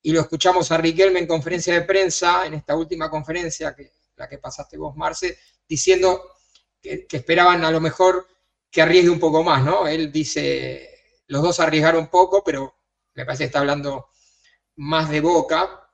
y 0.00 0.12
lo 0.12 0.20
escuchamos 0.20 0.70
a 0.70 0.76
Riquelme 0.76 1.20
en 1.20 1.26
conferencia 1.26 1.74
de 1.74 1.82
prensa, 1.82 2.46
en 2.46 2.54
esta 2.54 2.76
última 2.76 3.08
conferencia, 3.10 3.74
que, 3.74 3.92
la 4.16 4.28
que 4.28 4.38
pasaste 4.38 4.76
vos, 4.76 4.96
Marce, 4.96 5.38
diciendo 5.68 6.22
que, 6.80 7.06
esperaban 7.10 7.64
a 7.64 7.70
lo 7.70 7.80
mejor 7.80 8.26
que 8.70 8.82
arriesgue 8.82 9.10
un 9.10 9.20
poco 9.20 9.42
más, 9.42 9.64
¿no? 9.64 9.86
Él 9.86 10.10
dice, 10.10 11.22
los 11.28 11.42
dos 11.42 11.60
arriesgaron 11.60 12.08
poco, 12.08 12.42
pero 12.42 12.74
me 13.14 13.24
parece 13.24 13.44
que 13.44 13.46
está 13.46 13.60
hablando 13.60 14.08
más 14.76 15.10
de 15.10 15.20
boca, 15.20 15.88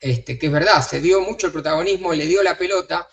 este, 0.00 0.38
que 0.38 0.46
es 0.46 0.52
verdad, 0.52 0.86
se 0.86 1.00
dio 1.00 1.20
mucho 1.20 1.46
el 1.46 1.52
protagonismo, 1.52 2.12
le 2.12 2.26
dio 2.26 2.42
la 2.42 2.58
pelota. 2.58 3.08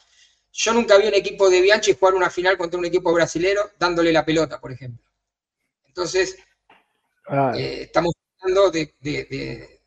Yo 0.51 0.73
nunca 0.73 0.97
vi 0.97 1.07
un 1.07 1.13
equipo 1.13 1.49
de 1.49 1.61
Bianchi 1.61 1.93
jugar 1.93 2.15
una 2.15 2.29
final 2.29 2.57
contra 2.57 2.79
un 2.79 2.85
equipo 2.85 3.13
brasilero 3.13 3.71
dándole 3.77 4.11
la 4.11 4.25
pelota, 4.25 4.59
por 4.59 4.71
ejemplo. 4.71 5.05
Entonces, 5.85 6.37
Ah. 7.29 7.53
Eh, 7.55 7.83
estamos 7.83 8.13
hablando 8.41 8.71
de, 8.71 9.81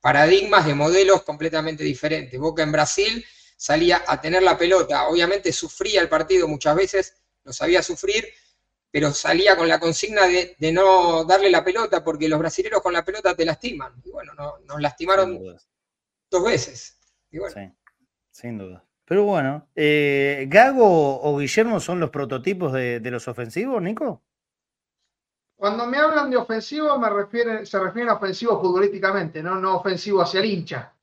paradigmas, 0.00 0.66
de 0.66 0.74
modelos 0.74 1.22
completamente 1.22 1.84
diferentes. 1.84 2.40
Boca 2.40 2.62
en 2.62 2.72
Brasil 2.72 3.24
salía 3.56 4.02
a 4.06 4.20
tener 4.20 4.42
la 4.42 4.56
pelota, 4.56 5.08
obviamente 5.08 5.52
sufría 5.52 6.00
el 6.00 6.08
partido 6.08 6.48
muchas 6.48 6.74
veces, 6.74 7.14
lo 7.44 7.52
sabía 7.52 7.82
sufrir, 7.82 8.26
pero 8.96 9.12
salía 9.12 9.54
con 9.58 9.68
la 9.68 9.78
consigna 9.78 10.22
de, 10.26 10.72
no 10.72 11.22
darle 11.24 11.50
la 11.50 11.62
pelota 11.62 12.02
porque 12.02 12.30
los 12.30 12.38
brasileños 12.38 12.80
con 12.80 12.94
la 12.94 13.04
pelota 13.04 13.36
te 13.36 13.44
lastiman. 13.44 13.92
Y 14.02 14.10
bueno, 14.10 14.32
nos 14.34 14.80
lastimaron 14.80 15.38
dos 16.30 16.42
veces. 16.42 16.98
Sí, 17.30 17.70
sin 18.30 18.56
duda. 18.56 18.82
Pero 19.04 19.24
bueno, 19.24 19.68
eh, 19.74 20.46
¿Gago 20.48 21.20
o 21.20 21.36
Guillermo 21.36 21.78
son 21.78 22.00
los 22.00 22.08
prototipos 22.08 22.72
de, 22.72 22.98
los 23.10 23.28
ofensivos, 23.28 23.82
Nico? 23.82 24.22
Cuando 25.56 25.86
me 25.86 25.98
hablan 25.98 26.30
de 26.30 26.38
ofensivo, 26.38 26.98
me 26.98 27.10
refieren, 27.10 27.66
se 27.66 27.78
refieren 27.78 28.08
a 28.08 28.14
ofensivo 28.14 28.58
futbolísticamente, 28.58 29.42
no, 29.42 29.56
no 29.56 29.76
ofensivo 29.76 30.22
hacia 30.22 30.40
el 30.40 30.46
hincha. 30.46 30.94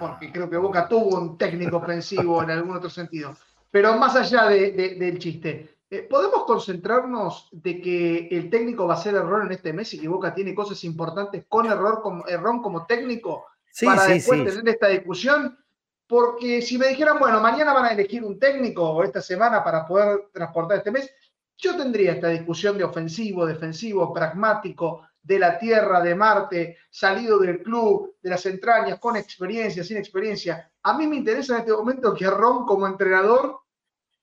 Porque 0.00 0.32
creo 0.32 0.48
que 0.48 0.56
Boca 0.56 0.88
tuvo 0.88 1.18
un 1.20 1.36
técnico 1.36 1.76
ofensivo 1.76 2.42
en 2.42 2.52
algún 2.52 2.74
otro 2.74 2.88
sentido. 2.88 3.36
Pero 3.70 3.98
más 3.98 4.16
allá 4.16 4.46
del 4.46 5.18
chiste, 5.18 5.75
eh, 5.90 6.02
¿podemos 6.02 6.44
concentrarnos 6.44 7.48
de 7.52 7.80
que 7.80 8.28
el 8.30 8.50
técnico 8.50 8.86
va 8.86 8.94
a 8.94 8.98
ser 8.98 9.14
error 9.14 9.44
en 9.44 9.52
este 9.52 9.72
mes 9.72 9.92
y 9.94 10.00
que 10.00 10.08
Boca 10.08 10.34
tiene 10.34 10.54
cosas 10.54 10.82
importantes 10.84 11.44
con 11.48 11.66
error 11.66 12.00
como, 12.02 12.26
error 12.26 12.60
como 12.62 12.86
técnico 12.86 13.46
para 13.82 14.06
después 14.06 14.44
tener 14.44 14.68
esta 14.68 14.88
discusión? 14.88 15.56
porque 16.06 16.62
si 16.62 16.78
me 16.78 16.88
dijeran, 16.88 17.18
bueno, 17.18 17.40
mañana 17.40 17.72
van 17.72 17.86
a 17.86 17.92
elegir 17.92 18.24
un 18.24 18.38
técnico 18.38 18.88
o 18.88 19.02
esta 19.02 19.20
semana 19.20 19.62
para 19.64 19.84
poder 19.86 20.28
transportar 20.32 20.78
este 20.78 20.92
mes, 20.92 21.10
yo 21.56 21.76
tendría 21.76 22.12
esta 22.12 22.28
discusión 22.28 22.78
de 22.78 22.84
ofensivo, 22.84 23.46
defensivo, 23.46 24.12
pragmático, 24.12 25.08
de 25.22 25.38
la 25.40 25.58
Tierra, 25.58 26.00
de 26.00 26.14
Marte, 26.14 26.78
salido 26.88 27.38
del 27.38 27.60
club, 27.60 28.14
de 28.22 28.30
las 28.30 28.46
entrañas, 28.46 29.00
con 29.00 29.16
experiencia, 29.16 29.82
sin 29.82 29.96
experiencia. 29.96 30.70
A 30.84 30.96
mí 30.96 31.08
me 31.08 31.16
interesa 31.16 31.54
en 31.54 31.60
este 31.60 31.72
momento 31.72 32.14
que 32.14 32.30
Ron 32.30 32.64
como 32.64 32.86
entrenador 32.86 33.58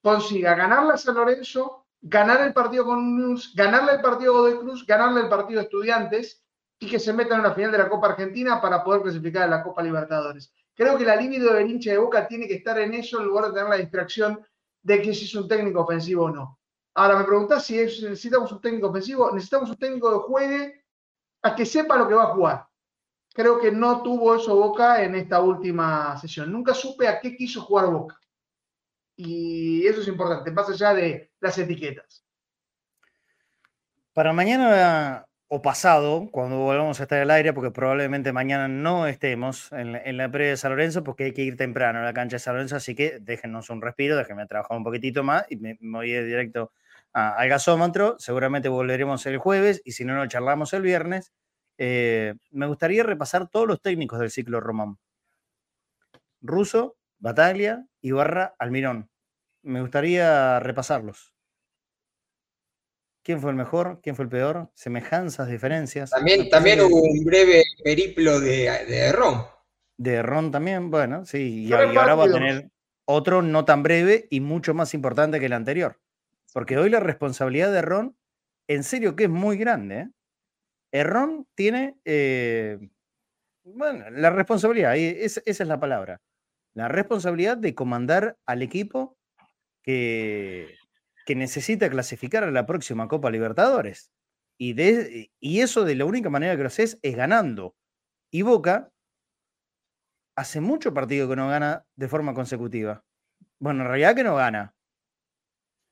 consiga 0.04 0.54
ganarle 0.54 0.92
a 0.92 0.96
San 0.98 1.14
Lorenzo, 1.14 1.86
ganar 2.02 2.42
el 2.42 2.52
partido 2.52 2.84
con 2.84 3.16
News, 3.16 3.54
ganarle 3.56 3.92
el 3.92 4.02
partido 4.02 4.44
de 4.44 4.58
Cruz, 4.58 4.84
ganarle 4.86 5.22
el 5.22 5.30
partido 5.30 5.62
Estudiantes 5.62 6.44
y 6.78 6.86
que 6.86 6.98
se 6.98 7.14
metan 7.14 7.38
en 7.38 7.44
la 7.44 7.54
final 7.54 7.72
de 7.72 7.78
la 7.78 7.88
Copa 7.88 8.08
Argentina 8.08 8.60
para 8.60 8.84
poder 8.84 9.00
clasificar 9.00 9.44
a 9.44 9.46
la 9.46 9.62
Copa 9.62 9.82
Libertadores. 9.82 10.52
Creo 10.74 10.98
que 10.98 11.06
la 11.06 11.16
libido 11.16 11.54
del 11.54 11.70
hincha 11.70 11.92
de 11.92 11.96
Boca 11.96 12.28
tiene 12.28 12.46
que 12.46 12.56
estar 12.56 12.78
en 12.78 12.92
eso 12.92 13.18
en 13.18 13.24
lugar 13.24 13.46
de 13.46 13.52
tener 13.52 13.70
la 13.70 13.76
distracción 13.76 14.46
de 14.82 15.00
que 15.00 15.14
si 15.14 15.24
es 15.24 15.34
un 15.36 15.48
técnico 15.48 15.80
ofensivo 15.80 16.24
o 16.24 16.30
no. 16.30 16.58
Ahora 16.96 17.16
me 17.16 17.24
preguntás 17.24 17.64
si 17.64 17.78
necesitamos 17.78 18.52
un 18.52 18.60
técnico 18.60 18.88
ofensivo. 18.88 19.30
Necesitamos 19.32 19.70
un 19.70 19.76
técnico 19.76 20.10
que 20.10 20.26
juegue 20.28 20.84
a 21.42 21.54
que 21.54 21.64
sepa 21.64 21.96
lo 21.96 22.06
que 22.06 22.14
va 22.14 22.24
a 22.24 22.34
jugar. 22.34 22.66
Creo 23.32 23.58
que 23.58 23.72
no 23.72 24.02
tuvo 24.02 24.34
eso 24.34 24.54
Boca 24.54 25.02
en 25.02 25.14
esta 25.14 25.40
última 25.40 26.14
sesión. 26.18 26.52
Nunca 26.52 26.74
supe 26.74 27.08
a 27.08 27.18
qué 27.20 27.34
quiso 27.34 27.62
jugar 27.62 27.86
Boca. 27.86 28.20
Y 29.16 29.86
eso 29.86 30.00
es 30.00 30.08
importante, 30.08 30.50
más 30.50 30.68
allá 30.68 30.94
de 30.94 31.30
las 31.40 31.56
etiquetas. 31.58 32.24
Para 34.12 34.32
mañana 34.32 35.26
o 35.48 35.62
pasado, 35.62 36.28
cuando 36.32 36.58
volvamos 36.58 36.98
a 36.98 37.04
estar 37.04 37.20
al 37.20 37.30
aire, 37.30 37.52
porque 37.52 37.70
probablemente 37.70 38.32
mañana 38.32 38.66
no 38.66 39.06
estemos 39.06 39.70
en 39.72 40.16
la, 40.16 40.28
previa 40.30 40.50
de 40.50 40.56
San 40.56 40.72
Lorenzo, 40.72 41.04
porque 41.04 41.24
hay 41.24 41.32
que 41.32 41.42
ir 41.42 41.56
temprano 41.56 42.00
a 42.00 42.02
la 42.02 42.12
cancha 42.12 42.36
de 42.36 42.40
San 42.40 42.54
Lorenzo, 42.54 42.76
así 42.76 42.94
que 42.94 43.18
déjenos 43.20 43.70
un 43.70 43.82
respiro, 43.82 44.16
déjenme 44.16 44.46
trabajar 44.46 44.76
un 44.76 44.84
poquitito 44.84 45.22
más 45.22 45.44
y 45.50 45.56
me, 45.56 45.78
voy 45.80 46.08
directo 46.08 46.72
al 47.12 47.48
gasómetro. 47.48 48.16
Seguramente 48.18 48.68
volveremos 48.68 49.24
el 49.26 49.38
jueves 49.38 49.80
y 49.84 49.92
si 49.92 50.04
no, 50.04 50.14
nos 50.16 50.28
charlamos 50.28 50.72
el 50.72 50.82
viernes. 50.82 51.32
Eh, 51.78 52.34
me 52.50 52.66
gustaría 52.66 53.02
repasar 53.02 53.48
todos 53.48 53.66
los 53.66 53.80
técnicos 53.80 54.18
del 54.18 54.30
ciclo 54.30 54.60
Román. 54.60 54.98
Russo, 56.40 56.96
Bataglia, 57.24 57.86
Ibarra, 58.02 58.54
Almirón. 58.58 59.08
Me 59.62 59.80
gustaría 59.80 60.60
repasarlos. 60.60 61.34
¿Quién 63.22 63.40
fue 63.40 63.50
el 63.50 63.56
mejor? 63.56 64.00
¿Quién 64.02 64.14
fue 64.14 64.26
el 64.26 64.28
peor? 64.28 64.70
Semejanzas, 64.74 65.48
diferencias. 65.48 66.10
También, 66.10 66.50
también 66.50 66.82
hubo 66.82 67.00
un 67.00 67.24
breve 67.24 67.64
periplo 67.82 68.40
de, 68.40 68.68
de 68.86 69.10
Ron. 69.12 69.42
De 69.96 70.22
Ron 70.22 70.50
también, 70.50 70.90
bueno, 70.90 71.24
sí. 71.24 71.64
Y, 71.64 71.72
ahora 71.72 72.14
va 72.14 72.24
a 72.26 72.30
tener 72.30 72.70
otro 73.06 73.40
no 73.40 73.64
tan 73.64 73.82
breve 73.82 74.26
y 74.28 74.40
mucho 74.40 74.74
más 74.74 74.92
importante 74.92 75.40
que 75.40 75.46
el 75.46 75.54
anterior. 75.54 75.98
Porque 76.52 76.76
hoy 76.76 76.90
la 76.90 77.00
responsabilidad 77.00 77.72
de 77.72 77.80
Ron, 77.80 78.18
en 78.68 78.84
serio 78.84 79.16
que 79.16 79.24
es 79.24 79.30
muy 79.30 79.56
grande. 79.56 80.10
¿eh? 80.92 81.04
Ron 81.04 81.48
tiene, 81.54 81.96
eh, 82.04 82.90
bueno, 83.64 84.10
la 84.10 84.28
responsabilidad, 84.28 84.94
esa 84.94 85.40
es 85.46 85.60
la 85.60 85.80
palabra. 85.80 86.20
La 86.74 86.88
responsabilidad 86.88 87.56
de 87.56 87.74
comandar 87.74 88.36
al 88.46 88.62
equipo 88.62 89.16
que, 89.82 90.76
que 91.24 91.34
necesita 91.34 91.88
clasificar 91.88 92.44
a 92.44 92.50
la 92.50 92.66
próxima 92.66 93.08
Copa 93.08 93.30
Libertadores. 93.30 94.10
Y, 94.58 94.74
de, 94.74 95.30
y 95.40 95.60
eso 95.60 95.84
de 95.84 95.94
la 95.96 96.04
única 96.04 96.30
manera 96.30 96.56
que 96.56 96.62
lo 96.62 96.68
haces 96.68 96.98
es 97.02 97.16
ganando. 97.16 97.74
Y 98.30 98.42
Boca 98.42 98.90
hace 100.36 100.60
mucho 100.60 100.92
partido 100.92 101.28
que 101.28 101.36
no 101.36 101.48
gana 101.48 101.84
de 101.96 102.08
forma 102.08 102.34
consecutiva. 102.34 103.04
Bueno, 103.58 103.82
en 103.82 103.88
realidad 103.88 104.14
que 104.14 104.24
no 104.24 104.36
gana. 104.36 104.74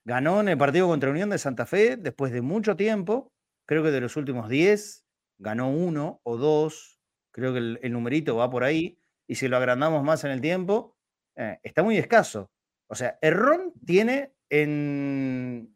Ganó 0.05 0.41
en 0.41 0.49
el 0.49 0.59
partido 0.59 0.89
contra 0.89 1.11
Unión 1.11 1.31
de 1.31 1.39
Santa 1.39 1.65
Fe 1.65 1.97
después 1.97 2.33
de 2.33 2.43
mucho 2.43 2.77
tiempo. 2.77 3.33
Creo 3.67 3.83
que 3.83 3.93
de 3.93 4.01
los 4.01 4.17
últimos 4.17 4.49
10 4.49 5.05
ganó 5.39 5.71
uno 5.71 6.21
o 6.25 6.37
dos. 6.37 6.99
Creo 7.31 7.53
que 7.53 7.59
el, 7.59 7.93
numerito 7.93 8.37
va 8.37 8.51
por 8.51 8.65
ahí. 8.65 8.99
Y 9.27 9.37
si 9.37 9.49
lo 9.49 9.57
agrandamos 9.57 10.03
más 10.03 10.25
en 10.25 10.31
el 10.31 10.41
tiempo, 10.41 10.97
eh, 11.37 11.59
está 11.63 11.83
muy 11.83 11.97
escaso. 11.97 12.51
O 12.89 12.95
sea, 12.95 13.19
Errón 13.23 13.73
tiene 13.87 14.35
en, 14.51 15.75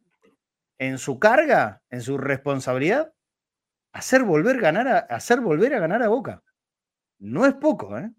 en 0.79 0.99
su 0.99 1.19
carga, 1.19 1.83
en 1.91 2.03
su 2.03 2.19
responsabilidad, 2.19 3.13
hacer 3.93 4.25
volver, 4.25 4.61
ganar 4.61 4.89
a, 4.89 4.99
hacer 4.99 5.41
volver 5.41 5.75
a 5.75 5.81
ganar 5.81 6.03
a 6.03 6.09
Boca. 6.09 6.43
No 7.19 7.47
es 7.47 7.55
poco, 7.55 7.99
¿eh? 7.99 8.11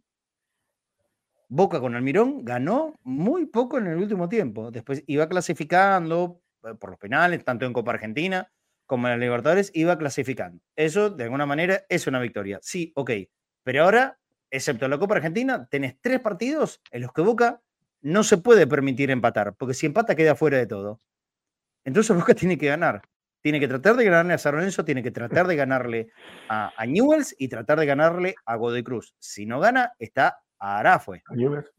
Boca 1.49 1.79
con 1.79 1.95
Almirón 1.95 2.43
ganó 2.43 2.95
muy 3.03 3.45
poco 3.45 3.77
en 3.77 3.87
el 3.87 3.97
último 3.97 4.27
tiempo. 4.27 4.71
Después 4.71 5.03
iba 5.07 5.29
clasificando 5.29 6.41
eh, 6.63 6.73
por 6.73 6.89
los 6.89 6.99
penales, 6.99 7.43
tanto 7.45 7.65
en 7.65 7.73
Copa 7.73 7.91
Argentina 7.91 8.51
como 8.85 9.07
en 9.07 9.13
la 9.13 9.17
Libertadores, 9.17 9.69
iba 9.73 9.97
clasificando. 9.97 10.63
Eso, 10.75 11.09
de 11.09 11.25
alguna 11.25 11.45
manera, 11.45 11.83
es 11.89 12.07
una 12.07 12.19
victoria. 12.19 12.59
Sí, 12.61 12.93
ok. 12.95 13.11
Pero 13.63 13.83
ahora, 13.83 14.17
excepto 14.52 14.88
la 14.88 14.98
Copa 14.98 15.15
Argentina, 15.15 15.68
tenés 15.69 15.95
tres 16.02 16.19
partidos 16.19 16.82
en 16.91 17.02
los 17.02 17.14
que 17.14 17.22
Boca 17.22 17.61
no 18.02 18.24
se 18.24 18.38
puede 18.38 18.68
permitir 18.68 19.11
empatar, 19.11 19.56
porque 19.56 19.74
si 19.74 19.86
empata 19.86 20.15
queda 20.15 20.36
fuera 20.36 20.57
de 20.57 20.68
todo. 20.68 21.02
Entonces 21.84 22.15
Boca 22.15 22.34
tiene 22.34 22.57
que 22.57 22.68
ganar. 22.68 23.02
Tiene 23.41 23.60
que 23.60 23.68
tratar 23.68 23.95
de 23.95 24.03
ganarle 24.03 24.34
a 24.34 24.38
San 24.38 24.56
Lorenzo, 24.56 24.84
tiene 24.84 25.03
que 25.03 25.11
tratar 25.11 25.48
de 25.48 25.56
ganarle 25.56 26.10
a, 26.49 26.74
Newells 26.86 27.36
y 27.38 27.48
tratar 27.48 27.80
de 27.80 27.86
ganarle 27.86 28.36
a 28.45 28.56
Godoy 28.56 28.84
Cruz. 28.84 29.15
Si 29.19 29.45
no 29.45 29.60
gana, 29.60 29.94
está 29.99 30.41
a 30.60 30.80
Arafue. 30.80 31.24
A 31.28 31.36
Newells. 31.36 31.72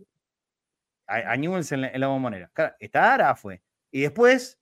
A, 1.09 1.36
Newells 1.36 1.73
en 1.73 2.01
la, 2.01 2.07
bombonera. 2.07 2.51
está 2.78 3.11
a 3.11 3.15
Arafue. 3.15 3.61
Y 3.90 4.03
después, 4.03 4.59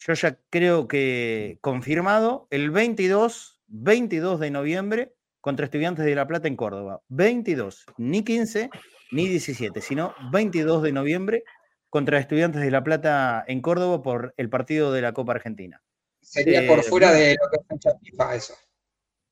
yo 0.00 0.12
ya 0.12 0.38
creo 0.50 0.88
que 0.88 1.58
confirmado, 1.62 2.46
el 2.50 2.70
22, 2.70 3.60
22 3.68 4.40
de 4.40 4.50
noviembre 4.50 5.14
contra 5.42 5.66
Estudiantes 5.66 6.04
de 6.06 6.14
La 6.14 6.26
Plata 6.26 6.48
en 6.48 6.56
Córdoba. 6.56 7.02
22, 7.08 7.84
ni 7.98 8.24
15, 8.24 8.70
ni 9.10 9.28
17, 9.28 9.82
sino 9.82 10.14
22 10.30 10.82
de 10.82 10.92
noviembre 10.92 11.44
contra 11.90 12.18
Estudiantes 12.18 12.62
de 12.62 12.70
La 12.70 12.82
Plata 12.82 13.44
en 13.46 13.60
Córdoba 13.60 14.02
por 14.02 14.32
el 14.38 14.48
partido 14.48 14.92
de 14.92 15.02
la 15.02 15.12
Copa 15.12 15.32
Argentina. 15.32 15.82
Sería 16.20 16.66
por 16.66 16.78
eh, 16.78 16.82
fuera 16.84 17.12
de 17.12 17.36
lo 17.42 17.50
que 17.50 17.56
es 17.60 17.66
fecha 17.68 17.90
FIFA 18.00 18.34
eso. 18.36 18.54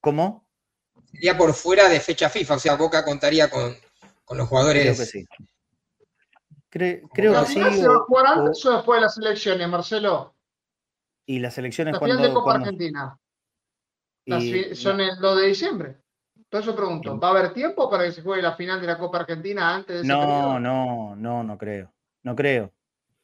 ¿Cómo? 0.01 0.47
Sería 1.13 1.39
por 1.39 1.55
fuera 1.55 1.89
de 1.89 2.01
fecha 2.01 2.29
FIFA, 2.29 2.55
o 2.57 2.59
sea, 2.59 2.75
Boca 2.75 3.05
contaría 3.05 3.49
con, 3.49 3.77
los 4.37 4.49
jugadores. 4.49 4.83
Creo 4.83 4.97
que 4.97 5.07
sí. 5.07 5.27
creo 7.13 7.41
que 7.41 7.47
sí. 7.47 7.55
¿Se 7.55 7.89
va 7.89 7.95
a 7.95 7.99
jugar 8.01 8.27
antes 8.27 8.67
o 8.67 8.75
después 8.75 8.99
de 8.99 9.03
las 9.03 9.17
elecciones, 9.17 9.69
Marcelo? 9.69 10.35
¿Y 11.25 11.39
las 11.39 11.57
elecciones 11.57 11.95
la 11.95 12.01
final 12.01 12.21
de 12.21 12.33
Copa 12.33 12.55
Argentina. 12.55 13.20
Son 14.75 15.01
el 15.01 15.19
2 15.19 15.41
de 15.41 15.47
diciembre. 15.47 15.97
Por 16.49 16.63
eso 16.63 16.75
pregunto, 16.75 17.19
¿va 17.19 17.29
a 17.29 17.31
haber 17.31 17.53
tiempo 17.53 17.89
para 17.89 18.05
que 18.05 18.13
se 18.13 18.23
juegue 18.23 18.43
la 18.43 18.57
final 18.57 18.81
de 18.81 18.87
la 18.89 18.99
Copa 18.99 19.21
Argentina 19.21 19.77
antes 19.77 19.97
de 19.97 20.01
ese 20.01 20.09
No, 20.09 20.59
no, 20.59 21.15
no, 21.15 21.45
no 21.45 21.59
creo. 21.59 21.93
No 22.25 22.35
creo. 22.35 22.73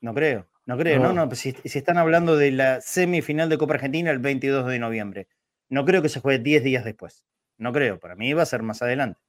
No 0.00 0.14
creo. 0.14 0.46
No 0.64 0.76
creo. 0.76 1.00
No, 1.00 1.12
no, 1.12 1.34
si, 1.34 1.54
están 1.64 1.98
hablando 1.98 2.36
de 2.36 2.52
la 2.52 2.80
semifinal 2.80 3.48
de 3.48 3.58
Copa 3.58 3.74
Argentina 3.74 4.10
el 4.10 4.20
22 4.20 4.66
de 4.66 4.78
noviembre. 4.78 5.28
No 5.68 5.84
creo 5.84 6.02
que 6.02 6.08
se 6.08 6.20
juegue 6.20 6.38
10 6.40 6.64
días 6.64 6.84
después. 6.84 7.24
No 7.58 7.72
creo. 7.72 7.98
Para 7.98 8.14
mí 8.14 8.32
va 8.32 8.42
a 8.42 8.46
ser 8.46 8.62
más 8.62 8.80
adelante. 8.82 9.20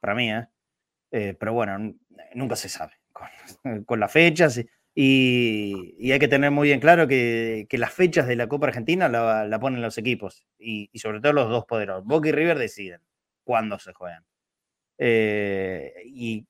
Para 0.00 0.14
mí, 0.14 0.30
¿eh? 0.30 0.46
eh 1.10 1.36
pero 1.38 1.52
bueno, 1.52 1.94
nunca 2.34 2.56
se 2.56 2.68
sabe. 2.70 2.92
Con, 3.86 4.00
las 4.00 4.12
fechas. 4.12 4.62
Y, 4.98 6.10
hay 6.10 6.18
que 6.18 6.26
tener 6.26 6.50
muy 6.50 6.68
bien 6.68 6.80
claro 6.80 7.06
que, 7.06 7.68
las 7.70 7.92
fechas 7.92 8.26
de 8.26 8.34
la 8.34 8.48
Copa 8.48 8.68
Argentina 8.68 9.08
la, 9.10 9.58
ponen 9.60 9.82
los 9.82 9.98
equipos 9.98 10.46
y, 10.58 10.90
sobre 10.98 11.20
todo 11.20 11.34
los 11.34 11.50
dos 11.50 11.66
poderosos. 11.66 12.04
Boca 12.06 12.30
y 12.30 12.32
River 12.32 12.58
deciden 12.58 13.02
cuándo 13.44 13.78
se 13.78 13.92
juegan. 13.92 14.24
Eh, 14.98 15.92
y 16.06 16.46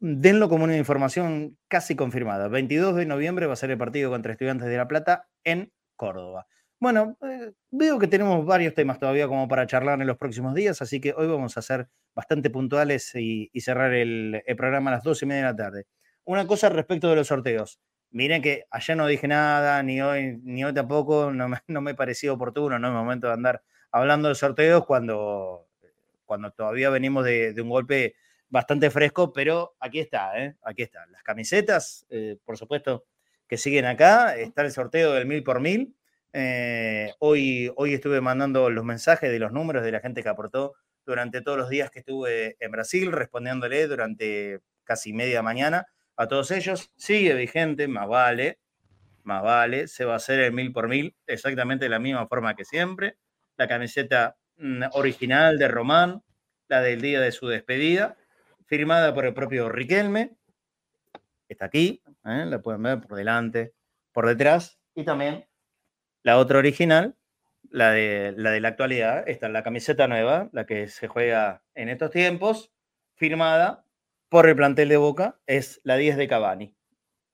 denlo 0.00 0.48
como 0.48 0.64
una 0.64 0.76
información 0.76 1.56
casi 1.68 1.94
confirmada. 1.94 2.48
22 2.48 2.96
de 2.96 3.06
noviembre 3.06 3.46
va 3.46 3.52
a 3.52 3.56
ser 3.56 3.70
el 3.70 3.78
partido 3.78 4.10
contra 4.10 4.32
Estudiantes 4.32 4.68
de 4.68 4.76
La 4.76 4.88
Plata 4.88 5.28
en 5.44 5.72
Córdoba. 5.94 6.48
Bueno, 6.80 7.16
eh, 7.22 7.52
veo 7.70 8.00
que 8.00 8.08
tenemos 8.08 8.44
varios 8.44 8.74
temas 8.74 8.98
todavía 8.98 9.28
como 9.28 9.46
para 9.46 9.68
charlar 9.68 10.00
en 10.00 10.08
los 10.08 10.18
próximos 10.18 10.52
días, 10.54 10.82
así 10.82 11.00
que 11.00 11.14
hoy 11.16 11.28
vamos 11.28 11.56
a 11.56 11.62
ser 11.62 11.86
bastante 12.16 12.50
puntuales 12.50 13.14
y, 13.14 13.48
cerrar 13.60 13.94
el, 13.94 14.42
programa 14.56 14.90
a 14.90 14.94
las 14.94 15.04
12 15.04 15.24
y 15.24 15.28
media 15.28 15.42
de 15.42 15.48
la 15.50 15.56
tarde. 15.56 15.86
Una 16.24 16.46
cosa 16.46 16.68
respecto 16.68 17.10
de 17.10 17.16
los 17.16 17.26
sorteos. 17.26 17.80
Miren 18.12 18.42
que 18.42 18.64
ayer 18.70 18.96
no 18.96 19.06
dije 19.06 19.26
nada, 19.26 19.82
ni 19.82 20.00
hoy, 20.00 20.38
ni 20.44 20.64
hoy 20.64 20.72
tampoco, 20.72 21.32
no 21.32 21.48
me, 21.48 21.58
no 21.66 21.80
me 21.80 21.94
pareció 21.94 22.34
oportuno, 22.34 22.78
no 22.78 22.88
es 22.88 22.94
momento 22.94 23.26
de 23.26 23.32
andar 23.32 23.62
hablando 23.90 24.28
de 24.28 24.34
sorteos 24.36 24.86
cuando, 24.86 25.66
cuando 26.24 26.52
todavía 26.52 26.90
venimos 26.90 27.24
de, 27.24 27.54
un 27.60 27.68
golpe 27.68 28.14
bastante 28.48 28.90
fresco, 28.90 29.32
pero 29.32 29.74
aquí 29.80 29.98
está, 29.98 30.38
¿eh? 30.38 30.56
aquí 30.62 30.82
está. 30.82 31.06
Las 31.06 31.22
camisetas, 31.22 32.06
eh, 32.10 32.36
por 32.44 32.56
supuesto, 32.56 33.04
que 33.48 33.56
siguen 33.56 33.86
acá, 33.86 34.36
está 34.36 34.62
el 34.62 34.70
sorteo 34.70 35.12
del 35.14 35.26
mil 35.26 35.42
por 35.42 35.60
mil. 35.60 35.96
Eh, 36.34 37.12
hoy, 37.18 37.72
hoy 37.76 37.94
estuve 37.94 38.20
mandando 38.20 38.70
los 38.70 38.84
mensajes 38.84 39.30
de 39.30 39.38
los 39.38 39.52
números 39.52 39.82
de 39.82 39.92
la 39.92 40.00
gente 40.00 40.22
que 40.22 40.28
aportó 40.28 40.74
durante 41.04 41.40
todos 41.40 41.58
los 41.58 41.68
días 41.68 41.90
que 41.90 41.98
estuve 41.98 42.56
en 42.60 42.70
Brasil, 42.70 43.10
respondiéndole 43.10 43.86
durante 43.88 44.60
casi 44.84 45.12
media 45.12 45.42
mañana 45.42 45.88
a 46.22 46.28
todos 46.28 46.50
ellos. 46.50 46.92
Sigue 46.96 47.34
vigente, 47.34 47.88
más 47.88 48.08
vale, 48.08 48.60
más 49.24 49.42
vale, 49.42 49.88
se 49.88 50.04
va 50.04 50.14
a 50.14 50.16
hacer 50.16 50.40
el 50.40 50.52
mil 50.52 50.72
por 50.72 50.88
mil, 50.88 51.16
exactamente 51.26 51.84
de 51.84 51.90
la 51.90 51.98
misma 51.98 52.26
forma 52.26 52.54
que 52.54 52.64
siempre. 52.64 53.18
La 53.56 53.68
camiseta 53.68 54.36
mm, 54.56 54.84
original 54.92 55.58
de 55.58 55.68
Román, 55.68 56.22
la 56.68 56.80
del 56.80 57.00
día 57.00 57.20
de 57.20 57.32
su 57.32 57.48
despedida, 57.48 58.16
firmada 58.66 59.14
por 59.14 59.26
el 59.26 59.34
propio 59.34 59.68
Riquelme. 59.68 60.36
Está 61.48 61.66
aquí, 61.66 62.02
¿eh? 62.24 62.44
la 62.46 62.62
pueden 62.62 62.82
ver 62.82 63.00
por 63.00 63.16
delante, 63.16 63.74
por 64.12 64.26
detrás. 64.26 64.78
Y 64.94 65.04
también 65.04 65.46
la 66.22 66.38
otra 66.38 66.58
original, 66.58 67.16
la 67.70 67.90
de, 67.90 68.32
la 68.36 68.50
de 68.50 68.60
la 68.60 68.68
actualidad, 68.68 69.28
está 69.28 69.46
en 69.46 69.52
la 69.52 69.62
camiseta 69.62 70.08
nueva, 70.08 70.48
la 70.52 70.66
que 70.66 70.88
se 70.88 71.08
juega 71.08 71.62
en 71.74 71.88
estos 71.88 72.10
tiempos, 72.10 72.72
firmada 73.14 73.84
por 74.32 74.48
el 74.48 74.56
plantel 74.56 74.88
de 74.88 74.96
Boca 74.96 75.38
es 75.46 75.82
la 75.84 75.96
10 75.96 76.16
de 76.16 76.26
Cavani. 76.26 76.74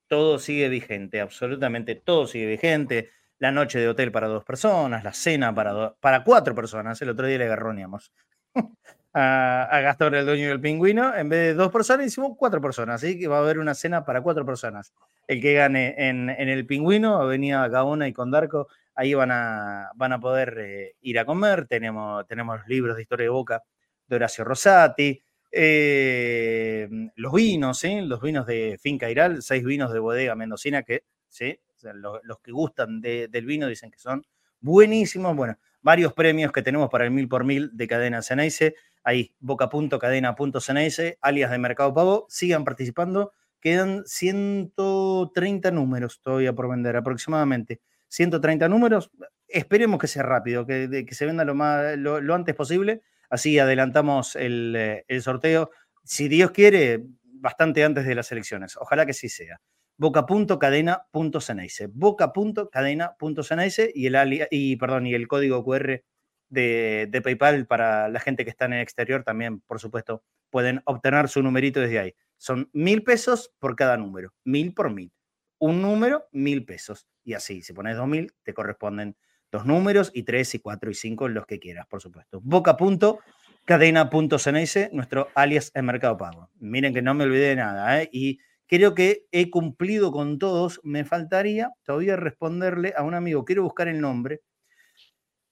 Todo 0.09 0.37
sigue 0.37 0.67
vigente, 0.67 1.21
absolutamente 1.21 1.95
todo 1.95 2.27
sigue 2.27 2.45
vigente. 2.45 3.09
La 3.37 3.53
noche 3.53 3.79
de 3.79 3.87
hotel 3.87 4.11
para 4.11 4.27
dos 4.27 4.43
personas, 4.43 5.01
la 5.05 5.13
cena 5.13 5.55
para, 5.55 5.93
para 5.93 6.25
cuatro 6.25 6.53
personas. 6.53 7.01
El 7.01 7.11
otro 7.11 7.25
día 7.25 7.37
le 7.37 7.45
agarroneamos 7.45 8.11
a, 9.13 9.63
a, 9.71 9.79
Gastón, 9.79 10.13
el 10.13 10.25
dueño 10.25 10.49
del 10.49 10.59
pingüino. 10.59 11.15
En 11.15 11.29
vez 11.29 11.39
de 11.39 11.53
dos 11.53 11.71
personas, 11.71 12.05
hicimos 12.05 12.31
cuatro 12.37 12.59
personas. 12.59 13.01
Así 13.01 13.17
que 13.17 13.29
va 13.29 13.37
a 13.37 13.39
haber 13.43 13.59
una 13.59 13.75
cena 13.75 14.03
para 14.03 14.21
cuatro 14.21 14.45
personas. 14.45 14.93
El 15.25 15.41
que 15.41 15.53
gane 15.53 15.95
en, 16.09 16.29
el 16.29 16.65
pingüino, 16.65 17.15
Avenida 17.15 17.65
Gaona 17.69 18.09
y 18.09 18.13
Condarco, 18.13 18.67
ahí 18.93 19.13
van 19.13 19.31
a, 19.31 19.89
van 19.95 20.11
a 20.11 20.19
poder 20.19 20.57
eh, 20.59 20.95
ir 20.99 21.17
a 21.17 21.23
comer. 21.23 21.65
Tenemos, 21.65 22.27
tenemos 22.27 22.59
libros 22.67 22.97
de 22.97 23.03
historia 23.03 23.23
de 23.23 23.29
Boca 23.29 23.63
de 24.05 24.17
Horacio 24.17 24.43
Rosati. 24.43 25.23
Eh, 25.51 26.87
los 27.15 27.33
vinos, 27.33 27.83
los 27.83 28.21
vinos 28.21 28.45
de 28.45 28.77
Finca 28.81 29.09
Iral, 29.09 29.41
seis 29.41 29.63
vinos 29.63 29.91
de 29.91 29.99
bodega 29.99 30.35
mendocina 30.35 30.83
que, 30.83 31.03
¿sí? 31.27 31.59
los, 31.93 32.21
que 32.43 32.51
gustan 32.51 33.01
del 33.01 33.45
vino 33.45 33.67
dicen 33.67 33.91
que 33.91 33.99
son 33.99 34.23
buenísimos. 34.59 35.35
Bueno, 35.35 35.57
varios 35.81 36.13
premios 36.13 36.51
que 36.51 36.61
tenemos 36.61 36.89
para 36.89 37.05
el 37.05 37.11
mil 37.11 37.27
por 37.27 37.43
mil 37.43 37.71
de 37.73 37.87
Cadena 37.87 38.21
Ceneice. 38.21 38.75
Ahí, 39.03 39.33
boca.cadena.ceneice, 39.39 41.17
alias 41.21 41.51
de 41.51 41.57
Mercado 41.57 41.93
Pago. 41.93 42.25
Sigan 42.29 42.63
participando. 42.63 43.33
Quedan 43.61 44.03
130 44.05 45.71
números 45.71 46.21
todavía 46.21 46.53
por 46.53 46.69
vender 46.69 46.95
aproximadamente. 46.95 47.81
130 48.07 48.69
números. 48.69 49.11
Esperemos 49.47 49.99
que 49.99 50.07
sea 50.07 50.23
rápido, 50.23 50.65
que 50.65 51.07
se 51.11 51.25
venda 51.25 51.43
lo, 51.43 51.55
más, 51.55 51.97
lo 51.97 52.35
antes 52.35 52.55
posible 52.55 53.01
Así 53.29 53.59
adelantamos 53.59 54.35
eh, 54.35 55.05
el, 55.07 55.21
sorteo. 55.21 55.69
Si 56.03 56.27
Dios 56.27 56.51
quiere, 56.51 57.03
bastante 57.23 57.83
antes 57.83 58.05
de 58.05 58.15
las 58.15 58.31
elecciones. 58.31 58.75
Ojalá 58.77 59.05
que 59.05 59.13
sí 59.13 59.29
sea. 59.29 59.61
boca.cadena.ceneice. 59.97 61.87
Boca.cadena.ceneice 61.87 63.91
y 63.93 64.07
el, 64.07 64.33
y, 64.33 64.47
y 64.79 65.13
el 65.13 65.27
código 65.27 65.63
QR 65.63 66.01
de, 66.49 67.21
PayPal 67.23 67.67
para 67.67 68.09
la 68.09 68.19
gente 68.19 68.43
que 68.43 68.49
está 68.49 68.65
en 68.65 68.73
el 68.73 68.81
exterior 68.81 69.23
también, 69.23 69.61
por 69.61 69.79
supuesto, 69.79 70.23
pueden 70.49 70.81
obtener 70.85 71.29
su 71.29 71.41
numerito 71.43 71.79
desde 71.79 71.99
ahí. 71.99 72.15
Son 72.37 72.69
mil 72.73 73.03
pesos 73.03 73.53
por 73.59 73.75
cada 73.75 73.97
número, 73.97 74.33
mil 74.43 74.73
por 74.73 74.91
mil. 74.91 75.11
Un 75.59 75.81
número, 75.81 76.27
mil 76.31 76.65
pesos. 76.65 77.07
Y 77.23 77.33
así, 77.33 77.61
si 77.61 77.73
pones 77.73 77.97
dos 77.97 78.07
mil, 78.07 78.33
te 78.43 78.53
corresponden 78.53 79.17
dos 79.51 79.65
números 79.65 80.11
y 80.13 80.23
tres 80.23 80.53
y 80.55 80.59
cuatro 80.59 80.89
y 80.91 80.95
cinco, 80.95 81.27
los 81.27 81.45
que 81.45 81.59
quieras, 81.59 81.85
por 81.87 82.01
supuesto. 82.01 82.39
Boca.cadena.ceneice, 82.43 84.89
nuestro 84.93 85.27
alias 85.35 85.71
en 85.73 85.85
Mercado 85.85 86.17
Pago. 86.17 86.49
Miren 86.59 86.93
que 86.93 87.01
no 87.01 87.13
me 87.13 87.25
olvidé 87.25 87.49
de 87.49 87.55
nada, 87.55 88.01
¿eh? 88.01 88.09
Y 88.11 88.39
creo 88.67 88.95
que 88.95 89.25
he 89.31 89.49
cumplido 89.49 90.11
con 90.11 90.39
todos. 90.39 90.79
Me 90.83 91.05
faltaría 91.05 91.71
todavía 91.83 92.15
responderle 92.15 92.93
a 92.95 93.03
un 93.03 93.15
amigo. 93.15 93.45
Quiero 93.45 93.63
buscar 93.63 93.87
el 93.87 94.01
nombre. 94.01 94.41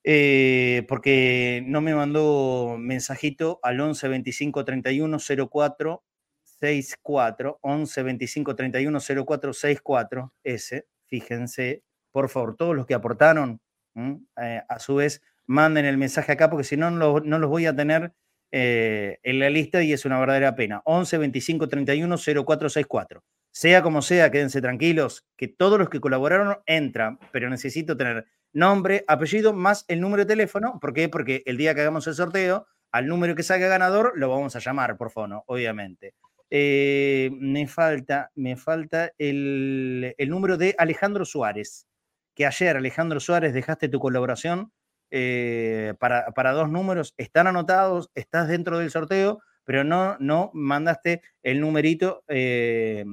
Eh, 0.10 0.86
porque 0.88 1.62
no 1.66 1.82
me 1.82 1.94
mandó 1.94 2.78
mensajito 2.80 3.60
al 3.62 3.82
11 3.82 4.08
25 4.08 4.64
31 4.64 5.18
04 5.52 6.04
64 6.44 7.60
11 7.62 8.04
25 8.04 8.56
31 8.56 9.00
04 9.26 9.54
64 9.54 10.34
ese 10.46 10.88
fíjense 11.08 11.84
por 12.14 12.30
favor 12.30 12.56
todos 12.56 12.74
los 12.74 12.86
que 12.86 12.94
aportaron 12.94 13.60
eh, 14.42 14.62
a 14.68 14.80
su 14.80 14.96
vez, 14.96 15.22
manden 15.46 15.86
el 15.86 15.98
mensaje 15.98 16.32
acá 16.32 16.50
porque 16.50 16.64
si 16.64 16.78
no, 16.78 16.92
no, 16.92 17.20
los 17.20 17.50
voy 17.50 17.66
a 17.66 17.76
tener 17.76 18.14
eh, 18.52 19.20
en 19.24 19.40
la 19.40 19.50
lista 19.50 19.84
y 19.84 19.94
es 19.94 20.06
una 20.06 20.20
verdadera 20.20 20.56
pena. 20.56 20.82
11 20.86 21.18
25 21.18 21.68
31 21.68 22.18
0464. 22.18 23.24
Sea 23.52 23.82
como 23.82 24.02
sea, 24.02 24.30
quédense 24.30 24.62
tranquilos, 24.62 25.26
que 25.36 25.48
todos 25.48 25.80
los 25.80 25.90
que 25.90 26.00
colaboraron 26.00 26.58
entran, 26.68 27.18
pero 27.32 27.50
necesito 27.50 27.98
tener 27.98 28.28
nombre, 28.54 29.04
apellido, 29.08 29.54
más 29.54 29.84
el 29.88 30.00
número 30.00 30.24
de 30.24 30.28
teléfono. 30.28 30.78
¿Por 30.80 30.94
qué? 30.94 31.10
Porque 31.10 31.42
el 31.46 31.58
día 31.58 31.74
que 31.74 31.82
hagamos 31.82 32.06
el 32.08 32.14
sorteo, 32.14 32.68
al 32.92 33.08
número 33.08 33.36
que 33.36 33.44
salga 33.44 33.68
ganador, 33.68 34.14
lo 34.16 34.30
vamos 34.30 34.56
a 34.56 34.60
llamar 34.60 34.98
por 34.98 35.10
fono, 35.12 35.44
obviamente. 35.48 36.14
Eh, 36.50 37.30
me 37.34 37.68
falta, 37.68 38.32
me 38.36 38.56
falta 38.56 39.12
el, 39.18 40.14
el 40.18 40.30
número 40.30 40.58
de 40.58 40.76
Alejandro 40.78 41.26
Suárez 41.26 41.88
que 42.38 42.46
ayer, 42.46 42.78
Alejandro 42.78 43.20
Suárez, 43.20 43.52
dejaste 43.52 43.90
tu 43.90 44.00
colaboración 44.00 44.72
eh, 45.10 45.96
para, 46.00 46.52
dos 46.52 46.70
números, 46.70 47.16
están 47.18 47.48
anotados, 47.48 48.12
estás 48.14 48.48
dentro 48.48 48.78
del 48.78 48.92
sorteo, 48.92 49.40
pero 49.64 49.84
no, 49.84 50.18
no 50.20 50.52
mandaste 50.54 51.24
el 51.42 51.60
numerito 51.60 52.24
eh, 52.28 53.04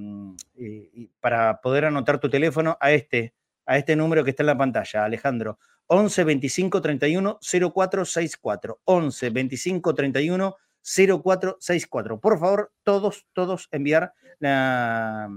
para 1.21 1.63
poder 1.63 1.87
anotar 1.87 2.21
tu 2.21 2.29
teléfono 2.29 2.77
a 2.81 2.93
este, 2.93 3.33
a 3.65 3.79
este 3.79 3.97
número 3.97 4.25
que 4.25 4.31
está 4.31 4.43
en 4.43 4.49
la 4.49 4.59
pantalla, 4.59 5.05
Alejandro. 5.07 5.59
11 5.87 6.25
25 6.25 6.83
31 6.83 7.39
0464. 7.41 8.81
11 8.85 9.31
25 9.31 9.95
31 9.95 10.57
0464. 10.85 12.21
Por 12.21 12.39
favor, 12.39 12.73
todos, 12.83 13.27
todos 13.33 13.69
enviar 13.73 14.13
la, 14.39 15.31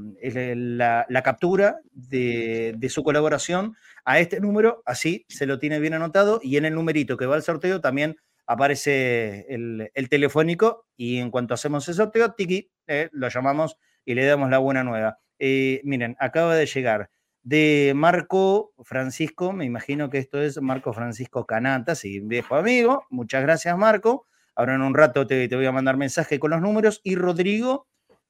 la, 1.09 1.21
captura 1.23 1.79
de, 1.91 2.87
su 2.89 3.03
colaboración 3.03 3.75
a 4.05 4.19
este 4.19 4.39
número, 4.39 4.81
así 4.85 5.25
se 5.29 5.45
lo 5.45 5.59
tiene 5.59 5.79
bien 5.79 5.93
anotado 5.93 6.39
y 6.43 6.57
en 6.57 6.65
el 6.65 6.75
numerito 6.75 7.17
que 7.17 7.25
va 7.25 7.35
al 7.35 7.43
sorteo 7.43 7.79
también 7.79 8.17
aparece 8.45 9.45
el, 9.49 10.09
telefónico 10.09 10.85
y 10.95 11.17
en 11.17 11.31
cuanto 11.31 11.53
hacemos 11.53 11.87
el 11.87 11.95
sorteo, 11.95 12.33
Tiki, 12.33 12.69
eh, 12.87 13.09
lo 13.11 13.29
llamamos 13.29 13.77
y 14.05 14.15
le 14.15 14.25
damos 14.25 14.49
la 14.49 14.57
buena 14.57 14.83
nueva. 14.83 15.19
Eh, 15.39 15.81
miren, 15.83 16.15
acaba 16.19 16.55
de 16.55 16.65
llegar 16.65 17.09
de 17.43 17.93
Marco 17.95 18.73
Francisco, 18.83 19.53
me 19.53 19.65
imagino 19.65 20.09
que 20.09 20.17
esto 20.17 20.41
es 20.41 20.61
Marco 20.61 20.91
Francisco 20.91 21.45
Canata, 21.45 21.95
sí, 21.95 22.19
viejo 22.19 22.55
amigo, 22.55 23.05
muchas 23.09 23.41
gracias 23.43 23.77
Marco. 23.77 24.27
Ahora 24.57 24.73
en 24.73 24.81
un 24.81 24.95
rato 24.95 25.27
te, 25.27 25.47
voy 25.55 25.67
a 25.67 25.71
mandar 25.71 25.97
mensaje 25.97 26.39
con 26.39 26.49
los 26.49 26.61
números. 26.61 26.99
Y 27.03 27.13
Rodrigo 27.13 27.87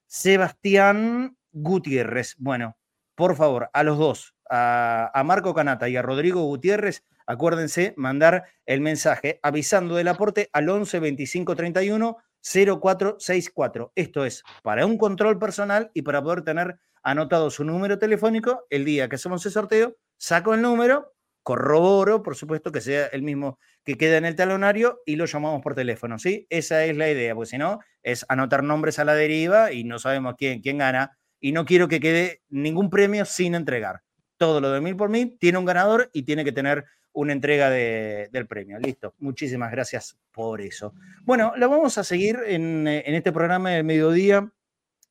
Sebastián 0.08 1.38
Gutiérrez. 1.54 2.36
Bueno, 2.38 2.78
por 3.16 3.38
favor, 3.38 3.70
a 3.72 3.84
los 3.84 3.98
dos, 3.98 4.36
a, 4.50 5.24
Marco 5.26 5.54
Canata 5.54 5.88
y 5.88 5.96
a 5.96 6.02
Rodrigo 6.02 6.44
Gutiérrez, 6.44 7.06
acuérdense 7.26 7.94
mandar 7.96 8.44
el 8.66 8.82
mensaje 8.82 9.40
avisando 9.42 9.96
del 9.96 10.10
aporte 10.10 10.50
al 10.52 10.68
11 10.68 11.00
25 11.00 11.56
31 11.56 12.18
0464. 12.42 13.94
Esto 13.96 14.26
es 14.26 14.44
para 14.64 14.86
un 14.86 14.98
control 14.98 15.40
personal 15.40 15.92
y 15.94 16.02
para 16.02 16.22
poder 16.22 16.42
tener 16.42 16.78
anotado 17.04 17.50
su 17.50 17.64
número 17.64 18.00
telefónico 18.00 18.66
el 18.70 18.84
día 18.84 19.08
que 19.08 19.16
hacemos 19.16 19.46
el 19.46 19.54
sorteo, 19.54 19.96
saco 20.18 20.54
el 20.54 20.62
número, 20.62 21.14
corroboro, 21.48 22.24
por 22.24 22.36
supuesto, 22.36 22.74
que 22.74 22.82
sea 22.82 23.06
el 23.06 23.22
mismo 23.22 23.58
que 23.86 23.96
queda 23.96 24.18
en 24.18 24.26
el 24.26 24.36
talonario 24.36 25.00
y 25.06 25.16
lo 25.16 25.24
llamamos 25.24 25.62
por 25.62 25.76
teléfono, 25.76 26.20
¿sí? 26.20 26.46
Esa 26.50 26.84
es 26.84 26.98
la 26.98 27.10
idea, 27.10 27.34
porque 27.34 27.52
si 27.52 27.58
no, 27.58 27.80
es 28.04 28.26
anotar 28.28 28.64
nombres 28.64 29.00
a 29.00 29.06
la 29.06 29.16
deriva 29.16 29.72
y 29.72 29.86
no 29.86 29.98
sabemos 29.98 30.36
quién, 30.38 30.60
quién 30.60 30.80
gana 30.80 31.18
y 31.40 31.54
no 31.54 31.64
quiero 31.64 31.88
que 31.88 32.02
quede 32.02 32.42
ningún 32.50 32.90
premio 32.90 33.24
sin 33.24 33.56
entregar. 33.56 34.02
Todo 34.36 34.60
lo 34.60 34.72
de 34.72 34.82
mil 34.82 34.98
por 34.98 35.08
mil 35.08 35.38
tiene 35.40 35.58
un 35.58 35.64
ganador 35.64 36.10
y 36.12 36.24
tiene 36.24 36.44
que 36.44 36.52
tener 36.52 36.84
una 37.14 37.32
entrega 37.32 37.70
del 37.70 38.46
premio. 38.46 38.78
Listo. 38.80 39.16
Muchísimas 39.18 39.72
gracias 39.72 40.18
por 40.34 40.60
eso. 40.60 40.96
Bueno, 41.24 41.54
la 41.56 41.68
vamos 41.68 41.98
a 41.98 42.04
seguir 42.04 42.42
en, 42.46 42.86
en 42.90 43.16
este 43.16 43.32
programa 43.32 43.70
del 43.70 43.86
mediodía, 43.86 44.52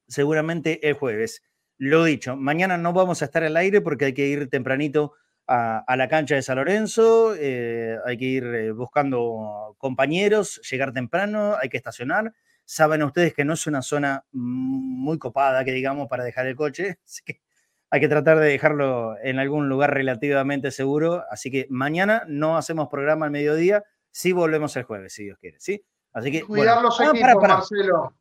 seguramente 0.07 0.87
el 0.87 0.97
jueves. 0.97 1.43
Lo 1.79 2.05
dicho, 2.05 2.37
mañana 2.37 2.77
no 2.77 2.93
vamos 2.93 3.23
a 3.23 3.25
estar 3.25 3.43
al 3.43 3.57
aire 3.57 3.81
porque 3.81 4.05
hay 4.05 4.13
que 4.13 4.27
ir 4.27 4.51
tempranito 4.51 5.15
a, 5.47 5.97
la 5.97 6.09
cancha 6.09 6.35
de 6.35 6.43
San 6.43 6.57
Lorenzo, 6.57 7.35
eh, 7.37 7.99
hay 8.05 8.17
que 8.17 8.25
ir 8.25 8.45
eh, 8.45 8.73
buscando 8.73 9.77
compañeros, 9.79 10.61
llegar 10.69 10.93
temprano, 10.93 11.57
hay 11.61 11.69
que 11.69 11.77
estacionar. 11.77 12.33
Saben 12.65 13.03
ustedes 13.05 13.33
que 13.33 13.45
no 13.45 13.55
es 13.55 13.67
una 13.67 13.83
zona 13.83 14.25
muy 14.33 15.19
copada, 15.19 15.65
que 15.65 15.73
digamos, 15.73 16.09
para 16.09 16.25
dejar 16.25 16.47
el 16.47 16.57
coche, 16.57 16.99
así 17.05 17.23
que 17.25 17.41
hay 17.89 18.01
que 18.01 18.09
tratar 18.09 18.41
de 18.41 18.49
dejarlo 18.49 19.17
en 19.23 19.39
algún 19.39 19.69
lugar 19.69 19.95
relativamente 19.95 20.73
seguro. 20.73 21.23
Así 21.31 21.51
que 21.51 21.67
mañana 21.71 22.25
no 22.27 22.57
hacemos 22.57 22.89
programa 22.89 23.27
al 23.27 23.33
mediodía, 23.33 23.85
sí 24.11 24.33
volvemos 24.33 24.77
el 24.77 24.83
jueves, 24.83 25.13
si 25.13 25.25
Dios 25.25 25.39
quiere, 25.39 25.61
¿sí? 25.61 25.85
Así 26.13 26.33
que, 26.33 26.43
Cuidar 26.43 26.83
los 26.83 27.01
ah, 27.01 27.11
equipos, 27.13 27.43
Marcelo. 27.43 28.15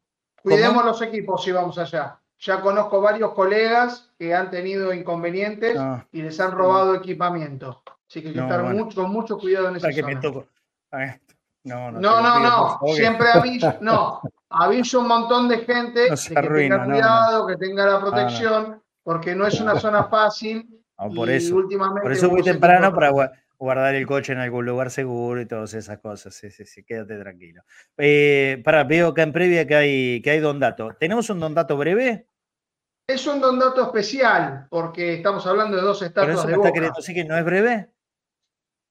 Cuidemos 0.43 0.85
los 0.85 1.01
equipos 1.01 1.43
si 1.43 1.51
vamos 1.51 1.77
allá. 1.79 2.19
Ya 2.45 2.61
conozco 2.61 3.01
varios 3.01 3.33
colegas 3.33 4.11
que 4.19 4.35
han 4.35 4.51
tenido 4.51 4.93
inconvenientes 4.93 5.75
ah, 5.79 6.05
y 6.11 6.21
les 6.21 6.39
han 6.39 6.51
robado 6.51 6.93
equipamiento. 6.93 7.81
Así 8.07 8.21
que 8.21 8.27
hay 8.27 8.33
que 8.35 8.39
estar 8.39 8.63
mucho, 8.63 9.01
con 9.01 9.11
mucho 9.11 9.39
cuidado 9.39 9.69
en 9.69 9.77
esa 9.77 9.91
zona. 9.91 9.95
Que 9.95 10.03
me 10.03 10.21
toco. 10.21 10.45
No, 11.63 11.91
no, 11.91 11.99
no, 12.21 12.39
no, 12.39 12.79
siempre 12.93 13.27
aviso, 13.33 13.73
no, 13.81 14.21
aviso 14.49 14.99
un 14.99 15.07
montón 15.07 15.49
de 15.49 15.57
gente 15.59 16.09
que 16.09 16.35
tenga 16.35 16.85
cuidado, 16.85 17.47
que 17.47 17.57
tenga 17.57 17.85
la 17.87 17.99
protección, 17.99 18.83
porque 19.01 19.33
no 19.33 19.47
es 19.47 19.59
una 19.59 19.79
zona 19.79 20.03
fácil. 20.03 20.83
por 21.15 21.27
eso, 21.31 21.55
últimamente 21.55 22.01
por 22.03 22.11
eso 22.11 22.29
muy 22.29 22.43
temprano 22.43 22.93
para 22.93 23.11
guardar 23.57 23.95
el 23.95 24.05
coche 24.05 24.33
en 24.33 24.39
algún 24.39 24.67
lugar 24.67 24.91
seguro 24.91 25.41
y 25.41 25.47
todas 25.47 25.73
esas 25.73 25.97
cosas. 25.97 26.35
Sí, 26.35 26.51
sí, 26.51 26.65
sí, 26.65 26.83
quédate 26.83 27.17
tranquilo. 27.17 27.63
Eh, 27.97 28.61
para, 28.63 28.83
veo 28.83 29.07
acá 29.07 29.23
en 29.23 29.33
previa 29.33 29.65
que 29.65 29.75
hay, 29.75 30.21
que 30.21 30.29
hay 30.29 30.39
don 30.39 30.59
dato. 30.59 30.95
¿Tenemos 30.99 31.27
un 31.31 31.39
don 31.39 31.55
dato 31.55 31.75
breve? 31.77 32.27
Es 33.07 33.27
un 33.27 33.39
don 33.39 33.59
dato 33.59 33.83
especial, 33.83 34.67
porque 34.69 35.15
estamos 35.15 35.45
hablando 35.45 35.77
de 35.77 35.83
dos 35.83 36.01
estatuas 36.01 36.39
eso 36.39 36.47
de 36.47 36.55
Boca. 36.55 36.69
Está 36.69 37.01
¿Sí 37.01 37.13
que 37.13 37.23
no 37.23 37.37
es 37.37 37.45
breve? 37.45 37.91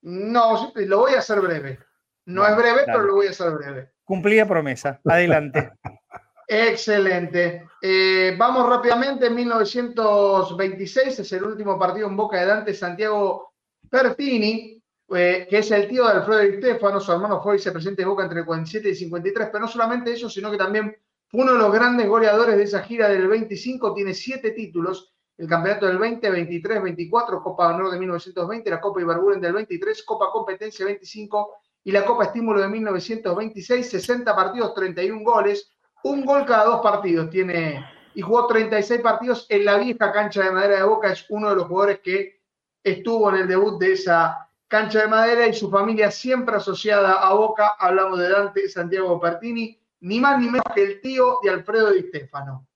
No, 0.03 0.73
lo 0.75 0.99
voy 0.99 1.15
a 1.15 1.19
hacer 1.19 1.41
breve. 1.41 1.81
No 2.27 2.47
es 2.47 2.57
breve, 2.57 2.83
pero 2.87 3.03
lo 3.03 3.15
voy 3.15 3.27
a 3.27 3.31
hacer 3.31 3.51
breve. 3.51 3.91
Cumplida 4.05 4.47
promesa. 4.47 5.01
Adelante. 5.05 5.73
Excelente. 6.47 7.67
Eh, 7.83 8.37
vamos 8.39 8.69
rápidamente. 8.69 9.27
En 9.27 9.35
1926 9.35 11.19
es 11.19 11.33
el 11.33 11.45
último 11.45 11.79
partido 11.79 12.07
en 12.07 12.17
Boca 12.17 12.39
de 12.39 12.47
Dante 12.47 12.73
Santiago 12.73 13.55
Pertini, 13.91 14.81
eh, 15.15 15.47
que 15.49 15.59
es 15.59 15.71
el 15.71 15.89
tío 15.89 16.07
de 16.07 16.13
Alfredo 16.13 16.41
Di 16.41 16.59
Stefano. 16.59 17.01
Su 17.01 17.13
hermano 17.13 17.43
fue 17.43 17.55
vicepresidente 17.55 18.03
de 18.03 18.09
Boca 18.09 18.23
entre 18.23 18.41
el 18.41 18.47
47 18.47 18.91
y 18.91 18.95
53. 18.95 19.49
Pero 19.51 19.61
no 19.61 19.69
solamente 19.69 20.13
eso, 20.13 20.31
sino 20.31 20.51
que 20.51 20.59
también 20.59 20.97
uno 21.35 21.55
de 21.55 21.59
los 21.59 21.73
grandes 21.73 22.09
goleadores 22.09 22.57
de 22.57 22.63
esa 22.63 22.83
gira 22.83 23.09
del 23.09 23.27
25 23.27 23.93
tiene 23.93 24.15
siete 24.15 24.53
títulos. 24.53 25.13
El 25.37 25.49
campeonato 25.49 25.87
del 25.87 25.99
20, 25.99 26.31
23, 26.31 26.81
24, 26.81 27.43
Copa 27.43 27.75
Honor 27.75 27.91
de 27.91 27.99
1920, 27.99 28.71
la 28.71 28.81
Copa 28.81 29.01
Ibarburen 29.01 29.41
del 29.41 29.53
23, 29.53 30.05
Copa 30.05 30.31
Competencia 30.31 30.87
25 30.87 31.57
y 31.83 31.91
la 31.91 32.05
Copa 32.05 32.27
Estímulo 32.27 32.61
de 32.61 32.69
1926, 32.69 33.91
60 33.91 34.37
partidos, 34.37 34.75
31 34.75 35.25
goles, 35.25 35.73
un 36.05 36.25
gol 36.25 36.47
cada 36.47 36.67
dos 36.67 36.81
partidos 36.81 37.29
tiene 37.31 37.85
y 38.15 38.23
jugó 38.23 38.47
36 38.47 39.01
partidos 39.01 39.47
en 39.49 39.65
la 39.65 39.77
vieja 39.79 40.13
cancha 40.13 40.45
de 40.45 40.53
madera 40.53 40.77
de 40.77 40.85
Boca, 40.85 41.11
es 41.11 41.27
uno 41.31 41.51
de 41.51 41.57
los 41.57 41.67
jugadores 41.67 41.99
que 41.99 42.43
estuvo 42.85 43.29
en 43.31 43.37
el 43.43 43.49
debut 43.49 43.81
de 43.81 43.95
esa 43.95 44.49
cancha 44.69 45.01
de 45.01 45.09
madera 45.09 45.49
y 45.49 45.53
su 45.53 45.69
familia 45.69 46.13
siempre 46.13 46.55
asociada 46.55 47.15
a 47.15 47.35
Boca, 47.35 47.75
hablamos 47.77 48.21
de 48.21 48.29
Dante 48.29 48.69
Santiago 48.69 49.19
Pertini, 49.19 49.81
ni 50.05 50.21
más 50.21 50.39
ni 50.39 50.47
menos 50.47 50.67
que 50.75 50.83
el 50.83 51.01
tío 51.01 51.39
de 51.43 51.51
Alfredo 51.51 51.91
Di 51.91 52.09
Stefano. 52.09 52.67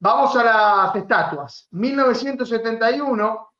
Vamos 0.00 0.36
a 0.36 0.44
las 0.44 0.96
estatuas. 0.96 1.66
1971, 1.70 3.54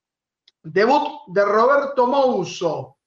debut 0.63 1.23
de 1.29 1.45
Roberto 1.45 2.07
Mouso. 2.07 2.99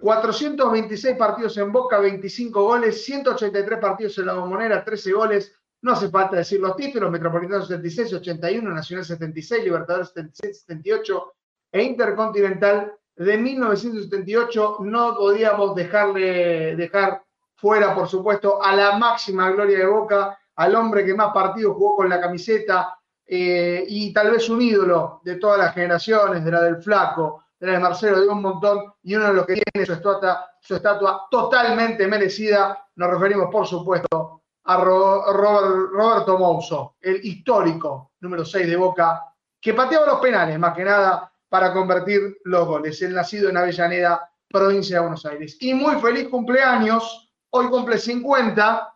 426 0.00 1.16
partidos 1.16 1.56
en 1.56 1.70
Boca, 1.70 1.98
25 1.98 2.62
goles, 2.62 3.04
183 3.04 3.78
partidos 3.78 4.18
en 4.18 4.26
la 4.26 4.34
Bombonera, 4.34 4.84
13 4.84 5.12
goles. 5.12 5.54
No 5.82 5.92
hace 5.92 6.08
falta 6.08 6.36
decir 6.36 6.60
los 6.60 6.76
títulos, 6.76 7.10
Metropolitano 7.10 7.62
76, 7.62 8.14
81, 8.14 8.70
Nacional 8.70 9.04
76, 9.04 9.64
Libertadores 9.64 10.08
76, 10.08 10.64
78 10.66 11.34
e 11.72 11.82
Intercontinental 11.82 12.92
de 13.14 13.38
1978. 13.38 14.78
No 14.80 15.14
podíamos 15.16 15.76
dejarle, 15.76 16.74
dejar 16.76 17.21
fuera, 17.62 17.94
por 17.94 18.08
supuesto, 18.08 18.60
a 18.60 18.74
la 18.74 18.98
máxima 18.98 19.48
gloria 19.52 19.78
de 19.78 19.86
Boca, 19.86 20.36
al 20.56 20.74
hombre 20.74 21.06
que 21.06 21.14
más 21.14 21.32
partidos 21.32 21.76
jugó 21.76 21.94
con 21.94 22.08
la 22.08 22.20
camiseta 22.20 22.98
eh, 23.24 23.84
y 23.86 24.12
tal 24.12 24.32
vez 24.32 24.48
un 24.50 24.60
ídolo 24.60 25.20
de 25.22 25.36
todas 25.36 25.58
las 25.58 25.72
generaciones, 25.72 26.44
de 26.44 26.50
la 26.50 26.60
del 26.62 26.82
Flaco, 26.82 27.44
de 27.60 27.68
la 27.68 27.74
de 27.74 27.78
Marcelo, 27.78 28.20
de 28.20 28.26
un 28.26 28.42
montón, 28.42 28.92
y 29.04 29.14
uno 29.14 29.28
de 29.28 29.34
los 29.34 29.46
que 29.46 29.54
tiene 29.54 29.86
su 29.86 29.92
estatua, 29.92 30.44
su 30.60 30.74
estatua 30.74 31.28
totalmente 31.30 32.08
merecida, 32.08 32.84
nos 32.96 33.10
referimos, 33.12 33.48
por 33.48 33.64
supuesto, 33.64 34.42
a 34.64 34.76
Roberto 34.78 36.38
Mouso, 36.38 36.96
el 37.00 37.24
histórico 37.24 38.10
número 38.22 38.44
6 38.44 38.66
de 38.66 38.76
Boca, 38.76 39.22
que 39.60 39.72
pateaba 39.72 40.06
los 40.06 40.18
penales, 40.18 40.58
más 40.58 40.74
que 40.74 40.82
nada, 40.82 41.32
para 41.48 41.72
convertir 41.72 42.38
los 42.42 42.66
goles. 42.66 43.00
El 43.02 43.14
nacido 43.14 43.50
en 43.50 43.56
Avellaneda, 43.56 44.28
provincia 44.48 44.96
de 44.96 45.02
Buenos 45.02 45.24
Aires. 45.24 45.56
Y 45.60 45.74
muy 45.74 46.00
feliz 46.00 46.28
cumpleaños 46.28 47.31
hoy 47.54 47.68
cumple 47.68 47.98
50, 47.98 48.94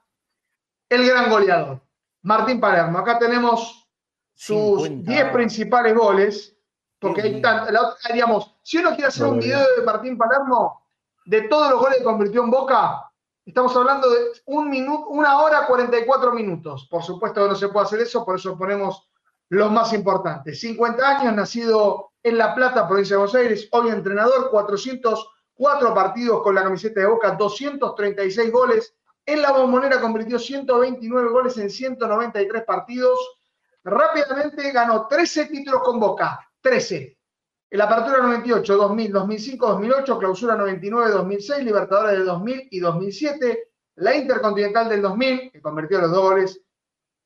el 0.88 1.06
gran 1.06 1.30
goleador, 1.30 1.80
Martín 2.22 2.60
Palermo. 2.60 2.98
Acá 2.98 3.18
tenemos 3.18 3.88
sus 4.34 4.88
10 5.04 5.32
principales 5.32 5.94
goles, 5.94 6.56
porque 6.98 7.22
hay 7.22 7.42
tantos, 7.42 7.98
digamos, 8.12 8.54
si 8.62 8.78
uno 8.78 8.90
quiere 8.90 9.08
hacer 9.08 9.26
un 9.26 9.38
video 9.38 9.60
de 9.76 9.82
Martín 9.84 10.16
Palermo, 10.16 10.82
de 11.26 11.42
todos 11.42 11.70
los 11.70 11.80
goles 11.80 11.98
que 11.98 12.04
convirtió 12.04 12.42
en 12.44 12.50
Boca, 12.50 13.10
estamos 13.44 13.76
hablando 13.76 14.08
de 14.08 14.18
un 14.46 14.70
minuto, 14.70 15.08
una 15.08 15.38
hora 15.40 15.66
44 15.66 16.32
minutos. 16.32 16.86
Por 16.90 17.02
supuesto 17.02 17.42
que 17.42 17.48
no 17.48 17.54
se 17.54 17.68
puede 17.68 17.86
hacer 17.86 18.00
eso, 18.00 18.24
por 18.24 18.36
eso 18.36 18.56
ponemos 18.56 19.08
los 19.50 19.70
más 19.70 19.92
importantes. 19.92 20.60
50 20.60 21.08
años, 21.08 21.34
nacido 21.34 22.12
en 22.22 22.38
La 22.38 22.54
Plata, 22.54 22.88
provincia 22.88 23.14
de 23.14 23.18
Buenos 23.18 23.34
Aires, 23.34 23.68
hoy 23.72 23.90
entrenador, 23.90 24.50
400 24.50 25.35
cuatro 25.56 25.94
partidos 25.94 26.42
con 26.42 26.54
la 26.54 26.62
camiseta 26.62 27.00
de 27.00 27.06
Boca, 27.06 27.32
236 27.32 28.52
goles. 28.52 28.94
En 29.24 29.42
la 29.42 29.50
bombonera 29.50 30.00
convirtió 30.00 30.38
129 30.38 31.30
goles 31.30 31.56
en 31.58 31.70
193 31.70 32.64
partidos. 32.64 33.18
Rápidamente 33.82 34.70
ganó 34.70 35.08
13 35.08 35.46
títulos 35.46 35.82
con 35.82 35.98
Boca, 35.98 36.48
13. 36.60 37.18
En 37.70 37.78
la 37.78 37.84
apertura 37.84 38.18
98, 38.18 38.76
2000, 38.76 39.12
2005, 39.12 39.66
2008, 39.66 40.18
clausura 40.18 40.54
99, 40.54 41.10
2006, 41.10 41.64
Libertadores 41.64 42.12
del 42.12 42.26
2000 42.26 42.68
y 42.70 42.78
2007, 42.78 43.68
la 43.96 44.14
Intercontinental 44.14 44.88
del 44.88 45.02
2000, 45.02 45.50
que 45.50 45.60
convirtió 45.60 45.98
los 46.00 46.12
dos 46.12 46.22
goles 46.22 46.60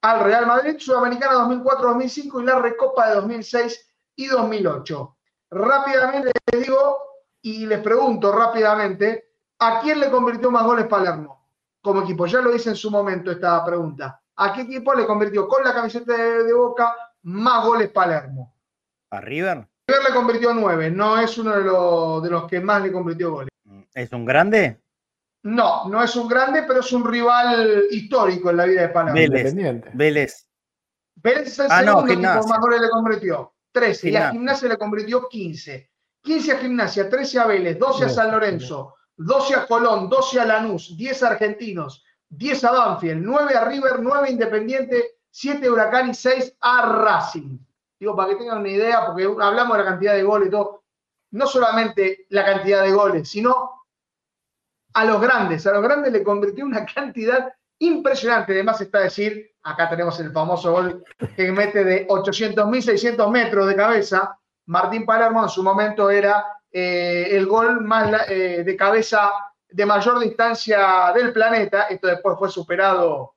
al 0.02 0.24
Real 0.24 0.46
Madrid, 0.46 0.76
Sudamericana 0.78 1.34
2004, 1.34 1.88
2005 1.88 2.40
y 2.40 2.44
la 2.44 2.58
Recopa 2.58 3.08
de 3.08 3.16
2006 3.16 3.90
y 4.16 4.26
2008. 4.28 5.16
Rápidamente 5.50 6.32
les 6.52 6.62
digo 6.62 7.09
y 7.42 7.66
les 7.66 7.80
pregunto 7.80 8.32
rápidamente, 8.32 9.32
¿a 9.58 9.80
quién 9.80 10.00
le 10.00 10.10
convirtió 10.10 10.50
más 10.50 10.64
goles 10.64 10.86
Palermo 10.86 11.46
como 11.80 12.02
equipo? 12.02 12.26
Ya 12.26 12.40
lo 12.40 12.54
hice 12.54 12.70
en 12.70 12.76
su 12.76 12.90
momento 12.90 13.30
esta 13.30 13.64
pregunta. 13.64 14.20
¿A 14.36 14.52
qué 14.52 14.62
equipo 14.62 14.94
le 14.94 15.06
convirtió 15.06 15.46
con 15.48 15.62
la 15.64 15.74
camiseta 15.74 16.16
de, 16.16 16.52
Boca 16.52 16.94
más 17.22 17.64
goles 17.64 17.90
Palermo? 17.90 18.54
¿A 19.10 19.20
River? 19.20 19.68
River 19.86 20.04
le 20.08 20.14
convirtió 20.14 20.54
nueve, 20.54 20.90
no 20.90 21.18
es 21.18 21.36
uno 21.38 21.56
de 21.56 21.64
los, 21.64 22.22
de 22.22 22.30
los 22.30 22.44
que 22.46 22.60
más 22.60 22.82
le 22.82 22.92
convirtió 22.92 23.32
goles. 23.32 23.50
¿Es 23.94 24.12
un 24.12 24.24
grande? 24.24 24.80
No, 25.42 25.88
no 25.88 26.02
es 26.02 26.14
un 26.16 26.28
grande, 26.28 26.64
pero 26.64 26.80
es 26.80 26.92
un 26.92 27.04
rival 27.04 27.84
histórico 27.90 28.50
en 28.50 28.56
la 28.56 28.64
vida 28.66 28.82
de 28.82 28.88
Palermo. 28.88 29.14
Vélez. 29.14 29.54
Vélez. 29.94 30.48
Vélez 31.16 31.48
es 31.48 31.58
el 31.58 31.66
ah, 31.70 31.82
segundo 31.82 32.12
equipo 32.12 32.48
más 32.48 32.60
goles 32.60 32.80
le 32.80 32.90
convirtió. 32.90 33.54
13. 33.72 34.10
Y 34.10 34.16
a 34.16 34.30
Gimnasia 34.32 34.68
le 34.68 34.78
convirtió 34.78 35.28
15. 35.28 35.89
15 36.22 36.52
a 36.52 36.58
Gimnasia, 36.58 37.08
13 37.08 37.38
a 37.38 37.46
Vélez, 37.46 37.78
12 37.78 38.04
a 38.04 38.08
San 38.08 38.30
Lorenzo, 38.30 38.94
12 39.16 39.54
a 39.54 39.66
Colón, 39.66 40.08
12 40.08 40.40
a 40.40 40.44
Lanús, 40.44 40.96
10 40.96 41.22
argentinos, 41.22 42.04
10 42.28 42.64
a 42.64 42.70
Banfield, 42.70 43.22
9 43.22 43.56
a 43.56 43.64
River, 43.64 44.00
9 44.00 44.30
Independiente, 44.30 45.18
7 45.30 45.66
a 45.66 45.70
Huracán 45.70 46.10
y 46.10 46.14
6 46.14 46.56
a 46.60 46.86
Racing. 46.86 47.58
Digo, 47.98 48.16
para 48.16 48.30
que 48.30 48.36
tengan 48.36 48.58
una 48.58 48.68
idea, 48.68 49.06
porque 49.06 49.24
hablamos 49.24 49.76
de 49.76 49.84
la 49.84 49.90
cantidad 49.90 50.14
de 50.14 50.22
goles 50.22 50.48
y 50.48 50.50
todo. 50.50 50.84
No 51.32 51.46
solamente 51.46 52.26
la 52.30 52.44
cantidad 52.44 52.82
de 52.82 52.92
goles, 52.92 53.28
sino 53.28 53.84
a 54.94 55.04
los 55.04 55.20
grandes. 55.20 55.66
A 55.66 55.72
los 55.72 55.82
grandes 55.82 56.12
le 56.12 56.24
convirtió 56.24 56.64
una 56.64 56.84
cantidad 56.84 57.52
impresionante. 57.78 58.52
Además 58.52 58.80
está 58.80 59.00
decir, 59.00 59.52
acá 59.62 59.88
tenemos 59.88 60.18
el 60.20 60.32
famoso 60.32 60.72
gol 60.72 61.04
que 61.36 61.52
mete 61.52 61.84
de 61.84 62.08
800.600 62.08 63.30
metros 63.30 63.68
de 63.68 63.76
cabeza. 63.76 64.39
Martín 64.70 65.04
Palermo 65.04 65.42
en 65.42 65.48
su 65.48 65.64
momento 65.64 66.10
era 66.10 66.46
eh, 66.70 67.26
el 67.32 67.46
gol 67.46 67.80
más 67.80 68.30
eh, 68.30 68.62
de 68.64 68.76
cabeza 68.76 69.32
de 69.68 69.84
mayor 69.84 70.20
distancia 70.20 71.12
del 71.12 71.32
planeta. 71.32 71.82
Esto 71.82 72.06
después 72.06 72.38
fue 72.38 72.48
superado 72.48 73.34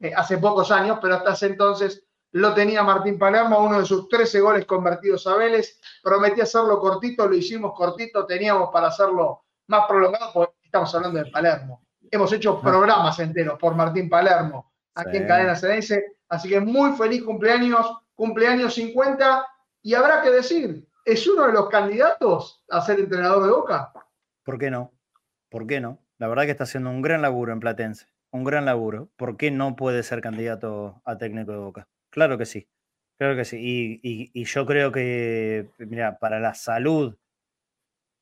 eh, 0.00 0.12
hace 0.14 0.38
pocos 0.38 0.72
años, 0.72 0.98
pero 1.00 1.14
hasta 1.14 1.34
ese 1.34 1.46
entonces 1.46 2.04
lo 2.32 2.52
tenía 2.52 2.82
Martín 2.82 3.16
Palermo, 3.16 3.60
uno 3.60 3.78
de 3.78 3.86
sus 3.86 4.08
13 4.08 4.40
goles 4.40 4.64
convertidos 4.64 5.24
a 5.28 5.36
Vélez. 5.36 5.78
Prometí 6.02 6.40
hacerlo 6.40 6.80
cortito, 6.80 7.28
lo 7.28 7.34
hicimos 7.36 7.74
cortito, 7.76 8.26
teníamos 8.26 8.70
para 8.72 8.88
hacerlo 8.88 9.44
más 9.68 9.86
prolongado, 9.86 10.32
porque 10.32 10.54
estamos 10.64 10.92
hablando 10.96 11.22
de 11.22 11.30
Palermo. 11.30 11.84
Hemos 12.10 12.32
hecho 12.32 12.60
programas 12.60 13.20
enteros 13.20 13.56
por 13.56 13.76
Martín 13.76 14.10
Palermo 14.10 14.72
aquí 14.96 15.18
en 15.18 15.28
Cadena 15.28 15.54
Cedense. 15.54 16.16
Así 16.28 16.48
que 16.48 16.58
muy 16.58 16.96
feliz 16.96 17.22
cumpleaños, 17.22 17.86
cumpleaños 18.16 18.74
50. 18.74 19.46
Y 19.82 19.94
habrá 19.94 20.22
que 20.22 20.30
decir, 20.30 20.86
¿es 21.04 21.26
uno 21.26 21.46
de 21.46 21.52
los 21.52 21.68
candidatos 21.68 22.64
a 22.70 22.80
ser 22.80 23.00
entrenador 23.00 23.44
de 23.44 23.50
Boca? 23.50 23.92
¿Por 24.44 24.58
qué 24.58 24.70
no? 24.70 24.92
¿Por 25.48 25.66
qué 25.66 25.80
no? 25.80 25.98
La 26.18 26.28
verdad 26.28 26.44
que 26.44 26.52
está 26.52 26.64
haciendo 26.64 26.90
un 26.90 27.02
gran 27.02 27.20
laburo 27.20 27.52
en 27.52 27.60
Platense, 27.60 28.06
un 28.30 28.44
gran 28.44 28.64
laburo. 28.64 29.10
¿Por 29.16 29.36
qué 29.36 29.50
no 29.50 29.74
puede 29.74 30.02
ser 30.02 30.20
candidato 30.20 31.02
a 31.04 31.18
técnico 31.18 31.52
de 31.52 31.58
Boca? 31.58 31.88
Claro 32.10 32.38
que 32.38 32.46
sí, 32.46 32.68
claro 33.18 33.34
que 33.36 33.44
sí. 33.44 34.00
Y, 34.02 34.44
yo 34.44 34.66
creo 34.66 34.92
que, 34.92 35.68
mira, 35.78 36.18
para 36.18 36.38
la 36.38 36.54
salud, 36.54 37.16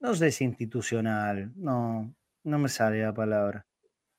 no 0.01 0.15
sé 0.15 0.31
si 0.31 0.45
institucional, 0.45 1.53
no, 1.57 2.15
no 2.45 2.59
me 2.59 2.69
sale 2.69 3.03
la 3.03 3.13
palabra. 3.13 3.67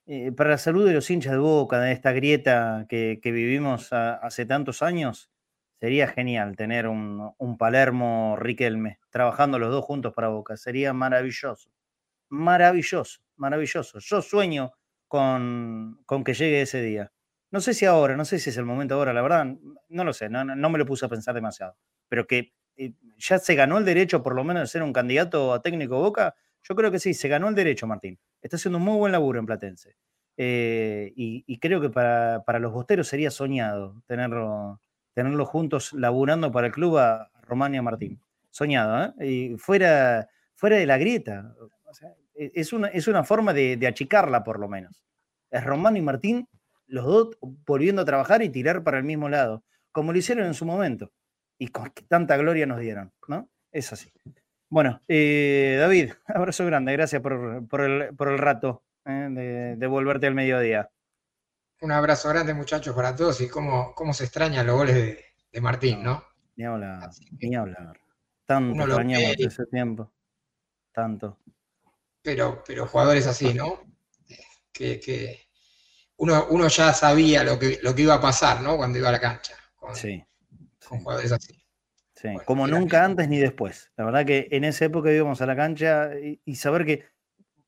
Eh, 0.06 0.32
para 0.32 0.52
la 0.52 0.58
salud 0.58 0.86
de 0.86 0.94
los 0.94 1.10
hinchas 1.10 1.34
de 1.34 1.40
Boca, 1.40 1.80
de 1.80 1.92
esta 1.92 2.12
grieta 2.12 2.86
que, 2.90 3.20
vivimos 3.24 3.94
hace 3.94 4.46
tantos 4.46 4.82
años, 4.82 5.32
sería 5.82 6.08
genial 6.08 6.56
tener 6.56 6.88
un, 6.88 7.34
un 7.38 7.58
Palermo 7.58 8.38
Riquelme 8.40 9.00
trabajando 9.10 9.60
los 9.60 9.72
dos 9.72 9.84
juntos 9.84 10.14
para 10.14 10.30
Boca. 10.30 10.56
Sería 10.56 10.94
maravilloso 10.94 11.70
maravilloso, 12.32 13.22
maravilloso. 13.36 14.00
Yo 14.00 14.22
sueño 14.22 14.72
con, 15.08 16.00
con, 16.06 16.24
que 16.24 16.34
llegue 16.34 16.62
ese 16.62 16.82
día. 16.82 17.12
No 17.52 17.60
sé 17.60 17.74
si 17.74 17.86
ahora, 17.86 18.16
no 18.16 18.26
sé 18.26 18.40
si 18.40 18.50
es 18.50 18.58
el 18.58 18.66
momento 18.66 18.96
ahora, 18.96 19.14
la 19.14 19.22
verdad, 19.22 19.46
no 19.90 20.04
lo 20.04 20.14
sé, 20.14 20.30
no, 20.30 20.44
no 20.44 20.70
me 20.70 20.80
lo 20.80 20.86
puse 20.86 21.06
a 21.06 21.10
pensar 21.10 21.36
demasiado, 21.36 21.76
pero 22.08 22.26
que 22.26 22.54
eh, 22.78 22.94
ya 23.18 23.38
se 23.38 23.56
ganó 23.56 23.78
el 23.78 23.84
derecho 23.84 24.24
por 24.24 24.36
lo 24.36 24.46
menos 24.46 24.64
de 24.64 24.68
ser 24.68 24.84
un 24.84 24.94
candidato 24.94 25.54
a 25.54 25.62
técnico 25.62 26.00
Boca, 26.00 26.36
yo 26.64 26.76
creo 26.76 26.92
que 26.92 27.00
sí, 27.00 27.14
se 27.14 27.28
ganó 27.28 27.50
el 27.50 27.56
derecho, 27.56 27.88
Martín. 27.88 28.18
Está 28.42 28.56
haciendo 28.56 28.78
un 28.78 28.86
muy 28.86 28.98
buen 28.98 29.12
laburo 29.12 29.40
en 29.40 29.46
Platense. 29.46 29.98
Eh, 30.38 31.12
y, 31.16 31.60
creo 31.60 31.82
que 31.82 31.90
para, 31.90 32.44
para, 32.46 32.60
los 32.60 32.72
bosteros 32.72 33.08
sería 33.08 33.30
soñado 33.32 34.02
tenerlo, 34.08 34.80
tenerlo 35.24 35.46
juntos 35.46 35.94
laburando 35.94 36.52
para 36.52 36.68
el 36.68 36.74
club 36.74 36.98
a 36.98 37.30
Román 37.44 37.76
y 37.76 37.78
a 37.78 37.82
Martín. 37.82 38.20
Soñado, 38.50 39.14
¿eh? 39.20 39.28
Y 39.28 39.58
fuera, 39.58 40.28
fuera 40.56 40.78
de 40.78 40.86
la 40.86 40.98
grieta. 40.98 41.56
E, 42.36 42.52
es 42.56 42.74
una, 42.74 42.88
es 42.88 43.08
una 43.08 43.24
forma 43.24 43.54
de, 43.54 43.86
achicarla 43.88 44.44
por 44.44 44.60
lo 44.60 44.68
menos. 44.68 45.04
Es 45.50 45.64
Román 45.64 45.98
y 45.98 46.02
Martín, 46.02 46.48
los 46.88 47.06
dos 47.06 47.38
volviendo 47.42 48.02
a 48.02 48.06
trabajar 48.06 48.42
y 48.42 48.50
tirar 48.50 48.84
para 48.84 48.98
el 48.98 49.04
mismo 49.04 49.30
lado, 49.30 49.64
como 49.92 50.12
lo 50.12 50.18
hicieron 50.18 50.46
en 50.46 50.54
su 50.54 50.66
momento. 50.66 51.12
Y 51.58 51.68
con 51.68 51.92
tanta 52.08 52.38
gloria 52.38 52.66
nos 52.66 52.80
dieron, 52.80 53.12
¿no? 53.28 53.50
Es 53.72 53.94
así. 53.94 54.12
Bueno, 54.70 55.02
eh, 55.08 55.78
David, 55.80 56.14
abrazo 56.28 56.66
grande, 56.66 56.94
gracias 56.94 57.22
por, 57.22 57.82
el, 57.82 58.38
rato 58.38 58.84
eh, 59.06 59.76
de, 59.78 59.88
volverte 59.88 60.28
al 60.28 60.34
mediodía. 60.34 60.90
Un 61.82 61.92
abrazo 61.92 62.30
grande, 62.30 62.54
muchachos, 62.54 62.96
para 62.96 63.16
todos 63.16 63.42
y 63.42 63.48
cómo, 63.48 63.94
cómo 63.96 64.14
se 64.14 64.26
extrañan 64.26 64.66
los 64.68 64.76
goles 64.76 64.96
de, 65.52 65.62
Martín, 65.62 66.04
¿no? 66.04 66.24
Ni 66.56 66.64
hablar, 66.64 67.10
ni 67.40 67.56
hablar. 67.56 68.00
Tanto 68.46 68.84
extrañamos 68.84 69.36
ese 69.38 69.66
tiempo. 69.66 70.12
Tanto 70.94 71.38
pero, 72.22 72.64
pero 72.66 72.88
jugadores 72.88 73.28
así, 73.28 73.54
¿no? 73.54 73.82
Que, 74.72 75.48
uno, 76.18 76.48
uno, 76.50 76.68
ya 76.68 76.94
sabía 76.94 77.44
lo 77.44 77.60
que, 77.60 77.80
lo 77.82 77.94
que 77.94 78.04
iba 78.04 78.16
a 78.16 78.22
pasar, 78.22 78.62
¿no? 78.62 78.78
Cuando 78.78 78.98
iba 78.98 79.10
a 79.10 79.12
la 79.12 79.20
cancha. 79.20 79.56
Con, 79.76 79.96
sí. 79.96 80.24
Con 80.88 81.00
jugadores 81.00 81.32
así. 81.32 81.54
Sí, 82.16 82.30
como 82.46 82.68
nunca 82.68 83.04
antes 83.04 83.28
ni 83.28 83.40
después. 83.40 83.92
La 83.98 84.06
verdad 84.06 84.26
que 84.26 84.48
en 84.52 84.64
esa 84.64 84.86
época 84.86 85.12
íbamos 85.12 85.42
a 85.42 85.46
la 85.46 85.56
cancha 85.56 86.12
y, 86.46 86.56
saber 86.56 86.86
que 86.86 87.06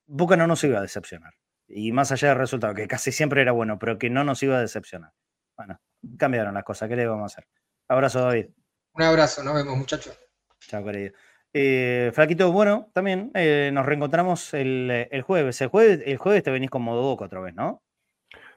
Boca 0.06 0.38
no 0.38 0.46
nos 0.46 0.64
iba 0.64 0.78
a 0.78 0.82
decepcionar. 0.82 1.34
Y 1.76 1.92
más 1.92 2.12
allá 2.12 2.30
del 2.30 2.38
resultado, 2.38 2.74
que 2.74 2.88
casi 2.88 3.12
siempre 3.12 3.42
era 3.42 3.52
bueno, 3.52 3.80
pero 3.80 3.98
que 3.98 4.10
no 4.10 4.24
nos 4.24 4.44
iba 4.44 4.58
a 4.58 4.62
decepcionar. 4.62 5.12
Bueno, 5.58 5.80
cambiaron 6.18 6.54
las 6.54 6.64
cosas. 6.64 6.88
¿Qué 6.88 6.96
le 6.96 7.08
vamos 7.08 7.24
a 7.24 7.26
hacer? 7.26 7.48
Abrazo, 7.88 8.22
David. 8.22 8.48
Un 8.94 9.02
abrazo, 9.02 9.44
nos 9.44 9.56
vemos, 9.56 9.76
muchachos. 9.76 10.18
Chao, 10.60 10.84
querido. 10.84 11.14
Eh, 11.52 12.12
Flaquito, 12.14 12.52
bueno, 12.52 12.90
también 12.94 13.32
eh, 13.34 13.72
nos 13.74 13.86
reencontramos 13.86 14.54
el, 14.54 15.08
jueves. 15.26 15.62
El 15.62 15.68
jueves. 15.68 16.02
El 16.06 16.18
jueves 16.18 16.44
te 16.44 16.52
venís 16.52 16.70
con 16.70 16.84
modo 16.84 17.02
boca 17.02 17.26
otra 17.26 17.40
vez, 17.42 17.56
¿no? 17.56 17.82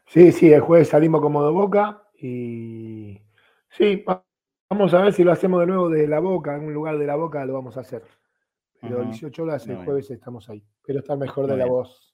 Sí, 0.07 0.31
sí, 0.31 0.53
el 0.53 0.61
jueves 0.61 0.89
salimos 0.89 1.21
con 1.21 1.33
modo 1.33 1.53
boca 1.53 2.03
y 2.15 3.21
sí, 3.71 4.05
vamos 4.71 4.95
a 4.95 5.03
ver 5.03 5.13
si 5.13 5.25
lo 5.25 5.33
hacemos 5.33 5.61
de 5.61 5.67
nuevo 5.67 5.89
de 5.89 6.07
la 6.07 6.21
boca, 6.21 6.55
en 6.55 6.65
un 6.65 6.75
lugar 6.75 6.97
de 6.97 7.07
la 7.07 7.17
boca 7.17 7.45
lo 7.45 7.55
vamos 7.55 7.77
a 7.77 7.81
hacer. 7.81 8.03
Pero 8.81 9.03
18 9.03 9.43
horas 9.43 9.67
el 9.67 9.85
jueves 9.85 10.11
estamos 10.11 10.49
ahí. 10.49 10.63
Pero 10.87 11.01
está 11.01 11.17
mejor 11.17 11.47
de 11.49 11.57
la 11.57 11.67
voz. 11.67 12.06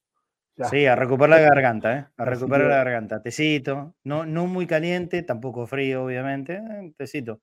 Sí, 0.71 0.87
a 0.87 0.97
recuperar 0.97 1.41
la 1.41 1.49
garganta, 1.49 1.99
¿eh? 1.99 2.07
A 2.17 2.25
recuperar 2.25 2.69
la 2.69 2.77
garganta. 2.77 3.23
Tecito, 3.23 3.95
no, 4.05 4.27
no 4.27 4.47
muy 4.47 4.67
caliente, 4.67 5.23
tampoco 5.23 5.67
frío, 5.67 6.05
obviamente. 6.05 6.55
Eh, 6.55 6.93
tecito, 6.97 7.41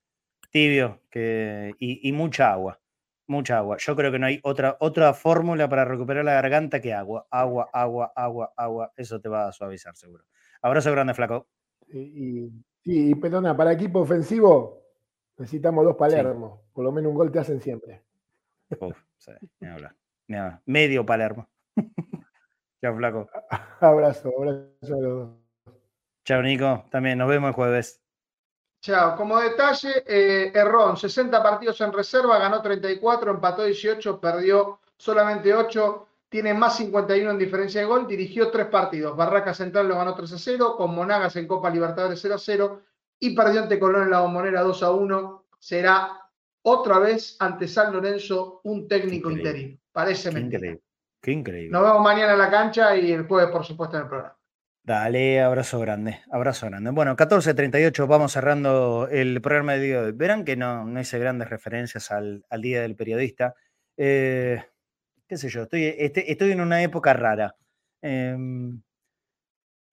tibio 0.51 1.01
que, 1.09 1.73
y 1.79 2.11
mucha 2.11 2.51
agua. 2.51 2.79
Mucha 3.29 3.59
agua. 3.59 3.77
Yo 3.77 3.95
creo 3.95 4.11
que 4.11 4.17
no 4.17 4.25
hay 4.25 4.39
otra, 4.41 4.75
otra 4.79 5.13
fórmula 5.13 5.69
para 5.69 5.85
recuperar 5.85 6.25
la 6.25 6.33
garganta 6.33 6.81
que 6.81 6.95
agua. 6.95 7.27
Agua, 7.29 7.69
agua, 7.71 8.11
agua, 8.15 8.51
agua. 8.57 8.91
Eso 8.97 9.21
te 9.21 9.29
va 9.29 9.47
a 9.47 9.51
suavizar, 9.51 9.95
seguro. 9.95 10.25
Abrazo 10.63 10.91
grande, 10.91 11.13
flaco. 11.13 11.47
Y, 11.93 12.51
y, 12.83 13.13
perdona, 13.13 13.55
para 13.55 13.71
equipo 13.71 13.99
ofensivo 13.99 14.83
necesitamos 15.37 15.85
dos 15.85 15.95
Palermo. 15.95 16.63
Por 16.73 16.83
lo 16.83 16.91
menos 16.91 17.11
un 17.11 17.17
gol 17.17 17.31
te 17.31 17.37
hacen 17.37 17.61
siempre. 17.61 18.01
Uf, 18.79 18.97
sí, 19.19 19.31
Medio 20.65 21.05
Palermo. 21.05 21.47
Chao, 22.81 22.95
flaco. 22.95 23.29
Abrazo, 23.81 24.31
abrazo 24.37 24.95
a 24.95 25.01
los 25.01 25.01
dos. 25.01 25.29
Chao, 26.25 26.41
Nico. 26.41 26.85
También 26.91 27.17
nos 27.17 27.29
vemos 27.29 27.49
el 27.49 27.53
jueves. 27.53 28.01
Chao. 28.81 29.15
Como 29.17 29.39
detalle, 29.39 30.03
eh, 30.05 30.51
Errón, 30.53 30.95
60 30.95 31.43
partidos 31.43 31.81
en 31.81 31.91
reserva, 31.91 32.39
ganó 32.39 32.61
34, 32.61 33.31
empató 33.31 33.63
18, 33.63 34.21
perdió 34.21 34.79
solamente 34.95 35.53
8, 35.53 36.07
tiene 36.29 36.53
más 36.53 36.77
51 36.77 37.31
en 37.31 37.37
diferencia 37.37 37.81
de 37.81 37.87
gol, 37.87 38.07
dirigió 38.07 38.51
tres 38.51 38.67
partidos. 38.67 39.17
Barraca 39.17 39.53
Central 39.53 39.87
lo 39.87 39.95
ganó 39.95 40.13
3 40.15 40.31
a 40.33 40.37
0, 40.37 40.75
con 40.77 40.93
Monagas 40.93 41.35
en 41.35 41.47
Copa 41.47 41.69
Libertadores 41.69 42.19
0 42.21 42.35
a 42.35 42.37
0 42.37 42.81
y 43.19 43.35
perdió 43.35 43.63
ante 43.63 43.79
Colón 43.79 44.03
en 44.03 44.11
la 44.11 44.21
Bombonera 44.21 44.61
2 44.61 44.83
a 44.83 44.91
1. 44.91 45.45
Será 45.57 46.21
otra 46.61 46.99
vez 46.99 47.35
ante 47.39 47.67
San 47.67 47.91
Lorenzo 47.91 48.61
un 48.63 48.87
técnico 48.87 49.31
interino. 49.31 49.77
Parece 49.91 50.31
mentira. 50.31 50.77
Qué 51.21 51.31
increíble. 51.31 51.71
Nos 51.71 51.83
vemos 51.83 52.01
mañana 52.01 52.33
en 52.33 52.39
la 52.39 52.49
cancha 52.49 52.95
y 52.95 53.11
el 53.11 53.27
jueves, 53.27 53.51
por 53.51 53.65
supuesto, 53.65 53.97
en 53.97 54.03
el 54.03 54.09
programa. 54.09 54.35
Dale, 54.83 55.41
abrazo 55.41 55.79
grande, 55.79 56.21
abrazo 56.31 56.65
grande. 56.65 56.89
Bueno, 56.91 57.15
14.38, 57.15 58.07
vamos 58.07 58.31
cerrando 58.31 59.07
el 59.11 59.39
programa 59.41 59.73
de 59.73 59.79
día 59.81 60.01
de 60.01 60.07
hoy. 60.07 60.11
Verán 60.13 60.45
que 60.45 60.55
no, 60.55 60.85
no 60.85 60.99
hice 60.99 61.19
grandes 61.19 61.49
referencias 61.49 62.09
al, 62.11 62.43
Día 62.59 62.81
del 62.81 62.95
Periodista. 62.95 63.53
Eh, 63.97 64.63
qué 65.27 65.37
sé 65.37 65.49
yo, 65.49 65.63
estoy, 65.63 65.93
este, 65.97 66.31
estoy, 66.31 66.51
en 66.53 66.61
una 66.61 66.81
época 66.81 67.13
rara. 67.13 67.55
Em, 68.01 68.81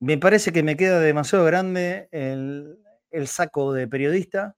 me 0.00 0.18
parece 0.18 0.52
que 0.52 0.62
me 0.62 0.76
queda 0.76 1.00
demasiado 1.00 1.44
grande 1.44 2.08
el, 2.10 2.78
saco 3.26 3.72
de 3.72 3.88
periodista. 3.88 4.56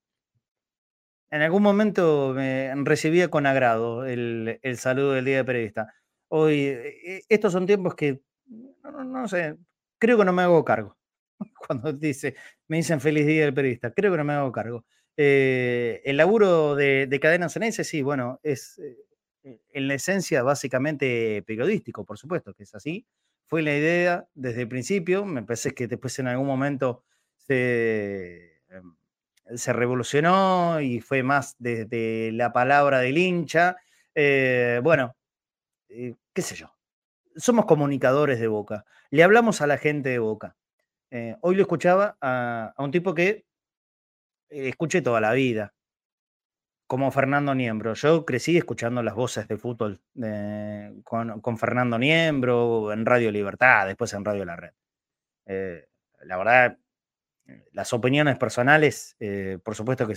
En 1.31 1.43
algún 1.43 1.63
momento 1.63 2.33
me 2.35 2.73
recibía 2.85 3.29
con 3.29 3.47
agrado 3.47 4.05
el, 4.07 4.61
saludo 4.77 5.13
del 5.13 5.25
Día 5.25 5.37
del 5.39 5.47
Periodista. 5.47 5.95
Hoy, 6.29 6.61
e, 6.67 7.23
estos 7.29 7.53
son 7.53 7.67
tiempos 7.67 7.95
que, 7.95 8.21
no 8.85 9.29
sé, 9.29 9.57
creo 9.99 10.19
que 10.19 10.25
no 10.25 10.33
me 10.33 10.43
hago 10.43 10.65
cargo. 10.65 10.97
Cuando 11.69 11.93
dice, 11.93 12.37
me 12.69 12.79
dicen 12.79 13.01
feliz 13.01 13.27
día 13.27 13.45
del 13.45 13.55
periodista, 13.55 13.93
creo 13.93 14.13
que 14.13 14.19
no 14.19 14.25
me 14.25 14.35
hago 14.35 14.53
cargo. 14.53 14.85
Eh, 15.17 16.01
el 16.05 16.17
laburo 16.17 16.77
de, 16.77 17.07
de 17.09 17.21
Cadena 17.21 17.49
Cenense, 17.49 17.85
sí, 17.85 18.03
bueno, 18.03 18.41
es 18.43 18.79
eh, 18.79 19.61
en 19.73 19.89
la 19.89 19.95
esencia 19.95 20.43
básicamente 20.43 21.43
periodístico, 21.47 22.05
por 22.05 22.19
supuesto 22.19 22.55
que 22.55 22.65
es 22.65 22.75
así. 22.75 23.07
fue 23.47 23.63
la 23.63 23.75
idea 23.77 24.29
desde 24.35 24.63
el 24.63 24.69
principio, 24.69 25.25
me 25.25 25.43
parece 25.43 25.73
que 25.73 25.89
después 25.89 26.19
en 26.19 26.29
algún 26.29 26.47
momento 26.47 27.05
se, 27.37 28.61
em, 28.69 28.95
se 29.57 29.73
revolucionó 29.73 30.81
y 30.81 31.01
fue 31.01 31.23
más 31.23 31.57
desde 31.59 32.33
la 32.33 32.53
palabra 32.53 33.01
del 33.01 33.19
hincha. 33.19 33.77
Eh, 34.15 34.81
bueno, 34.83 35.17
eh, 35.89 36.15
qué 36.33 36.43
sé 36.43 36.55
yo, 36.55 36.75
somos 37.37 37.67
comunicadores 37.67 38.41
de 38.41 38.49
Boca, 38.49 38.85
le 39.11 39.23
hablamos 39.23 39.61
a 39.61 39.67
la 39.67 39.79
gente 39.79 40.11
de 40.11 40.19
Boca. 40.19 40.57
Eh, 41.11 41.37
hoy 41.41 41.55
lo 41.55 41.63
escuchaba 41.63 42.17
a, 42.21 42.75
un 42.79 42.91
tipo 42.91 43.15
que 43.15 43.47
escuché 44.51 45.03
toda 45.03 45.21
la 45.21 45.33
vida, 45.33 45.75
como 46.87 47.11
Fernando 47.11 47.55
Niembro. 47.55 47.95
Yo 47.95 48.25
crecí 48.25 48.57
escuchando 48.57 49.03
las 49.03 49.15
voces 49.15 49.47
de 49.49 49.57
fútbol 49.57 50.01
con, 51.05 51.59
Fernando 51.59 51.99
Niembro 51.99 52.93
en 52.93 53.07
Radio 53.07 53.31
Libertad, 53.31 53.87
después 53.87 54.13
en 54.15 54.25
Radio 54.25 54.45
La 54.45 54.57
Red. 54.57 54.73
la 56.23 56.37
verdad, 56.37 56.79
las 57.73 57.93
opiniones 57.93 58.37
personales, 58.39 59.17
por 59.63 59.75
supuesto 59.75 60.07
que 60.07 60.17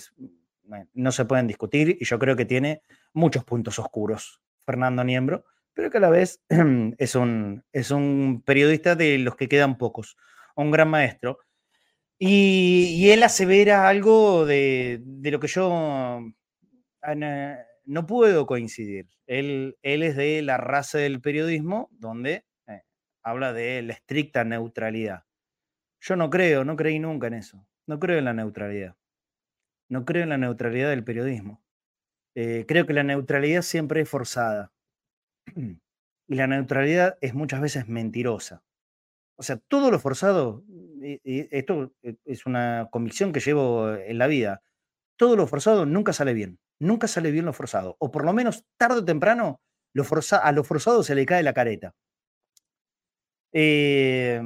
no 0.93 1.11
se 1.11 1.25
pueden 1.25 1.47
discutir 1.47 1.97
y 1.99 2.05
yo 2.05 2.19
creo 2.19 2.35
que 2.35 2.45
tiene 2.45 2.81
muchos 3.13 3.43
puntos 3.43 3.79
oscuros 3.79 4.41
Fernando 4.65 5.03
Niembro, 5.03 5.45
pero 5.73 5.89
que 5.89 5.97
a 5.97 6.01
la 6.01 6.09
vez 6.09 6.41
es 6.97 7.15
un, 7.15 7.63
es 7.71 7.91
un 7.91 8.43
periodista 8.45 8.95
de 8.95 9.17
los 9.17 9.35
que 9.35 9.47
quedan 9.47 9.77
pocos, 9.77 10.17
un 10.55 10.71
gran 10.71 10.89
maestro. 10.89 11.39
Y, 12.19 13.09
él 13.09 13.23
asevera 13.23 13.89
algo 13.89 14.45
de, 14.45 15.01
lo 15.23 15.39
que 15.39 15.47
yo 15.47 16.21
no 17.85 18.05
puedo 18.05 18.45
coincidir. 18.45 19.07
Él, 19.25 19.77
él, 19.81 20.03
es 20.03 20.15
de 20.15 20.41
la 20.43 20.57
raza 20.57 20.99
del 20.99 21.19
periodismo, 21.19 21.89
donde 21.91 22.45
eh, 22.67 22.83
habla 23.23 23.53
de 23.53 23.81
la 23.81 23.93
estricta 23.93 24.43
neutralidad. 24.43 25.23
Yo 25.99 26.15
no 26.15 26.29
creo, 26.29 26.63
no 26.63 26.75
creí 26.75 26.99
nunca 26.99 27.27
en 27.27 27.35
eso. 27.35 27.65
No 27.87 27.99
creo 27.99 28.19
en 28.19 28.25
la 28.25 28.33
neutralidad. 28.33 28.95
No 29.89 30.05
creo 30.05 30.23
en 30.23 30.29
la 30.29 30.37
neutralidad 30.37 30.89
del 30.89 31.03
periodismo. 31.03 31.63
Eh, 32.35 32.65
creo 32.67 32.85
que 32.85 32.93
la 32.93 33.03
neutralidad 33.03 33.61
siempre 33.61 34.01
es 34.01 34.09
forzada. 34.09 34.71
Y 36.27 36.35
la 36.35 36.47
neutralidad 36.47 37.17
es 37.19 37.33
muchas 37.33 37.59
veces 37.59 37.89
mentirosa. 37.89 38.63
O 39.35 39.43
sea, 39.43 39.57
todo 39.57 39.91
lo 39.91 39.99
forzado, 39.99 40.63
y, 41.01 41.19
esto 41.53 41.93
e, 42.03 42.15
es 42.23 42.45
una 42.45 42.87
convicción 42.89 43.33
que 43.33 43.41
llevo 43.41 43.93
en 43.93 44.17
la 44.17 44.27
vida, 44.27 44.61
todo 45.17 45.35
lo 45.35 45.45
forzado 45.45 45.85
nunca 45.85 46.13
sale 46.13 46.33
bien. 46.33 46.57
Nunca 46.79 47.07
sale 47.07 47.31
bien 47.31 47.45
lo 47.45 47.53
forzado. 47.53 47.97
O 47.99 48.11
por 48.11 48.23
lo 48.23 48.31
menos 48.31 48.63
tarde 48.77 48.99
o 48.99 49.05
temprano 49.05 49.59
a 50.41 50.51
lo 50.51 50.63
forzado 50.63 51.03
se 51.03 51.15
le 51.15 51.25
cae 51.25 51.43
la 51.43 51.53
careta. 51.53 51.93
Eh, 53.53 54.41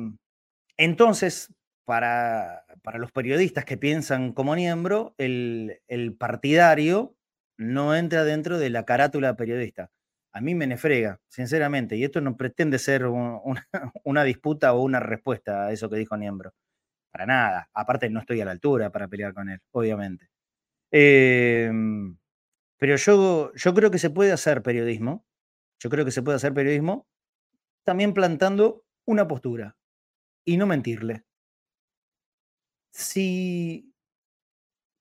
entonces, 0.78 1.54
para, 1.86 2.66
para, 2.82 2.98
los 2.98 3.12
periodistas 3.12 3.64
que 3.64 3.78
piensan 3.78 4.34
como 4.34 4.56
miembro, 4.56 5.14
el, 5.18 5.82
el 5.88 6.16
partidario 6.18 7.16
no 7.58 7.96
entra 7.96 8.24
dentro 8.24 8.58
de 8.58 8.70
la 8.70 8.86
carátula 8.86 9.36
periodista. 9.36 9.92
A 10.36 10.42
mí 10.42 10.54
me 10.54 10.68
nefrega, 10.68 11.22
sinceramente, 11.30 11.96
y 11.96 12.04
esto 12.04 12.20
no 12.20 12.36
pretende 12.36 12.78
ser 12.78 13.06
una, 14.04 14.24
disputa 14.26 14.74
o 14.74 14.82
una 14.84 15.00
respuesta 15.00 15.68
a 15.68 15.72
eso 15.72 15.90
que 15.90 15.96
dijo 15.96 16.18
Niembro. 16.18 16.54
Para 17.12 17.26
nada. 17.26 17.70
Aparte, 17.74 18.10
no 18.10 18.20
estoy 18.20 18.42
a 18.42 18.46
la 18.46 18.52
altura 18.52 18.92
para 18.92 19.08
pelear 19.08 19.34
con 19.34 19.50
él, 19.50 19.62
obviamente. 19.72 20.28
Em, 20.92 22.18
pero 22.78 22.98
yo, 22.98 23.54
yo 23.56 23.74
creo 23.74 23.92
que 23.92 24.00
se 24.00 24.10
puede 24.10 24.34
hacer 24.34 24.62
periodismo. 24.62 25.26
Yo 25.80 25.90
creo 25.90 26.06
que 26.06 26.12
se 26.12 26.24
puede 26.24 26.38
hacer 26.38 26.54
periodismo 26.54 27.08
también 27.86 28.14
plantando 28.14 28.84
una 29.06 29.28
postura 29.28 29.78
y 30.46 30.58
no 30.58 30.68
mentirle. 30.68 31.24
Si 32.92 33.94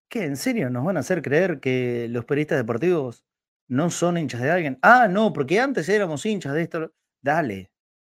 ¿Qué? 0.09 0.25
¿En 0.25 0.37
serio 0.37 0.71
nos 0.71 0.85
van 0.85 0.97
a 0.97 1.01
hacer 1.01 1.23
creer 1.23 1.59
que 1.59 2.07
los 2.09 2.25
periodistas 2.25 2.59
deportivos 2.59 3.25
no 3.69 3.91
son 3.91 4.19
hinchas 4.19 4.41
de 4.43 4.51
alguien? 4.51 4.79
Ah, 4.83 5.09
no, 5.09 5.33
porque 5.33 5.61
antes 5.61 5.89
éramos 5.89 6.25
hinchas 6.27 6.55
de 6.55 6.63
esto. 6.63 6.93
Dale, 7.23 7.71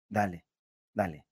dale, 0.09 0.45
dale. 0.95 1.27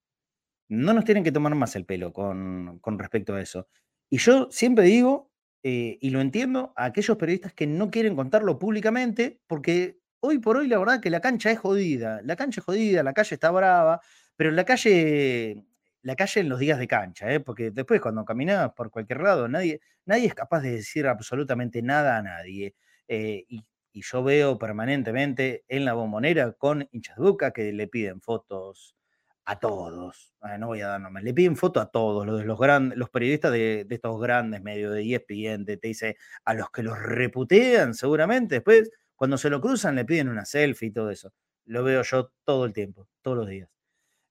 No 0.68 0.94
nos 0.94 1.04
tienen 1.04 1.24
que 1.24 1.32
tomar 1.32 1.54
más 1.54 1.76
el 1.76 1.84
pelo 1.86 2.12
con, 2.12 2.80
respecto 2.98 3.34
a 3.34 3.40
eso. 3.40 3.68
Y 4.10 4.18
yo 4.18 4.48
siempre 4.50 4.84
digo, 4.86 5.32
eh, 5.62 5.98
y 6.00 6.10
lo 6.10 6.20
entiendo, 6.20 6.72
a 6.76 6.86
aquellos 6.86 7.16
periodistas 7.16 7.54
que 7.54 7.66
no 7.66 7.90
quieren 7.90 8.16
contarlo 8.16 8.58
públicamente, 8.58 9.40
porque 9.46 9.98
hoy 10.20 10.38
por 10.38 10.56
hoy 10.56 10.68
la 10.68 10.78
verdad 10.78 11.00
que 11.00 11.10
la 11.10 11.20
cancha 11.20 11.50
es 11.50 11.58
jodida. 11.58 12.20
La 12.24 12.36
cancha 12.36 12.60
es 12.60 12.64
jodida, 12.64 13.02
la 13.02 13.12
calle 13.14 13.34
está 13.34 13.50
brava, 13.50 14.00
pero 14.36 14.50
la 14.50 14.64
calle 14.64 15.64
la 16.04 16.16
calle 16.16 16.40
en 16.42 16.50
los 16.50 16.58
días 16.58 16.78
de 16.78 16.86
cancha, 16.86 17.32
¿eh? 17.32 17.40
porque 17.40 17.70
después 17.70 18.00
cuando 18.00 18.24
caminas 18.26 18.72
por 18.74 18.90
cualquier 18.90 19.22
lado, 19.22 19.48
nadie, 19.48 19.80
nadie 20.04 20.26
es 20.26 20.34
capaz 20.34 20.60
de 20.60 20.72
decir 20.72 21.06
absolutamente 21.06 21.80
nada 21.82 22.18
a 22.18 22.22
nadie. 22.22 22.74
Eh, 23.08 23.44
y, 23.48 23.64
yo 24.02 24.22
veo 24.22 24.58
permanentemente 24.58 25.64
en 25.68 25.84
la 25.84 25.94
bombonera 25.94 26.52
con 26.52 26.88
hinchas 26.92 27.16
de 27.16 27.52
que 27.52 27.72
le 27.72 27.88
piden 27.88 28.20
fotos 28.20 28.96
a 29.44 29.58
todos. 29.58 30.34
Ah, 30.40 30.58
no 30.58 30.68
voy 30.68 30.80
a 30.80 30.88
dar 30.88 31.00
nombres, 31.00 31.24
le 31.24 31.34
piden 31.34 31.56
fotos 31.56 31.82
a 31.82 31.86
todos, 31.86 32.26
los, 32.26 32.44
los, 32.44 32.58
grandes, 32.58 32.98
los 32.98 33.10
periodistas 33.10 33.52
de, 33.52 33.86
estos 33.88 34.20
grandes 34.20 34.62
medios 34.62 34.94
de 34.94 35.02
ESPN, 35.14 35.64
te 35.64 35.78
dice 35.82 36.16
a 36.44 36.54
los 36.54 36.70
que 36.70 36.82
los 36.82 36.98
reputean 36.98 37.94
seguramente, 37.94 38.56
después 38.56 38.90
cuando 39.16 39.38
se 39.38 39.50
lo 39.50 39.60
cruzan 39.60 39.94
le 39.96 40.04
piden 40.04 40.28
una 40.28 40.44
selfie 40.44 40.88
y 40.88 40.92
todo 40.92 41.10
eso. 41.10 41.32
Lo 41.66 41.84
veo 41.84 42.02
yo 42.02 42.32
todo 42.44 42.64
el 42.64 42.72
tiempo, 42.72 43.08
todos 43.22 43.38
los 43.38 43.48
días. 43.48 43.68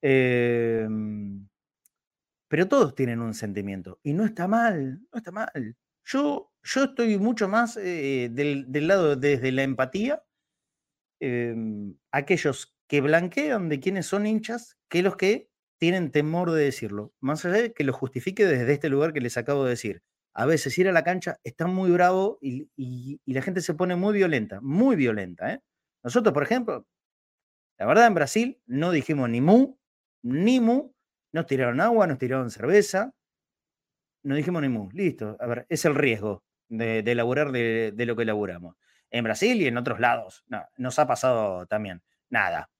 Eh, 0.02 0.86
pero 2.48 2.68
todos 2.68 2.94
tienen 2.94 3.20
un 3.20 3.34
sentimiento 3.34 3.98
y 4.02 4.12
no 4.12 4.24
está 4.24 4.46
mal, 4.46 5.00
no 5.12 5.18
está 5.18 5.32
mal. 5.32 5.76
Yo, 6.04 6.52
yo 6.64 6.84
estoy 6.84 7.18
mucho 7.18 7.48
más 7.48 7.76
eh, 7.76 8.28
del, 8.32 8.66
lado 8.88 9.16
desde 9.16 9.52
la 9.52 9.62
empatía, 9.62 10.24
em, 11.20 11.96
aquellos 12.10 12.74
que 12.88 13.00
blanquean 13.00 13.68
de 13.68 13.80
quiénes 13.80 14.06
son 14.06 14.26
hinchas, 14.26 14.78
que 14.88 15.02
los 15.02 15.16
que 15.16 15.50
tienen 15.78 16.10
temor 16.10 16.50
de 16.52 16.64
decirlo, 16.64 17.12
más 17.20 17.44
allá 17.44 17.62
de 17.62 17.72
que 17.74 17.84
lo 17.84 17.92
justifique 17.92 18.46
desde 18.46 18.72
este 18.72 18.88
lugar 18.88 19.12
que 19.12 19.20
les 19.20 19.36
acabo 19.36 19.64
de 19.64 19.70
decir. 19.70 20.02
A 20.34 20.46
veces 20.46 20.76
ir 20.78 20.88
a 20.88 20.92
la 20.92 21.04
cancha 21.04 21.38
está 21.44 21.66
muy 21.66 21.90
bravo 21.90 22.38
y, 22.40 22.68
la 23.26 23.42
gente 23.42 23.60
se 23.60 23.74
pone 23.74 23.94
muy 23.96 24.14
violenta, 24.14 24.60
muy 24.62 24.96
violenta. 24.96 25.52
¿eh? 25.52 25.60
Nosotros, 26.02 26.32
por 26.32 26.42
ejemplo, 26.42 26.86
la 27.78 27.86
verdad 27.86 28.06
en 28.06 28.14
Brasil 28.14 28.60
no 28.66 28.90
dijimos 28.90 29.28
ni 29.30 29.40
mu, 29.40 29.76
ni 30.22 30.60
mu, 30.60 30.92
nos 31.32 31.46
tiraron 31.46 31.80
agua, 31.80 32.06
nos 32.06 32.18
tiraron 32.18 32.50
cerveza, 32.50 33.12
no 34.24 34.34
dijimos 34.34 34.62
ni 34.62 34.68
mu. 34.68 34.88
Listo, 34.92 35.36
a 35.38 35.46
ver, 35.46 35.66
es 35.68 35.84
el 35.84 35.94
riesgo 35.94 36.42
de, 36.78 36.98
elaborar 37.00 37.52
de, 37.52 37.92
lo 37.96 38.16
que 38.16 38.22
elaboramos. 38.22 38.76
En 39.10 39.24
Brasil 39.24 39.60
y 39.60 39.66
en 39.66 39.76
otros 39.76 40.00
lados, 40.00 40.44
no, 40.48 40.64
nos 40.76 40.98
ha 40.98 41.06
pasado 41.06 41.66
también. 41.66 42.02
Nada. 42.30 42.70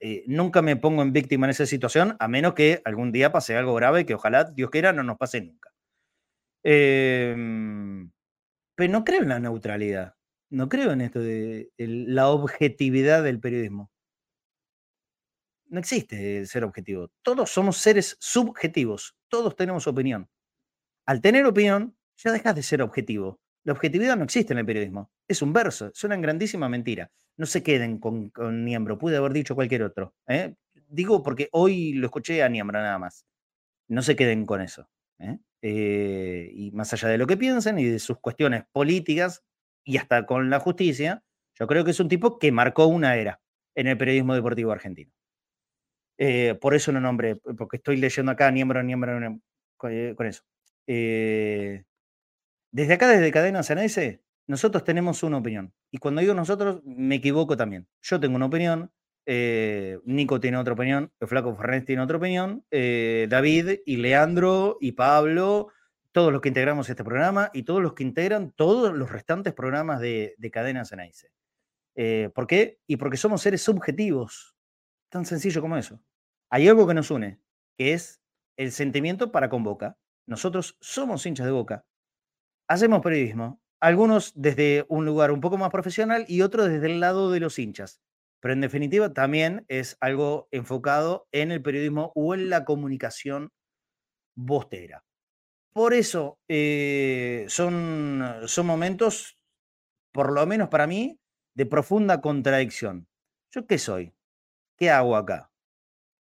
Eh, 0.00 0.24
nunca 0.26 0.62
me 0.62 0.76
pongo 0.76 1.02
en 1.02 1.12
víctima 1.12 1.46
en 1.46 1.50
esa 1.50 1.66
situación, 1.66 2.16
a 2.20 2.28
menos 2.28 2.54
que 2.54 2.82
algún 2.84 3.12
día 3.12 3.32
pase 3.32 3.56
algo 3.56 3.74
grave 3.74 4.06
que 4.06 4.14
ojalá 4.14 4.44
Dios 4.44 4.70
quiera 4.70 4.92
no 4.92 5.02
nos 5.02 5.18
pase 5.18 5.40
nunca. 5.40 5.70
Em, 6.62 8.10
pero 8.76 8.92
no 8.92 9.04
creo 9.04 9.22
en 9.22 9.28
la 9.30 9.40
neutralidad, 9.40 10.14
no 10.50 10.68
creo 10.68 10.92
en 10.92 11.00
esto 11.00 11.20
de 11.20 11.70
la 11.76 12.28
objetividad 12.28 13.22
del 13.24 13.40
periodismo 13.40 13.90
no 15.68 15.80
existe 15.80 16.46
ser 16.46 16.64
objetivo. 16.64 17.10
Todos 17.22 17.50
somos 17.50 17.78
seres 17.78 18.16
subjetivos. 18.20 19.16
Todos 19.28 19.56
tenemos 19.56 19.86
opinión. 19.86 20.28
Al 21.06 21.20
tener 21.20 21.46
opinión, 21.46 21.96
ya 22.18 22.32
dejas 22.32 22.54
de 22.54 22.62
ser 22.62 22.82
objetivo. 22.82 23.40
La 23.64 23.72
objetividad 23.72 24.16
no 24.16 24.24
existe 24.24 24.52
en 24.52 24.58
el 24.58 24.66
periodismo. 24.66 25.10
Es 25.26 25.42
un 25.42 25.52
verso, 25.52 25.90
es 25.92 26.04
una 26.04 26.16
grandísima 26.16 26.68
mentira. 26.68 27.10
No 27.36 27.46
se 27.46 27.62
queden 27.62 27.98
con, 27.98 28.30
con 28.30 28.64
Niembro, 28.64 28.98
pude 28.98 29.16
haber 29.16 29.32
dicho 29.32 29.54
cualquier 29.54 29.82
otro. 29.82 30.14
¿eh? 30.26 30.54
Digo 30.88 31.22
porque 31.22 31.48
hoy 31.52 31.92
lo 31.92 32.06
escuché 32.06 32.42
a 32.42 32.48
Niembro 32.48 32.80
nada 32.80 32.98
más. 32.98 33.24
No 33.88 34.02
se 34.02 34.16
queden 34.16 34.46
con 34.46 34.60
eso. 34.60 34.88
¿eh? 35.18 35.38
Eh, 35.62 36.50
y 36.52 36.70
más 36.72 36.92
allá 36.92 37.08
de 37.08 37.18
lo 37.18 37.26
que 37.26 37.36
piensen 37.36 37.78
y 37.78 37.84
de 37.84 37.98
sus 37.98 38.18
cuestiones 38.18 38.64
políticas 38.72 39.44
y 39.84 39.96
hasta 39.96 40.26
con 40.26 40.50
la 40.50 40.60
justicia, 40.60 41.22
yo 41.54 41.66
creo 41.66 41.84
que 41.84 41.92
es 41.92 42.00
un 42.00 42.08
tipo 42.08 42.38
que 42.38 42.52
marcó 42.52 42.86
una 42.86 43.16
era 43.16 43.40
en 43.74 43.86
el 43.86 43.98
periodismo 43.98 44.34
deportivo 44.34 44.72
argentino. 44.72 45.12
Por 46.60 46.74
eso 46.74 46.90
no 46.90 47.00
nombré, 47.00 47.36
porque 47.36 47.76
estoy 47.76 47.96
leyendo 47.96 48.32
acá, 48.32 48.50
miembro, 48.50 48.82
miembro, 48.82 49.40
eh, 49.84 50.14
con, 50.16 50.26
eso. 50.26 50.42
Eh, 50.86 51.84
desde 52.70 52.94
acá, 52.94 53.08
desde 53.08 53.30
Cadena 53.32 53.62
Ceneice, 53.62 54.22
nosotros 54.46 54.84
tenemos 54.84 55.22
una 55.22 55.38
opinión. 55.38 55.74
Y 55.90 55.98
cuando 55.98 56.20
digo 56.20 56.34
nosotros, 56.34 56.80
me 56.84 57.16
equivoco 57.16 57.56
también. 57.56 57.86
Yo 58.02 58.18
tengo 58.20 58.36
una 58.36 58.46
opinión, 58.46 58.90
Nico 59.26 60.40
tiene 60.40 60.56
otra 60.56 60.74
opinión, 60.74 61.12
el 61.20 61.28
Flaco 61.28 61.54
Fernández 61.54 61.84
tiene 61.84 62.02
otra 62.02 62.16
opinión, 62.16 62.64
David 62.70 63.80
y 63.84 63.96
Leandro 63.98 64.78
y 64.80 64.92
Pablo, 64.92 65.68
todos 66.12 66.32
los 66.32 66.40
que 66.40 66.48
integramos 66.48 66.88
este 66.88 67.04
programa 67.04 67.50
y 67.52 67.64
todos 67.64 67.82
los 67.82 67.92
que 67.92 68.04
integran 68.04 68.52
todos 68.52 68.94
los 68.94 69.10
restantes 69.10 69.52
programas 69.52 70.00
de, 70.00 70.34
de 70.38 70.50
Cadena 70.50 70.84
Ceneice. 70.84 71.30
¿Por 72.34 72.46
qué? 72.46 72.78
Y 72.86 72.96
porque 72.96 73.16
somos 73.16 73.42
seres 73.42 73.60
subjetivos, 73.62 74.56
Tan 75.10 75.24
sencillo 75.24 75.60
como 75.60 75.76
eso. 75.76 76.00
Hay 76.50 76.68
algo 76.68 76.86
que 76.86 76.94
nos 76.94 77.10
une, 77.10 77.40
que 77.76 77.94
es 77.94 78.20
el 78.56 78.72
sentimiento 78.72 79.32
para 79.32 79.48
con 79.48 79.64
Boca. 79.64 79.98
Nosotros 80.26 80.76
somos 80.80 81.24
hinchas 81.24 81.46
de 81.46 81.52
Boca, 81.52 81.86
hacemos 82.68 83.00
periodismo, 83.00 83.60
algunos 83.80 84.32
desde 84.34 84.84
un 84.88 85.04
lugar 85.04 85.30
un 85.30 85.40
poco 85.40 85.56
más 85.56 85.70
profesional 85.70 86.24
y 86.28 86.42
otros 86.42 86.68
desde 86.68 86.86
el 86.86 87.00
lado 87.00 87.30
de 87.30 87.40
los 87.40 87.58
hinchas. 87.58 88.00
Pero 88.40 88.54
en 88.54 88.60
definitiva 88.60 89.12
también 89.12 89.64
es 89.68 89.96
algo 90.00 90.48
enfocado 90.52 91.26
en 91.32 91.50
el 91.50 91.62
periodismo 91.62 92.12
o 92.14 92.34
en 92.34 92.50
la 92.50 92.64
comunicación 92.64 93.50
bostera. 94.36 95.04
Por 95.72 95.94
eso 95.94 96.38
eh, 96.48 97.46
son, 97.48 98.22
son 98.46 98.66
momentos, 98.66 99.36
por 100.12 100.32
lo 100.32 100.46
menos 100.46 100.68
para 100.68 100.86
mí, 100.86 101.20
de 101.54 101.66
profunda 101.66 102.20
contradicción. 102.20 103.08
¿Yo 103.52 103.66
qué 103.66 103.78
soy? 103.78 104.14
¿Qué 104.76 104.90
hago 104.90 105.16
acá? 105.16 105.50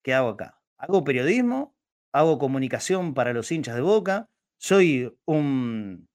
¿Qué 0.03 0.13
hago 0.13 0.29
acá? 0.29 0.59
¿Hago 0.77 1.03
periodismo? 1.03 1.75
¿Hago 2.13 2.39
comunicación 2.39 3.13
para 3.13 3.33
los 3.33 3.51
hinchas 3.51 3.75
de 3.75 3.81
boca? 3.81 4.29
¿Soy 4.59 5.15
un, 5.25 6.07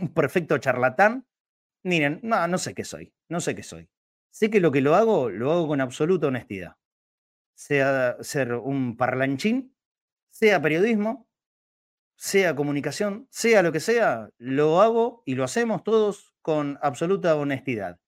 un 0.00 0.08
perfecto 0.14 0.58
charlatán? 0.58 1.26
Miren, 1.84 2.20
no, 2.22 2.46
no 2.48 2.58
sé 2.58 2.74
qué 2.74 2.84
soy, 2.84 3.12
no 3.28 3.40
sé 3.40 3.54
qué 3.54 3.62
soy. 3.62 3.88
Sé 4.30 4.50
que 4.50 4.60
lo 4.60 4.72
que 4.72 4.80
lo 4.80 4.94
hago, 4.94 5.30
lo 5.30 5.52
hago 5.52 5.68
con 5.68 5.80
absoluta 5.80 6.26
honestidad. 6.26 6.76
Sea 7.54 8.16
ser 8.20 8.52
un 8.54 8.96
parlanchín, 8.96 9.74
sea 10.30 10.60
periodismo, 10.60 11.26
sea 12.16 12.56
comunicación, 12.56 13.28
sea 13.30 13.62
lo 13.62 13.72
que 13.72 13.80
sea, 13.80 14.30
lo 14.38 14.80
hago 14.82 15.22
y 15.24 15.34
lo 15.34 15.44
hacemos 15.44 15.84
todos 15.84 16.34
con 16.42 16.78
absoluta 16.82 17.36
honestidad. 17.36 17.98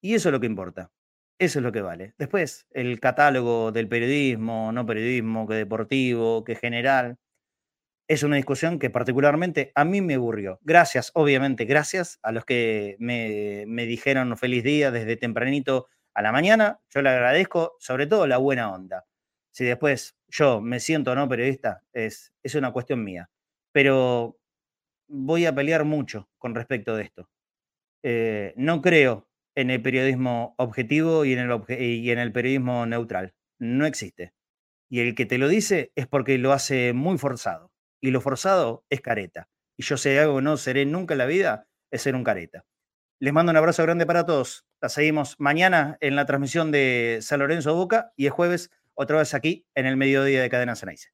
Y 0.00 0.14
eso 0.14 0.28
es 0.28 0.32
lo 0.32 0.40
que 0.40 0.46
importa. 0.46 0.92
Eso 1.38 1.58
es 1.58 1.62
lo 1.62 1.72
que 1.72 1.82
vale. 1.82 2.14
Después, 2.18 2.66
el 2.70 3.00
catálogo 3.00 3.72
del 3.72 3.88
periodismo, 3.88 4.70
no 4.72 4.86
periodismo, 4.86 5.46
que 5.48 5.54
deportivo, 5.54 6.44
que 6.44 6.54
general, 6.54 7.18
es 8.08 8.22
una 8.22 8.36
discusión 8.36 8.78
que 8.78 8.90
particularmente 8.90 9.72
a 9.74 9.84
mí 9.84 10.00
me 10.00 10.14
aburrió. 10.14 10.58
Gracias, 10.62 11.10
obviamente, 11.14 11.64
gracias 11.64 12.18
a 12.22 12.32
los 12.32 12.44
que 12.44 12.96
me, 12.98 13.64
me 13.66 13.86
dijeron 13.86 14.36
feliz 14.36 14.62
día 14.62 14.90
desde 14.90 15.16
tempranito 15.16 15.88
a 16.12 16.22
la 16.22 16.32
mañana. 16.32 16.80
Yo 16.90 17.02
le 17.02 17.10
agradezco, 17.10 17.76
sobre 17.78 18.06
todo 18.06 18.26
la 18.26 18.38
buena 18.38 18.72
onda. 18.72 19.06
Si 19.52 19.64
después 19.64 20.16
yo 20.28 20.60
me 20.60 20.80
siento 20.80 21.12
o 21.12 21.14
no 21.14 21.28
periodista, 21.28 21.82
es, 21.92 22.32
es 22.42 22.54
una 22.54 22.72
cuestión 22.72 23.02
mía. 23.04 23.30
Pero 23.72 24.38
voy 25.08 25.46
a 25.46 25.54
pelear 25.54 25.84
mucho 25.84 26.28
con 26.38 26.54
respecto 26.54 26.96
de 26.96 27.04
esto. 27.04 27.30
Eh, 28.02 28.52
no 28.56 28.82
creo 28.82 29.28
en 29.54 29.70
el 29.70 29.80
periodismo 29.80 30.54
objetivo 30.58 31.24
y 31.24 31.32
en 31.32 31.38
el, 31.38 31.80
y 31.80 32.10
en 32.10 32.18
el 32.18 32.32
periodismo 32.32 32.84
neutral. 32.86 33.34
No 33.58 33.86
existe. 33.86 34.34
Y 34.90 35.00
el 35.00 35.14
que 35.14 35.26
te 35.26 35.38
lo 35.38 35.48
dice 35.48 35.92
es 35.94 36.06
porque 36.06 36.36
lo 36.38 36.52
hace 36.52 36.92
muy 36.92 37.16
forzado 37.18 37.73
y 38.04 38.10
lo 38.10 38.20
forzado 38.20 38.84
es 38.90 39.00
careta. 39.00 39.48
Y 39.78 39.82
yo 39.82 39.96
sé 39.96 40.20
algo 40.20 40.36
que 40.36 40.42
no 40.42 40.58
seré 40.58 40.84
nunca 40.84 41.14
en 41.14 41.18
la 41.18 41.24
vida, 41.24 41.68
es 41.90 42.02
ser 42.02 42.14
un 42.14 42.22
careta. 42.22 42.66
Les 43.18 43.32
mando 43.32 43.50
un 43.50 43.56
abrazo 43.56 43.82
grande 43.82 44.04
para 44.04 44.26
todos. 44.26 44.66
La 44.82 44.90
seguimos 44.90 45.36
mañana 45.38 45.96
en 46.00 46.14
la 46.14 46.26
transmisión 46.26 46.70
de 46.70 47.20
San 47.22 47.40
Lorenzo 47.40 47.74
Boca 47.74 48.12
y 48.14 48.26
el 48.26 48.30
jueves 48.30 48.70
otra 48.92 49.16
vez 49.16 49.32
aquí 49.32 49.66
en 49.74 49.86
el 49.86 49.96
mediodía 49.96 50.42
de 50.42 50.50
Cadena 50.50 50.76
Ceneice. 50.76 51.12